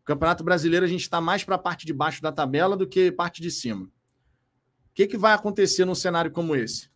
Campeonato 0.02 0.42
Brasileiro 0.42 0.86
a 0.86 0.88
gente 0.88 1.02
está 1.02 1.20
mais 1.20 1.44
para 1.44 1.56
a 1.56 1.58
parte 1.58 1.84
de 1.84 1.92
baixo 1.92 2.22
da 2.22 2.32
tabela 2.32 2.74
do 2.74 2.88
que 2.88 3.12
parte 3.12 3.42
de 3.42 3.50
cima. 3.50 3.84
O 3.84 3.90
que, 4.94 5.06
que 5.06 5.18
vai 5.18 5.34
acontecer 5.34 5.84
num 5.84 5.94
cenário 5.94 6.30
como 6.30 6.56
esse? 6.56 6.88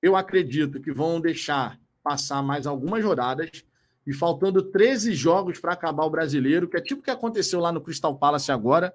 Eu 0.00 0.16
acredito 0.16 0.80
que 0.80 0.90
vão 0.90 1.20
deixar 1.20 1.78
passar 2.02 2.42
mais 2.42 2.66
algumas 2.66 3.04
rodadas 3.04 3.67
e 4.08 4.14
faltando 4.14 4.62
13 4.62 5.12
jogos 5.12 5.60
para 5.60 5.74
acabar 5.74 6.06
o 6.06 6.10
brasileiro, 6.10 6.66
que 6.66 6.78
é 6.78 6.80
tipo 6.80 7.02
o 7.02 7.04
que 7.04 7.10
aconteceu 7.10 7.60
lá 7.60 7.70
no 7.70 7.82
Crystal 7.82 8.16
Palace 8.16 8.50
agora, 8.50 8.94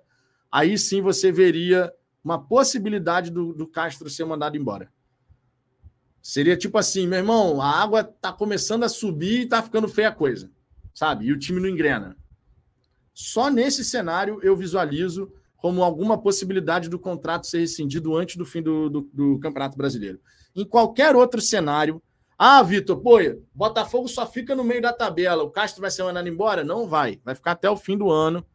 aí 0.51 0.75
sim 0.75 1.03
você 1.03 1.31
veria 1.31 1.93
uma 2.23 2.43
possibilidade 2.43 3.29
do, 3.29 3.53
do 3.53 3.67
Castro 3.67 4.09
ser 4.09 4.25
mandado 4.25 4.57
embora. 4.57 4.91
Seria 6.19 6.57
tipo 6.57 6.79
assim, 6.79 7.05
meu 7.05 7.19
irmão, 7.19 7.61
a 7.61 7.69
água 7.69 8.01
está 8.01 8.33
começando 8.33 8.85
a 8.85 8.89
subir 8.89 9.41
e 9.41 9.43
está 9.43 9.61
ficando 9.61 9.87
feia 9.87 10.07
a 10.07 10.11
coisa, 10.11 10.49
sabe? 10.95 11.25
E 11.27 11.31
o 11.31 11.37
time 11.37 11.61
não 11.61 11.69
engrena. 11.69 12.17
Só 13.13 13.51
nesse 13.51 13.85
cenário 13.85 14.39
eu 14.41 14.57
visualizo 14.57 15.31
como 15.57 15.83
alguma 15.83 16.17
possibilidade 16.17 16.89
do 16.89 16.97
contrato 16.97 17.45
ser 17.45 17.59
rescindido 17.59 18.17
antes 18.17 18.35
do 18.35 18.47
fim 18.47 18.63
do, 18.63 18.89
do, 18.89 19.01
do 19.13 19.39
Campeonato 19.39 19.77
Brasileiro. 19.77 20.19
Em 20.55 20.65
qualquer 20.65 21.15
outro 21.15 21.39
cenário, 21.39 22.01
ah, 22.45 22.63
Vitor, 22.63 22.97
pô, 23.01 23.17
Botafogo 23.53 24.07
só 24.07 24.25
fica 24.25 24.55
no 24.55 24.63
meio 24.63 24.81
da 24.81 24.91
tabela, 24.91 25.43
o 25.43 25.51
Castro 25.51 25.81
vai 25.81 25.91
ser 25.91 26.03
mandado 26.03 26.27
embora? 26.27 26.63
Não 26.63 26.87
vai, 26.87 27.21
vai 27.23 27.35
ficar 27.35 27.51
até 27.51 27.69
o 27.69 27.77
fim 27.77 27.97
do 27.97 28.09
ano. 28.09 28.45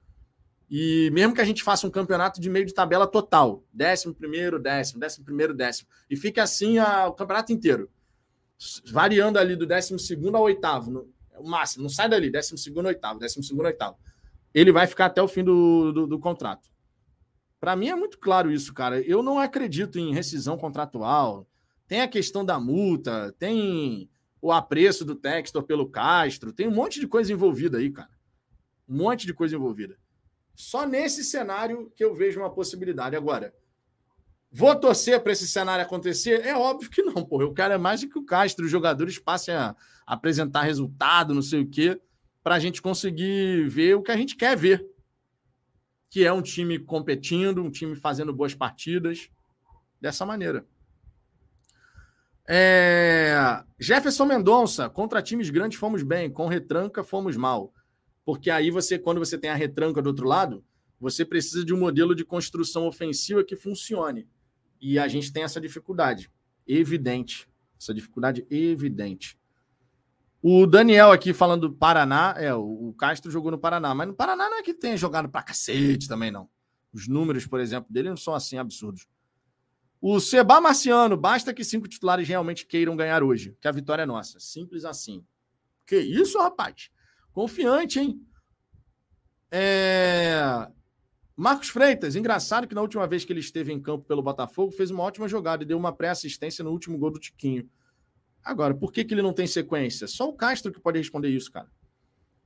E 0.71 1.11
mesmo 1.13 1.35
que 1.35 1.41
a 1.41 1.45
gente 1.45 1.63
faça 1.63 1.87
um 1.87 1.91
campeonato 1.91 2.41
de 2.41 2.51
meio 2.51 2.67
de 2.67 2.75
tabela 2.75 3.07
total, 3.07 3.65
décimo 3.73 4.15
primeiro, 4.15 4.59
décimo, 4.59 5.01
décimo 5.01 5.25
primeiro, 5.25 5.55
décimo, 5.55 5.89
e 6.11 6.17
fique 6.17 6.39
assim 6.39 6.79
a, 6.79 7.07
o 7.07 7.15
campeonato 7.15 7.53
inteiro, 7.53 7.91
variando 8.91 9.39
ali 9.39 9.57
do 9.57 9.67
décimo 9.67 9.99
segundo 9.99 10.37
ao 10.37 10.43
oitavo, 10.43 10.91
no, 10.91 11.11
o 11.39 11.49
máximo, 11.49 11.85
não 11.85 11.91
sai 11.91 12.09
dali, 12.09 12.31
décimo 12.31 12.59
segundo, 12.59 12.87
oitavo, 12.87 13.19
décimo 13.19 13.43
segundo, 13.43 13.65
oitavo 13.65 13.97
ele 14.55 14.73
vai 14.73 14.87
ficar 14.87 15.07
até 15.07 15.23
o 15.23 15.29
fim 15.29 15.45
do, 15.45 15.93
do, 15.93 16.07
do 16.07 16.19
contrato. 16.19 16.69
Para 17.61 17.77
mim 17.77 17.89
é 17.89 17.95
muito 17.95 18.19
claro 18.19 18.51
isso, 18.51 18.73
cara. 18.73 19.01
Eu 19.01 19.23
não 19.23 19.39
acredito 19.39 19.99
em 19.99 20.15
rescisão 20.15 20.57
contratual. 20.57 21.48
Tem 21.89 22.03
a 22.03 22.09
questão 22.09 22.45
da 22.45 22.61
multa, 22.61 23.35
tem 23.39 24.11
o 24.41 24.53
apreço 24.53 25.05
do 25.05 25.15
Textor 25.15 25.63
pelo 25.63 25.89
Castro. 25.89 26.53
Tem 26.53 26.69
um 26.69 26.75
monte 26.75 27.01
de 27.01 27.09
coisa 27.09 27.33
envolvida 27.33 27.79
aí, 27.79 27.91
cara. 27.91 28.11
Um 28.87 28.99
monte 28.99 29.27
de 29.27 29.33
coisa 29.33 29.57
envolvida. 29.57 29.99
Só 30.55 30.87
nesse 30.87 31.25
cenário 31.25 31.91
que 31.97 32.05
eu 32.05 32.15
vejo 32.15 32.41
uma 32.41 32.51
possibilidade. 32.51 33.17
Agora, 33.17 33.55
vou 34.53 34.77
torcer 34.77 35.21
para 35.23 35.33
esse 35.33 35.49
cenário 35.49 35.85
acontecer? 35.85 36.45
É 36.45 36.55
óbvio 36.55 36.91
que 36.91 37.03
não, 37.03 37.25
pô. 37.25 37.41
Eu 37.41 37.55
quero 37.55 37.73
é 37.73 37.79
mais 37.79 38.03
do 38.03 38.09
que 38.09 38.19
o 38.19 38.25
Castro, 38.25 38.67
os 38.67 38.71
jogadores 38.71 39.19
passem 39.19 39.55
a 39.55 39.75
apresentar 40.07 40.63
resultado, 40.63 41.35
não 41.35 41.43
sei 41.43 41.63
o 41.63 41.69
quê, 41.69 42.01
para 42.43 42.55
a 42.57 42.59
gente 42.59 42.83
conseguir 42.83 43.67
ver 43.69 43.95
o 43.95 44.03
que 44.03 44.11
a 44.11 44.17
gente 44.17 44.37
quer 44.37 44.57
ver. 44.57 44.87
Que 46.11 46.25
é 46.25 46.33
um 46.33 46.43
time 46.43 46.79
competindo, 46.79 47.63
um 47.63 47.71
time 47.71 47.97
fazendo 47.97 48.33
boas 48.33 48.55
partidas, 48.55 49.31
dessa 50.01 50.27
maneira. 50.27 50.67
É... 52.49 53.63
Jefferson 53.79 54.25
Mendonça, 54.25 54.89
contra 54.89 55.21
times 55.21 55.51
grandes 55.51 55.79
fomos 55.79 56.03
bem, 56.03 56.31
com 56.31 56.47
retranca 56.47 57.05
fomos 57.05 57.37
mal. 57.37 57.75
Porque 58.25 58.51
aí 58.51 58.71
você, 58.71 58.99
quando 58.99 59.19
você 59.19 59.37
tem 59.37 59.51
a 59.51 59.55
retranca 59.55 60.01
do 60.01 60.09
outro 60.09 60.27
lado, 60.27 60.65
você 60.99 61.25
precisa 61.25 61.65
de 61.65 61.75
um 61.75 61.79
modelo 61.79 62.15
de 62.15 62.25
construção 62.25 62.87
ofensiva 62.87 63.45
que 63.45 63.55
funcione. 63.55 64.27
E 64.81 64.99
a 64.99 65.07
gente 65.07 65.33
tem 65.33 65.43
essa 65.43 65.61
dificuldade. 65.61 66.31
Evidente. 66.67 67.49
Essa 67.79 67.93
dificuldade 67.93 68.47
evidente. 68.51 69.39
O 70.41 70.67
Daniel 70.67 71.11
aqui 71.11 71.33
falando 71.35 71.69
do 71.69 71.75
Paraná, 71.75 72.35
é, 72.39 72.55
o 72.55 72.95
Castro 72.97 73.31
jogou 73.31 73.51
no 73.51 73.59
Paraná, 73.59 73.95
mas 73.95 74.09
no 74.09 74.15
Paraná 74.15 74.49
não 74.49 74.59
é 74.59 74.63
que 74.63 74.73
tenha 74.73 74.97
jogado 74.97 75.29
pra 75.29 75.43
cacete 75.43 76.09
também, 76.09 76.31
não. 76.31 76.49
Os 76.93 77.09
números, 77.09 77.47
por 77.47 77.61
exemplo, 77.61 77.93
dele 77.93 78.09
não 78.09 78.17
são 78.17 78.35
assim 78.35 78.57
absurdos. 78.57 79.07
O 80.01 80.21
Seba 80.21 80.61
Marciano, 80.61 81.17
basta 81.17 81.53
que 81.53 81.65
cinco 81.65 81.89
titulares 81.89 82.29
realmente 82.29 82.67
queiram 82.67 82.97
ganhar 82.97 83.23
hoje, 83.23 83.57
que 83.61 83.67
a 83.67 83.73
vitória 83.73 84.03
é 84.03 84.07
nossa. 84.07 84.39
Simples 84.39 84.85
assim. 84.85 85.25
Que 85.85 85.99
isso, 85.99 86.39
rapaz? 86.39 86.91
Confiante, 87.33 87.99
hein? 87.99 88.21
É... 89.51 90.69
Marcos 91.37 91.69
Freitas, 91.69 92.17
engraçado 92.17 92.67
que 92.67 92.75
na 92.75 92.83
última 92.83 93.07
vez 93.07 93.25
que 93.25 93.33
ele 93.33 93.41
esteve 93.41 93.73
em 93.73 93.81
campo 93.81 94.05
pelo 94.05 94.23
Botafogo, 94.23 94.73
fez 94.73 94.91
uma 94.91 95.03
ótima 95.03 95.29
jogada 95.29 95.63
e 95.63 95.67
deu 95.67 95.79
uma 95.79 95.93
pré-assistência 95.93 96.65
no 96.65 96.71
último 96.71 96.99
gol 96.99 97.13
do 97.13 97.21
Tiquinho. 97.21 97.69
Agora, 98.45 98.75
por 98.75 98.93
que, 98.93 99.05
que 99.05 99.15
ele 99.15 99.23
não 99.23 99.33
tem 99.33 99.47
sequência? 99.47 100.07
Só 100.07 100.29
o 100.29 100.33
Castro 100.33 100.73
que 100.73 100.81
pode 100.81 100.99
responder 100.99 101.29
isso, 101.29 101.51
cara. 101.51 101.71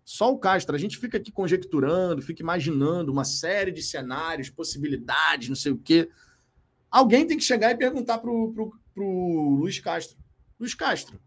Só 0.05 0.33
o 0.33 0.39
Castro. 0.39 0.75
A 0.75 0.79
gente 0.79 0.99
fica 0.99 1.17
aqui 1.17 1.31
conjecturando, 1.31 2.23
fica 2.23 2.43
imaginando 2.43 3.13
uma 3.13 3.25
série 3.25 3.71
de 3.71 3.83
cenários, 3.83 4.51
possibilidades, 4.51 5.49
não 5.49 5.57
sei 5.57 5.73
o 5.73 5.79
quê. 5.79 6.09
Alguém 6.93 7.27
tem 7.27 7.39
que 7.39 7.43
chegar 7.43 7.71
e 7.71 7.77
perguntar 7.79 8.19
para 8.19 8.31
o 8.31 9.57
Luiz 9.59 9.79
Castro. 9.81 10.19
Luiz 10.61 10.75
Castro, 10.75 11.19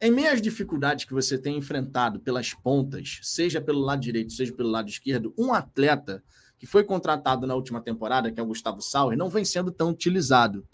em 0.00 0.10
meio 0.10 0.32
às 0.32 0.40
dificuldades 0.40 1.04
que 1.04 1.12
você 1.12 1.36
tem 1.36 1.58
enfrentado 1.58 2.18
pelas 2.18 2.54
pontas, 2.54 3.20
seja 3.22 3.60
pelo 3.60 3.80
lado 3.80 4.00
direito, 4.00 4.32
seja 4.32 4.54
pelo 4.54 4.70
lado 4.70 4.88
esquerdo, 4.88 5.34
um 5.38 5.52
atleta 5.52 6.24
que 6.58 6.66
foi 6.66 6.82
contratado 6.82 7.46
na 7.46 7.54
última 7.54 7.82
temporada, 7.82 8.32
que 8.32 8.40
é 8.40 8.42
o 8.42 8.46
Gustavo 8.46 8.80
Sauer, 8.80 9.18
não 9.18 9.28
vem 9.28 9.44
sendo 9.44 9.70
tão 9.70 9.90
utilizado. 9.90 10.66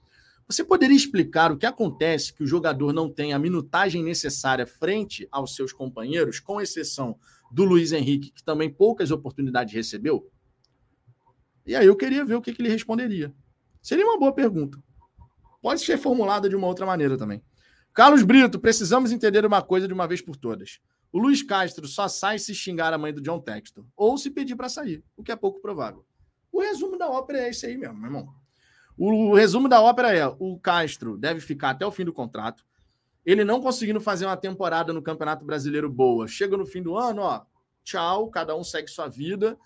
Você 0.46 0.62
poderia 0.62 0.96
explicar 0.96 1.50
o 1.50 1.58
que 1.58 1.66
acontece 1.66 2.32
que 2.32 2.44
o 2.44 2.46
jogador 2.46 2.92
não 2.92 3.12
tem 3.12 3.32
a 3.32 3.38
minutagem 3.40 4.04
necessária 4.04 4.66
frente 4.66 5.26
aos 5.32 5.56
seus 5.56 5.72
companheiros, 5.72 6.38
com 6.38 6.60
exceção 6.60 7.18
do 7.50 7.64
Luiz 7.64 7.90
Henrique, 7.90 8.30
que 8.30 8.44
também 8.44 8.72
poucas 8.72 9.10
oportunidades 9.10 9.74
recebeu? 9.74 10.30
E 11.66 11.74
aí 11.74 11.86
eu 11.86 11.96
queria 11.96 12.24
ver 12.24 12.36
o 12.36 12.40
que, 12.40 12.52
que 12.52 12.62
ele 12.62 12.68
responderia. 12.68 13.34
Seria 13.88 14.04
uma 14.04 14.18
boa 14.18 14.34
pergunta. 14.34 14.78
Pode 15.62 15.80
ser 15.80 15.96
formulada 15.96 16.46
de 16.46 16.54
uma 16.54 16.66
outra 16.66 16.84
maneira 16.84 17.16
também. 17.16 17.42
Carlos 17.94 18.22
Brito, 18.22 18.60
precisamos 18.60 19.12
entender 19.12 19.46
uma 19.46 19.62
coisa 19.62 19.88
de 19.88 19.94
uma 19.94 20.06
vez 20.06 20.20
por 20.20 20.36
todas. 20.36 20.78
O 21.10 21.18
Luiz 21.18 21.42
Castro 21.42 21.88
só 21.88 22.06
sai 22.06 22.38
se 22.38 22.54
xingar 22.54 22.92
a 22.92 22.98
mãe 22.98 23.14
do 23.14 23.22
John 23.22 23.40
Texton 23.40 23.86
ou 23.96 24.18
se 24.18 24.30
pedir 24.30 24.56
para 24.56 24.68
sair, 24.68 25.02
o 25.16 25.24
que 25.24 25.32
é 25.32 25.36
pouco 25.36 25.62
provável. 25.62 26.04
O 26.52 26.60
resumo 26.60 26.98
da 26.98 27.08
ópera 27.08 27.38
é 27.38 27.48
esse 27.48 27.64
aí 27.64 27.78
mesmo, 27.78 27.94
meu 27.94 28.08
irmão. 28.08 28.28
O 28.94 29.34
resumo 29.34 29.70
da 29.70 29.80
ópera 29.80 30.14
é: 30.14 30.26
o 30.38 30.58
Castro 30.58 31.16
deve 31.16 31.40
ficar 31.40 31.70
até 31.70 31.86
o 31.86 31.90
fim 31.90 32.04
do 32.04 32.12
contrato. 32.12 32.66
Ele 33.24 33.42
não 33.42 33.58
conseguindo 33.58 34.02
fazer 34.02 34.26
uma 34.26 34.36
temporada 34.36 34.92
no 34.92 35.00
Campeonato 35.00 35.46
Brasileiro 35.46 35.88
boa, 35.88 36.28
chega 36.28 36.58
no 36.58 36.66
fim 36.66 36.82
do 36.82 36.94
ano, 36.94 37.22
ó, 37.22 37.42
tchau, 37.82 38.28
cada 38.28 38.54
um 38.54 38.62
segue 38.62 38.90
sua 38.90 39.08
vida. 39.08 39.58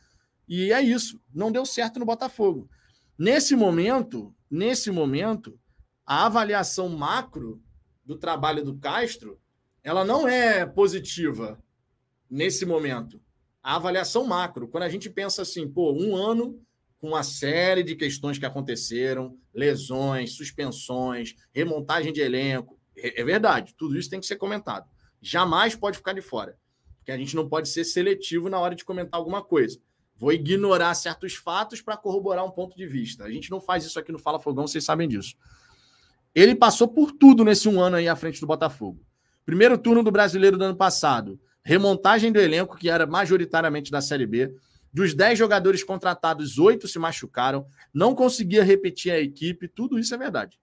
E 0.48 0.72
é 0.72 0.80
isso. 0.80 1.20
Não 1.34 1.50
deu 1.50 1.66
certo 1.66 1.98
no 1.98 2.06
Botafogo. 2.06 2.70
Nesse 3.18 3.54
momento, 3.54 4.34
nesse 4.50 4.90
momento, 4.90 5.58
a 6.04 6.26
avaliação 6.26 6.88
macro 6.88 7.62
do 8.04 8.16
trabalho 8.16 8.64
do 8.64 8.78
Castro, 8.78 9.40
ela 9.82 10.04
não 10.04 10.26
é 10.26 10.66
positiva 10.66 11.62
nesse 12.28 12.64
momento. 12.64 13.20
A 13.62 13.76
avaliação 13.76 14.24
macro, 14.24 14.66
quando 14.66 14.84
a 14.84 14.88
gente 14.88 15.08
pensa 15.08 15.42
assim, 15.42 15.68
pô, 15.68 15.92
um 15.92 16.16
ano 16.16 16.60
com 16.98 17.08
uma 17.08 17.22
série 17.22 17.82
de 17.82 17.94
questões 17.94 18.38
que 18.38 18.46
aconteceram, 18.46 19.36
lesões, 19.52 20.32
suspensões, 20.34 21.34
remontagem 21.52 22.12
de 22.12 22.20
elenco, 22.20 22.78
é, 22.96 23.20
é 23.20 23.24
verdade, 23.24 23.74
tudo 23.76 23.98
isso 23.98 24.10
tem 24.10 24.20
que 24.20 24.26
ser 24.26 24.36
comentado. 24.36 24.88
Jamais 25.20 25.74
pode 25.74 25.98
ficar 25.98 26.12
de 26.12 26.22
fora, 26.22 26.58
porque 26.98 27.12
a 27.12 27.16
gente 27.16 27.36
não 27.36 27.48
pode 27.48 27.68
ser 27.68 27.84
seletivo 27.84 28.48
na 28.48 28.58
hora 28.58 28.74
de 28.74 28.84
comentar 28.84 29.18
alguma 29.18 29.42
coisa. 29.42 29.80
Vou 30.22 30.32
ignorar 30.32 30.94
certos 30.94 31.34
fatos 31.34 31.82
para 31.82 31.96
corroborar 31.96 32.44
um 32.44 32.50
ponto 32.52 32.76
de 32.76 32.86
vista. 32.86 33.24
A 33.24 33.30
gente 33.32 33.50
não 33.50 33.60
faz 33.60 33.84
isso 33.84 33.98
aqui 33.98 34.12
no 34.12 34.20
Fala 34.20 34.38
Fogão, 34.38 34.68
vocês 34.68 34.84
sabem 34.84 35.08
disso. 35.08 35.34
Ele 36.32 36.54
passou 36.54 36.86
por 36.86 37.10
tudo 37.10 37.44
nesse 37.44 37.68
um 37.68 37.80
ano 37.80 37.96
aí 37.96 38.06
à 38.06 38.14
frente 38.14 38.40
do 38.40 38.46
Botafogo. 38.46 39.04
Primeiro 39.44 39.76
turno 39.76 40.00
do 40.00 40.12
brasileiro 40.12 40.56
do 40.56 40.62
ano 40.62 40.76
passado. 40.76 41.40
Remontagem 41.64 42.30
do 42.30 42.38
elenco, 42.38 42.76
que 42.76 42.88
era 42.88 43.04
majoritariamente 43.04 43.90
da 43.90 44.00
Série 44.00 44.24
B. 44.24 44.54
Dos 44.92 45.12
10 45.12 45.36
jogadores 45.36 45.82
contratados, 45.82 46.56
oito 46.56 46.86
se 46.86 47.00
machucaram. 47.00 47.66
Não 47.92 48.14
conseguia 48.14 48.62
repetir 48.62 49.10
a 49.10 49.18
equipe. 49.18 49.66
Tudo 49.66 49.98
isso 49.98 50.14
é 50.14 50.18
verdade. 50.18 50.56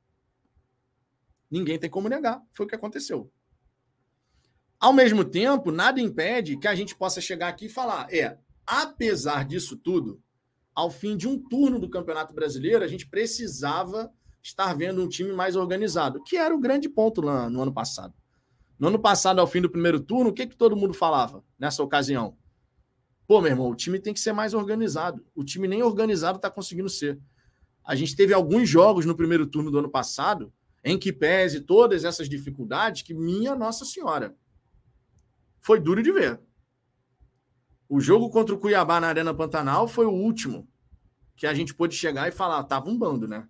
Ninguém 1.52 1.78
tem 1.78 1.90
como 1.90 2.08
negar. 2.08 2.42
Foi 2.54 2.66
o 2.66 2.70
que 2.70 2.76
aconteceu. 2.76 3.30
Ao 4.80 4.94
mesmo 4.94 5.26
tempo, 5.26 5.70
nada 5.70 6.00
impede 6.00 6.56
que 6.56 6.68
a 6.70 6.76
gente 6.76 6.96
possa 6.96 7.20
chegar 7.20 7.50
aqui 7.50 7.66
e 7.66 7.70
falar: 7.70 8.08
é, 8.10 8.38
apesar 8.70 9.46
disso 9.46 9.76
tudo, 9.76 10.22
ao 10.76 10.92
fim 10.92 11.18
de 11.18 11.28
um 11.28 11.42
turno 11.42 11.80
do 11.80 11.90
Campeonato 11.90 12.36
Brasileiro, 12.36 12.86
a 12.86 12.88
gente 12.88 13.08
precisava 13.10 14.14
estar 14.44 14.74
vendo 14.76 15.04
um 15.04 15.10
time 15.10 15.34
mais 15.34 15.56
organizado, 15.56 16.24
que 16.24 16.38
era 16.38 16.54
o 16.54 16.60
grande 16.60 16.88
ponto 16.88 17.20
lá 17.20 17.50
no 17.50 17.64
ano 17.64 17.74
passado. 17.74 18.14
No 18.78 18.88
ano 18.88 19.00
passado, 19.00 19.42
ao 19.42 19.48
fim 19.48 19.60
do 19.60 19.72
primeiro 19.72 20.00
turno, 20.00 20.30
o 20.30 20.34
que, 20.34 20.46
que 20.46 20.56
todo 20.56 20.76
mundo 20.76 20.94
falava 20.94 21.44
nessa 21.58 21.82
ocasião? 21.82 22.38
Pô, 23.28 23.42
meu 23.42 23.52
irmão, 23.52 23.70
o 23.70 23.76
time 23.76 24.00
tem 24.00 24.14
que 24.14 24.20
ser 24.20 24.34
mais 24.34 24.54
organizado. 24.54 25.26
O 25.36 25.44
time 25.44 25.68
nem 25.68 25.82
organizado 25.82 26.38
está 26.38 26.50
conseguindo 26.50 26.90
ser. 26.90 27.20
A 27.84 27.96
gente 27.96 28.16
teve 28.16 28.34
alguns 28.34 28.70
jogos 28.70 29.06
no 29.06 29.16
primeiro 29.16 29.48
turno 29.48 29.72
do 29.72 29.80
ano 29.80 29.90
passado 29.90 30.54
em 30.84 30.98
que 30.98 31.12
pese 31.12 31.62
todas 31.62 32.06
essas 32.06 32.30
dificuldades 32.30 33.02
que, 33.02 33.14
minha 33.14 33.56
Nossa 33.56 33.84
Senhora, 33.84 34.36
foi 35.60 35.80
duro 35.80 36.02
de 36.02 36.12
ver. 36.12 36.40
O 37.90 38.00
jogo 38.00 38.30
contra 38.30 38.54
o 38.54 38.60
Cuiabá 38.60 39.00
na 39.00 39.08
Arena 39.08 39.34
Pantanal 39.34 39.88
foi 39.88 40.06
o 40.06 40.12
último 40.12 40.68
que 41.36 41.48
a 41.48 41.54
gente 41.56 41.74
pôde 41.74 41.96
chegar 41.96 42.28
e 42.28 42.32
falar, 42.32 42.64
tava 42.66 42.88
um 42.88 42.96
bando, 42.96 43.28
né? 43.28 43.48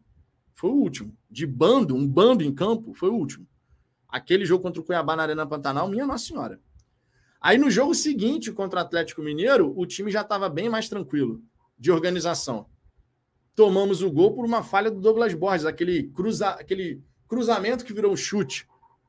Foi 0.54 0.70
o 0.70 0.76
último. 0.76 1.14
De 1.30 1.46
bando, 1.46 1.94
um 1.94 2.08
bando 2.08 2.42
em 2.42 2.54
campo, 2.54 2.94
foi 2.94 3.10
o 3.10 3.16
último. 3.16 3.46
Aquele 4.08 4.46
jogo 4.46 4.64
contra 4.64 4.82
o 4.82 4.86
Cuiabá 4.86 5.14
na 5.16 5.24
Arena 5.24 5.46
Pantanal, 5.46 5.90
minha 5.90 6.08
Nossa 6.08 6.26
Senhora. 6.26 6.62
Aí 7.42 7.58
no 7.58 7.70
jogo 7.70 7.94
seguinte 7.94 8.52
contra 8.54 8.80
o 8.80 8.82
Atlético 8.82 9.22
Mineiro, 9.22 9.74
o 9.78 9.86
time 9.86 10.10
já 10.10 10.22
estava 10.22 10.48
bem 10.48 10.70
mais 10.70 10.88
tranquilo 10.88 11.44
de 11.78 11.92
organização. 11.92 12.66
Tomamos 13.56 14.02
o 14.02 14.10
gol 14.10 14.34
por 14.34 14.46
uma 14.46 14.64
falha 14.64 14.90
do 14.90 15.02
Douglas 15.02 15.34
Borges, 15.34 15.66
aquele, 15.66 16.04
cruza, 16.12 16.52
aquele 16.52 17.04
cruzamento 17.28 17.84
que 17.84 17.94
virou 17.94 18.14
um 18.14 18.18
chute. 18.18 18.66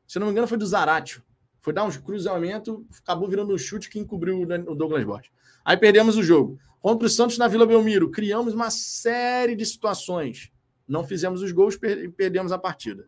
Se 0.08 0.18
não 0.18 0.26
me 0.26 0.32
engano, 0.32 0.48
foi 0.48 0.58
do 0.58 0.66
Zaratio. 0.66 1.22
Foi 1.60 1.72
dar 1.72 1.84
um 1.84 1.90
cruzamento, 1.90 2.86
acabou 3.02 3.28
virando 3.28 3.54
um 3.54 3.58
chute 3.58 3.90
que 3.90 3.98
encobriu 3.98 4.42
o 4.42 4.74
Douglas 4.74 5.04
Borges. 5.04 5.30
Aí 5.64 5.76
perdemos 5.76 6.16
o 6.16 6.22
jogo. 6.22 6.58
Contra 6.80 7.06
o 7.06 7.10
Santos 7.10 7.36
na 7.36 7.46
Vila 7.46 7.66
Belmiro, 7.66 8.10
criamos 8.10 8.54
uma 8.54 8.70
série 8.70 9.54
de 9.54 9.66
situações. 9.66 10.50
Não 10.88 11.04
fizemos 11.04 11.42
os 11.42 11.52
gols 11.52 11.78
e 11.82 12.08
perdemos 12.08 12.50
a 12.52 12.58
partida. 12.58 13.04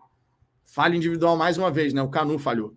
Falha 0.65 0.95
individual 0.95 1.37
mais 1.37 1.57
uma 1.57 1.71
vez, 1.71 1.95
né? 1.95 2.03
O 2.03 2.11
Canu 2.11 2.39
falhou. 2.39 2.77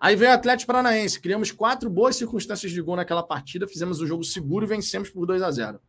Aí 0.00 0.16
veio 0.16 0.30
o 0.30 0.34
Atlético 0.34 0.68
Paranaense. 0.68 1.20
Criamos 1.20 1.50
quatro 1.50 1.90
boas 1.90 2.16
circunstâncias 2.16 2.72
de 2.72 2.80
gol 2.80 2.96
naquela 2.96 3.22
partida, 3.22 3.66
fizemos 3.66 4.00
o 4.00 4.06
jogo 4.06 4.24
seguro 4.24 4.64
e 4.64 4.68
vencemos 4.68 5.10
por 5.10 5.26
2 5.26 5.42
a 5.42 5.50
0 5.50 5.80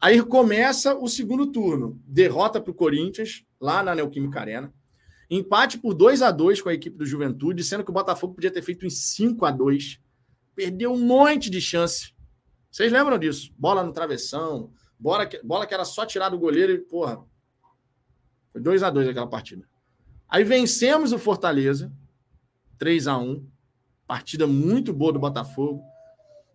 Aí 0.00 0.22
começa 0.22 0.94
o 0.94 1.08
segundo 1.08 1.46
turno. 1.50 2.00
Derrota 2.06 2.60
para 2.60 2.70
o 2.70 2.74
Corinthians, 2.74 3.44
lá 3.60 3.82
na 3.82 3.94
Neoquímica 3.94 4.40
Arena. 4.40 4.72
Empate 5.28 5.78
por 5.78 5.94
2 5.94 6.22
a 6.22 6.30
2 6.30 6.62
com 6.62 6.68
a 6.68 6.74
equipe 6.74 6.96
do 6.96 7.04
Juventude, 7.04 7.64
sendo 7.64 7.84
que 7.84 7.90
o 7.90 7.94
Botafogo 7.94 8.34
podia 8.34 8.50
ter 8.50 8.62
feito 8.62 8.86
em 8.86 8.90
5 8.90 9.44
a 9.44 9.50
2 9.50 10.00
Perdeu 10.56 10.90
um 10.90 10.98
monte 10.98 11.50
de 11.50 11.60
chance. 11.60 12.14
Vocês 12.70 12.90
lembram 12.90 13.18
disso? 13.18 13.52
Bola 13.58 13.84
no 13.84 13.92
travessão, 13.92 14.72
bola 14.98 15.26
que, 15.26 15.38
bola 15.42 15.66
que 15.66 15.74
era 15.74 15.84
só 15.84 16.06
tirar 16.06 16.30
do 16.30 16.38
goleiro 16.38 16.72
e, 16.72 16.78
porra. 16.78 17.22
Foi 18.50 18.60
2 18.62 18.82
a 18.82 18.88
2 18.88 19.08
aquela 19.08 19.26
partida. 19.26 19.68
Aí 20.26 20.42
vencemos 20.42 21.12
o 21.12 21.18
Fortaleza, 21.18 21.92
3 22.78 23.06
a 23.06 23.18
1 23.18 23.46
Partida 24.06 24.46
muito 24.46 24.92
boa 24.92 25.12
do 25.12 25.18
Botafogo. 25.18 25.82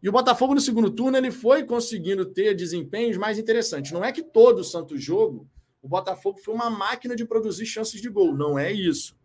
E 0.02 0.08
o 0.08 0.12
Botafogo, 0.12 0.56
no 0.56 0.62
segundo 0.62 0.90
turno, 0.90 1.18
ele 1.18 1.30
foi 1.30 1.64
conseguindo 1.64 2.26
ter 2.26 2.56
desempenhos 2.56 3.18
mais 3.18 3.38
interessantes. 3.38 3.92
Não 3.92 4.04
é 4.04 4.12
que 4.12 4.24
todo 4.24 4.60
o 4.60 4.64
santo 4.64 4.98
jogo 4.98 5.48
o 5.82 5.88
Botafogo 5.88 6.40
foi 6.40 6.54
uma 6.54 6.70
máquina 6.70 7.16
de 7.16 7.26
produzir 7.26 7.66
chances 7.66 8.02
de 8.02 8.10
gol. 8.10 8.36
Não 8.36 8.58
é 8.58 8.72
isso. 8.72 9.16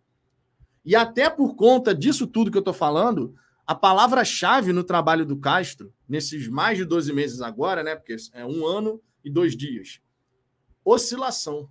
E 0.85 0.97
até 0.97 1.29
por 1.29 1.55
conta 1.55 1.95
disso 1.95 2.27
tudo 2.27 2.51
que 2.51 2.57
eu 2.57 2.61
estou 2.61 2.73
falando, 2.75 3.35
a 3.67 3.75
palavra-chave 3.75 4.73
no 4.73 4.85
trabalho 4.85 5.27
do 5.27 5.37
Castro, 5.37 5.93
nesses 6.09 6.49
mais 6.49 6.79
de 6.79 6.85
12 6.85 7.13
meses 7.13 7.41
agora, 7.41 7.83
né? 7.83 7.97
Porque 7.97 8.17
é 8.33 8.47
um 8.47 8.65
ano 8.65 9.03
e 9.25 9.31
dois 9.31 9.57
dias. 9.57 10.01
Oscilação. 10.85 11.69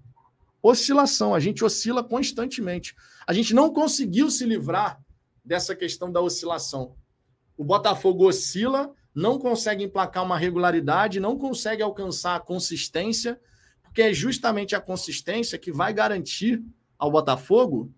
Oscilação. 0.62 1.34
A 1.34 1.40
gente 1.40 1.64
oscila 1.64 2.03
constantemente. 2.03 2.94
A 3.26 3.32
gente 3.32 3.56
não 3.56 3.72
conseguiu 3.72 4.30
se 4.30 4.45
livrar 4.45 5.02
dessa 5.44 5.76
questão 5.76 6.12
da 6.12 6.20
oscilação. 6.20 6.95
O 7.57 7.64
Botafogo 7.64 8.28
oscila, 8.28 8.94
não 9.14 9.40
consegue 9.40 9.86
emplacar 9.86 10.26
uma 10.26 10.38
regularidade, 10.38 11.22
não 11.22 11.38
consegue 11.38 11.82
alcançar 11.82 12.36
a 12.36 12.40
consistência, 12.41 13.40
porque 13.96 14.02
é 14.02 14.14
justamente 14.14 14.76
a 14.76 14.82
consistência 14.82 15.58
que 15.58 15.72
vai 15.72 15.94
garantir 15.94 16.62
ao 17.00 17.10
Botafogo 17.10 17.94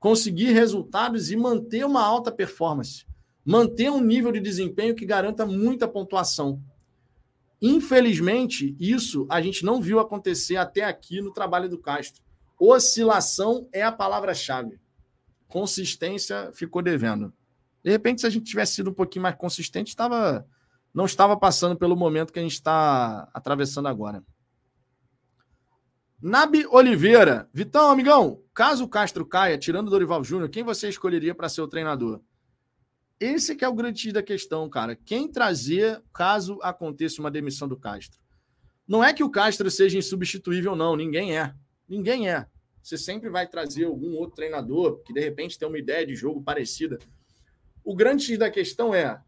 conseguir 0.00 0.50
resultados 0.52 1.30
e 1.30 1.36
manter 1.36 1.84
uma 1.84 2.02
alta 2.02 2.32
performance, 2.32 3.04
manter 3.44 3.90
um 3.90 4.00
nível 4.00 4.32
de 4.32 4.40
desempenho 4.40 4.94
que 4.94 5.04
garanta 5.04 5.44
muita 5.44 5.86
pontuação. 5.86 6.58
Infelizmente, 7.60 8.74
isso 8.80 9.26
a 9.28 9.42
gente 9.42 9.62
não 9.62 9.78
viu 9.78 10.00
acontecer 10.00 10.56
até 10.56 10.84
aqui 10.84 11.20
no 11.20 11.34
trabalho 11.34 11.68
do 11.68 11.76
Castro. 11.76 12.22
Oscilação 12.58 13.68
é 13.74 13.82
a 13.82 13.92
palavra-chave. 13.92 14.80
Consistência 15.48 16.50
ficou 16.54 16.80
devendo. 16.80 17.30
De 17.84 17.90
repente, 17.90 18.22
se 18.22 18.26
a 18.26 18.30
gente 18.30 18.46
tivesse 18.46 18.76
sido 18.76 18.88
um 18.88 18.94
pouquinho 18.94 19.24
mais 19.24 19.36
consistente, 19.36 19.90
estava, 19.90 20.46
não 20.94 21.04
estava 21.04 21.36
passando 21.36 21.76
pelo 21.76 21.94
momento 21.94 22.32
que 22.32 22.38
a 22.38 22.42
gente 22.42 22.54
está 22.54 23.28
atravessando 23.34 23.88
agora. 23.88 24.24
Nabi 26.22 26.64
Oliveira. 26.70 27.50
Vitão, 27.52 27.90
amigão, 27.90 28.40
caso 28.54 28.84
o 28.84 28.88
Castro 28.88 29.26
caia, 29.26 29.58
tirando 29.58 29.88
o 29.88 29.90
Dorival 29.90 30.22
Júnior, 30.22 30.48
quem 30.48 30.62
você 30.62 30.88
escolheria 30.88 31.34
para 31.34 31.48
ser 31.48 31.62
o 31.62 31.66
treinador? 31.66 32.20
Esse 33.18 33.56
que 33.56 33.64
é 33.64 33.68
o 33.68 33.74
grande 33.74 34.12
da 34.12 34.22
questão, 34.22 34.70
cara. 34.70 34.94
Quem 34.94 35.26
trazer 35.26 36.00
caso 36.14 36.60
aconteça 36.62 37.20
uma 37.20 37.30
demissão 37.30 37.66
do 37.66 37.76
Castro? 37.76 38.20
Não 38.86 39.02
é 39.02 39.12
que 39.12 39.24
o 39.24 39.30
Castro 39.30 39.68
seja 39.68 39.98
insubstituível, 39.98 40.76
não. 40.76 40.94
Ninguém 40.94 41.36
é. 41.36 41.52
Ninguém 41.88 42.30
é. 42.30 42.46
Você 42.80 42.96
sempre 42.96 43.28
vai 43.28 43.48
trazer 43.48 43.86
algum 43.86 44.14
outro 44.14 44.36
treinador 44.36 45.02
que 45.02 45.12
de 45.12 45.20
repente 45.20 45.58
tem 45.58 45.66
uma 45.66 45.78
ideia 45.78 46.06
de 46.06 46.14
jogo 46.14 46.40
parecida. 46.40 47.00
O 47.82 47.96
grande 47.96 48.36
da 48.36 48.48
questão 48.48 48.94
é: 48.94 49.20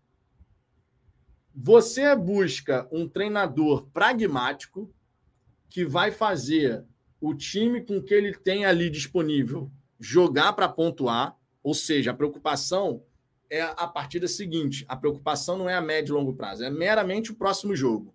você 1.53 2.15
busca 2.15 2.89
um 2.93 3.09
treinador 3.09 3.89
pragmático 3.93 4.95
que 5.75 5.85
vai 5.85 6.13
fazer 6.13 6.85
o 7.21 7.35
time 7.35 7.85
com 7.85 8.01
que 8.01 8.15
ele 8.15 8.33
tem 8.33 8.65
ali 8.65 8.89
disponível 8.89 9.69
jogar 9.99 10.53
para 10.53 10.69
pontuar, 10.69 11.37
ou 11.65 11.75
seja, 11.75 12.13
a 12.13 12.15
preocupação 12.15 13.03
é 13.51 13.61
a 13.61 13.89
partida 13.89 14.29
seguinte. 14.29 14.85
A 14.87 14.95
preocupação 14.95 15.59
não 15.59 15.69
é 15.69 15.75
a 15.75 15.81
médio 15.81 16.13
e 16.13 16.17
longo 16.17 16.37
prazo, 16.37 16.63
é 16.63 16.71
meramente 16.71 17.33
o 17.33 17.35
próximo 17.35 17.75
jogo. 17.75 18.15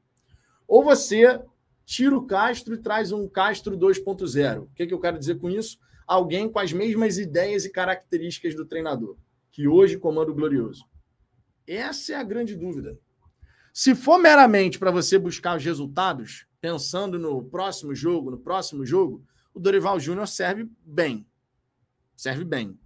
Ou 0.66 0.86
você 0.86 1.38
tira 1.86 2.16
o 2.16 2.26
Castro 2.26 2.76
e 2.76 2.82
traz 2.82 3.12
um 3.12 3.28
Castro 3.28 3.78
2.0. 3.78 4.62
O 4.62 4.70
que, 4.74 4.88
que 4.88 4.94
eu 4.94 5.00
quero 5.02 5.20
dizer 5.20 5.38
com 5.38 5.50
isso? 5.50 5.78
Alguém 6.08 6.48
com 6.48 6.60
as 6.60 6.72
mesmas 6.72 7.18
ideias 7.18 7.66
e 7.66 7.70
características 7.70 8.56
do 8.56 8.66
treinador 8.66 9.18
que 9.52 9.68
hoje 9.68 9.98
comanda 9.98 10.32
o 10.32 10.36
Glorioso? 10.36 10.86
Essa 11.68 12.14
é 12.14 12.16
a 12.16 12.24
grande 12.24 12.56
dúvida. 12.56 12.98
Se 13.74 13.94
for 13.94 14.18
meramente 14.18 14.80
para 14.80 14.92
você 14.92 15.20
buscar 15.20 15.58
os 15.58 15.66
resultados, 15.66 16.48
pensando 16.62 17.18
no 17.18 17.44
próximo 17.44 17.96
jogo, 17.96 18.32
no 18.32 18.40
próximo 18.40 18.86
jogo, 18.86 19.26
o 19.54 19.60
Dorival 19.60 20.00
Júnior 20.00 20.28
serve 20.28 20.70
bem. 20.84 21.28
Serve 22.16 22.44
bem. 22.44 22.80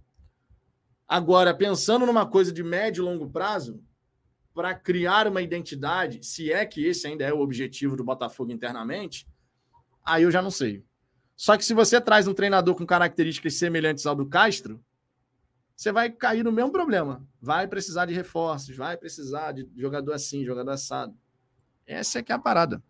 Agora, 1.06 1.54
pensando 1.54 2.06
numa 2.06 2.26
coisa 2.26 2.52
de 2.52 2.62
médio 2.62 3.02
e 3.02 3.04
longo 3.04 3.30
prazo, 3.30 3.82
para 4.54 4.74
criar 4.74 5.26
uma 5.26 5.42
identidade, 5.42 6.24
se 6.24 6.52
é 6.52 6.64
que 6.64 6.86
esse 6.86 7.06
ainda 7.06 7.24
é 7.24 7.32
o 7.32 7.40
objetivo 7.40 7.96
do 7.96 8.04
Botafogo 8.04 8.52
internamente, 8.52 9.26
aí 10.04 10.22
eu 10.22 10.30
já 10.30 10.40
não 10.40 10.50
sei. 10.50 10.84
Só 11.36 11.56
que 11.56 11.64
se 11.64 11.74
você 11.74 12.00
traz 12.00 12.28
um 12.28 12.34
treinador 12.34 12.76
com 12.76 12.86
características 12.86 13.54
semelhantes 13.54 14.06
ao 14.06 14.14
do 14.14 14.26
Castro, 14.26 14.82
você 15.76 15.90
vai 15.90 16.08
cair 16.08 16.44
no 16.44 16.52
mesmo 16.52 16.70
problema. 16.70 17.26
Vai 17.40 17.66
precisar 17.66 18.06
de 18.06 18.14
reforços, 18.14 18.76
vai 18.76 18.96
precisar 18.96 19.52
de 19.52 19.68
jogador 19.76 20.12
assim, 20.12 20.44
jogador 20.44 20.70
assado. 20.70 21.18
Essa 21.84 22.20
é 22.20 22.22
que 22.22 22.30
é 22.30 22.34
a 22.34 22.38
parada. 22.38 22.82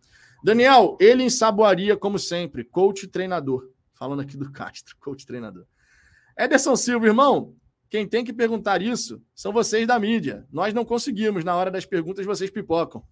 Daniel, 0.45 0.99
ele 1.01 1.23
ensaboaria, 1.23 1.97
como 1.97 2.19
sempre, 2.19 2.65
coach 2.65 3.07
treinador. 3.07 3.71
Falando 3.95 4.21
aqui 4.21 4.37
do 4.37 4.53
Castro, 4.53 4.95
coach 5.01 5.25
treinador. 5.25 5.65
Ederson 6.39 6.77
Silva, 6.77 7.07
irmão, 7.07 7.57
quem 7.89 8.07
tem 8.07 8.23
que 8.23 8.31
perguntar 8.31 8.83
isso 8.83 9.23
são 9.35 9.55
vocês 9.55 9.87
da 9.87 9.99
mídia. 9.99 10.47
Nós 10.53 10.75
não 10.75 10.85
conseguimos, 10.85 11.45
na 11.45 11.57
hora 11.57 11.71
das 11.71 11.87
perguntas 11.87 12.27
vocês 12.27 12.51
pipocam. 12.51 13.03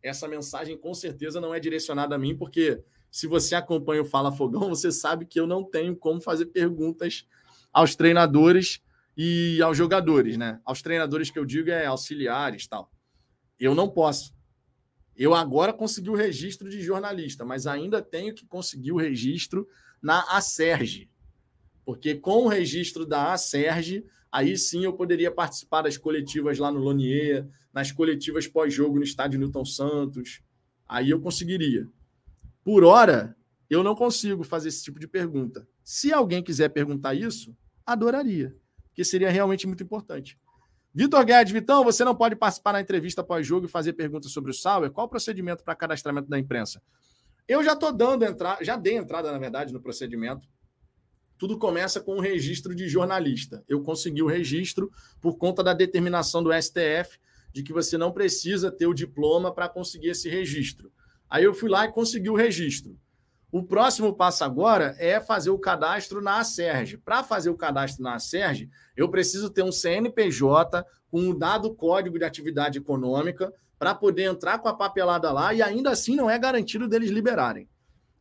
Essa 0.00 0.28
mensagem 0.28 0.78
com 0.78 0.94
certeza 0.94 1.40
não 1.40 1.52
é 1.52 1.58
direcionada 1.58 2.14
a 2.14 2.18
mim, 2.18 2.36
porque 2.36 2.80
se 3.10 3.26
você 3.26 3.56
acompanha 3.56 4.02
o 4.02 4.04
Fala 4.04 4.30
Fogão, 4.30 4.68
você 4.68 4.92
sabe 4.92 5.26
que 5.26 5.40
eu 5.40 5.48
não 5.48 5.64
tenho 5.64 5.96
como 5.96 6.20
fazer 6.20 6.46
perguntas 6.46 7.26
aos 7.72 7.96
treinadores 7.96 8.80
e 9.16 9.60
aos 9.60 9.76
jogadores, 9.76 10.36
né? 10.36 10.60
Aos 10.64 10.82
treinadores 10.82 11.32
que 11.32 11.38
eu 11.38 11.44
digo 11.44 11.70
é 11.70 11.86
auxiliares 11.86 12.68
tal. 12.68 12.92
Eu 13.58 13.74
não 13.74 13.90
posso. 13.90 14.32
Eu 15.16 15.34
agora 15.34 15.72
consegui 15.72 16.10
o 16.10 16.14
registro 16.14 16.68
de 16.68 16.80
jornalista, 16.80 17.44
mas 17.44 17.66
ainda 17.66 18.02
tenho 18.02 18.34
que 18.34 18.46
conseguir 18.46 18.92
o 18.92 18.96
registro 18.96 19.68
na 20.02 20.20
Acerge. 20.36 21.08
Porque 21.84 22.14
com 22.14 22.44
o 22.44 22.48
registro 22.48 23.06
da 23.06 23.32
Acerge, 23.32 24.04
aí 24.30 24.56
sim 24.56 24.84
eu 24.84 24.92
poderia 24.92 25.30
participar 25.30 25.82
das 25.82 25.96
coletivas 25.96 26.58
lá 26.58 26.70
no 26.70 26.80
Lonier, 26.80 27.46
nas 27.72 27.92
coletivas 27.92 28.48
pós-jogo 28.48 28.96
no 28.96 29.04
estádio 29.04 29.38
Newton 29.38 29.64
Santos. 29.64 30.40
Aí 30.88 31.10
eu 31.10 31.20
conseguiria. 31.20 31.88
Por 32.64 32.82
hora, 32.82 33.36
eu 33.68 33.82
não 33.82 33.94
consigo 33.94 34.42
fazer 34.42 34.68
esse 34.68 34.82
tipo 34.82 34.98
de 34.98 35.06
pergunta. 35.06 35.66
Se 35.82 36.12
alguém 36.12 36.42
quiser 36.42 36.70
perguntar 36.70 37.14
isso, 37.14 37.56
adoraria, 37.84 38.56
que 38.94 39.04
seria 39.04 39.30
realmente 39.30 39.66
muito 39.66 39.82
importante. 39.82 40.38
Vitor 40.96 41.24
Guedes, 41.24 41.52
Vitão, 41.52 41.82
você 41.82 42.04
não 42.04 42.14
pode 42.14 42.36
participar 42.36 42.72
na 42.72 42.80
entrevista 42.80 43.24
pós-jogo 43.24 43.66
e 43.66 43.68
fazer 43.68 43.94
perguntas 43.94 44.30
sobre 44.30 44.52
o 44.52 44.54
Sauer? 44.54 44.92
Qual 44.92 45.08
o 45.08 45.10
procedimento 45.10 45.64
para 45.64 45.74
cadastramento 45.74 46.28
da 46.28 46.38
imprensa? 46.38 46.80
Eu 47.48 47.64
já 47.64 47.72
estou 47.72 47.92
dando 47.92 48.24
entrada, 48.24 48.64
já 48.64 48.76
dei 48.76 48.96
entrada, 48.96 49.32
na 49.32 49.38
verdade, 49.38 49.72
no 49.72 49.80
procedimento. 49.80 50.46
Tudo 51.36 51.58
começa 51.58 52.00
com 52.00 52.16
o 52.16 52.20
registro 52.20 52.76
de 52.76 52.88
jornalista. 52.88 53.64
Eu 53.66 53.82
consegui 53.82 54.22
o 54.22 54.28
registro 54.28 54.88
por 55.20 55.36
conta 55.36 55.64
da 55.64 55.74
determinação 55.74 56.44
do 56.44 56.52
STF 56.52 57.18
de 57.52 57.64
que 57.64 57.72
você 57.72 57.98
não 57.98 58.12
precisa 58.12 58.70
ter 58.70 58.86
o 58.86 58.94
diploma 58.94 59.52
para 59.52 59.68
conseguir 59.68 60.10
esse 60.10 60.28
registro. 60.28 60.92
Aí 61.28 61.42
eu 61.42 61.52
fui 61.52 61.68
lá 61.68 61.86
e 61.86 61.92
consegui 61.92 62.30
o 62.30 62.36
registro. 62.36 62.96
O 63.54 63.62
próximo 63.62 64.12
passo 64.12 64.42
agora 64.42 64.96
é 64.98 65.20
fazer 65.20 65.50
o 65.50 65.58
cadastro 65.60 66.20
na 66.20 66.40
Acerge. 66.40 66.96
Para 66.96 67.22
fazer 67.22 67.50
o 67.50 67.56
cadastro 67.56 68.02
na 68.02 68.16
Acerge, 68.16 68.68
eu 68.96 69.08
preciso 69.08 69.48
ter 69.48 69.62
um 69.62 69.70
CNPJ 69.70 70.84
com 71.08 71.20
um 71.20 71.38
dado 71.38 71.72
código 71.72 72.18
de 72.18 72.24
atividade 72.24 72.78
econômica 72.78 73.54
para 73.78 73.94
poder 73.94 74.24
entrar 74.24 74.58
com 74.58 74.66
a 74.66 74.74
papelada 74.74 75.30
lá 75.30 75.54
e 75.54 75.62
ainda 75.62 75.90
assim 75.90 76.16
não 76.16 76.28
é 76.28 76.36
garantido 76.36 76.88
deles 76.88 77.10
liberarem. 77.12 77.68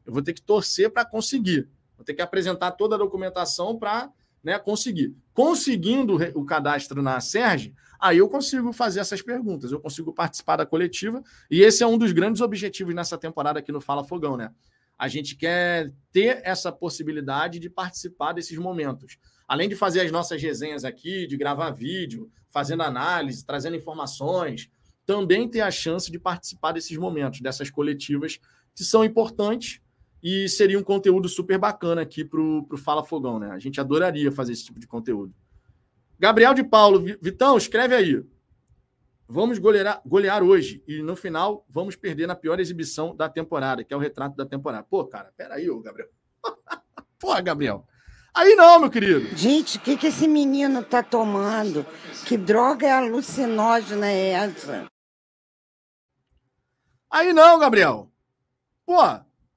Eu 0.06 0.14
vou 0.14 0.22
ter 0.22 0.34
que 0.34 0.42
torcer 0.44 0.92
para 0.92 1.04
conseguir. 1.04 1.68
Vou 1.98 2.06
ter 2.06 2.14
que 2.14 2.22
apresentar 2.22 2.70
toda 2.74 2.94
a 2.94 3.00
documentação 3.00 3.76
para 3.76 4.12
né, 4.44 4.60
conseguir. 4.60 5.16
Conseguindo 5.34 6.18
o 6.36 6.46
cadastro 6.46 7.02
na 7.02 7.16
Acerge, 7.16 7.74
aí 8.00 8.20
eu 8.20 8.30
consigo 8.30 8.72
fazer 8.72 9.00
essas 9.00 9.24
perguntas, 9.24 9.72
eu 9.72 9.80
consigo 9.80 10.14
participar 10.14 10.58
da 10.58 10.66
coletiva, 10.68 11.24
e 11.50 11.64
esse 11.64 11.82
é 11.82 11.88
um 11.88 11.98
dos 11.98 12.12
grandes 12.12 12.40
objetivos 12.40 12.94
nessa 12.94 13.18
temporada 13.18 13.58
aqui 13.58 13.72
no 13.72 13.82
Fala 13.82 14.04
Fogão, 14.04 14.38
né? 14.38 14.52
A 15.04 15.10
gente 15.10 15.36
quer 15.36 15.92
ter 16.14 16.40
essa 16.46 16.72
possibilidade 16.72 17.60
de 17.60 17.70
participar 17.70 18.32
desses 18.32 18.58
momentos. 18.58 19.18
Além 19.46 19.68
de 19.68 19.76
fazer 19.76 20.00
as 20.00 20.10
nossas 20.10 20.42
resenhas 20.42 20.86
aqui, 20.86 21.28
de 21.28 21.36
gravar 21.36 21.72
vídeo, 21.72 22.32
fazendo 22.50 22.84
análise, 22.84 23.46
trazendo 23.46 23.76
informações, 23.76 24.70
também 25.06 25.50
ter 25.50 25.60
a 25.60 25.70
chance 25.70 26.10
de 26.10 26.18
participar 26.18 26.72
desses 26.72 26.96
momentos, 26.96 27.42
dessas 27.42 27.70
coletivas 27.70 28.40
que 28.74 28.86
são 28.86 29.04
importantes 29.04 29.82
e 30.24 30.48
seria 30.48 30.80
um 30.80 30.84
conteúdo 30.84 31.28
super 31.28 31.58
bacana 31.58 32.00
aqui 32.00 32.24
para 32.24 32.40
o 32.40 32.78
Fala 32.78 33.04
Fogão, 33.04 33.40
né? 33.40 33.52
A 33.52 33.60
gente 33.60 33.82
adoraria 33.82 34.32
fazer 34.32 34.54
esse 34.54 34.64
tipo 34.64 34.80
de 34.80 34.88
conteúdo. 34.88 35.36
Gabriel 36.18 36.54
de 36.54 36.64
Paulo, 36.64 37.04
Vitão, 37.22 37.58
escreve 37.58 37.94
aí. 37.94 38.24
Vamos 39.28 39.58
golear, 39.58 40.02
golear 40.06 40.44
hoje 40.44 40.84
e 40.88 41.02
no 41.02 41.16
final 41.16 41.66
vamos 41.70 41.96
perder 41.96 42.28
na 42.28 42.36
pior 42.36 42.60
exibição 42.60 43.16
da 43.16 43.30
temporada, 43.30 43.84
que 43.84 43.94
é 43.94 43.98
o 43.98 44.00
retrato 44.00 44.36
da 44.36 44.46
temporada. 44.46 44.84
Pô, 44.84 45.06
cara, 45.06 45.34
peraí, 45.36 45.70
ô 45.70 45.80
Gabriel. 45.80 46.10
Pô, 47.20 47.42
Gabriel. 47.42 47.88
Aí 48.36 48.56
não, 48.56 48.80
meu 48.80 48.90
querido. 48.90 49.36
Gente, 49.38 49.78
o 49.78 49.82
que, 49.82 49.96
que 49.96 50.08
esse 50.08 50.28
menino 50.28 50.84
tá 50.84 51.04
tomando? 51.04 51.86
Que 52.26 52.36
droga 52.36 52.88
é 52.88 52.92
alucinógena 52.92 54.08
é 54.08 54.30
essa? 54.30 54.88
Aí 57.10 57.32
não, 57.32 57.60
Gabriel. 57.60 58.12
Pô, 58.86 59.00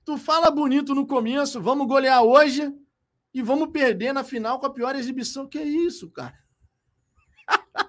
tu 0.05 0.19
fala 0.19 0.51
bonito 0.51 0.95
no 0.95 1.07
começo, 1.07 1.61
vamos 1.61 1.89
golear 1.89 2.23
hoje 2.23 2.71
e 3.33 3.43
vamos 3.43 3.71
perder 3.71 4.13
na 4.13 4.23
final 4.23 4.61
com 4.61 4.67
a 4.67 4.73
pior 4.73 4.95
exibição. 4.95 5.49
Que 5.49 5.59
isso, 5.59 6.11
cara? 6.11 6.39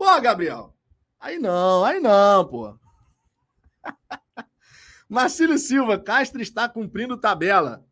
pô, 0.00 0.18
Gabriel. 0.18 0.74
Aí 1.20 1.38
não, 1.38 1.84
aí 1.84 2.00
não, 2.00 2.48
pô. 2.48 2.74
Marcílio 5.06 5.58
Silva, 5.58 5.98
Castro 5.98 6.40
está 6.40 6.66
cumprindo 6.66 7.18
tabela. 7.18 7.86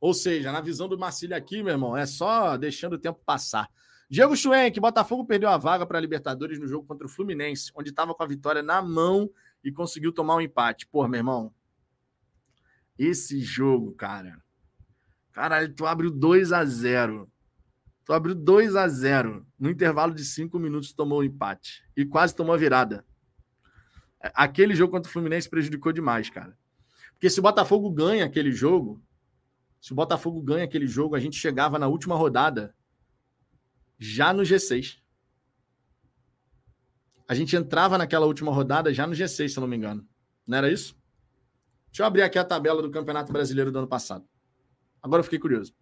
Ou 0.00 0.12
seja, 0.12 0.50
na 0.50 0.60
visão 0.60 0.88
do 0.88 0.98
Marcílio 0.98 1.36
aqui, 1.36 1.62
meu 1.62 1.74
irmão, 1.74 1.96
é 1.96 2.04
só 2.04 2.56
deixando 2.56 2.94
o 2.94 2.98
tempo 2.98 3.20
passar. 3.24 3.68
Diego 4.10 4.36
Schwenk, 4.36 4.80
Botafogo 4.80 5.24
perdeu 5.24 5.48
a 5.48 5.56
vaga 5.56 5.86
para 5.86 5.98
a 5.98 6.00
Libertadores 6.00 6.58
no 6.58 6.66
jogo 6.66 6.84
contra 6.84 7.06
o 7.06 7.08
Fluminense, 7.08 7.70
onde 7.76 7.90
estava 7.90 8.12
com 8.12 8.24
a 8.24 8.26
vitória 8.26 8.60
na 8.60 8.82
mão 8.82 9.30
e 9.62 9.70
conseguiu 9.70 10.12
tomar 10.12 10.34
um 10.34 10.40
empate. 10.40 10.88
Pô, 10.88 11.06
meu 11.06 11.18
irmão, 11.18 11.54
esse 12.98 13.40
jogo, 13.40 13.92
cara. 13.92 14.42
Caralho, 15.30 15.72
tu 15.72 15.86
abriu 15.86 16.10
2 16.10 16.52
a 16.52 16.64
0 16.64 17.30
Tu 18.04 18.12
abriu 18.12 18.34
2 18.34 18.74
a 18.76 18.88
0 18.88 19.46
No 19.58 19.70
intervalo 19.70 20.14
de 20.14 20.24
5 20.24 20.58
minutos, 20.58 20.92
tomou 20.92 21.20
um 21.20 21.24
empate. 21.24 21.84
E 21.96 22.04
quase 22.04 22.34
tomou 22.34 22.54
a 22.54 22.58
virada. 22.58 23.04
Aquele 24.20 24.74
jogo 24.74 24.92
contra 24.92 25.08
o 25.08 25.12
Fluminense 25.12 25.48
prejudicou 25.48 25.92
demais, 25.92 26.30
cara. 26.30 26.56
Porque 27.12 27.30
se 27.30 27.38
o 27.38 27.42
Botafogo 27.42 27.90
ganha 27.90 28.24
aquele 28.24 28.52
jogo, 28.52 29.02
se 29.80 29.92
o 29.92 29.94
Botafogo 29.94 30.40
ganha 30.40 30.64
aquele 30.64 30.86
jogo, 30.86 31.14
a 31.14 31.20
gente 31.20 31.36
chegava 31.36 31.78
na 31.78 31.88
última 31.88 32.14
rodada 32.14 32.74
já 33.98 34.32
no 34.32 34.42
G6. 34.42 35.00
A 37.28 37.34
gente 37.34 37.56
entrava 37.56 37.96
naquela 37.96 38.26
última 38.26 38.52
rodada 38.52 38.92
já 38.92 39.06
no 39.06 39.14
G6, 39.14 39.48
se 39.48 39.56
eu 39.56 39.60
não 39.60 39.68
me 39.68 39.76
engano. 39.76 40.06
Não 40.46 40.58
era 40.58 40.70
isso? 40.70 40.96
Deixa 41.86 42.02
eu 42.02 42.06
abrir 42.06 42.22
aqui 42.22 42.38
a 42.38 42.44
tabela 42.44 42.82
do 42.82 42.90
Campeonato 42.90 43.32
Brasileiro 43.32 43.70
do 43.70 43.78
ano 43.78 43.88
passado. 43.88 44.26
Agora 45.00 45.20
eu 45.20 45.24
fiquei 45.24 45.38
curioso. 45.38 45.74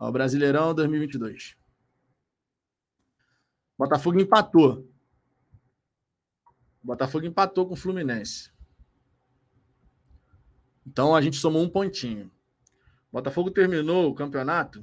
Ó, 0.00 0.10
Brasileirão 0.10 0.74
2022. 0.74 1.54
Botafogo 3.76 4.18
empatou. 4.18 4.90
Botafogo 6.82 7.26
empatou 7.26 7.66
com 7.66 7.74
o 7.74 7.76
Fluminense. 7.76 8.50
Então 10.86 11.14
a 11.14 11.20
gente 11.20 11.36
somou 11.36 11.62
um 11.62 11.68
pontinho. 11.68 12.30
Botafogo 13.12 13.50
terminou 13.50 14.08
o 14.08 14.14
campeonato 14.14 14.82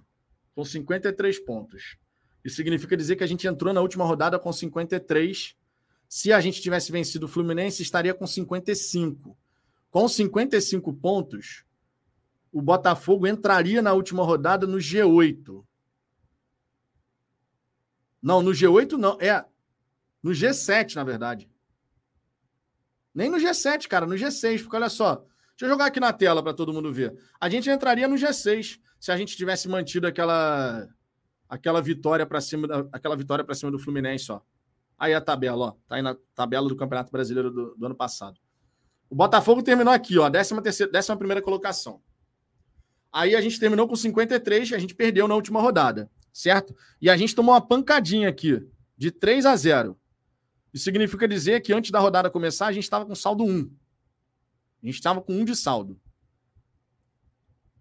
com 0.53 0.64
53 0.64 1.39
pontos. 1.39 1.98
Isso 2.45 2.56
significa 2.56 2.95
dizer 2.95 3.15
que 3.15 3.23
a 3.23 3.27
gente 3.27 3.48
entrou 3.48 3.73
na 3.73 3.81
última 3.81 4.06
rodada 4.06 4.38
com 4.38 4.53
53. 4.53 5.56
Se 6.07 6.31
a 6.31 6.39
gente 6.39 6.61
tivesse 6.61 6.91
vencido 6.91 7.26
o 7.26 7.30
Fluminense, 7.30 7.81
estaria 7.81 8.14
com 8.14 8.27
55. 8.27 9.35
Com 9.89 10.07
55 10.07 10.94
pontos, 10.94 11.65
o 12.57 12.61
Botafogo 12.61 13.27
entraria 13.27 13.84
na 13.84 13.93
última 13.93 14.23
rodada 14.23 14.65
no 14.65 14.77
G8. 14.79 15.63
Não, 18.19 18.41
no 18.41 18.49
G8 18.49 18.93
não. 18.93 19.15
É 19.21 19.45
no 20.23 20.31
G7, 20.31 20.95
na 20.95 21.03
verdade. 21.03 21.47
Nem 23.13 23.29
no 23.29 23.38
G7, 23.38 23.88
cara, 23.88 24.07
no 24.07 24.15
G6, 24.15 24.63
porque 24.63 24.75
olha 24.75 24.89
só. 24.89 25.17
Deixa 25.17 25.65
eu 25.65 25.69
jogar 25.69 25.85
aqui 25.85 25.99
na 25.99 26.11
tela 26.11 26.41
para 26.41 26.51
todo 26.51 26.73
mundo 26.73 26.91
ver. 26.91 27.15
A 27.39 27.47
gente 27.47 27.69
entraria 27.69 28.07
no 28.07 28.15
G6 28.15 28.79
se 28.99 29.11
a 29.11 29.17
gente 29.17 29.38
tivesse 29.38 29.69
mantido 29.69 30.07
aquela 30.07 30.88
aquela 31.47 31.79
vitória 31.79 32.25
para 32.25 32.41
cima 32.41 32.89
aquela 32.91 33.15
vitória 33.15 33.45
para 33.45 33.53
cima 33.53 33.71
do 33.71 33.77
Fluminense, 33.77 34.31
ó. 34.31 34.41
Aí 34.97 35.13
a 35.13 35.21
tabela, 35.21 35.65
ó, 35.65 35.71
tá 35.88 35.95
aí 35.95 36.01
na 36.01 36.17
tabela 36.34 36.67
do 36.67 36.75
Campeonato 36.75 37.11
Brasileiro 37.11 37.51
do, 37.51 37.75
do 37.75 37.85
ano 37.85 37.95
passado. 37.95 38.39
O 39.07 39.15
Botafogo 39.15 39.61
terminou 39.61 39.93
aqui, 39.93 40.17
ó, 40.17 40.27
13 40.27 40.59
terceira, 40.63 40.91
décima 40.91 41.15
primeira 41.15 41.39
colocação. 41.39 42.01
Aí 43.11 43.35
a 43.35 43.41
gente 43.41 43.59
terminou 43.59 43.88
com 43.88 43.95
53, 43.95 44.73
a 44.73 44.77
gente 44.77 44.93
perdeu 44.93 45.27
na 45.27 45.35
última 45.35 45.61
rodada, 45.61 46.09
certo? 46.34 46.75
E 47.01 47.09
a 47.09 47.17
gente 47.17 47.34
tomou 47.35 47.53
uma 47.53 47.61
pancadinha 47.61 48.29
aqui, 48.29 48.65
de 48.97 49.11
3 49.11 49.45
a 49.45 49.55
0. 49.55 49.97
Isso 50.73 50.84
significa 50.84 51.27
dizer 51.27 51.61
que 51.61 51.73
antes 51.73 51.91
da 51.91 51.99
rodada 51.99 52.29
começar, 52.29 52.67
a 52.67 52.71
gente 52.71 52.84
estava 52.84 53.05
com 53.05 53.15
saldo 53.15 53.43
1. 53.43 53.71
A 54.84 54.85
gente 54.85 54.95
estava 54.95 55.21
com 55.21 55.34
1 55.34 55.45
de 55.45 55.55
saldo. 55.55 55.99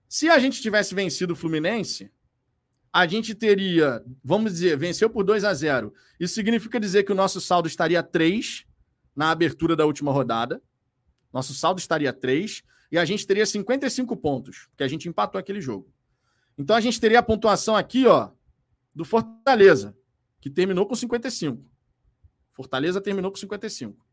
Se 0.08 0.28
a 0.30 0.38
gente 0.38 0.62
tivesse 0.62 0.94
vencido 0.94 1.32
o 1.32 1.36
Fluminense, 1.36 2.10
a 2.92 3.06
gente 3.06 3.34
teria, 3.34 4.02
vamos 4.24 4.52
dizer, 4.52 4.78
venceu 4.78 5.10
por 5.10 5.24
2 5.24 5.44
a 5.44 5.52
0. 5.52 5.92
Isso 6.18 6.34
significa 6.34 6.80
dizer 6.80 7.02
que 7.02 7.12
o 7.12 7.14
nosso 7.14 7.40
saldo 7.40 7.68
estaria 7.68 8.02
3 8.02 8.64
na 9.14 9.30
abertura 9.30 9.76
da 9.76 9.84
última 9.84 10.12
rodada. 10.12 10.62
Nosso 11.32 11.52
saldo 11.52 11.78
estaria 11.78 12.12
3 12.12 12.62
e 12.90 12.98
a 12.98 13.04
gente 13.04 13.26
teria 13.26 13.44
55 13.44 14.16
pontos, 14.16 14.66
porque 14.68 14.84
a 14.84 14.88
gente 14.88 15.08
empatou 15.08 15.38
aquele 15.38 15.60
jogo. 15.60 15.92
Então 16.56 16.74
a 16.74 16.80
gente 16.80 17.00
teria 17.00 17.18
a 17.18 17.22
pontuação 17.22 17.76
aqui, 17.76 18.06
ó, 18.06 18.30
do 18.94 19.04
Fortaleza, 19.04 19.96
que 20.40 20.48
terminou 20.48 20.86
com 20.86 20.94
55. 20.94 21.62
Fortaleza 22.52 23.00
terminou 23.00 23.30
com 23.30 23.36
55. 23.36 24.04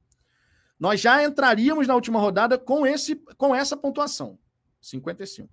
Nós 0.80 1.00
já 1.00 1.24
entraríamos 1.24 1.88
na 1.88 1.96
última 1.96 2.20
rodada 2.20 2.58
com, 2.58 2.86
esse, 2.86 3.16
com 3.38 3.56
essa 3.56 3.78
pontuação, 3.78 4.38
55. 4.82 5.50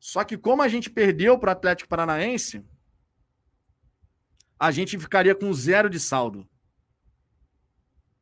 Só 0.00 0.24
que 0.24 0.36
como 0.36 0.62
a 0.62 0.68
gente 0.68 0.90
perdeu 0.90 1.38
para 1.38 1.50
o 1.50 1.52
Atlético 1.52 1.88
Paranaense, 1.88 2.64
a 4.58 4.70
gente 4.70 4.98
ficaria 4.98 5.34
com 5.34 5.52
zero 5.52 5.88
de 5.88 6.00
saldo. 6.00 6.48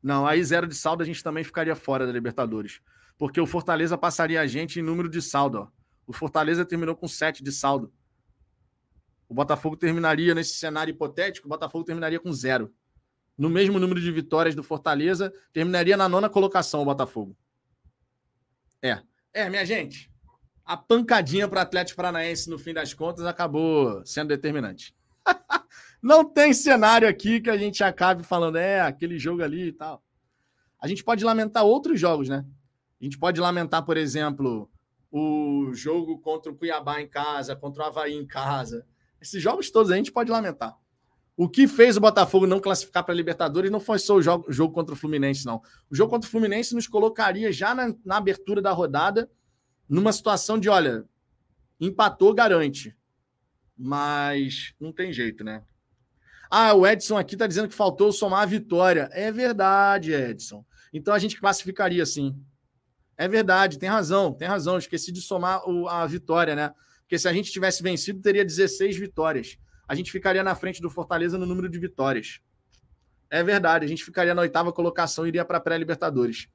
Não, 0.07 0.25
aí 0.25 0.41
zero 0.41 0.65
de 0.65 0.73
saldo 0.73 1.03
a 1.03 1.05
gente 1.05 1.21
também 1.21 1.43
ficaria 1.43 1.75
fora 1.75 2.07
da 2.07 2.13
Libertadores. 2.13 2.79
Porque 3.17 3.41
o 3.41 3.45
Fortaleza 3.45 3.97
passaria 3.97 4.39
a 4.39 4.47
gente 4.47 4.79
em 4.79 4.81
número 4.81 5.09
de 5.09 5.21
saldo. 5.21 5.57
Ó. 5.57 5.67
O 6.07 6.13
Fortaleza 6.13 6.63
terminou 6.63 6.95
com 6.95 7.09
sete 7.09 7.43
de 7.43 7.51
saldo. 7.51 7.91
O 9.27 9.33
Botafogo 9.33 9.75
terminaria 9.75 10.33
nesse 10.33 10.53
cenário 10.53 10.93
hipotético, 10.93 11.45
o 11.45 11.49
Botafogo 11.49 11.83
terminaria 11.83 12.21
com 12.21 12.31
zero. 12.31 12.73
No 13.37 13.49
mesmo 13.49 13.79
número 13.79 13.99
de 13.99 14.09
vitórias 14.09 14.55
do 14.55 14.63
Fortaleza, 14.63 15.33
terminaria 15.51 15.97
na 15.97 16.07
nona 16.07 16.29
colocação 16.29 16.83
o 16.83 16.85
Botafogo. 16.85 17.35
É. 18.81 19.01
É, 19.33 19.49
minha 19.49 19.65
gente. 19.65 20.09
A 20.63 20.77
pancadinha 20.77 21.49
para 21.49 21.59
o 21.59 21.63
Atlético 21.63 21.97
Paranaense, 21.97 22.49
no 22.49 22.57
fim 22.57 22.73
das 22.73 22.93
contas, 22.93 23.25
acabou 23.25 24.01
sendo 24.05 24.29
determinante. 24.29 24.95
Não 26.01 26.23
tem 26.23 26.53
cenário 26.53 27.07
aqui 27.07 27.39
que 27.41 27.49
a 27.49 27.57
gente 27.57 27.83
acabe 27.83 28.23
falando, 28.23 28.57
é, 28.57 28.81
aquele 28.81 29.17
jogo 29.17 29.41
ali 29.43 29.67
e 29.67 29.71
tal. 29.71 30.03
A 30.79 30.87
gente 30.87 31.03
pode 31.03 31.23
lamentar 31.23 31.65
outros 31.65 31.99
jogos, 31.99 32.29
né? 32.29 32.45
A 32.99 33.03
gente 33.03 33.17
pode 33.17 33.39
lamentar, 33.39 33.83
por 33.83 33.97
exemplo, 33.97 34.69
o 35.11 35.71
jogo 35.73 36.19
contra 36.19 36.51
o 36.51 36.55
Cuiabá 36.55 37.01
em 37.01 37.07
casa, 37.07 37.55
contra 37.55 37.83
o 37.83 37.85
Havaí 37.85 38.13
em 38.13 38.25
casa. 38.25 38.85
Esses 39.21 39.41
jogos 39.41 39.71
todos 39.71 39.91
a 39.91 39.95
gente 39.95 40.11
pode 40.11 40.31
lamentar. 40.31 40.77
O 41.35 41.47
que 41.47 41.67
fez 41.67 41.97
o 41.97 42.01
Botafogo 42.01 42.47
não 42.47 42.59
classificar 42.59 43.03
para 43.03 43.13
a 43.13 43.15
Libertadores 43.15 43.69
não 43.69 43.79
foi 43.79 43.99
só 43.99 44.15
o 44.15 44.21
jogo, 44.21 44.51
jogo, 44.51 44.73
contra 44.73 44.95
o 44.95 44.97
Fluminense, 44.97 45.45
não. 45.45 45.61
O 45.89 45.95
jogo 45.95 46.09
contra 46.09 46.27
o 46.27 46.31
Fluminense 46.31 46.73
nos 46.73 46.87
colocaria 46.87 47.51
já 47.51 47.75
na, 47.75 47.93
na 48.03 48.17
abertura 48.17 48.59
da 48.59 48.71
rodada 48.71 49.29
numa 49.87 50.11
situação 50.11 50.59
de, 50.59 50.67
olha, 50.67 51.05
empatou, 51.79 52.33
garante. 52.33 52.95
Mas 53.77 54.73
não 54.79 54.91
tem 54.91 55.13
jeito, 55.13 55.43
né? 55.43 55.63
Ah, 56.49 56.73
o 56.73 56.85
Edson 56.87 57.17
aqui 57.17 57.35
está 57.35 57.47
dizendo 57.47 57.67
que 57.67 57.75
faltou 57.75 58.11
somar 58.11 58.41
a 58.41 58.45
vitória. 58.45 59.09
É 59.11 59.31
verdade, 59.31 60.13
Edson. 60.13 60.65
Então 60.93 61.13
a 61.13 61.19
gente 61.19 61.39
classificaria 61.39 62.05
sim. 62.05 62.35
É 63.17 63.27
verdade, 63.27 63.79
tem 63.79 63.89
razão, 63.89 64.33
tem 64.33 64.47
razão. 64.47 64.77
Esqueci 64.77 65.11
de 65.11 65.21
somar 65.21 65.61
a 65.89 66.05
vitória, 66.05 66.55
né? 66.55 66.71
Porque 67.01 67.17
se 67.17 67.27
a 67.27 67.33
gente 67.33 67.51
tivesse 67.51 67.81
vencido, 67.81 68.21
teria 68.21 68.45
16 68.45 68.97
vitórias. 68.97 69.57
A 69.87 69.95
gente 69.95 70.11
ficaria 70.11 70.43
na 70.43 70.55
frente 70.55 70.81
do 70.81 70.89
Fortaleza 70.89 71.37
no 71.37 71.45
número 71.45 71.69
de 71.69 71.79
vitórias. 71.79 72.39
É 73.29 73.43
verdade, 73.43 73.85
a 73.85 73.87
gente 73.87 74.03
ficaria 74.03 74.33
na 74.35 74.41
oitava 74.41 74.71
colocação 74.71 75.25
e 75.25 75.29
iria 75.29 75.43
para 75.43 75.57
a 75.57 75.61
pré-Libertadores. 75.61 76.47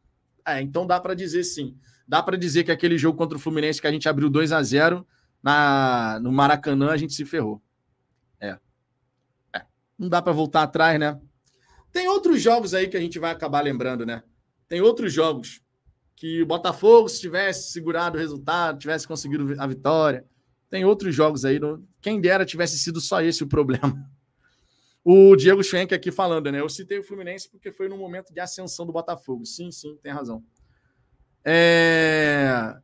É, 0.47 0.60
então 0.60 0.86
dá 0.86 1.01
para 1.01 1.14
dizer 1.14 1.44
sim. 1.44 1.77
Dá 2.06 2.23
para 2.23 2.36
dizer 2.36 2.64
que 2.64 2.73
aquele 2.73 2.98
jogo 2.98 3.16
contra 3.16 3.36
o 3.36 3.40
Fluminense 3.40 3.81
que 3.81 3.86
a 3.86 3.93
gente 3.93 4.09
abriu 4.09 4.28
2 4.28 4.52
a 4.52 4.62
0 4.62 5.06
na, 5.43 6.19
no 6.20 6.32
Maracanã, 6.32 6.90
a 6.90 6.97
gente 6.97 7.12
se 7.12 7.24
ferrou. 7.24 7.62
Não 10.02 10.08
dá 10.08 10.20
para 10.20 10.32
voltar 10.32 10.64
atrás, 10.64 10.98
né? 10.98 11.16
Tem 11.92 12.08
outros 12.08 12.42
jogos 12.42 12.74
aí 12.74 12.88
que 12.88 12.96
a 12.96 13.00
gente 13.00 13.20
vai 13.20 13.30
acabar 13.30 13.60
lembrando, 13.60 14.04
né? 14.04 14.24
Tem 14.68 14.80
outros 14.80 15.12
jogos 15.12 15.62
que 16.16 16.42
o 16.42 16.46
Botafogo, 16.46 17.08
se 17.08 17.20
tivesse 17.20 17.70
segurado 17.70 18.18
o 18.18 18.20
resultado, 18.20 18.80
tivesse 18.80 19.06
conseguido 19.06 19.54
a 19.60 19.64
vitória, 19.64 20.26
tem 20.68 20.84
outros 20.84 21.14
jogos 21.14 21.44
aí. 21.44 21.60
Quem 22.00 22.20
dera 22.20 22.44
tivesse 22.44 22.80
sido 22.80 23.00
só 23.00 23.22
esse 23.22 23.44
o 23.44 23.46
problema. 23.46 24.10
O 25.04 25.36
Diego 25.36 25.62
Schwenk 25.62 25.94
aqui 25.94 26.10
falando, 26.10 26.50
né? 26.50 26.58
Eu 26.58 26.68
citei 26.68 26.98
o 26.98 27.04
Fluminense 27.04 27.48
porque 27.48 27.70
foi 27.70 27.88
no 27.88 27.96
momento 27.96 28.34
de 28.34 28.40
ascensão 28.40 28.84
do 28.84 28.92
Botafogo. 28.92 29.46
Sim, 29.46 29.70
sim, 29.70 29.96
tem 30.02 30.12
razão. 30.12 30.42
É... 31.44 32.76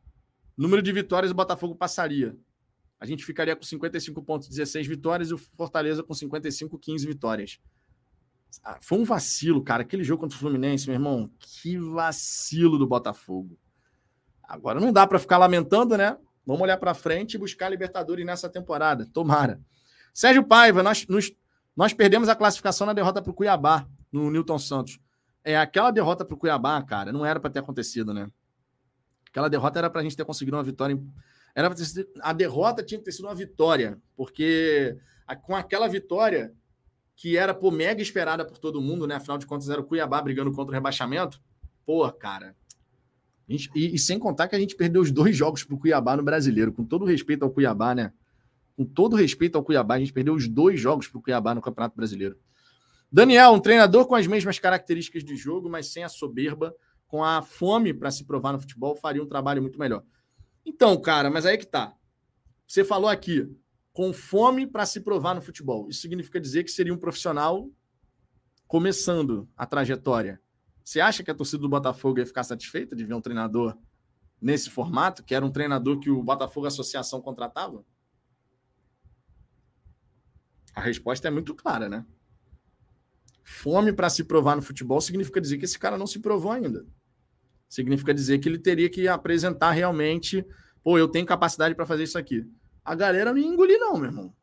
Número 0.57 0.81
de 0.81 0.91
vitórias 0.93 1.31
o 1.31 1.35
Botafogo 1.35 1.75
passaria. 1.75 2.33
A 2.99 3.05
gente 3.05 3.23
ficaria 3.25 3.55
com 3.55 3.63
55 3.63 4.21
pontos, 4.23 4.49
16 4.49 4.85
vitórias, 4.85 5.29
e 5.29 5.33
o 5.33 5.37
Fortaleza 5.37 6.03
com 6.03 6.13
55, 6.13 6.77
15 6.77 7.07
vitórias. 7.07 7.59
Ah, 8.63 8.77
foi 8.81 8.99
um 8.99 9.05
vacilo, 9.05 9.63
cara. 9.63 9.83
Aquele 9.83 10.03
jogo 10.03 10.21
contra 10.21 10.35
o 10.35 10.39
Fluminense, 10.39 10.87
meu 10.87 10.95
irmão, 10.95 11.31
que 11.39 11.77
vacilo 11.77 12.77
do 12.77 12.87
Botafogo. 12.87 13.57
Agora 14.43 14.79
não 14.79 14.91
dá 14.91 15.05
para 15.05 15.19
ficar 15.19 15.37
lamentando, 15.37 15.95
né? 15.95 16.17
Vamos 16.45 16.63
olhar 16.63 16.77
para 16.77 16.93
frente 16.93 17.35
e 17.35 17.37
buscar 17.37 17.67
a 17.67 17.69
Libertadores 17.69 18.25
nessa 18.25 18.49
temporada. 18.49 19.05
Tomara. 19.13 19.61
Sérgio 20.13 20.43
Paiva, 20.43 20.81
nós, 20.81 21.05
nos, 21.07 21.31
nós 21.75 21.93
perdemos 21.93 22.27
a 22.27 22.35
classificação 22.35 22.87
na 22.87 22.93
derrota 22.93 23.21
para 23.21 23.31
o 23.31 23.33
Cuiabá, 23.33 23.87
no 24.11 24.31
Newton 24.31 24.57
Santos. 24.57 24.99
É, 25.43 25.55
aquela 25.57 25.91
derrota 25.91 26.25
para 26.25 26.33
o 26.33 26.37
Cuiabá, 26.37 26.81
cara, 26.81 27.11
não 27.11 27.25
era 27.25 27.39
para 27.39 27.49
ter 27.49 27.59
acontecido, 27.59 28.13
né? 28.13 28.29
Aquela 29.29 29.47
derrota 29.47 29.77
era 29.77 29.89
para 29.89 30.01
a 30.01 30.03
gente 30.03 30.17
ter 30.17 30.25
conseguido 30.25 30.57
uma 30.57 30.63
vitória. 30.63 30.99
Era 31.59 31.75
ter, 31.75 32.07
a 32.21 32.31
derrota 32.31 32.81
tinha 32.81 32.99
que 32.99 33.05
ter 33.05 33.11
sido 33.11 33.25
uma 33.25 33.35
vitória, 33.35 34.01
porque 34.15 34.97
a, 35.27 35.35
com 35.35 35.55
aquela 35.55 35.87
vitória 35.87 36.53
que 37.15 37.35
era 37.35 37.53
pô, 37.53 37.69
mega 37.69 38.01
esperada 38.01 38.45
por 38.45 38.57
todo 38.57 38.81
mundo, 38.81 39.05
né? 39.05 39.15
Afinal 39.15 39.37
de 39.37 39.45
contas, 39.45 39.69
era 39.69 39.81
o 39.81 39.83
Cuiabá 39.83 40.21
brigando 40.21 40.53
contra 40.53 40.71
o 40.71 40.73
rebaixamento. 40.73 41.41
Pô, 41.85 42.09
cara, 42.11 42.55
Gente, 43.49 43.69
e, 43.75 43.95
e, 43.95 43.99
sem 43.99 44.19
contar 44.19 44.47
que 44.47 44.55
a 44.55 44.59
gente 44.59 44.75
perdeu 44.75 45.01
os 45.01 45.11
dois 45.11 45.35
jogos 45.35 45.63
para 45.63 45.75
o 45.75 45.79
Cuiabá 45.79 46.15
no 46.15 46.21
brasileiro, 46.21 46.71
com 46.71 46.85
todo 46.85 47.03
respeito 47.03 47.43
ao 47.43 47.49
Cuiabá, 47.49 47.95
né? 47.95 48.13
Com 48.77 48.85
todo 48.85 49.15
respeito 49.15 49.57
ao 49.57 49.63
Cuiabá, 49.63 49.95
a 49.95 49.99
gente 49.99 50.13
perdeu 50.13 50.35
os 50.35 50.47
dois 50.47 50.79
jogos 50.79 51.07
para 51.07 51.17
o 51.17 51.21
Cuiabá 51.21 51.55
no 51.55 51.61
Campeonato 51.61 51.95
Brasileiro. 51.95 52.37
Daniel, 53.11 53.51
um 53.51 53.59
treinador 53.59 54.05
com 54.05 54.13
as 54.13 54.27
mesmas 54.27 54.59
características 54.59 55.23
de 55.23 55.35
jogo, 55.35 55.67
mas 55.67 55.91
sem 55.91 56.03
a 56.03 56.09
soberba, 56.09 56.75
com 57.07 57.23
a 57.23 57.41
fome 57.41 57.91
para 57.91 58.11
se 58.11 58.23
provar 58.23 58.53
no 58.53 58.59
futebol, 58.59 58.95
faria 58.95 59.21
um 59.23 59.27
trabalho 59.27 59.63
muito 59.63 59.79
melhor. 59.79 60.03
Então, 60.65 60.99
cara, 61.01 61.29
mas 61.29 61.45
aí 61.45 61.57
que 61.57 61.65
tá. 61.65 61.95
Você 62.67 62.83
falou 62.83 63.09
aqui, 63.09 63.49
com 63.91 64.13
fome 64.13 64.67
para 64.67 64.85
se 64.85 65.01
provar 65.01 65.35
no 65.35 65.41
futebol. 65.41 65.89
Isso 65.89 66.01
significa 66.01 66.39
dizer 66.39 66.63
que 66.63 66.71
seria 66.71 66.93
um 66.93 66.97
profissional 66.97 67.69
começando 68.67 69.49
a 69.57 69.65
trajetória. 69.65 70.41
Você 70.83 70.99
acha 70.99 71.23
que 71.23 71.31
a 71.31 71.35
torcida 71.35 71.61
do 71.61 71.69
Botafogo 71.69 72.19
ia 72.19 72.25
ficar 72.25 72.43
satisfeita 72.43 72.95
de 72.95 73.03
ver 73.03 73.13
um 73.13 73.21
treinador 73.21 73.77
nesse 74.41 74.69
formato, 74.69 75.23
que 75.23 75.35
era 75.35 75.45
um 75.45 75.51
treinador 75.51 75.99
que 75.99 76.09
o 76.09 76.23
Botafogo 76.23 76.67
Associação 76.67 77.21
contratava? 77.21 77.83
A 80.73 80.81
resposta 80.81 81.27
é 81.27 81.31
muito 81.31 81.53
clara, 81.53 81.89
né? 81.89 82.05
Fome 83.43 83.91
para 83.91 84.09
se 84.09 84.23
provar 84.23 84.55
no 84.55 84.61
futebol 84.61 85.01
significa 85.01 85.41
dizer 85.41 85.57
que 85.57 85.65
esse 85.65 85.77
cara 85.77 85.97
não 85.97 86.07
se 86.07 86.19
provou 86.19 86.51
ainda. 86.51 86.85
Significa 87.69 88.13
dizer 88.13 88.39
que 88.39 88.49
ele 88.49 88.57
teria 88.57 88.89
que 88.89 89.07
apresentar 89.07 89.71
realmente, 89.71 90.43
pô, 90.83 90.97
eu 90.97 91.07
tenho 91.07 91.25
capacidade 91.25 91.75
para 91.75 91.85
fazer 91.85 92.03
isso 92.03 92.17
aqui. 92.17 92.43
A 92.83 92.95
galera 92.95 93.31
não 93.31 93.37
ia 93.37 93.77
não, 93.77 93.93
meu 93.93 94.05
irmão. 94.05 94.35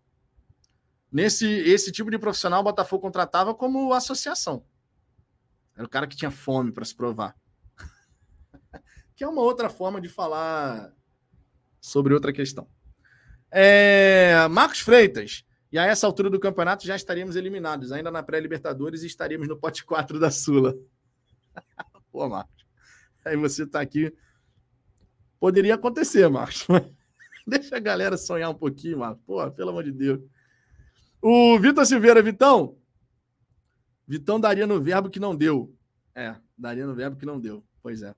Nesse 1.10 1.46
esse 1.46 1.90
tipo 1.90 2.10
de 2.10 2.18
profissional, 2.18 2.60
o 2.60 2.64
Botafogo 2.64 3.02
contratava 3.02 3.52
como 3.52 3.92
associação. 3.92 4.64
Era 5.74 5.84
o 5.84 5.90
cara 5.90 6.06
que 6.06 6.16
tinha 6.16 6.30
fome 6.30 6.70
para 6.70 6.84
se 6.84 6.94
provar. 6.94 7.36
que 9.16 9.24
é 9.24 9.28
uma 9.28 9.42
outra 9.42 9.68
forma 9.68 10.00
de 10.00 10.08
falar 10.08 10.92
sobre 11.80 12.14
outra 12.14 12.32
questão. 12.32 12.68
É... 13.50 14.46
Marcos 14.48 14.80
Freitas. 14.80 15.44
E 15.72 15.78
a 15.78 15.84
essa 15.84 16.06
altura 16.06 16.30
do 16.30 16.38
campeonato 16.38 16.86
já 16.86 16.94
estaríamos 16.94 17.34
eliminados, 17.34 17.90
ainda 17.90 18.10
na 18.10 18.22
pré-Libertadores, 18.22 19.02
e 19.02 19.06
estaríamos 19.06 19.48
no 19.48 19.58
pote 19.58 19.84
4 19.84 20.18
da 20.18 20.30
Sula. 20.30 20.74
Pô, 22.12 22.28
Marcos. 22.28 22.55
Aí 23.28 23.36
você 23.36 23.64
está 23.64 23.80
aqui. 23.80 24.12
Poderia 25.40 25.74
acontecer, 25.74 26.28
Marcos. 26.28 26.66
Deixa 27.46 27.76
a 27.76 27.80
galera 27.80 28.16
sonhar 28.16 28.50
um 28.50 28.54
pouquinho, 28.54 28.98
Marcos. 28.98 29.22
Pô, 29.26 29.50
pelo 29.50 29.70
amor 29.70 29.84
de 29.84 29.92
Deus. 29.92 30.20
O 31.20 31.58
Vitor 31.58 31.84
Silveira, 31.84 32.22
Vitão, 32.22 32.78
Vitão 34.06 34.38
daria 34.38 34.66
no 34.66 34.80
verbo 34.80 35.10
que 35.10 35.18
não 35.18 35.34
deu. 35.34 35.74
É, 36.14 36.36
daria 36.56 36.86
no 36.86 36.94
verbo 36.94 37.16
que 37.16 37.26
não 37.26 37.40
deu. 37.40 37.64
Pois 37.82 38.02
é. 38.02 38.14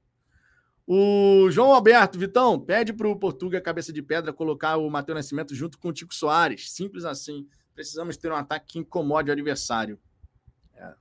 O 0.86 1.51
João 1.51 1.72
Alberto, 1.72 2.18
Vitão, 2.18 2.59
pede 2.59 2.93
para 2.93 3.09
o 3.09 3.18
Portuga 3.18 3.60
Cabeça 3.60 3.93
de 3.93 4.02
Pedra 4.02 4.32
colocar 4.32 4.76
o 4.76 4.90
Matheus 4.90 5.16
Nascimento 5.16 5.55
junto 5.55 5.78
com 5.78 5.89
o 5.89 5.93
Tico 5.93 6.14
Soares. 6.14 6.70
Simples 6.72 7.05
assim. 7.05 7.48
Precisamos 7.74 8.16
ter 8.16 8.30
um 8.30 8.36
ataque 8.36 8.66
que 8.66 8.78
incomode 8.78 9.30
o 9.30 9.32
adversário. 9.32 9.98
É, 10.74 10.94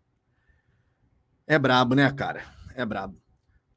é 1.47 1.59
brabo, 1.59 1.95
né, 1.95 2.11
cara? 2.11 2.43
É 2.75 2.85
brabo. 2.85 3.21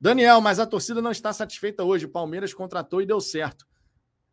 Daniel, 0.00 0.40
mas 0.40 0.58
a 0.58 0.66
torcida 0.66 1.02
não 1.02 1.10
está 1.10 1.32
satisfeita 1.32 1.84
hoje. 1.84 2.06
O 2.06 2.10
Palmeiras 2.10 2.54
contratou 2.54 3.02
e 3.02 3.06
deu 3.06 3.20
certo. 3.20 3.66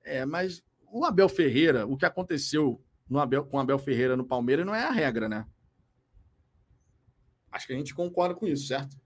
É, 0.04 0.26
mas 0.26 0.64
o 0.92 1.04
Abel 1.04 1.28
Ferreira, 1.28 1.86
o 1.86 1.98
que 1.98 2.06
aconteceu 2.06 2.82
Abel, 3.16 3.46
com 3.46 3.58
o 3.58 3.60
Abel 3.60 3.80
Ferreira 3.80 4.18
no 4.18 4.26
Palmeiras 4.26 4.66
não 4.66 4.74
é 4.74 4.84
a 4.84 4.92
regra, 4.92 5.30
né? 5.30 5.46
Acho 7.52 7.68
que 7.68 7.74
a 7.74 7.78
gente 7.78 7.94
concorda 7.94 8.36
com 8.36 8.48
isso, 8.48 8.68
certo? 8.68 8.98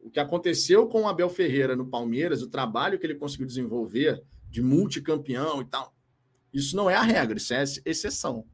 O 0.00 0.10
que 0.10 0.18
aconteceu 0.18 0.88
com 0.88 1.02
o 1.02 1.08
Abel 1.08 1.30
Ferreira 1.30 1.76
no 1.76 1.88
Palmeiras, 1.88 2.42
o 2.42 2.48
trabalho 2.48 2.98
que 2.98 3.06
ele 3.06 3.14
conseguiu 3.14 3.46
desenvolver 3.46 4.22
de 4.48 4.60
multicampeão 4.60 5.62
e 5.62 5.64
tal, 5.64 5.94
isso 6.52 6.76
não 6.76 6.90
é 6.90 6.94
a 6.94 7.02
regra, 7.02 7.38
isso 7.38 7.54
é 7.54 7.62
exceção. 7.84 8.46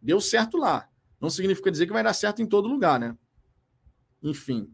Deu 0.00 0.20
certo 0.20 0.56
lá. 0.56 0.88
Não 1.20 1.28
significa 1.28 1.70
dizer 1.70 1.86
que 1.86 1.92
vai 1.92 2.02
dar 2.02 2.14
certo 2.14 2.42
em 2.42 2.46
todo 2.46 2.68
lugar, 2.68 2.98
né? 3.00 3.16
Enfim. 4.22 4.72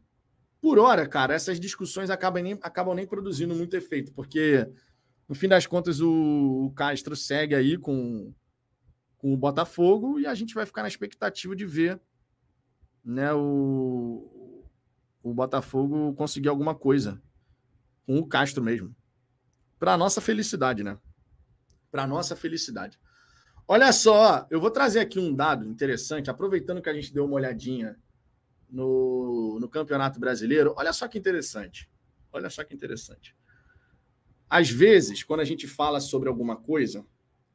Por 0.61 0.78
hora, 0.78 1.09
cara, 1.09 1.35
essas 1.35 1.59
discussões 1.59 2.11
acabam 2.11 2.43
nem, 2.43 2.59
acabam 2.62 2.95
nem 2.95 3.07
produzindo 3.07 3.55
muito 3.55 3.74
efeito, 3.74 4.12
porque, 4.12 4.69
no 5.28 5.35
fim 5.35 5.49
das 5.49 5.66
contas, 5.66 6.01
o, 6.01 6.66
o 6.66 6.70
Castro 6.73 7.16
segue 7.16 7.55
aí 7.55 7.78
com, 7.78 8.35
com 9.16 9.32
o 9.32 9.37
Botafogo 9.37 10.20
e 10.20 10.27
a 10.27 10.35
gente 10.35 10.55
vai 10.55 10.66
ficar 10.66 10.82
na 10.82 10.89
expectativa 10.89 11.57
de 11.57 11.65
ver 11.65 12.01
né, 13.03 13.32
o, 13.32 14.65
o 15.23 15.32
Botafogo 15.32 16.12
conseguir 16.15 16.49
alguma 16.49 16.74
coisa 16.74 17.20
com 18.07 18.19
o 18.19 18.27
Castro 18.27 18.62
mesmo. 18.62 18.95
Para 19.78 19.97
nossa 19.97 20.20
felicidade, 20.20 20.85
né? 20.85 20.99
Para 21.91 22.07
nossa 22.07 22.37
felicidade. 22.37 22.99
Olha 23.66 23.93
só, 23.93 24.47
eu 24.51 24.61
vou 24.61 24.70
trazer 24.70 25.01
aqui 25.01 25.19
um 25.19 25.35
dado 25.35 25.65
interessante, 25.65 26.28
aproveitando 26.28 26.82
que 26.82 26.89
a 26.89 26.93
gente 26.93 27.15
deu 27.15 27.24
uma 27.24 27.37
olhadinha 27.37 27.97
no, 28.71 29.59
no 29.61 29.69
Campeonato 29.69 30.19
Brasileiro. 30.21 30.75
Olha 30.77 30.93
só 30.93 31.09
que 31.09 31.19
interessante. 31.19 31.91
Olha 32.33 32.49
só 32.49 32.65
que 32.65 32.75
interessante. 32.75 33.37
Às 34.49 34.71
vezes, 34.71 35.23
quando 35.23 35.41
a 35.41 35.45
gente 35.45 35.67
fala 35.67 36.01
sobre 36.01 36.29
alguma 36.29 36.57
coisa, 36.57 37.07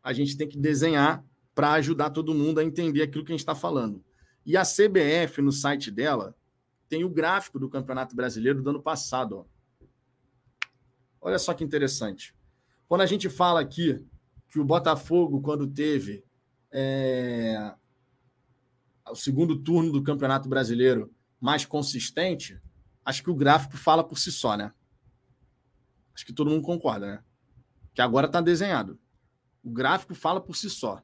a 0.01 0.13
gente 0.13 0.37
tem 0.37 0.47
que 0.47 0.57
desenhar 0.57 1.25
para 1.53 1.73
ajudar 1.73 2.09
todo 2.09 2.33
mundo 2.33 2.59
a 2.59 2.63
entender 2.63 3.01
aquilo 3.01 3.23
que 3.23 3.31
a 3.31 3.35
gente 3.35 3.41
está 3.41 3.55
falando. 3.55 4.03
E 4.45 4.55
a 4.55 4.63
CBF, 4.63 5.41
no 5.41 5.51
site 5.51 5.89
dela, 5.89 6.35
tem 6.87 7.03
o 7.03 7.09
gráfico 7.09 7.57
do 7.59 7.69
Campeonato 7.69 8.15
Brasileiro 8.15 8.61
do 8.61 8.69
ano 8.69 8.81
passado. 8.81 9.37
Ó. 9.37 9.45
Olha 11.21 11.39
só 11.39 11.53
que 11.53 11.63
interessante. 11.63 12.35
Quando 12.87 13.01
a 13.01 13.05
gente 13.05 13.29
fala 13.29 13.59
aqui 13.59 14.05
que 14.47 14.59
o 14.59 14.65
Botafogo, 14.65 15.41
quando 15.41 15.65
teve 15.67 16.23
é, 16.71 17.73
o 19.09 19.15
segundo 19.15 19.61
turno 19.61 19.91
do 19.91 20.03
Campeonato 20.03 20.49
Brasileiro 20.49 21.13
mais 21.39 21.65
consistente, 21.65 22.59
acho 23.03 23.23
que 23.23 23.29
o 23.29 23.35
gráfico 23.35 23.77
fala 23.77 24.03
por 24.03 24.17
si 24.17 24.31
só, 24.31 24.55
né? 24.57 24.73
Acho 26.13 26.25
que 26.25 26.33
todo 26.33 26.49
mundo 26.49 26.63
concorda, 26.63 27.07
né? 27.07 27.23
Que 27.93 28.01
agora 28.01 28.27
está 28.27 28.41
desenhado. 28.41 28.99
O 29.63 29.69
gráfico 29.69 30.15
fala 30.15 30.39
por 30.39 30.55
si 30.55 30.69
só. 30.69 31.01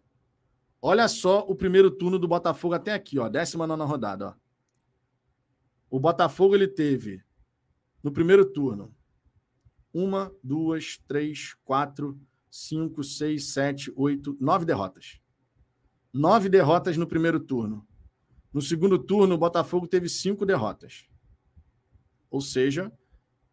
Olha 0.81 1.07
só 1.07 1.41
o 1.41 1.55
primeiro 1.55 1.91
turno 1.91 2.17
do 2.17 2.27
Botafogo 2.27 2.73
até 2.73 2.93
aqui, 2.93 3.19
ó, 3.19 3.29
19 3.29 3.83
rodada, 3.83 4.29
ó. 4.29 4.33
O 5.89 5.99
Botafogo 5.99 6.55
ele 6.55 6.67
teve 6.67 7.23
no 8.01 8.11
primeiro 8.11 8.45
turno 8.45 8.95
uma, 9.93 10.33
duas, 10.41 10.97
três, 11.05 11.53
quatro, 11.65 12.19
cinco, 12.49 13.03
seis, 13.03 13.51
sete, 13.51 13.91
oito, 13.95 14.37
nove 14.39 14.65
derrotas. 14.65 15.19
Nove 16.13 16.49
derrotas 16.49 16.97
no 16.97 17.05
primeiro 17.05 17.39
turno. 17.39 17.85
No 18.53 18.61
segundo 18.61 18.99
turno, 18.99 19.35
o 19.35 19.37
Botafogo 19.37 19.87
teve 19.87 20.09
cinco 20.09 20.45
derrotas. 20.45 21.05
Ou 22.29 22.41
seja, 22.41 22.91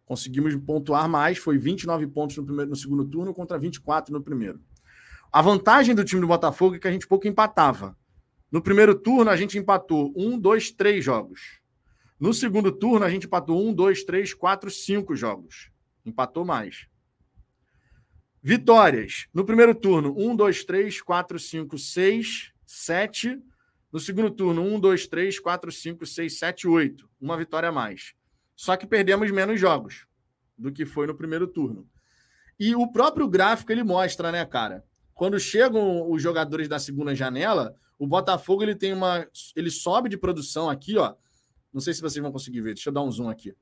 conseguimos 0.05 0.55
pontuar 0.57 1.09
mais, 1.09 1.39
foi 1.39 1.59
29 1.59 2.07
pontos 2.09 2.37
no, 2.37 2.45
primeiro, 2.45 2.71
no 2.71 2.77
segundo 2.77 3.05
turno 3.05 3.35
contra 3.35 3.59
24 3.59 4.13
no 4.13 4.23
primeiro. 4.23 4.61
A 5.31 5.43
vantagem 5.43 5.95
do 5.95 6.05
time 6.05 6.21
do 6.21 6.27
Botafogo 6.27 6.77
é 6.77 6.79
que 6.79 6.89
a 6.89 6.91
gente 6.91 7.07
pouco 7.07 7.29
empatava. 7.29 7.97
No 8.51 8.63
primeiro 8.63 8.95
turno, 8.95 9.31
a 9.31 9.37
gente 9.37 9.59
empatou 9.59 10.13
um, 10.17 10.39
dois, 10.39 10.71
três 10.71 11.05
jogos. 11.05 11.61
No 12.19 12.33
segundo 12.33 12.73
turno, 12.73 13.05
a 13.05 13.11
gente 13.11 13.27
empatou 13.27 13.63
um, 13.63 13.73
dois, 13.73 14.03
três, 14.03 14.33
quatro, 14.33 14.71
cinco 14.71 15.15
jogos. 15.15 15.71
Empatou 16.05 16.45
mais. 16.45 16.89
Vitórias. 18.43 19.29
No 19.35 19.45
primeiro 19.45 19.75
turno, 19.75 20.15
um, 20.17 20.35
dois, 20.35 20.65
três, 20.65 21.03
quatro, 21.03 21.39
cinco, 21.39 21.77
seis, 21.77 22.53
sete. 22.65 23.39
No 23.93 23.99
segundo 23.99 24.31
turno, 24.31 24.63
um, 24.63 24.79
dois, 24.79 25.07
três, 25.07 25.39
quatro, 25.39 25.73
cinco, 25.73 26.05
seis, 26.05 26.39
sete, 26.39 26.69
oito. 26.69 27.09
Uma 27.21 27.37
vitória 27.37 27.71
a 27.71 27.73
mais. 27.73 28.15
Só 28.55 28.77
que 28.77 28.87
perdemos 28.87 29.31
menos 29.31 29.59
jogos 29.59 30.07
do 30.57 30.73
que 30.73 30.85
foi 30.85 31.07
no 31.07 31.15
primeiro 31.15 31.47
turno. 31.47 31.89
E 32.59 32.75
o 32.75 32.91
próprio 32.91 33.29
gráfico 33.29 33.71
ele 33.71 33.85
mostra, 33.85 34.33
né, 34.33 34.45
cara? 34.45 34.85
Quando 35.15 35.39
chegam 35.39 36.11
os 36.11 36.23
jogadores 36.23 36.69
da 36.69 36.79
segunda 36.79 37.15
janela, 37.15 37.75
o 37.99 38.07
Botafogo 38.07 38.63
ele 38.63 38.75
tem 38.75 38.93
uma. 38.93 39.27
Ele 39.57 39.71
sobe 39.71 40.09
de 40.09 40.19
produção 40.19 40.69
aqui, 40.69 40.97
ó. 40.97 41.15
Não 41.73 41.81
sei 41.81 41.95
se 41.95 42.01
vocês 42.01 42.23
vão 42.23 42.33
conseguir 42.33 42.61
ver. 42.61 42.75
Deixa 42.75 42.89
eu 42.89 42.93
dar 42.93 43.03
um 43.03 43.11
zoom 43.11 43.29
aqui. 43.29 43.55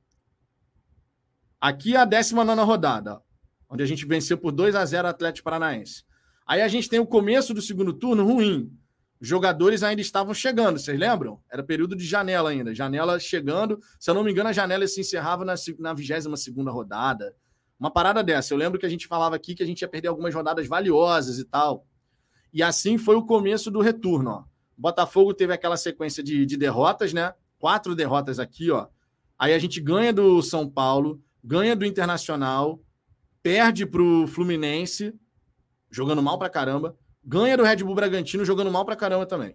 Aqui 1.59 1.95
é 1.95 1.99
a 1.99 2.05
19 2.05 2.61
rodada, 2.61 3.21
onde 3.69 3.81
a 3.81 3.85
gente 3.85 4.05
venceu 4.05 4.37
por 4.37 4.51
2 4.51 4.75
a 4.75 4.85
0 4.85 5.07
o 5.07 5.09
Atlético 5.09 5.45
Paranaense. 5.45 6.03
Aí 6.45 6.61
a 6.61 6.67
gente 6.67 6.87
tem 6.87 6.99
o 6.99 7.05
começo 7.05 7.53
do 7.53 7.61
segundo 7.61 7.93
turno 7.93 8.23
ruim. 8.23 8.71
Jogadores 9.19 9.81
ainda 9.81 10.01
estavam 10.01 10.33
chegando, 10.33 10.77
vocês 10.77 10.97
lembram? 10.99 11.41
Era 11.51 11.63
período 11.63 11.95
de 11.95 12.05
janela 12.05 12.51
ainda. 12.51 12.73
Janela 12.73 13.19
chegando. 13.19 13.79
Se 13.99 14.09
eu 14.09 14.13
não 14.13 14.23
me 14.23 14.31
engano, 14.31 14.49
a 14.49 14.53
janela 14.53 14.87
se 14.87 15.01
encerrava 15.01 15.43
na, 15.43 15.55
na 15.79 15.93
22 15.93 16.47
rodada. 16.67 17.35
Uma 17.79 17.91
parada 17.91 18.23
dessa. 18.23 18.53
Eu 18.53 18.57
lembro 18.57 18.79
que 18.79 18.85
a 18.85 18.89
gente 18.89 19.07
falava 19.07 19.35
aqui 19.35 19.55
que 19.55 19.63
a 19.63 19.65
gente 19.65 19.81
ia 19.81 19.87
perder 19.87 20.09
algumas 20.09 20.33
rodadas 20.33 20.67
valiosas 20.67 21.39
e 21.39 21.45
tal. 21.45 21.85
E 22.53 22.61
assim 22.61 22.97
foi 22.97 23.15
o 23.15 23.25
começo 23.25 23.71
do 23.71 23.81
retorno. 23.81 24.29
Ó. 24.31 24.39
O 24.77 24.81
Botafogo 24.81 25.33
teve 25.33 25.53
aquela 25.53 25.77
sequência 25.77 26.23
de, 26.23 26.45
de 26.45 26.57
derrotas, 26.57 27.11
né? 27.11 27.33
Quatro 27.57 27.95
derrotas 27.95 28.39
aqui, 28.39 28.69
ó. 28.69 28.87
Aí 29.37 29.53
a 29.53 29.59
gente 29.59 29.79
ganha 29.81 30.13
do 30.13 30.41
São 30.41 30.69
Paulo, 30.69 31.21
ganha 31.43 31.75
do 31.75 31.85
Internacional, 31.85 32.81
perde 33.41 33.85
para 33.85 34.01
o 34.01 34.27
Fluminense, 34.27 35.13
jogando 35.89 36.21
mal 36.21 36.37
pra 36.37 36.49
caramba, 36.49 36.97
ganha 37.27 37.57
do 37.57 37.63
Red 37.63 37.83
Bull 37.83 37.93
Bragantino, 37.93 38.45
jogando 38.45 38.71
mal 38.71 38.85
pra 38.85 38.95
caramba 38.95 39.25
também. 39.25 39.53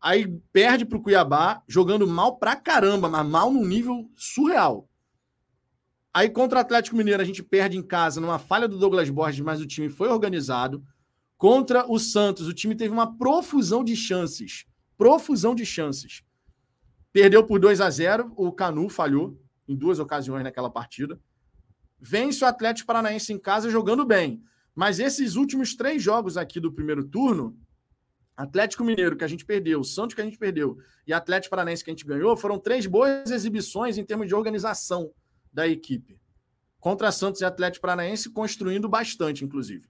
Aí 0.00 0.40
perde 0.52 0.86
para 0.86 0.96
o 0.96 1.02
Cuiabá, 1.02 1.62
jogando 1.66 2.06
mal 2.06 2.38
pra 2.38 2.54
caramba, 2.54 3.08
mas 3.08 3.26
mal 3.26 3.52
num 3.52 3.66
nível 3.66 4.08
surreal. 4.16 4.88
Aí 6.14 6.30
contra 6.30 6.58
o 6.58 6.60
Atlético 6.60 6.96
Mineiro 6.96 7.20
a 7.20 7.26
gente 7.26 7.42
perde 7.42 7.76
em 7.76 7.82
casa 7.82 8.20
numa 8.20 8.38
falha 8.38 8.68
do 8.68 8.78
Douglas 8.78 9.10
Borges, 9.10 9.40
mas 9.40 9.60
o 9.60 9.66
time 9.66 9.88
foi 9.88 10.08
organizado. 10.08 10.82
Contra 11.36 11.90
o 11.90 11.98
Santos, 11.98 12.46
o 12.46 12.54
time 12.54 12.76
teve 12.76 12.92
uma 12.92 13.16
profusão 13.18 13.82
de 13.82 13.96
chances. 13.96 14.64
Profusão 14.96 15.54
de 15.54 15.66
chances. 15.66 16.22
Perdeu 17.12 17.44
por 17.44 17.58
2 17.58 17.80
a 17.80 17.90
0 17.90 18.32
o 18.36 18.52
Canu 18.52 18.88
falhou 18.88 19.38
em 19.66 19.74
duas 19.74 19.98
ocasiões 19.98 20.44
naquela 20.44 20.70
partida. 20.70 21.20
Vence 22.00 22.44
o 22.44 22.46
Atlético 22.46 22.86
Paranaense 22.86 23.32
em 23.32 23.38
casa 23.38 23.70
jogando 23.70 24.04
bem. 24.04 24.42
Mas 24.74 24.98
esses 24.98 25.36
últimos 25.36 25.74
três 25.74 26.02
jogos 26.02 26.36
aqui 26.36 26.60
do 26.60 26.72
primeiro 26.72 27.04
turno, 27.04 27.58
Atlético 28.36 28.84
Mineiro, 28.84 29.16
que 29.16 29.24
a 29.24 29.28
gente 29.28 29.44
perdeu, 29.44 29.84
Santos, 29.84 30.14
que 30.14 30.20
a 30.20 30.24
gente 30.24 30.38
perdeu, 30.38 30.78
e 31.06 31.12
Atlético 31.12 31.50
Paranaense, 31.50 31.84
que 31.84 31.90
a 31.90 31.92
gente 31.92 32.06
ganhou, 32.06 32.36
foram 32.36 32.58
três 32.58 32.86
boas 32.86 33.30
exibições 33.30 33.98
em 33.98 34.04
termos 34.04 34.28
de 34.28 34.34
organização 34.34 35.12
da 35.52 35.68
equipe. 35.68 36.18
Contra 36.78 37.12
Santos 37.12 37.42
e 37.42 37.44
Atlético 37.44 37.82
Paranaense, 37.82 38.30
construindo 38.30 38.88
bastante, 38.88 39.44
inclusive. 39.44 39.86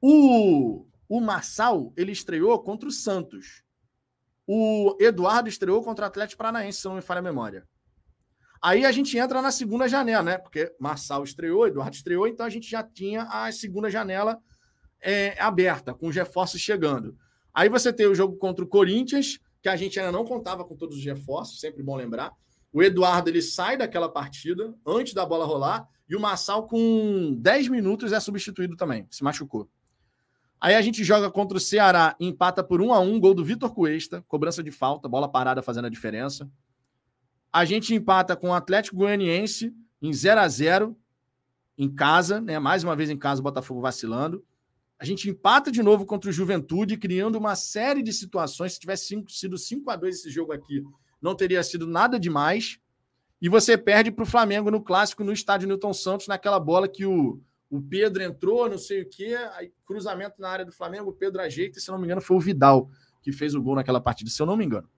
O, 0.00 0.86
o 1.08 1.20
Marçal, 1.20 1.92
ele 1.96 2.10
estreou 2.10 2.58
contra 2.58 2.88
o 2.88 2.92
Santos. 2.92 3.62
O 4.46 4.96
Eduardo 4.98 5.48
estreou 5.48 5.80
contra 5.84 6.06
o 6.06 6.08
Atlético 6.08 6.38
Paranaense, 6.38 6.80
se 6.80 6.88
não 6.88 6.96
me 6.96 7.02
falha 7.02 7.20
a 7.20 7.22
memória. 7.22 7.68
Aí 8.62 8.84
a 8.84 8.92
gente 8.92 9.16
entra 9.16 9.40
na 9.40 9.50
segunda 9.50 9.88
janela, 9.88 10.22
né? 10.22 10.38
Porque 10.38 10.74
Marçal 10.78 11.24
estreou, 11.24 11.66
Eduardo 11.66 11.96
estreou, 11.96 12.28
então 12.28 12.44
a 12.44 12.50
gente 12.50 12.68
já 12.70 12.82
tinha 12.82 13.22
a 13.22 13.50
segunda 13.50 13.90
janela 13.90 14.38
é, 15.00 15.40
aberta, 15.40 15.94
com 15.94 16.08
os 16.08 16.14
reforços 16.14 16.60
chegando. 16.60 17.16
Aí 17.54 17.68
você 17.68 17.92
tem 17.92 18.06
o 18.06 18.14
jogo 18.14 18.36
contra 18.36 18.64
o 18.64 18.68
Corinthians, 18.68 19.38
que 19.62 19.68
a 19.68 19.76
gente 19.76 19.98
ainda 19.98 20.12
não 20.12 20.24
contava 20.24 20.64
com 20.64 20.76
todos 20.76 20.98
os 20.98 21.04
reforços, 21.04 21.58
sempre 21.58 21.82
bom 21.82 21.96
lembrar. 21.96 22.32
O 22.72 22.82
Eduardo 22.82 23.30
ele 23.30 23.42
sai 23.42 23.76
daquela 23.76 24.08
partida 24.08 24.74
antes 24.86 25.14
da 25.14 25.24
bola 25.24 25.44
rolar 25.44 25.88
e 26.08 26.14
o 26.14 26.20
Massal, 26.20 26.66
com 26.66 27.34
10 27.38 27.68
minutos, 27.68 28.12
é 28.12 28.20
substituído 28.20 28.76
também, 28.76 29.06
se 29.10 29.24
machucou. 29.24 29.68
Aí 30.60 30.74
a 30.74 30.82
gente 30.82 31.02
joga 31.02 31.30
contra 31.30 31.56
o 31.56 31.60
Ceará, 31.60 32.14
empata 32.20 32.62
por 32.62 32.82
1 32.82 32.92
a 32.92 33.00
1 33.00 33.18
gol 33.18 33.32
do 33.32 33.44
Vitor 33.44 33.72
Cuesta, 33.72 34.22
cobrança 34.28 34.62
de 34.62 34.70
falta, 34.70 35.08
bola 35.08 35.28
parada 35.28 35.62
fazendo 35.62 35.86
a 35.86 35.88
diferença. 35.88 36.50
A 37.52 37.64
gente 37.64 37.94
empata 37.94 38.36
com 38.36 38.50
o 38.50 38.54
Atlético 38.54 38.96
Goianiense 38.96 39.74
em 40.00 40.12
0 40.12 40.40
a 40.40 40.48
0 40.48 40.96
em 41.76 41.88
casa, 41.88 42.40
né? 42.40 42.58
Mais 42.58 42.84
uma 42.84 42.94
vez 42.94 43.10
em 43.10 43.16
casa 43.16 43.40
o 43.40 43.44
Botafogo 43.44 43.80
vacilando. 43.80 44.44
A 44.98 45.04
gente 45.04 45.30
empata 45.30 45.72
de 45.72 45.82
novo 45.82 46.04
contra 46.04 46.28
o 46.28 46.32
Juventude, 46.32 46.96
criando 46.96 47.36
uma 47.36 47.56
série 47.56 48.02
de 48.02 48.12
situações. 48.12 48.74
Se 48.74 48.80
tivesse 48.80 49.06
cinco, 49.06 49.30
sido 49.32 49.56
5 49.56 49.90
a 49.90 49.96
2 49.96 50.16
esse 50.16 50.30
jogo 50.30 50.52
aqui, 50.52 50.84
não 51.20 51.34
teria 51.34 51.62
sido 51.62 51.86
nada 51.86 52.20
demais. 52.20 52.78
E 53.40 53.48
você 53.48 53.78
perde 53.78 54.12
para 54.12 54.22
o 54.22 54.26
Flamengo 54.26 54.70
no 54.70 54.82
clássico 54.82 55.24
no 55.24 55.32
estádio 55.32 55.66
Newton 55.66 55.94
Santos, 55.94 56.28
naquela 56.28 56.60
bola 56.60 56.86
que 56.86 57.06
o, 57.06 57.40
o 57.70 57.80
Pedro 57.80 58.22
entrou, 58.22 58.68
não 58.68 58.76
sei 58.76 59.00
o 59.02 59.08
quê, 59.08 59.34
aí 59.54 59.72
cruzamento 59.86 60.38
na 60.38 60.50
área 60.50 60.66
do 60.66 60.72
Flamengo, 60.72 61.08
o 61.08 61.14
Pedro 61.14 61.40
ajeita, 61.40 61.78
e 61.78 61.80
se 61.80 61.90
não 61.90 61.98
me 61.98 62.04
engano, 62.04 62.20
foi 62.20 62.36
o 62.36 62.40
Vidal 62.40 62.90
que 63.22 63.32
fez 63.32 63.54
o 63.54 63.62
gol 63.62 63.74
naquela 63.74 64.00
partida, 64.00 64.30
se 64.30 64.40
eu 64.40 64.46
não 64.46 64.56
me 64.56 64.64
engano. 64.64 64.88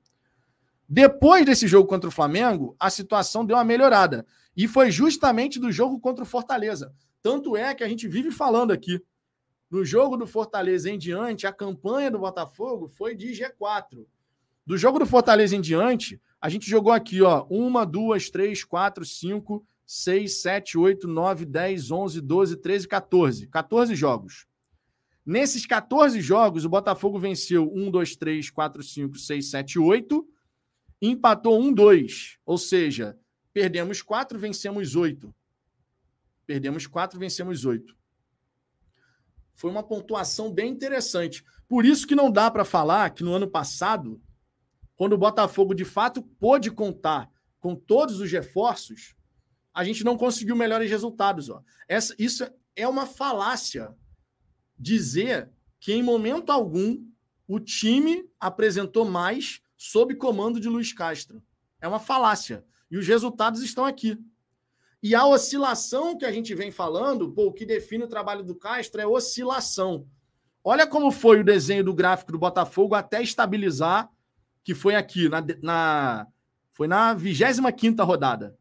Depois 0.95 1.47
desse 1.47 1.67
jogo 1.67 1.89
contra 1.89 2.07
o 2.07 2.13
Flamengo, 2.13 2.77
a 2.79 2.91
situação 2.91 3.47
deu 3.47 3.57
uma 3.57 3.65
melhorada. 3.65 4.27
E 4.55 4.69
foi 4.69 4.91
justamente 4.91 5.59
do 5.59 5.73
jogo 5.73 5.99
contra 5.99 6.23
o 6.23 6.27
Fortaleza. 6.27 6.93
Tanto 7.23 7.57
é 7.57 7.75
que 7.75 7.83
a 7.83 7.89
gente 7.89 8.07
vive 8.07 8.31
falando 8.31 8.73
aqui. 8.73 9.03
No 9.71 9.87
jogo 9.87 10.19
do 10.19 10.27
Fortaleza 10.27 10.91
em 10.91 10.99
diante, 10.99 11.47
a 11.47 11.53
campanha 11.53 12.11
do 12.11 12.19
Botafogo 12.19 12.89
foi 12.89 13.15
de 13.15 13.29
G4. 13.29 14.05
Do 14.67 14.77
jogo 14.77 14.99
do 14.99 15.07
Fortaleza 15.07 15.57
em 15.57 15.63
diante, 15.63 16.21
a 16.39 16.51
gente 16.51 16.69
jogou 16.69 16.93
aqui, 16.93 17.23
ó, 17.23 17.47
uma, 17.49 17.87
duas, 17.87 18.29
três, 18.29 18.63
quatro, 18.63 19.03
cinco, 19.03 19.65
seis, 19.87 20.43
sete, 20.43 20.77
oito, 20.77 21.09
nove, 21.09 21.47
dez, 21.47 21.91
onze, 21.91 22.21
doze, 22.21 22.55
treze, 22.59 22.87
14. 22.87 23.47
14 23.47 23.95
jogos. 23.95 24.47
Nesses 25.25 25.65
14 25.65 26.21
jogos, 26.21 26.67
o 26.67 26.69
Botafogo 26.69 27.19
venceu 27.19 27.73
1, 27.75 27.91
2, 27.91 28.15
3, 28.15 28.51
4, 28.51 28.83
5, 28.83 29.17
6, 29.17 29.51
7, 29.51 29.79
8, 29.79 30.29
empatou 31.03 31.61
1, 31.61 31.75
2. 31.75 32.39
Ou 32.47 32.57
seja, 32.57 33.19
perdemos 33.53 34.01
4, 34.01 34.39
vencemos 34.39 34.97
8. 34.97 35.35
Perdemos 36.47 36.87
4, 36.87 37.19
vencemos 37.19 37.65
8. 37.65 37.95
Foi 39.55 39.71
uma 39.71 39.83
pontuação 39.83 40.51
bem 40.51 40.71
interessante. 40.71 41.45
Por 41.69 41.85
isso 41.85 42.07
que 42.07 42.15
não 42.15 42.31
dá 42.31 42.51
para 42.51 42.65
falar 42.65 43.11
que 43.11 43.23
no 43.23 43.35
ano 43.35 43.51
passado 43.51 44.23
quando 45.03 45.15
o 45.15 45.19
Botafogo 45.19 45.75
de 45.75 45.85
fato 45.85 46.23
pôde 46.23 46.71
contar 46.71 47.29
com 47.59 47.75
todos 47.75 48.21
os 48.21 48.31
reforços, 48.31 49.17
a 49.75 49.83
gente 49.83 50.05
não 50.05 50.17
conseguiu 50.17 50.55
melhores 50.55 50.89
resultados. 50.89 51.49
Ó. 51.49 51.61
Essa, 51.89 52.15
isso 52.19 52.49
é 52.77 52.87
uma 52.87 53.05
falácia 53.05 53.93
dizer 54.79 55.51
que 55.81 55.93
em 55.93 56.05
momento 56.05 56.51
algum 56.51 57.05
o 57.49 57.59
time 57.59 58.25
apresentou 58.39 59.05
mais 59.05 59.61
sob 59.83 60.15
comando 60.15 60.61
de 60.61 60.69
Luiz 60.69 60.93
Castro. 60.93 61.43
É 61.81 61.89
uma 61.89 61.99
falácia. 61.99 62.65
E 62.89 62.97
os 62.97 63.09
resultados 63.09 63.63
estão 63.63 63.85
aqui. 63.85 64.17
E 65.03 65.13
a 65.13 65.27
oscilação 65.27 66.17
que 66.17 66.25
a 66.25 66.31
gente 66.31 66.55
vem 66.55 66.71
falando, 66.71 67.33
pô, 67.33 67.47
o 67.47 67.53
que 67.53 67.67
define 67.67 68.05
o 68.05 68.09
trabalho 68.09 68.45
do 68.45 68.55
Castro 68.55 69.01
é 69.01 69.07
oscilação. 69.07 70.07
Olha 70.63 70.87
como 70.87 71.11
foi 71.11 71.41
o 71.41 71.45
desenho 71.45 71.83
do 71.83 71.93
gráfico 71.93 72.31
do 72.31 72.39
Botafogo 72.39 72.95
até 72.95 73.21
estabilizar 73.21 74.09
que 74.63 74.73
foi 74.73 74.95
aqui, 74.95 75.29
na, 75.29 75.45
na 75.61 76.29
foi 76.71 76.87
na 76.87 77.13
25 77.13 78.05
rodada. 78.05 78.57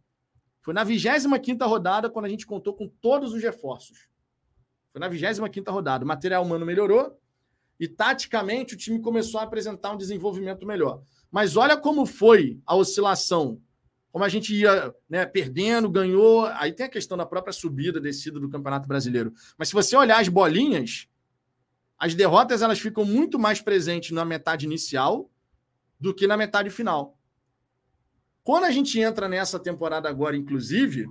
Foi 0.60 0.73
na 0.73 0.84
25 0.84 1.64
rodada 1.68 2.10
quando 2.10 2.26
a 2.26 2.30
gente 2.30 2.48
contou 2.48 2.73
com 2.73 2.88
todos 2.88 3.31
os 3.31 3.43
reforços. 3.43 4.10
Foi 4.91 4.99
na 4.99 5.07
25 5.07 5.72
rodada. 5.72 6.03
O 6.03 6.07
material 6.07 6.43
humano 6.43 6.65
melhorou 6.65 7.15
e, 7.82 7.88
taticamente, 7.88 8.76
o 8.76 8.78
time 8.78 9.02
começou 9.02 9.40
a 9.40 9.44
apresentar 9.44 9.91
um 9.91 9.98
desenvolvimento 9.98 10.68
melhor. 10.68 11.02
Mas 11.32 11.58
olha 11.58 11.76
como 11.76 12.06
foi 12.06 12.62
a 12.64 12.76
oscilação. 12.76 13.60
Como 14.12 14.24
a 14.24 14.30
gente 14.30 14.53
ia 14.53 14.94
né, 15.10 15.26
perdendo, 15.26 15.90
ganhou. 15.90 16.45
Aí 16.45 16.72
tem 16.74 16.86
a 16.86 16.90
questão 16.90 17.18
da 17.18 17.26
própria 17.26 17.52
subida, 17.52 17.99
descida 17.99 18.40
do 18.40 18.48
Campeonato 18.48 18.88
Brasileiro. 18.88 19.34
Mas 19.58 19.70
se 19.70 19.74
você 19.74 19.95
olhar 19.95 20.22
as 20.22 20.28
bolinhas, 20.28 21.08
as 21.98 22.14
derrotas 22.14 22.62
elas 22.62 22.80
ficam 22.80 23.03
muito 23.03 23.40
mais 23.40 23.62
presentes 23.62 24.12
na 24.12 24.24
metade 24.24 24.68
inicial 24.68 25.32
do 25.99 26.14
que 26.14 26.28
na 26.28 26.38
metade 26.38 26.70
final. 26.70 27.18
Quando 28.44 28.66
a 28.66 28.72
gente 28.72 28.99
entra 28.99 29.28
nessa 29.28 29.60
temporada 29.60 30.08
agora, 30.08 30.38
inclusive, 30.38 31.10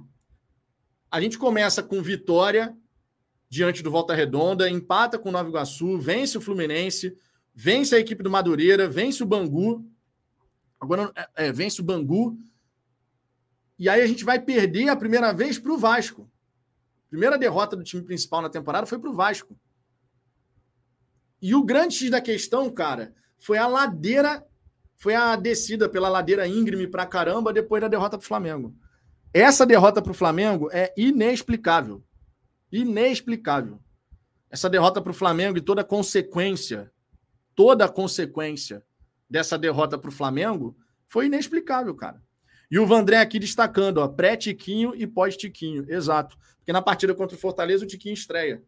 a 1.11 1.21
gente 1.21 1.37
começa 1.37 1.83
com 1.83 2.01
vitória 2.01 2.79
diante 3.51 3.83
do 3.83 3.91
Volta 3.91 4.15
Redonda, 4.15 4.71
empata 4.71 5.19
com 5.19 5.29
o 5.29 5.33
Nova 5.33 5.49
Iguaçu, 5.49 5.99
vence 5.99 6.39
o 6.39 6.41
Fluminense, 6.41 7.19
vence 7.53 7.97
a 7.97 7.99
equipe 7.99 8.23
do 8.23 8.31
Madureira, 8.31 8.89
vence 8.89 9.23
o 9.23 9.27
Bangu, 9.27 9.85
agora 10.81 11.13
é, 11.37 11.49
é 11.49 11.53
vence 11.53 11.81
o 11.81 11.85
Bangu, 11.85 12.39
e 13.77 13.89
aí 13.89 14.01
a 14.01 14.07
gente 14.07 14.25
vai 14.25 14.39
perder 14.39 14.89
a 14.89 14.97
primeira 14.97 15.33
vez 15.33 15.59
para 15.59 15.73
o 15.73 15.79
Vasco. 15.79 16.31
Primeira 17.09 17.37
derrota 17.37 17.75
do 17.75 17.83
time 17.83 18.03
principal 18.03 18.41
na 18.41 18.49
temporada 18.49 18.87
foi 18.87 18.99
para 18.99 19.11
o 19.11 19.15
Vasco. 19.15 19.59
E 21.43 21.55
o 21.55 21.65
grande 21.65 21.97
X 21.97 22.11
da 22.11 22.21
questão, 22.21 22.71
cara, 22.71 23.13
foi 23.37 23.59
a 23.59 23.67
ladeira 23.67 24.47
foi 25.01 25.15
a 25.15 25.35
descida 25.35 25.89
pela 25.89 26.11
ladeira 26.11 26.47
íngreme 26.47 26.87
pra 26.87 27.07
caramba 27.07 27.55
depois 27.55 27.81
da 27.81 27.89
derrota 27.89 28.19
pro 28.19 28.27
Flamengo. 28.27 28.77
Essa 29.33 29.65
derrota 29.65 30.03
pro 30.03 30.13
Flamengo 30.13 30.69
é 30.71 30.93
inexplicável. 30.95 32.05
Inexplicável. 32.73 33.81
Essa 34.51 34.69
derrota 34.69 35.01
para 35.01 35.11
o 35.11 35.15
Flamengo 35.15 35.59
e 35.59 35.61
toda 35.61 35.83
a 35.83 35.85
consequência, 35.85 36.93
toda 37.55 37.85
a 37.85 37.89
consequência 37.89 38.85
dessa 39.29 39.57
derrota 39.57 39.97
para 39.97 40.09
o 40.09 40.13
Flamengo 40.13 40.77
foi 41.07 41.27
inexplicável, 41.27 41.95
cara. 41.95 42.21
E 42.71 42.79
o 42.79 42.87
Vandré 42.87 43.19
aqui 43.19 43.39
destacando, 43.39 43.99
ó, 43.99 44.09
pré-Tiquinho 44.09 44.95
e 44.95 45.07
pós-Tiquinho. 45.07 45.85
Exato. 45.89 46.37
Porque 46.59 46.73
na 46.73 46.81
partida 46.81 47.15
contra 47.15 47.37
o 47.37 47.41
Fortaleza, 47.41 47.85
o 47.85 47.87
Tiquinho 47.87 48.15
estreia. 48.15 48.63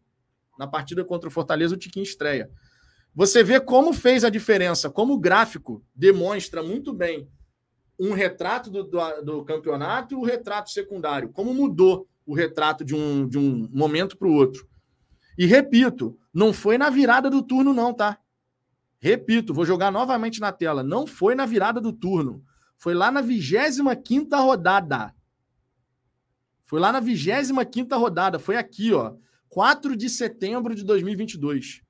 Na 0.59 0.67
partida 0.67 1.05
contra 1.05 1.29
o 1.29 1.31
Fortaleza, 1.31 1.75
o 1.75 1.77
Tiquinho 1.77 2.03
estreia. 2.03 2.51
Você 3.15 3.43
vê 3.43 3.59
como 3.59 3.93
fez 3.93 4.23
a 4.23 4.29
diferença, 4.29 4.89
como 4.89 5.13
o 5.13 5.19
gráfico 5.19 5.85
demonstra 5.95 6.63
muito 6.63 6.91
bem 6.91 7.29
um 7.99 8.11
retrato 8.11 8.69
do, 8.69 8.83
do, 8.83 9.21
do 9.21 9.45
campeonato 9.45 10.13
e 10.13 10.17
o 10.17 10.23
retrato 10.23 10.71
secundário. 10.71 11.29
Como 11.29 11.53
mudou 11.53 12.07
o 12.25 12.33
retrato 12.33 12.83
de 12.83 12.95
um, 12.95 13.27
de 13.27 13.37
um 13.37 13.67
momento 13.71 14.17
para 14.17 14.27
o 14.27 14.33
outro. 14.33 14.67
E 15.37 15.45
repito, 15.45 16.17
não 16.33 16.53
foi 16.53 16.77
na 16.77 16.89
virada 16.89 17.29
do 17.29 17.41
turno, 17.41 17.73
não, 17.73 17.93
tá? 17.93 18.19
Repito, 18.99 19.53
vou 19.53 19.65
jogar 19.65 19.91
novamente 19.91 20.39
na 20.39 20.51
tela. 20.51 20.83
Não 20.83 21.05
foi 21.05 21.35
na 21.35 21.45
virada 21.45 21.81
do 21.81 21.91
turno. 21.91 22.43
Foi 22.77 22.93
lá 22.93 23.11
na 23.11 23.21
25 23.21 24.35
rodada. 24.37 25.13
Foi 26.63 26.79
lá 26.79 26.91
na 26.91 26.99
25 26.99 27.97
rodada. 27.97 28.39
Foi 28.39 28.55
aqui, 28.55 28.93
ó. 28.93 29.15
4 29.49 29.95
de 29.95 30.09
setembro 30.09 30.73
de 30.73 30.83
2022. 30.83 31.81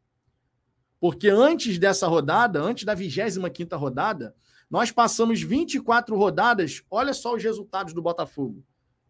Porque 0.99 1.29
antes 1.29 1.77
dessa 1.77 2.07
rodada, 2.07 2.61
antes 2.61 2.83
da 2.83 2.95
25 2.95 3.75
rodada, 3.75 4.35
nós 4.69 4.91
passamos 4.91 5.41
24 5.41 6.17
rodadas. 6.17 6.83
Olha 6.89 7.13
só 7.13 7.35
os 7.35 7.43
resultados 7.43 7.93
do 7.93 8.01
Botafogo 8.01 8.63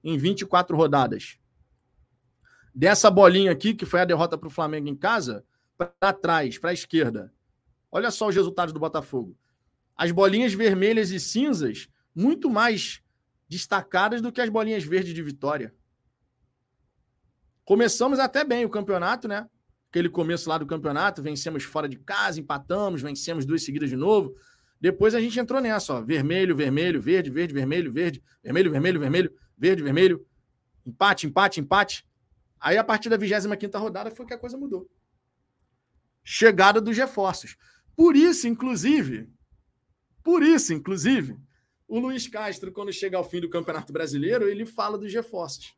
em 0.04 0.18
24 0.18 0.76
rodadas. 0.76 1.38
Dessa 2.76 3.10
bolinha 3.10 3.52
aqui, 3.52 3.74
que 3.74 3.86
foi 3.86 4.02
a 4.02 4.06
derrota 4.06 4.38
para 4.38 4.48
o 4.48 4.52
Flamengo 4.52 4.88
em 4.88 4.96
casa, 4.96 5.46
para 5.78 6.14
trás, 6.14 6.58
para 6.58 6.72
a 6.72 6.74
esquerda. 6.74 7.32
Olha 7.92 8.10
só 8.10 8.28
os 8.28 8.36
resultados 8.36 8.74
do 8.74 8.80
Botafogo. 8.80 9.38
As 9.96 10.12
bolinhas 10.12 10.54
vermelhas 10.54 11.12
e 11.12 11.20
cinzas, 11.20 11.88
muito 12.16 12.50
mais 12.50 13.02
destacadas 13.48 14.22
do 14.22 14.32
que 14.32 14.42
as 14.42 14.50
bolinhas 14.50 14.84
verdes 14.84 15.14
de 15.14 15.22
vitória. 15.22 15.74
Começamos 17.64 18.20
até 18.20 18.44
bem 18.44 18.66
o 18.66 18.70
campeonato, 18.70 19.28
né? 19.28 19.48
aquele 19.94 20.10
começo 20.10 20.50
lá 20.50 20.58
do 20.58 20.66
campeonato, 20.66 21.22
vencemos 21.22 21.64
fora 21.64 21.88
de 21.88 21.98
casa, 21.98 22.40
empatamos, 22.40 23.04
vencemos 23.04 23.46
duas 23.46 23.64
seguidas 23.64 23.92
de 23.92 23.96
novo. 23.96 24.34
Depois 24.82 25.14
a 25.14 25.22
gente 25.22 25.40
entrou 25.40 25.62
nessa, 25.62 25.94
ó, 25.94 26.02
vermelho, 26.02 26.56
vermelho, 26.56 27.00
verde, 27.00 27.30
verde, 27.30 27.54
vermelho, 27.54 27.94
verde, 27.94 28.24
vermelho, 28.44 28.72
vermelho, 28.72 29.00
vermelho, 29.00 29.32
verde, 29.58 29.84
vermelho, 29.84 30.26
empate, 30.86 31.28
empate, 31.28 31.60
empate. 31.60 32.08
Aí 32.60 32.78
a 32.78 32.84
partir 32.84 33.10
da 33.10 33.18
25 33.18 33.78
rodada 33.78 34.12
foi 34.12 34.26
que 34.26 34.34
a 34.34 34.38
coisa 34.38 34.58
mudou. 34.58 34.90
Chegada 36.24 36.80
dos 36.80 36.98
reforços. 36.98 37.58
Por 37.96 38.16
isso, 38.16 38.48
inclusive, 38.48 39.30
por 40.24 40.42
isso, 40.42 40.74
inclusive, 40.74 41.38
o 41.88 42.00
Luiz 42.00 42.28
Castro, 42.28 42.72
quando 42.72 42.94
chega 42.94 43.18
ao 43.18 43.24
fim 43.24 43.42
do 43.42 43.50
Campeonato 43.50 43.92
Brasileiro, 43.92 44.48
ele 44.48 44.66
fala 44.66 44.98
dos 44.98 45.14
reforços. 45.14 45.76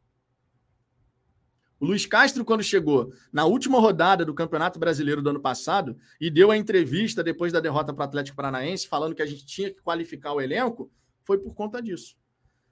O 1.79 1.85
Luiz 1.85 2.05
Castro, 2.05 2.45
quando 2.45 2.63
chegou 2.63 3.11
na 3.33 3.45
última 3.45 3.79
rodada 3.79 4.23
do 4.23 4.33
Campeonato 4.33 4.79
Brasileiro 4.79 5.21
do 5.21 5.29
ano 5.29 5.41
passado 5.41 5.97
e 6.21 6.29
deu 6.29 6.51
a 6.51 6.57
entrevista 6.57 7.23
depois 7.23 7.51
da 7.51 7.59
derrota 7.59 7.93
para 7.93 8.03
o 8.03 8.07
Atlético 8.07 8.37
Paranaense, 8.37 8.87
falando 8.87 9.13
que 9.13 9.21
a 9.21 9.25
gente 9.25 9.45
tinha 9.45 9.69
que 9.69 9.81
qualificar 9.81 10.33
o 10.33 10.39
elenco, 10.39 10.89
foi 11.23 11.37
por 11.37 11.53
conta 11.53 11.81
disso. 11.81 12.15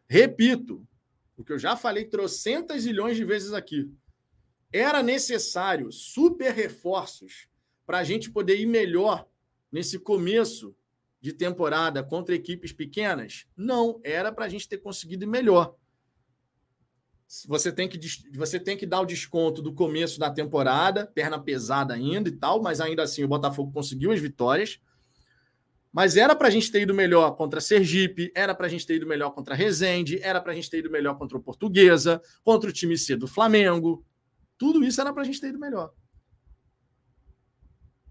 Repito, 0.07 0.87
o 1.37 1.43
que 1.43 1.51
eu 1.51 1.59
já 1.59 1.75
falei 1.75 2.05
trocentas 2.05 2.85
milhões 2.85 3.15
de 3.15 3.25
vezes 3.25 3.53
aqui. 3.53 3.91
Era 4.71 5.03
necessário 5.03 5.91
super 5.91 6.53
reforços 6.53 7.47
para 7.85 7.99
a 7.99 8.03
gente 8.03 8.31
poder 8.31 8.59
ir 8.59 8.65
melhor 8.65 9.27
nesse 9.71 9.99
começo 9.99 10.75
de 11.19 11.33
temporada 11.33 12.03
contra 12.03 12.35
equipes 12.35 12.71
pequenas? 12.71 13.47
Não, 13.55 13.99
era 14.03 14.31
para 14.31 14.45
a 14.45 14.49
gente 14.49 14.67
ter 14.67 14.77
conseguido 14.77 15.23
ir 15.23 15.27
melhor 15.27 15.75
você 17.47 17.71
tem 17.71 17.89
que 17.89 17.99
você 18.35 18.59
tem 18.59 18.77
que 18.77 18.85
dar 18.85 19.01
o 19.01 19.05
desconto 19.05 19.61
do 19.61 19.73
começo 19.73 20.19
da 20.19 20.29
temporada, 20.29 21.07
perna 21.07 21.39
pesada 21.41 21.93
ainda 21.93 22.29
e 22.29 22.31
tal, 22.31 22.61
mas 22.61 22.79
ainda 22.79 23.01
assim 23.01 23.23
o 23.23 23.27
Botafogo 23.27 23.71
conseguiu 23.71 24.11
as 24.11 24.19
vitórias. 24.19 24.79
Mas 25.93 26.17
era 26.17 26.35
para 26.35 26.47
a 26.47 26.51
gente 26.51 26.71
ter 26.71 26.81
ido 26.81 26.93
melhor 26.93 27.35
contra 27.35 27.61
Sergipe, 27.61 28.31
era 28.33 28.55
para 28.55 28.65
a 28.65 28.69
gente 28.69 28.85
ter 28.85 28.95
ido 28.95 29.05
melhor 29.05 29.29
contra 29.29 29.53
Resende, 29.53 30.19
era 30.23 30.41
para 30.41 30.51
a 30.51 30.55
gente 30.55 30.67
ter 30.67 30.79
ido 30.79 30.89
melhor 30.89 31.19
contra 31.19 31.37
o 31.37 31.41
Portuguesa, 31.41 32.19
contra 32.43 32.67
o 32.67 32.73
time 32.73 32.97
C 32.97 33.15
do 33.15 33.27
Flamengo. 33.27 34.03
Tudo 34.57 34.83
isso 34.83 34.99
era 34.99 35.13
para 35.13 35.21
a 35.21 35.25
gente 35.25 35.39
ter 35.39 35.49
ido 35.49 35.59
melhor. 35.59 35.93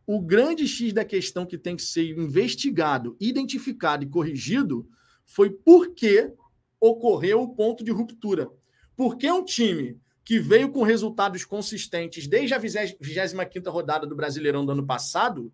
O 0.06 0.20
grande 0.20 0.68
X 0.68 0.92
da 0.92 1.04
questão 1.04 1.44
que 1.44 1.58
tem 1.58 1.74
que 1.74 1.82
ser 1.82 2.16
investigado, 2.16 3.16
identificado 3.18 4.04
e 4.04 4.08
corrigido 4.08 4.88
foi 5.24 5.50
por 5.50 5.92
que 5.92 6.32
ocorreu 6.80 7.42
o 7.42 7.54
ponto 7.54 7.82
de 7.82 7.90
ruptura. 7.90 8.48
Porque 8.94 9.28
um 9.30 9.44
time 9.44 10.00
que 10.24 10.38
veio 10.38 10.70
com 10.70 10.82
resultados 10.82 11.44
consistentes 11.44 12.28
desde 12.28 12.54
a 12.54 12.58
25 12.58 13.70
rodada 13.70 14.06
do 14.06 14.14
Brasileirão 14.14 14.64
do 14.64 14.70
ano 14.72 14.86
passado, 14.86 15.52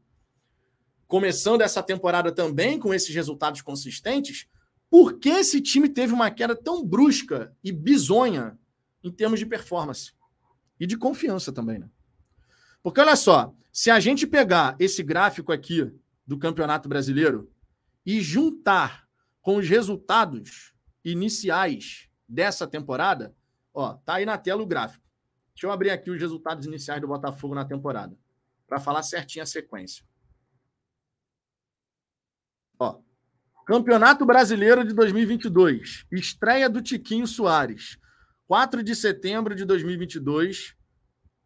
começando 1.09 1.63
essa 1.63 1.83
temporada 1.83 2.31
também 2.31 2.79
com 2.79 2.93
esses 2.93 3.13
resultados 3.13 3.63
consistentes, 3.63 4.47
por 4.91 5.19
que 5.19 5.31
esse 5.31 5.61
time 5.61 5.89
teve 5.89 6.13
uma 6.13 6.31
queda 6.31 6.55
tão 6.55 6.85
brusca 6.85 7.57
e 7.65 7.73
bizonha 7.73 8.59
em 9.03 9.11
termos 9.11 9.41
de 9.41 9.47
performance? 9.47 10.13
E 10.79 10.87
de 10.87 10.97
confiança 10.97 11.51
também, 11.51 11.79
né? 11.79 11.91
Porque 12.83 13.01
olha 13.01 13.17
só, 13.17 13.53
se 13.73 13.91
a 13.91 13.99
gente 13.99 14.27
pegar 14.27 14.77
esse 14.79 15.03
gráfico 15.03 15.51
aqui 15.51 15.91
do 16.27 16.39
Campeonato 16.39 16.89
Brasileiro 16.89 17.51
e 18.07 18.21
juntar 18.21 19.09
com 19.41 19.57
os 19.57 19.69
resultados 19.69 20.73
iniciais 21.05 22.09
dessa 22.29 22.67
temporada, 22.67 23.35
ó, 23.75 23.95
tá 23.95 24.15
aí 24.15 24.27
na 24.27 24.39
tela 24.39 24.63
o 24.63 24.67
gráfico. 24.67 25.05
Deixa 25.55 25.67
eu 25.67 25.73
abrir 25.73 25.91
aqui 25.91 26.11
os 26.11 26.21
resultados 26.21 26.67
iniciais 26.67 27.01
do 27.01 27.09
Botafogo 27.09 27.55
na 27.55 27.65
temporada, 27.65 28.17
para 28.67 28.79
falar 28.79 29.03
certinho 29.03 29.43
a 29.43 29.47
sequência. 29.47 30.05
Ó, 32.79 33.01
Campeonato 33.67 34.25
Brasileiro 34.25 34.85
de 34.85 34.95
2022, 34.95 36.07
estreia 36.13 36.71
do 36.71 36.81
Tiquinho 36.81 37.27
Soares, 37.27 37.99
4 38.47 38.83
de 38.83 38.95
setembro 38.95 39.55
de 39.55 39.65
2022, 39.65 40.75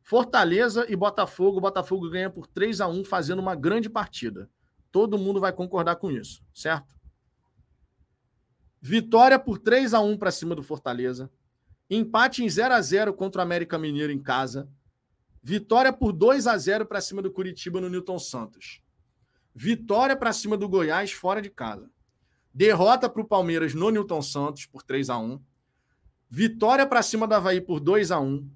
Fortaleza 0.03 0.87
e 0.89 0.95
Botafogo. 0.95 1.61
Botafogo 1.61 2.11
ganha 2.11 2.31
por 2.31 2.47
3 2.47 2.81
a 2.81 2.87
1 2.87 3.05
fazendo 3.05 3.41
uma 3.41 3.55
grande 3.55 3.89
partida. 3.89 4.49
Todo 4.91 5.19
mundo 5.19 5.41
vai 5.41 5.53
concordar 5.53 5.97
com 5.97 6.11
isso, 6.11 6.45
certo? 6.53 6.95
Vitória 8.81 9.39
por 9.39 9.59
3 9.59 9.95
a 9.95 10.01
1 10.01 10.19
para 10.19 10.31
cima 10.31 10.55
do 10.55 10.63
Fortaleza. 10.63 11.31
Empate 11.89 12.45
em 12.45 12.49
0 12.49 12.75
a 12.75 12.81
0 12.81 13.15
contra 13.15 13.41
o 13.41 13.43
América 13.43 13.79
Mineiro 13.79 14.13
em 14.13 14.21
casa. 14.21 14.69
Vitória 15.43 15.93
por 15.93 16.13
2 16.13 16.47
a 16.47 16.59
0 16.59 16.87
para 16.87 17.01
cima 17.01 17.23
do 17.23 17.33
Curitiba 17.33 17.81
no 17.81 17.89
Newton 17.89 18.19
Santos. 18.19 18.82
Vitória 19.55 20.17
para 20.17 20.33
cima 20.33 20.57
do 20.57 20.69
Goiás 20.69 21.13
fora 21.13 21.43
de 21.43 21.51
casa. 21.51 21.91
Derrota 22.53 23.09
para 23.09 23.23
o 23.23 23.27
Palmeiras 23.27 23.75
no 23.75 23.91
Newton 23.91 24.23
Santos 24.23 24.67
por 24.67 24.83
3 24.83 25.11
a 25.11 25.19
1. 25.19 25.41
Vitória 26.29 26.87
para 26.87 27.03
cima 27.03 27.27
do 27.27 27.35
Havaí 27.35 27.61
por 27.61 27.81
2 27.81 28.11
a 28.11 28.21
1. 28.21 28.49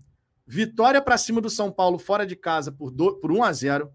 Vitória 0.46 1.02
para 1.02 1.18
cima 1.18 1.40
do 1.40 1.50
São 1.50 1.70
Paulo 1.70 1.98
fora 1.98 2.26
de 2.26 2.36
casa 2.36 2.70
por, 2.70 2.90
2, 2.90 3.20
por 3.20 3.32
1 3.32 3.42
a 3.42 3.52
0. 3.52 3.92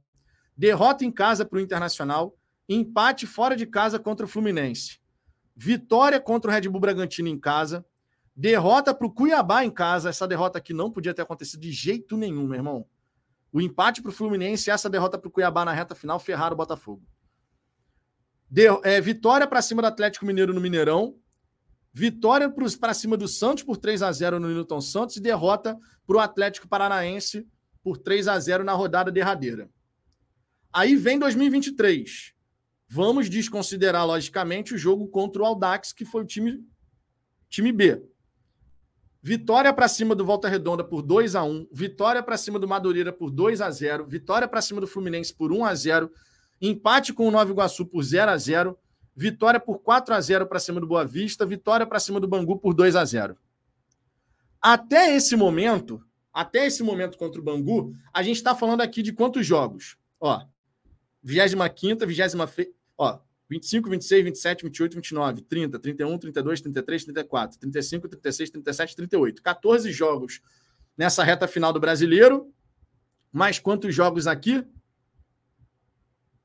Derrota 0.56 1.06
em 1.06 1.12
casa 1.12 1.46
para 1.46 1.58
o 1.58 1.62
Internacional. 1.62 2.38
Empate 2.68 3.26
fora 3.26 3.56
de 3.56 3.66
casa 3.66 4.00
contra 4.00 4.26
o 4.26 4.30
Fluminense 4.30 5.02
vitória 5.56 6.20
contra 6.20 6.50
o 6.50 6.54
Red 6.54 6.68
Bull 6.68 6.82
Bragantino 6.82 7.28
em 7.28 7.40
casa, 7.40 7.86
derrota 8.36 8.94
para 8.94 9.06
o 9.06 9.12
Cuiabá 9.12 9.64
em 9.64 9.70
casa. 9.70 10.10
Essa 10.10 10.28
derrota 10.28 10.58
aqui 10.58 10.74
não 10.74 10.92
podia 10.92 11.14
ter 11.14 11.22
acontecido 11.22 11.62
de 11.62 11.72
jeito 11.72 12.18
nenhum, 12.18 12.48
meu 12.48 12.56
irmão. 12.56 12.86
O 13.52 13.60
empate 13.60 14.02
para 14.02 14.10
o 14.10 14.14
Fluminense 14.14 14.70
e 14.70 14.72
essa 14.72 14.90
derrota 14.90 15.18
para 15.18 15.28
o 15.28 15.32
Cuiabá 15.32 15.66
na 15.66 15.74
reta 15.74 15.94
final 15.94 16.20
ferraram 16.20 16.54
o 16.54 16.58
Botafogo. 16.58 17.04
De, 18.50 18.68
é, 18.84 19.00
vitória 19.02 19.48
para 19.48 19.62
cima 19.62 19.82
do 19.82 19.88
Atlético 19.88 20.26
Mineiro 20.26 20.54
no 20.54 20.62
Mineirão. 20.62 21.16
Vitória 21.94 22.50
para 22.80 22.94
cima 22.94 23.18
do 23.18 23.28
Santos 23.28 23.64
por 23.64 23.78
3 23.78 24.02
a 24.02 24.12
0 24.12 24.40
no 24.40 24.48
Newton 24.48 24.80
Santos 24.80 25.18
e 25.18 25.22
derrota 25.22 25.78
para 26.08 26.16
o 26.16 26.20
Atlético 26.20 26.68
Paranaense 26.68 27.46
por 27.84 27.98
3 27.98 28.30
a 28.30 28.40
0 28.40 28.64
na 28.64 28.74
rodada 28.74 29.12
derradeira. 29.12 29.70
Aí 30.72 30.96
vem 30.96 31.20
2023. 31.20 32.34
Vamos 32.88 33.30
desconsiderar, 33.30 34.06
logicamente, 34.06 34.74
o 34.74 34.78
jogo 34.78 35.08
contra 35.08 35.42
o 35.42 35.46
Aldax, 35.46 35.92
que 35.92 36.06
foi 36.06 36.24
o 36.24 36.26
time, 36.26 36.66
time 37.50 37.72
B. 37.72 38.02
Vitória 39.24 39.72
para 39.72 39.88
cima 39.88 40.16
do 40.16 40.26
Volta 40.26 40.50
Redonda 40.50 40.84
por 40.84 41.04
2 41.04 41.36
a 41.36 41.44
1 41.44 41.68
vitória 41.72 42.24
para 42.24 42.38
cima 42.38 42.58
do 42.58 42.68
Madureira 42.68 43.14
por 43.14 43.30
2 43.30 43.62
a 43.62 43.70
0 43.70 44.08
vitória 44.08 44.48
para 44.48 44.62
cima 44.62 44.82
do 44.82 44.88
Fluminense 44.88 45.32
por 45.32 45.52
1 45.52 45.64
a 45.64 45.76
0 45.76 46.12
empate 46.60 47.14
com 47.14 47.28
o 47.28 47.32
Nova 47.32 47.52
Iguaçu 47.52 47.86
por 47.86 48.02
0 48.02 48.32
a 48.32 48.38
0 48.38 48.76
vitória 49.16 49.60
por 49.60 49.80
4 49.80 50.16
a 50.16 50.20
0 50.20 50.48
para 50.48 50.60
cima 50.60 50.80
do 50.80 50.88
Boa 50.88 51.06
Vista, 51.06 51.46
vitória 51.46 51.86
para 51.86 52.00
cima 52.00 52.20
do 52.20 52.28
Bangu 52.28 52.58
por 52.58 52.74
2 52.74 52.96
a 52.96 53.06
0 53.06 53.38
Até 54.60 55.16
esse 55.16 55.36
momento, 55.36 56.04
até 56.34 56.66
esse 56.66 56.82
momento 56.82 57.18
contra 57.18 57.40
o 57.40 57.44
Bangu, 57.44 57.94
a 58.12 58.24
gente 58.24 58.38
está 58.38 58.56
falando 58.56 58.82
aqui 58.82 59.04
de 59.04 59.14
quantos 59.14 59.46
jogos? 59.46 59.98
Ó, 60.20 60.44
25, 61.24 62.08
20, 62.08 62.74
ó, 62.98 63.20
25, 63.52 63.90
26, 63.90 64.24
27, 64.24 64.64
28, 64.64 64.96
29, 64.96 65.42
30, 65.42 65.78
31, 65.78 66.18
32, 66.18 66.62
33, 66.62 67.04
34, 67.04 67.60
35, 67.60 68.08
36, 68.08 68.50
37, 68.50 68.96
38. 68.96 69.44
14 69.44 69.92
jogos 69.92 70.42
nessa 70.98 71.22
reta 71.22 71.50
final 71.50 71.74
do 71.74 71.80
brasileiro. 71.80 72.50
Mais 73.30 73.60
quantos 73.60 73.94
jogos 73.94 74.26
aqui? 74.26 74.66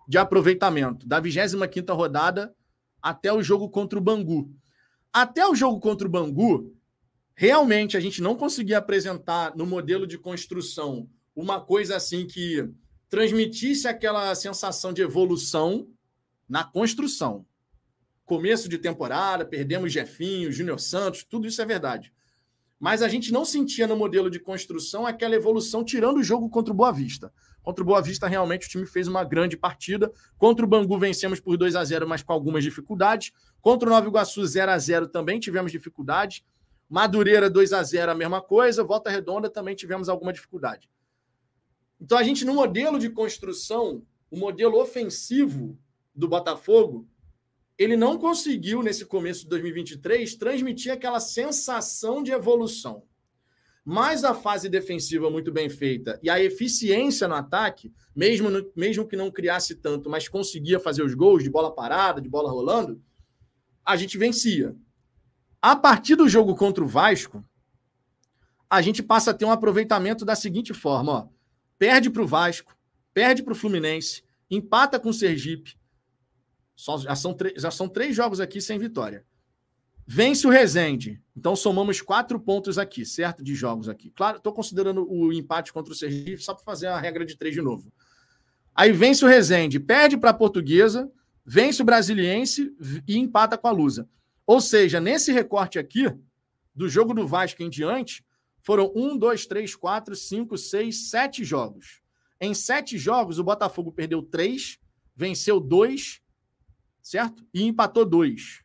de 0.05 0.17
aproveitamento 0.17 1.07
da 1.07 1.21
25ª 1.21 1.95
rodada 1.95 2.53
até 3.01 3.31
o 3.31 3.41
jogo 3.41 3.69
contra 3.69 3.97
o 3.97 4.01
Bangu. 4.01 4.53
Até 5.13 5.47
o 5.47 5.55
jogo 5.55 5.79
contra 5.79 6.05
o 6.05 6.11
Bangu, 6.11 6.75
realmente 7.33 7.95
a 7.95 8.01
gente 8.01 8.21
não 8.21 8.35
conseguia 8.35 8.79
apresentar 8.79 9.55
no 9.55 9.65
modelo 9.65 10.05
de 10.05 10.17
construção 10.17 11.09
uma 11.33 11.61
coisa 11.61 11.95
assim 11.95 12.27
que 12.27 12.69
transmitisse 13.09 13.87
aquela 13.87 14.35
sensação 14.35 14.91
de 14.91 15.01
evolução 15.01 15.87
na 16.47 16.63
construção. 16.65 17.45
Começo 18.25 18.67
de 18.67 18.77
temporada, 18.77 19.45
perdemos 19.45 19.93
Jefinho, 19.93 20.51
Júnior 20.51 20.81
Santos, 20.81 21.23
tudo 21.23 21.47
isso 21.47 21.61
é 21.61 21.65
verdade 21.65 22.11
mas 22.81 23.03
a 23.03 23.07
gente 23.07 23.31
não 23.31 23.45
sentia 23.45 23.85
no 23.85 23.95
modelo 23.95 24.27
de 24.27 24.39
construção 24.39 25.05
aquela 25.05 25.35
evolução, 25.35 25.85
tirando 25.85 26.17
o 26.17 26.23
jogo 26.23 26.49
contra 26.49 26.73
o 26.73 26.75
Boa 26.75 26.91
Vista. 26.91 27.31
Contra 27.61 27.83
o 27.83 27.85
Boa 27.85 28.01
Vista, 28.01 28.27
realmente, 28.27 28.65
o 28.65 28.69
time 28.71 28.87
fez 28.87 29.07
uma 29.07 29.23
grande 29.23 29.55
partida. 29.55 30.11
Contra 30.35 30.65
o 30.65 30.67
Bangu, 30.67 30.97
vencemos 30.97 31.39
por 31.39 31.55
2 31.57 31.75
a 31.75 31.83
0 31.83 32.07
mas 32.07 32.23
com 32.23 32.33
algumas 32.33 32.63
dificuldades. 32.63 33.33
Contra 33.61 33.87
o 33.87 33.91
Nova 33.91 34.07
Iguaçu, 34.07 34.43
0 34.43 34.71
a 34.71 34.79
0 34.79 35.07
também 35.09 35.39
tivemos 35.39 35.71
dificuldades. 35.71 36.43
Madureira, 36.89 37.51
2 37.51 37.71
a 37.71 37.83
0 37.83 38.13
a 38.13 38.15
mesma 38.15 38.41
coisa. 38.41 38.83
Volta 38.83 39.11
Redonda, 39.11 39.47
também 39.47 39.75
tivemos 39.75 40.09
alguma 40.09 40.33
dificuldade. 40.33 40.89
Então, 42.01 42.17
a 42.17 42.23
gente, 42.23 42.43
no 42.43 42.55
modelo 42.55 42.97
de 42.97 43.11
construção, 43.11 44.01
o 44.31 44.35
modelo 44.35 44.81
ofensivo 44.81 45.77
do 46.15 46.27
Botafogo, 46.27 47.07
ele 47.81 47.97
não 47.97 48.15
conseguiu, 48.15 48.83
nesse 48.83 49.05
começo 49.05 49.41
de 49.41 49.49
2023, 49.49 50.35
transmitir 50.35 50.93
aquela 50.93 51.19
sensação 51.19 52.21
de 52.21 52.31
evolução. 52.31 53.03
Mas 53.83 54.23
a 54.23 54.35
fase 54.35 54.69
defensiva 54.69 55.31
muito 55.31 55.51
bem 55.51 55.67
feita 55.67 56.19
e 56.21 56.29
a 56.29 56.39
eficiência 56.39 57.27
no 57.27 57.33
ataque, 57.33 57.91
mesmo, 58.15 58.51
no, 58.51 58.71
mesmo 58.75 59.07
que 59.07 59.15
não 59.15 59.31
criasse 59.31 59.73
tanto, 59.73 60.11
mas 60.11 60.27
conseguia 60.27 60.79
fazer 60.79 61.01
os 61.01 61.15
gols 61.15 61.43
de 61.43 61.49
bola 61.49 61.73
parada, 61.73 62.21
de 62.21 62.29
bola 62.29 62.51
rolando, 62.51 63.01
a 63.83 63.97
gente 63.97 64.15
vencia. 64.15 64.75
A 65.59 65.75
partir 65.75 66.15
do 66.15 66.29
jogo 66.29 66.55
contra 66.55 66.83
o 66.83 66.87
Vasco, 66.87 67.43
a 68.69 68.79
gente 68.79 69.01
passa 69.01 69.31
a 69.31 69.33
ter 69.33 69.45
um 69.45 69.51
aproveitamento 69.51 70.23
da 70.23 70.35
seguinte 70.35 70.71
forma: 70.71 71.11
ó, 71.11 71.27
perde 71.79 72.11
para 72.11 72.21
o 72.21 72.27
Vasco, 72.27 72.77
perde 73.11 73.41
para 73.41 73.53
o 73.53 73.55
Fluminense, 73.55 74.23
empata 74.51 74.99
com 74.99 75.09
o 75.09 75.13
Sergipe, 75.13 75.80
só, 76.81 76.97
já, 76.97 77.15
são 77.15 77.37
já 77.55 77.69
são 77.69 77.87
três 77.87 78.15
jogos 78.15 78.39
aqui 78.39 78.59
sem 78.59 78.79
vitória. 78.79 79.23
Vence 80.07 80.47
o 80.47 80.49
Rezende. 80.49 81.21
Então 81.37 81.55
somamos 81.55 82.01
quatro 82.01 82.39
pontos 82.39 82.79
aqui, 82.79 83.05
certo? 83.05 83.43
De 83.43 83.53
jogos 83.53 83.87
aqui. 83.87 84.09
Claro, 84.09 84.37
estou 84.37 84.51
considerando 84.51 85.07
o 85.07 85.31
empate 85.31 85.71
contra 85.71 85.93
o 85.93 85.95
Sergipe 85.95 86.41
só 86.41 86.55
para 86.55 86.63
fazer 86.63 86.87
a 86.87 86.99
regra 86.99 87.23
de 87.23 87.37
três 87.37 87.53
de 87.53 87.61
novo. 87.61 87.93
Aí 88.73 88.91
vence 88.91 89.23
o 89.23 89.27
Rezende, 89.27 89.79
perde 89.79 90.17
para 90.17 90.31
a 90.31 90.33
Portuguesa, 90.33 91.11
vence 91.45 91.83
o 91.83 91.85
Brasiliense 91.85 92.75
e 93.07 93.15
empata 93.15 93.59
com 93.59 93.67
a 93.67 93.71
Lusa. 93.71 94.09
Ou 94.47 94.59
seja, 94.59 94.99
nesse 94.99 95.31
recorte 95.31 95.77
aqui, 95.77 96.11
do 96.73 96.89
jogo 96.89 97.13
do 97.13 97.27
Vasco 97.27 97.61
em 97.61 97.69
diante, 97.69 98.25
foram 98.63 98.91
um, 98.95 99.15
dois, 99.15 99.45
três, 99.45 99.75
quatro, 99.75 100.15
cinco, 100.15 100.57
seis, 100.57 101.11
sete 101.11 101.43
jogos. 101.43 102.01
Em 102.39 102.55
sete 102.55 102.97
jogos, 102.97 103.37
o 103.37 103.43
Botafogo 103.43 103.91
perdeu 103.91 104.23
três, 104.23 104.79
venceu 105.15 105.59
dois 105.59 106.20
certo? 107.01 107.45
E 107.53 107.63
empatou 107.63 108.05
dois. 108.05 108.63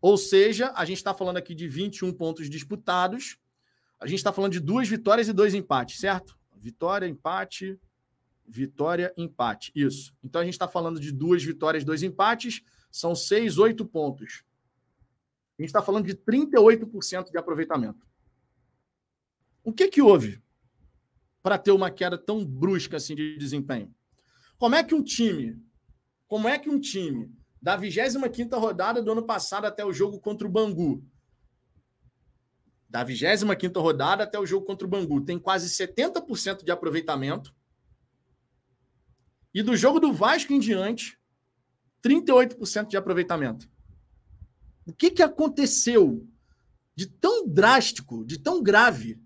Ou 0.00 0.16
seja, 0.16 0.72
a 0.76 0.84
gente 0.84 0.98
está 0.98 1.14
falando 1.14 1.38
aqui 1.38 1.54
de 1.54 1.66
21 1.66 2.12
pontos 2.12 2.50
disputados. 2.50 3.38
A 3.98 4.06
gente 4.06 4.18
está 4.18 4.32
falando 4.32 4.52
de 4.52 4.60
duas 4.60 4.86
vitórias 4.86 5.28
e 5.28 5.32
dois 5.32 5.54
empates, 5.54 5.98
certo? 5.98 6.38
Vitória, 6.56 7.06
empate, 7.06 7.80
vitória, 8.46 9.12
empate. 9.16 9.72
Isso. 9.74 10.14
Então 10.22 10.40
a 10.40 10.44
gente 10.44 10.54
está 10.54 10.68
falando 10.68 11.00
de 11.00 11.10
duas 11.10 11.42
vitórias, 11.42 11.84
dois 11.84 12.02
empates. 12.02 12.62
São 12.90 13.14
seis, 13.14 13.58
oito 13.58 13.84
pontos. 13.84 14.44
A 15.58 15.62
gente 15.62 15.68
está 15.68 15.82
falando 15.82 16.06
de 16.06 16.14
38% 16.14 17.30
de 17.30 17.38
aproveitamento. 17.38 18.06
O 19.62 19.72
que, 19.72 19.88
que 19.88 20.02
houve 20.02 20.42
para 21.42 21.56
ter 21.56 21.70
uma 21.70 21.90
queda 21.90 22.18
tão 22.18 22.44
brusca 22.44 22.98
assim 22.98 23.14
de 23.14 23.38
desempenho? 23.38 23.94
Como 24.58 24.74
é 24.74 24.84
que 24.84 24.94
um 24.94 25.02
time 25.02 25.62
como 26.34 26.48
é 26.48 26.58
que 26.58 26.68
um 26.68 26.80
time 26.80 27.32
da 27.62 27.76
25 27.76 28.58
rodada 28.58 29.00
do 29.00 29.12
ano 29.12 29.22
passado 29.22 29.66
até 29.66 29.84
o 29.84 29.92
jogo 29.92 30.18
contra 30.18 30.44
o 30.44 30.50
Bangu, 30.50 31.00
da 32.90 33.04
25 33.04 33.78
rodada 33.78 34.24
até 34.24 34.36
o 34.36 34.44
jogo 34.44 34.66
contra 34.66 34.84
o 34.84 34.90
Bangu, 34.90 35.20
tem 35.20 35.38
quase 35.38 35.68
70% 35.68 36.64
de 36.64 36.72
aproveitamento. 36.72 37.54
E 39.54 39.62
do 39.62 39.76
jogo 39.76 40.00
do 40.00 40.12
Vasco 40.12 40.52
em 40.52 40.58
diante, 40.58 41.16
38% 42.02 42.88
de 42.88 42.96
aproveitamento. 42.96 43.70
O 44.84 44.92
que, 44.92 45.12
que 45.12 45.22
aconteceu 45.22 46.26
de 46.96 47.06
tão 47.06 47.46
drástico, 47.46 48.24
de 48.24 48.40
tão 48.40 48.60
grave, 48.60 49.22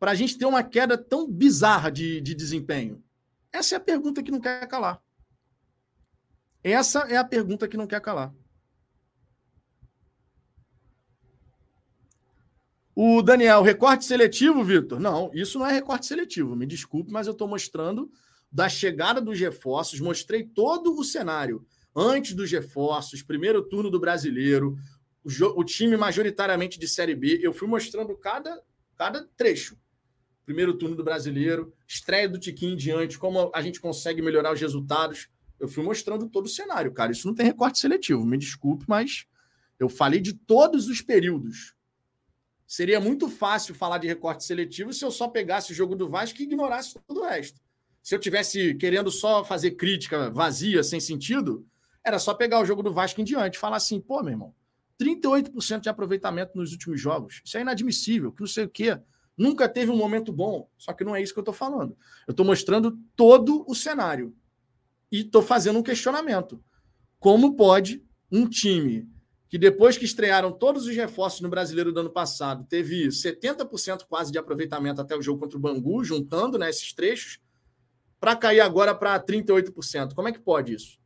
para 0.00 0.10
a 0.10 0.14
gente 0.16 0.36
ter 0.36 0.46
uma 0.46 0.64
queda 0.64 0.98
tão 0.98 1.30
bizarra 1.30 1.92
de, 1.92 2.20
de 2.20 2.34
desempenho? 2.34 3.00
Essa 3.52 3.76
é 3.76 3.78
a 3.78 3.80
pergunta 3.80 4.20
que 4.20 4.32
não 4.32 4.40
quer 4.40 4.66
calar. 4.66 5.03
Essa 6.64 7.00
é 7.00 7.16
a 7.18 7.24
pergunta 7.24 7.68
que 7.68 7.76
não 7.76 7.86
quer 7.86 8.00
calar. 8.00 8.34
O 12.96 13.20
Daniel, 13.20 13.60
recorte 13.60 14.06
seletivo, 14.06 14.64
Vitor? 14.64 14.98
Não, 14.98 15.30
isso 15.34 15.58
não 15.58 15.66
é 15.66 15.72
recorte 15.72 16.06
seletivo. 16.06 16.56
Me 16.56 16.64
desculpe, 16.64 17.12
mas 17.12 17.26
eu 17.26 17.32
estou 17.32 17.46
mostrando 17.46 18.10
da 18.50 18.68
chegada 18.68 19.20
dos 19.20 19.38
reforços, 19.38 20.00
mostrei 20.00 20.44
todo 20.44 20.96
o 20.96 21.04
cenário. 21.04 21.66
Antes 21.94 22.34
dos 22.34 22.50
reforços, 22.50 23.22
primeiro 23.22 23.62
turno 23.62 23.90
do 23.90 24.00
brasileiro, 24.00 24.76
o, 25.24 25.60
o 25.60 25.64
time 25.64 25.96
majoritariamente 25.96 26.78
de 26.78 26.88
Série 26.88 27.14
B. 27.14 27.40
Eu 27.42 27.52
fui 27.52 27.68
mostrando 27.68 28.16
cada, 28.16 28.62
cada 28.96 29.28
trecho. 29.36 29.76
Primeiro 30.46 30.74
turno 30.74 30.94
do 30.94 31.02
brasileiro, 31.02 31.74
estreia 31.86 32.28
do 32.28 32.38
Tiquinho 32.38 32.74
em 32.74 32.76
diante, 32.76 33.18
como 33.18 33.50
a 33.54 33.60
gente 33.60 33.80
consegue 33.80 34.22
melhorar 34.22 34.52
os 34.52 34.60
resultados. 34.60 35.28
Eu 35.64 35.68
fui 35.68 35.82
mostrando 35.82 36.28
todo 36.28 36.44
o 36.44 36.48
cenário, 36.48 36.92
cara. 36.92 37.10
Isso 37.10 37.26
não 37.26 37.34
tem 37.34 37.46
recorte 37.46 37.78
seletivo. 37.78 38.22
Me 38.26 38.36
desculpe, 38.36 38.84
mas 38.86 39.24
eu 39.78 39.88
falei 39.88 40.20
de 40.20 40.34
todos 40.34 40.88
os 40.88 41.00
períodos. 41.00 41.74
Seria 42.66 43.00
muito 43.00 43.30
fácil 43.30 43.74
falar 43.74 43.96
de 43.96 44.06
recorte 44.06 44.44
seletivo 44.44 44.92
se 44.92 45.02
eu 45.02 45.10
só 45.10 45.26
pegasse 45.26 45.72
o 45.72 45.74
jogo 45.74 45.96
do 45.96 46.06
Vasco 46.06 46.38
e 46.38 46.44
ignorasse 46.44 46.94
todo 47.06 47.22
o 47.22 47.24
resto. 47.24 47.58
Se 48.02 48.14
eu 48.14 48.18
tivesse 48.18 48.74
querendo 48.74 49.10
só 49.10 49.42
fazer 49.42 49.70
crítica 49.70 50.30
vazia, 50.30 50.82
sem 50.82 51.00
sentido, 51.00 51.66
era 52.04 52.18
só 52.18 52.34
pegar 52.34 52.60
o 52.60 52.66
jogo 52.66 52.82
do 52.82 52.92
Vasco 52.92 53.22
em 53.22 53.24
diante 53.24 53.54
e 53.54 53.58
falar 53.58 53.78
assim, 53.78 53.98
pô, 53.98 54.22
meu 54.22 54.32
irmão, 54.32 54.54
38% 55.00 55.80
de 55.80 55.88
aproveitamento 55.88 56.58
nos 56.58 56.72
últimos 56.72 57.00
jogos. 57.00 57.40
Isso 57.42 57.56
é 57.56 57.62
inadmissível, 57.62 58.30
que 58.30 58.42
não 58.42 58.46
sei 58.46 58.64
o 58.64 58.68
quê. 58.68 59.00
Nunca 59.34 59.66
teve 59.66 59.90
um 59.90 59.96
momento 59.96 60.30
bom. 60.30 60.68
Só 60.76 60.92
que 60.92 61.04
não 61.04 61.16
é 61.16 61.22
isso 61.22 61.32
que 61.32 61.38
eu 61.38 61.42
estou 61.42 61.54
falando. 61.54 61.96
Eu 62.28 62.32
estou 62.32 62.44
mostrando 62.44 62.98
todo 63.16 63.64
o 63.66 63.74
cenário. 63.74 64.36
E 65.14 65.20
estou 65.20 65.42
fazendo 65.42 65.78
um 65.78 65.82
questionamento. 65.82 66.60
Como 67.20 67.54
pode 67.54 68.04
um 68.32 68.48
time 68.48 69.08
que 69.48 69.56
depois 69.56 69.96
que 69.96 70.04
estrearam 70.04 70.50
todos 70.50 70.86
os 70.86 70.96
reforços 70.96 71.40
no 71.40 71.48
brasileiro 71.48 71.92
do 71.92 72.00
ano 72.00 72.10
passado, 72.10 72.66
teve 72.68 73.06
70% 73.06 74.06
quase 74.08 74.32
de 74.32 74.38
aproveitamento 74.38 75.00
até 75.00 75.16
o 75.16 75.22
jogo 75.22 75.38
contra 75.38 75.56
o 75.56 75.60
Bangu, 75.60 76.02
juntando 76.02 76.58
né, 76.58 76.68
esses 76.68 76.92
trechos, 76.92 77.38
para 78.18 78.34
cair 78.34 78.58
agora 78.58 78.92
para 78.92 79.20
38%. 79.20 80.14
Como 80.14 80.26
é 80.26 80.32
que 80.32 80.40
pode 80.40 80.74
isso? 80.74 80.98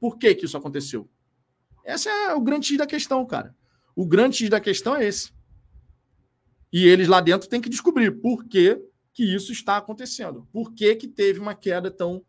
Por 0.00 0.18
que, 0.18 0.34
que 0.34 0.46
isso 0.46 0.56
aconteceu? 0.56 1.08
Esse 1.84 2.08
é 2.08 2.34
o 2.34 2.40
grande 2.40 2.66
X 2.66 2.76
da 2.76 2.86
questão, 2.88 3.24
cara. 3.24 3.54
O 3.94 4.04
grande 4.04 4.38
X 4.38 4.50
da 4.50 4.58
questão 4.58 4.96
é 4.96 5.06
esse. 5.06 5.32
E 6.72 6.88
eles 6.88 7.06
lá 7.06 7.20
dentro 7.20 7.48
têm 7.48 7.60
que 7.60 7.70
descobrir 7.70 8.20
por 8.20 8.46
que, 8.46 8.82
que 9.12 9.32
isso 9.32 9.52
está 9.52 9.76
acontecendo. 9.76 10.44
Por 10.52 10.74
que, 10.74 10.96
que 10.96 11.06
teve 11.06 11.38
uma 11.38 11.54
queda 11.54 11.88
tão 11.88 12.24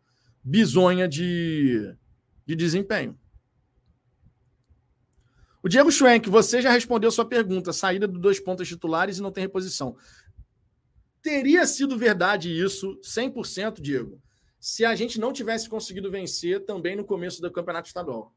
bizonha 0.46 1.08
de, 1.08 1.92
de 2.46 2.54
desempenho. 2.54 3.18
O 5.60 5.68
Diego 5.68 5.90
Schwenk, 5.90 6.30
você 6.30 6.62
já 6.62 6.70
respondeu 6.70 7.10
sua 7.10 7.24
pergunta. 7.24 7.72
Saída 7.72 8.06
dos 8.06 8.20
dois 8.20 8.38
pontos 8.38 8.68
titulares 8.68 9.18
e 9.18 9.22
não 9.22 9.32
tem 9.32 9.42
reposição. 9.42 9.96
Teria 11.20 11.66
sido 11.66 11.98
verdade 11.98 12.48
isso 12.48 12.96
100%, 13.02 13.80
Diego, 13.80 14.22
se 14.60 14.84
a 14.84 14.94
gente 14.94 15.18
não 15.18 15.32
tivesse 15.32 15.68
conseguido 15.68 16.12
vencer 16.12 16.64
também 16.64 16.94
no 16.94 17.04
começo 17.04 17.42
do 17.42 17.50
campeonato 17.50 17.88
estadual. 17.88 18.32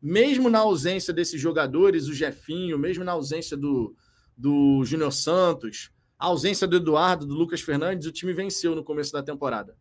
Mesmo 0.00 0.48
na 0.48 0.60
ausência 0.60 1.12
desses 1.12 1.38
jogadores, 1.38 2.08
o 2.08 2.14
Jefinho, 2.14 2.78
mesmo 2.78 3.04
na 3.04 3.12
ausência 3.12 3.58
do, 3.58 3.94
do 4.34 4.82
Júnior 4.86 5.12
Santos, 5.12 5.90
a 6.18 6.26
ausência 6.26 6.66
do 6.66 6.76
Eduardo, 6.76 7.26
do 7.26 7.34
Lucas 7.34 7.60
Fernandes, 7.60 8.06
o 8.06 8.12
time 8.12 8.32
venceu 8.32 8.74
no 8.74 8.82
começo 8.82 9.12
da 9.12 9.22
temporada. 9.22 9.76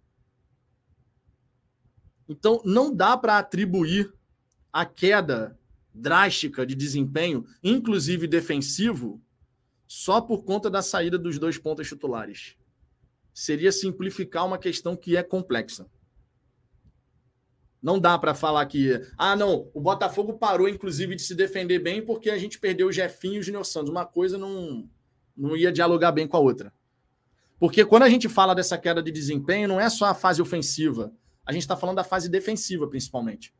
Então, 2.27 2.61
não 2.65 2.93
dá 2.93 3.15
para 3.17 3.37
atribuir 3.37 4.13
a 4.71 4.85
queda 4.85 5.57
drástica 5.93 6.65
de 6.65 6.75
desempenho, 6.75 7.45
inclusive 7.63 8.27
defensivo, 8.27 9.21
só 9.87 10.19
por 10.21 10.43
conta 10.43 10.69
da 10.69 10.81
saída 10.81 11.17
dos 11.17 11.39
dois 11.39 11.57
pontos 11.57 11.87
titulares. 11.87 12.55
Seria 13.33 13.71
simplificar 13.71 14.45
uma 14.45 14.57
questão 14.57 14.95
que 14.95 15.15
é 15.15 15.23
complexa. 15.23 15.87
Não 17.81 17.99
dá 17.99 18.17
para 18.17 18.33
falar 18.33 18.65
que, 18.65 18.99
ah, 19.17 19.35
não, 19.35 19.69
o 19.73 19.79
Botafogo 19.79 20.33
parou, 20.33 20.67
inclusive, 20.67 21.15
de 21.15 21.21
se 21.21 21.35
defender 21.35 21.79
bem 21.79 22.03
porque 22.03 22.29
a 22.29 22.37
gente 22.37 22.59
perdeu 22.59 22.87
o 22.87 22.91
Jefinho 22.91 23.35
e 23.35 23.39
o 23.39 23.43
Junior 23.43 23.63
Santos. 23.63 23.89
Uma 23.89 24.05
coisa 24.05 24.37
não, 24.37 24.89
não 25.35 25.55
ia 25.55 25.71
dialogar 25.71 26.11
bem 26.11 26.27
com 26.27 26.35
a 26.35 26.39
outra. 26.39 26.73
Porque 27.59 27.85
quando 27.85 28.03
a 28.03 28.09
gente 28.09 28.27
fala 28.27 28.53
dessa 28.53 28.77
queda 28.77 29.01
de 29.01 29.11
desempenho, 29.11 29.67
não 29.67 29.79
é 29.79 29.89
só 29.89 30.05
a 30.05 30.13
fase 30.13 30.41
ofensiva. 30.41 31.13
A 31.47 31.53
gente 31.53 31.63
está 31.63 31.75
falando 31.75 31.95
da 31.95 32.03
fase 32.03 32.29
defensiva, 32.29 32.87
principalmente 32.87 33.51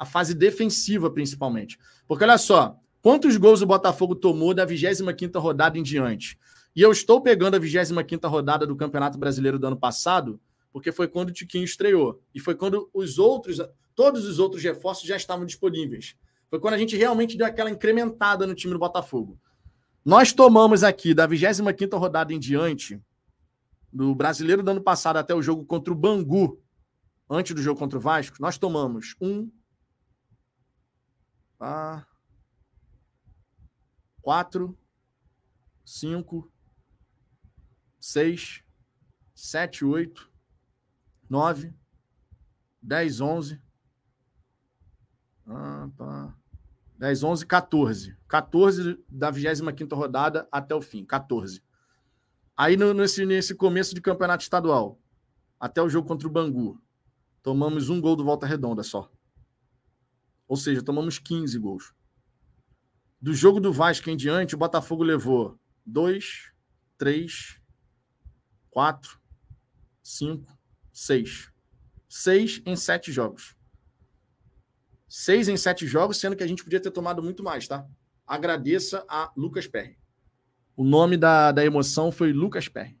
a 0.00 0.06
fase 0.06 0.34
defensiva, 0.34 1.10
principalmente. 1.10 1.78
Porque 2.08 2.24
olha 2.24 2.38
só, 2.38 2.74
quantos 3.02 3.36
gols 3.36 3.60
o 3.60 3.66
Botafogo 3.66 4.14
tomou 4.14 4.54
da 4.54 4.64
25 4.64 5.38
rodada 5.38 5.78
em 5.78 5.82
diante? 5.82 6.38
E 6.74 6.80
eu 6.80 6.90
estou 6.90 7.20
pegando 7.20 7.56
a 7.56 7.58
25 7.58 8.26
rodada 8.26 8.66
do 8.66 8.74
Campeonato 8.74 9.18
Brasileiro 9.18 9.58
do 9.58 9.66
ano 9.66 9.76
passado, 9.76 10.40
porque 10.72 10.90
foi 10.90 11.06
quando 11.06 11.28
o 11.28 11.32
Tiquinho 11.32 11.64
estreou. 11.64 12.18
E 12.34 12.40
foi 12.40 12.54
quando 12.54 12.88
os 12.94 13.18
outros, 13.18 13.58
todos 13.94 14.24
os 14.24 14.38
outros 14.38 14.62
reforços 14.62 15.06
já 15.06 15.16
estavam 15.16 15.44
disponíveis. 15.44 16.16
Foi 16.48 16.58
quando 16.58 16.74
a 16.74 16.78
gente 16.78 16.96
realmente 16.96 17.36
deu 17.36 17.46
aquela 17.46 17.70
incrementada 17.70 18.46
no 18.46 18.54
time 18.54 18.72
do 18.72 18.78
Botafogo. 18.78 19.38
Nós 20.02 20.32
tomamos 20.32 20.82
aqui, 20.82 21.12
da 21.12 21.26
25 21.26 21.98
rodada 21.98 22.32
em 22.32 22.38
diante, 22.38 22.98
do 23.92 24.14
Brasileiro 24.14 24.62
do 24.62 24.70
ano 24.70 24.82
passado 24.82 25.16
até 25.16 25.34
o 25.34 25.42
jogo 25.42 25.64
contra 25.64 25.92
o 25.92 25.96
Bangu, 25.96 26.62
antes 27.28 27.54
do 27.54 27.62
jogo 27.62 27.78
contra 27.78 27.98
o 27.98 28.00
Vasco, 28.00 28.36
nós 28.40 28.58
tomamos 28.58 29.14
um, 29.20 29.50
ah, 31.58 32.06
quatro, 34.22 34.78
cinco, 35.84 36.50
seis, 37.98 38.62
sete, 39.34 39.84
oito, 39.84 40.30
nove, 41.28 41.74
dez, 42.82 43.20
onze, 43.20 43.60
ah, 45.46 45.90
tá. 45.96 46.34
10, 47.00 47.22
11, 47.24 47.46
14. 47.46 48.16
14 48.28 49.04
da 49.08 49.30
25 49.30 49.94
rodada 49.94 50.46
até 50.52 50.74
o 50.74 50.82
fim. 50.82 51.04
14. 51.04 51.62
Aí 52.60 52.76
no, 52.76 52.92
nesse, 52.92 53.24
nesse 53.24 53.54
começo 53.54 53.94
de 53.94 54.02
campeonato 54.02 54.42
estadual, 54.42 55.00
até 55.58 55.80
o 55.80 55.88
jogo 55.88 56.06
contra 56.06 56.28
o 56.28 56.30
Bangu, 56.30 56.78
tomamos 57.42 57.88
um 57.88 57.98
gol 57.98 58.14
do 58.14 58.22
Volta 58.22 58.46
Redonda 58.46 58.82
só. 58.82 59.10
Ou 60.46 60.58
seja, 60.58 60.82
tomamos 60.82 61.18
15 61.18 61.58
gols. 61.58 61.94
Do 63.18 63.32
jogo 63.32 63.60
do 63.60 63.72
Vasco 63.72 64.10
em 64.10 64.16
diante, 64.16 64.54
o 64.54 64.58
Botafogo 64.58 65.02
levou 65.02 65.58
2, 65.86 66.52
3, 66.98 67.58
4, 68.68 69.18
5, 70.02 70.58
6. 70.92 71.50
6 72.10 72.62
em 72.66 72.76
7 72.76 73.10
jogos. 73.10 73.56
6 75.08 75.48
em 75.48 75.56
7 75.56 75.86
jogos, 75.86 76.18
sendo 76.18 76.36
que 76.36 76.44
a 76.44 76.46
gente 76.46 76.62
podia 76.62 76.78
ter 76.78 76.90
tomado 76.90 77.22
muito 77.22 77.42
mais, 77.42 77.66
tá? 77.66 77.88
Agradeça 78.26 79.02
a 79.08 79.32
Lucas 79.34 79.66
Perry. 79.66 79.99
O 80.80 80.84
nome 80.84 81.18
da, 81.18 81.52
da 81.52 81.62
emoção 81.62 82.10
foi 82.10 82.32
Lucas 82.32 82.66
Perry. 82.66 82.98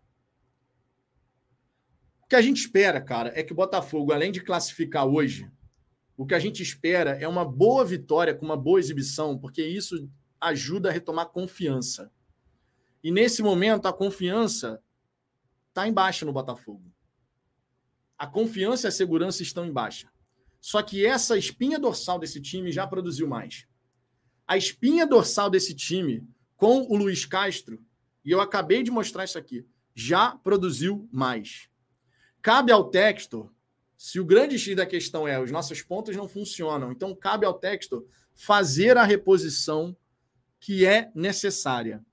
O 2.22 2.28
que 2.28 2.36
a 2.36 2.42
gente 2.42 2.58
espera, 2.58 3.00
cara, 3.00 3.32
é 3.34 3.42
que 3.42 3.54
o 3.54 3.56
Botafogo, 3.56 4.12
além 4.12 4.30
de 4.30 4.42
classificar 4.42 5.06
hoje, 5.06 5.50
o 6.14 6.26
que 6.26 6.34
a 6.34 6.38
gente 6.38 6.62
espera 6.62 7.12
é 7.12 7.26
uma 7.26 7.42
boa 7.42 7.82
vitória 7.82 8.34
com 8.34 8.44
uma 8.44 8.56
boa 8.56 8.78
exibição, 8.78 9.38
porque 9.38 9.66
isso 9.66 10.10
ajuda 10.38 10.90
a 10.90 10.92
retomar 10.92 11.30
confiança. 11.30 12.12
E 13.02 13.10
nesse 13.10 13.42
momento, 13.42 13.88
a 13.88 13.94
confiança 13.94 14.82
está 15.70 15.88
em 15.88 15.92
baixa 15.94 16.26
no 16.26 16.34
Botafogo. 16.34 16.84
A 18.18 18.26
confiança 18.26 18.88
e 18.88 18.90
a 18.90 18.92
segurança 18.92 19.42
estão 19.42 19.64
em 19.64 19.72
baixa. 19.72 20.12
Só 20.60 20.82
que 20.82 21.06
essa 21.06 21.38
espinha 21.38 21.78
dorsal 21.78 22.18
desse 22.18 22.42
time 22.42 22.70
já 22.70 22.86
produziu 22.86 23.26
mais. 23.26 23.66
A 24.46 24.58
espinha 24.58 25.06
dorsal 25.06 25.48
desse 25.48 25.74
time, 25.74 26.28
com 26.60 26.82
o 26.82 26.94
Luiz 26.94 27.24
Castro, 27.24 27.82
e 28.22 28.30
eu 28.30 28.38
acabei 28.38 28.82
de 28.82 28.90
mostrar 28.90 29.24
isso 29.24 29.38
aqui, 29.38 29.66
já 29.94 30.36
produziu 30.36 31.08
mais. 31.10 31.70
Cabe 32.42 32.70
ao 32.70 32.90
Textor 32.90 33.50
se 33.96 34.20
o 34.20 34.26
grande 34.26 34.58
X 34.58 34.76
da 34.76 34.84
questão 34.84 35.26
é 35.26 35.40
os 35.40 35.50
nossos 35.50 35.80
pontos 35.80 36.14
não 36.14 36.28
funcionam, 36.28 36.92
então 36.92 37.14
cabe 37.14 37.46
ao 37.46 37.54
texto 37.54 38.06
fazer 38.34 38.98
a 38.98 39.04
reposição 39.04 39.96
que 40.58 40.84
é 40.84 41.10
necessária. 41.14 42.04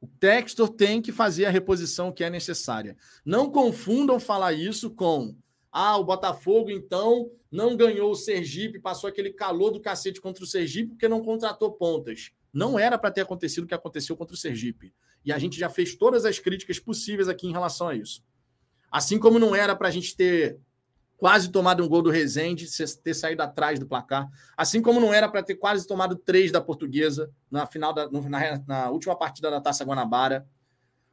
O 0.00 0.06
texto 0.06 0.68
tem 0.68 1.02
que 1.02 1.10
fazer 1.10 1.46
a 1.46 1.50
reposição 1.50 2.12
que 2.12 2.22
é 2.22 2.30
necessária. 2.30 2.96
Não 3.24 3.50
confundam 3.50 4.20
falar 4.20 4.52
isso 4.52 4.90
com 4.90 5.36
ah, 5.72 5.96
o 5.96 6.04
Botafogo 6.04 6.70
então 6.70 7.32
não 7.50 7.76
ganhou 7.76 8.12
o 8.12 8.16
Sergipe, 8.16 8.78
passou 8.78 9.08
aquele 9.08 9.32
calor 9.32 9.72
do 9.72 9.80
cacete 9.80 10.20
contra 10.20 10.44
o 10.44 10.46
Sergipe 10.46 10.90
porque 10.90 11.08
não 11.08 11.22
contratou 11.22 11.72
pontas. 11.72 12.30
Não 12.56 12.78
era 12.78 12.96
para 12.96 13.10
ter 13.10 13.20
acontecido 13.20 13.64
o 13.64 13.66
que 13.66 13.74
aconteceu 13.74 14.16
contra 14.16 14.34
o 14.34 14.38
Sergipe. 14.38 14.94
E 15.22 15.30
a 15.30 15.38
gente 15.38 15.58
já 15.58 15.68
fez 15.68 15.94
todas 15.94 16.24
as 16.24 16.38
críticas 16.38 16.78
possíveis 16.78 17.28
aqui 17.28 17.46
em 17.46 17.52
relação 17.52 17.88
a 17.88 17.94
isso. 17.94 18.24
Assim 18.90 19.18
como 19.18 19.38
não 19.38 19.54
era 19.54 19.76
para 19.76 19.88
a 19.88 19.90
gente 19.90 20.16
ter 20.16 20.58
quase 21.18 21.50
tomado 21.50 21.84
um 21.84 21.88
gol 21.88 22.00
do 22.00 22.08
Rezende, 22.08 22.66
ter 23.04 23.12
saído 23.12 23.42
atrás 23.42 23.78
do 23.78 23.86
placar. 23.86 24.26
Assim 24.56 24.80
como 24.80 24.98
não 24.98 25.12
era 25.12 25.28
para 25.28 25.42
ter 25.42 25.56
quase 25.56 25.86
tomado 25.86 26.16
três 26.16 26.50
da 26.50 26.58
Portuguesa 26.58 27.30
na 27.50 27.66
final 27.66 27.92
da, 27.92 28.08
na, 28.10 28.64
na, 28.66 28.90
última 28.90 29.14
partida 29.14 29.50
da 29.50 29.60
Taça 29.60 29.84
Guanabara. 29.84 30.48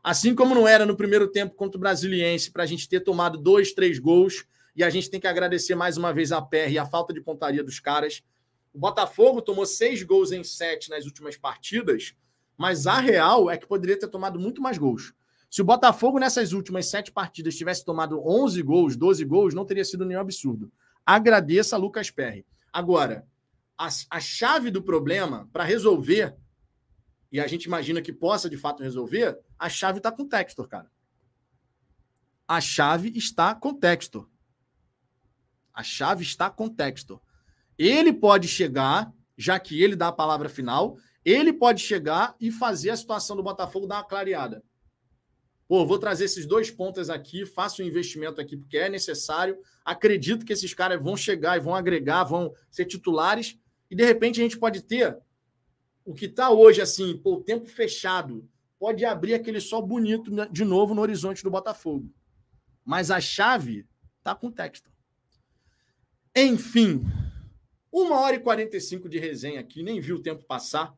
Assim 0.01 0.33
como 0.33 0.55
não 0.55 0.65
era 0.65 0.85
no 0.85 0.95
primeiro 0.95 1.27
tempo 1.27 1.55
contra 1.55 1.77
o 1.77 1.81
Brasiliense 1.81 2.51
para 2.51 2.63
a 2.63 2.65
gente 2.65 2.87
ter 2.87 3.01
tomado 3.01 3.37
dois, 3.37 3.73
três 3.73 3.99
gols. 3.99 4.45
E 4.73 4.81
a 4.81 4.89
gente 4.89 5.09
tem 5.09 5.19
que 5.19 5.27
agradecer 5.27 5.75
mais 5.75 5.97
uma 5.97 6.13
vez 6.13 6.31
a 6.31 6.41
PR 6.41 6.71
e 6.71 6.79
a 6.79 6.85
falta 6.85 7.13
de 7.13 7.19
pontaria 7.19 7.61
dos 7.61 7.81
caras. 7.81 8.23
O 8.73 8.79
Botafogo 8.79 9.41
tomou 9.41 9.65
seis 9.65 10.01
gols 10.01 10.31
em 10.31 10.43
sete 10.43 10.89
nas 10.89 11.05
últimas 11.05 11.37
partidas, 11.37 12.15
mas 12.57 12.87
a 12.87 12.99
real 12.99 13.49
é 13.49 13.57
que 13.57 13.67
poderia 13.67 13.97
ter 13.97 14.07
tomado 14.07 14.39
muito 14.39 14.61
mais 14.61 14.77
gols. 14.79 15.13
Se 15.49 15.61
o 15.61 15.65
Botafogo 15.65 16.17
nessas 16.17 16.51
últimas 16.51 16.87
sete 16.87 17.11
partidas 17.11 17.55
tivesse 17.55 17.85
tomado 17.85 18.19
11 18.27 18.59
gols, 18.63 18.95
12 18.95 19.23
gols, 19.25 19.53
não 19.53 19.65
teria 19.65 19.85
sido 19.85 20.03
nenhum 20.03 20.19
absurdo. 20.19 20.71
Agradeça 21.05 21.75
a 21.75 21.79
Lucas 21.79 22.09
Perry. 22.09 22.43
Agora, 22.71 23.27
a, 23.77 23.87
a 24.09 24.19
chave 24.19 24.71
do 24.71 24.81
problema 24.81 25.47
para 25.53 25.63
resolver, 25.63 26.35
e 27.31 27.39
a 27.39 27.45
gente 27.45 27.65
imagina 27.65 28.01
que 28.01 28.11
possa 28.11 28.49
de 28.49 28.57
fato 28.57 28.81
resolver, 28.81 29.37
a 29.59 29.69
chave 29.69 29.99
está 29.99 30.11
com 30.11 30.23
o 30.23 30.27
Textor, 30.27 30.67
cara. 30.67 30.91
A 32.47 32.59
chave 32.59 33.15
está 33.15 33.53
com 33.53 33.69
o 33.69 33.73
Textor. 33.75 34.27
A 35.71 35.83
chave 35.83 36.23
está 36.23 36.49
com 36.49 36.65
o 36.65 36.69
Textor. 36.69 37.21
Ele 37.77 38.13
pode 38.13 38.47
chegar, 38.47 39.11
já 39.37 39.59
que 39.59 39.81
ele 39.81 39.95
dá 39.95 40.09
a 40.09 40.13
palavra 40.13 40.49
final, 40.49 40.97
ele 41.25 41.53
pode 41.53 41.81
chegar 41.81 42.35
e 42.39 42.51
fazer 42.51 42.89
a 42.89 42.97
situação 42.97 43.35
do 43.35 43.43
Botafogo 43.43 43.87
dar 43.87 43.97
uma 43.97 44.03
clareada. 44.03 44.63
Pô, 45.67 45.85
vou 45.85 45.97
trazer 45.97 46.25
esses 46.25 46.45
dois 46.45 46.69
pontos 46.69 47.09
aqui, 47.09 47.45
faço 47.45 47.81
um 47.81 47.85
investimento 47.85 48.39
aqui 48.39 48.57
porque 48.57 48.77
é 48.77 48.89
necessário. 48.89 49.57
Acredito 49.83 50.45
que 50.45 50.53
esses 50.53 50.73
caras 50.73 51.01
vão 51.01 51.15
chegar 51.15 51.57
e 51.57 51.61
vão 51.61 51.73
agregar, 51.73 52.25
vão 52.25 52.53
ser 52.69 52.85
titulares. 52.85 53.57
E 53.89 53.95
de 53.95 54.03
repente 54.03 54.39
a 54.39 54.43
gente 54.43 54.59
pode 54.59 54.81
ter 54.81 55.17
o 56.05 56.13
que 56.13 56.25
está 56.25 56.49
hoje, 56.49 56.81
assim, 56.81 57.17
pô, 57.17 57.35
o 57.35 57.43
tempo 57.43 57.65
fechado, 57.65 58.47
pode 58.77 59.05
abrir 59.05 59.33
aquele 59.33 59.61
sol 59.61 59.81
bonito 59.81 60.29
de 60.51 60.65
novo 60.65 60.93
no 60.93 61.01
horizonte 61.01 61.43
do 61.43 61.49
Botafogo. 61.49 62.11
Mas 62.83 63.09
a 63.09 63.21
chave 63.21 63.87
está 64.17 64.35
com 64.35 64.47
o 64.47 64.51
texto. 64.51 64.91
Enfim, 66.35 67.05
uma 67.93 68.19
hora 68.19 68.35
e 68.35 68.39
45 68.39 69.07
de 69.07 69.19
resenha 69.19 69.59
aqui, 69.59 69.83
nem 69.83 70.01
vi 70.01 70.13
o 70.13 70.19
tempo 70.19 70.43
passar. 70.45 70.97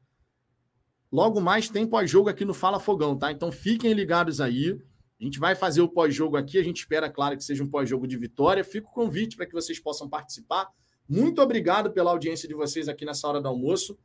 Logo 1.11 1.41
mais 1.41 1.67
tem 1.67 1.85
pós-jogo 1.85 2.30
aqui 2.30 2.45
no 2.45 2.53
Fala 2.53 2.80
Fogão, 2.80 3.17
tá? 3.17 3.31
Então 3.31 3.51
fiquem 3.51 3.91
ligados 3.91 4.39
aí. 4.39 4.80
A 5.19 5.23
gente 5.23 5.38
vai 5.38 5.55
fazer 5.55 5.81
o 5.81 5.89
pós-jogo 5.89 6.38
aqui. 6.38 6.57
A 6.57 6.63
gente 6.63 6.77
espera, 6.77 7.09
claro, 7.09 7.35
que 7.35 7.43
seja 7.43 7.63
um 7.63 7.69
pós-jogo 7.69 8.07
de 8.07 8.17
vitória. 8.17 8.63
Fica 8.63 8.88
o 8.88 8.91
convite 8.91 9.35
para 9.35 9.45
que 9.45 9.53
vocês 9.53 9.77
possam 9.77 10.09
participar. 10.09 10.69
Muito 11.07 11.41
obrigado 11.41 11.91
pela 11.91 12.11
audiência 12.11 12.47
de 12.47 12.53
vocês 12.53 12.88
aqui 12.88 13.05
nessa 13.05 13.27
hora 13.27 13.41
do 13.41 13.47
almoço. 13.49 13.97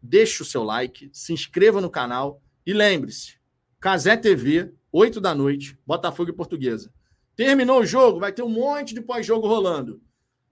Deixe 0.00 0.42
o 0.42 0.44
seu 0.44 0.62
like, 0.62 1.10
se 1.12 1.32
inscreva 1.32 1.80
no 1.80 1.90
canal 1.90 2.40
e 2.64 2.72
lembre-se: 2.72 3.38
Casé 3.80 4.16
TV, 4.16 4.72
8 4.92 5.20
da 5.20 5.34
noite, 5.34 5.76
Botafogo 5.84 6.30
e 6.30 6.34
Portuguesa. 6.34 6.92
Terminou 7.34 7.80
o 7.80 7.86
jogo, 7.86 8.20
vai 8.20 8.32
ter 8.32 8.42
um 8.42 8.48
monte 8.48 8.94
de 8.94 9.00
pós-jogo 9.00 9.46
rolando. 9.46 10.00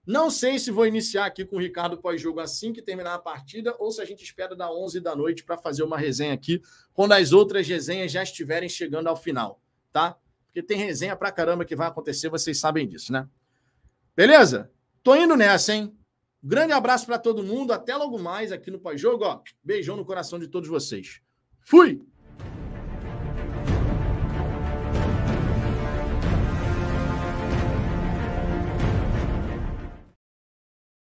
Não 0.05 0.29
sei 0.29 0.59
se 0.59 0.69
vou 0.69 0.85
iniciar 0.85 1.25
aqui 1.25 1.43
com 1.43 1.55
o 1.55 1.59
Ricardo 1.59 1.97
pós-jogo 1.97 2.39
assim 2.39 2.71
que 2.71 2.81
terminar 2.81 3.15
a 3.15 3.19
partida 3.19 3.75
ou 3.79 3.91
se 3.91 4.01
a 4.01 4.05
gente 4.05 4.23
espera 4.23 4.55
da 4.55 4.71
11 4.71 4.99
da 4.99 5.15
noite 5.15 5.43
para 5.43 5.57
fazer 5.57 5.83
uma 5.83 5.97
resenha 5.97 6.33
aqui 6.33 6.61
quando 6.93 7.13
as 7.13 7.31
outras 7.31 7.67
resenhas 7.67 8.11
já 8.11 8.21
estiverem 8.21 8.69
chegando 8.69 9.07
ao 9.07 9.15
final, 9.15 9.59
tá? 9.91 10.15
Porque 10.45 10.61
tem 10.61 10.77
resenha 10.77 11.15
pra 11.15 11.31
caramba 11.31 11.65
que 11.65 11.75
vai 11.75 11.87
acontecer, 11.87 12.29
vocês 12.29 12.59
sabem 12.59 12.87
disso, 12.87 13.11
né? 13.11 13.27
Beleza? 14.15 14.71
Tô 15.03 15.15
indo 15.15 15.35
nessa, 15.35 15.73
hein? 15.73 15.95
Grande 16.41 16.73
abraço 16.73 17.07
para 17.07 17.17
todo 17.17 17.43
mundo, 17.43 17.73
até 17.73 17.95
logo 17.95 18.19
mais 18.19 18.51
aqui 18.51 18.69
no 18.69 18.79
pós-jogo, 18.79 19.25
ó. 19.25 19.41
Beijão 19.63 19.97
no 19.97 20.05
coração 20.05 20.37
de 20.37 20.47
todos 20.47 20.69
vocês. 20.69 21.19
Fui! 21.61 22.05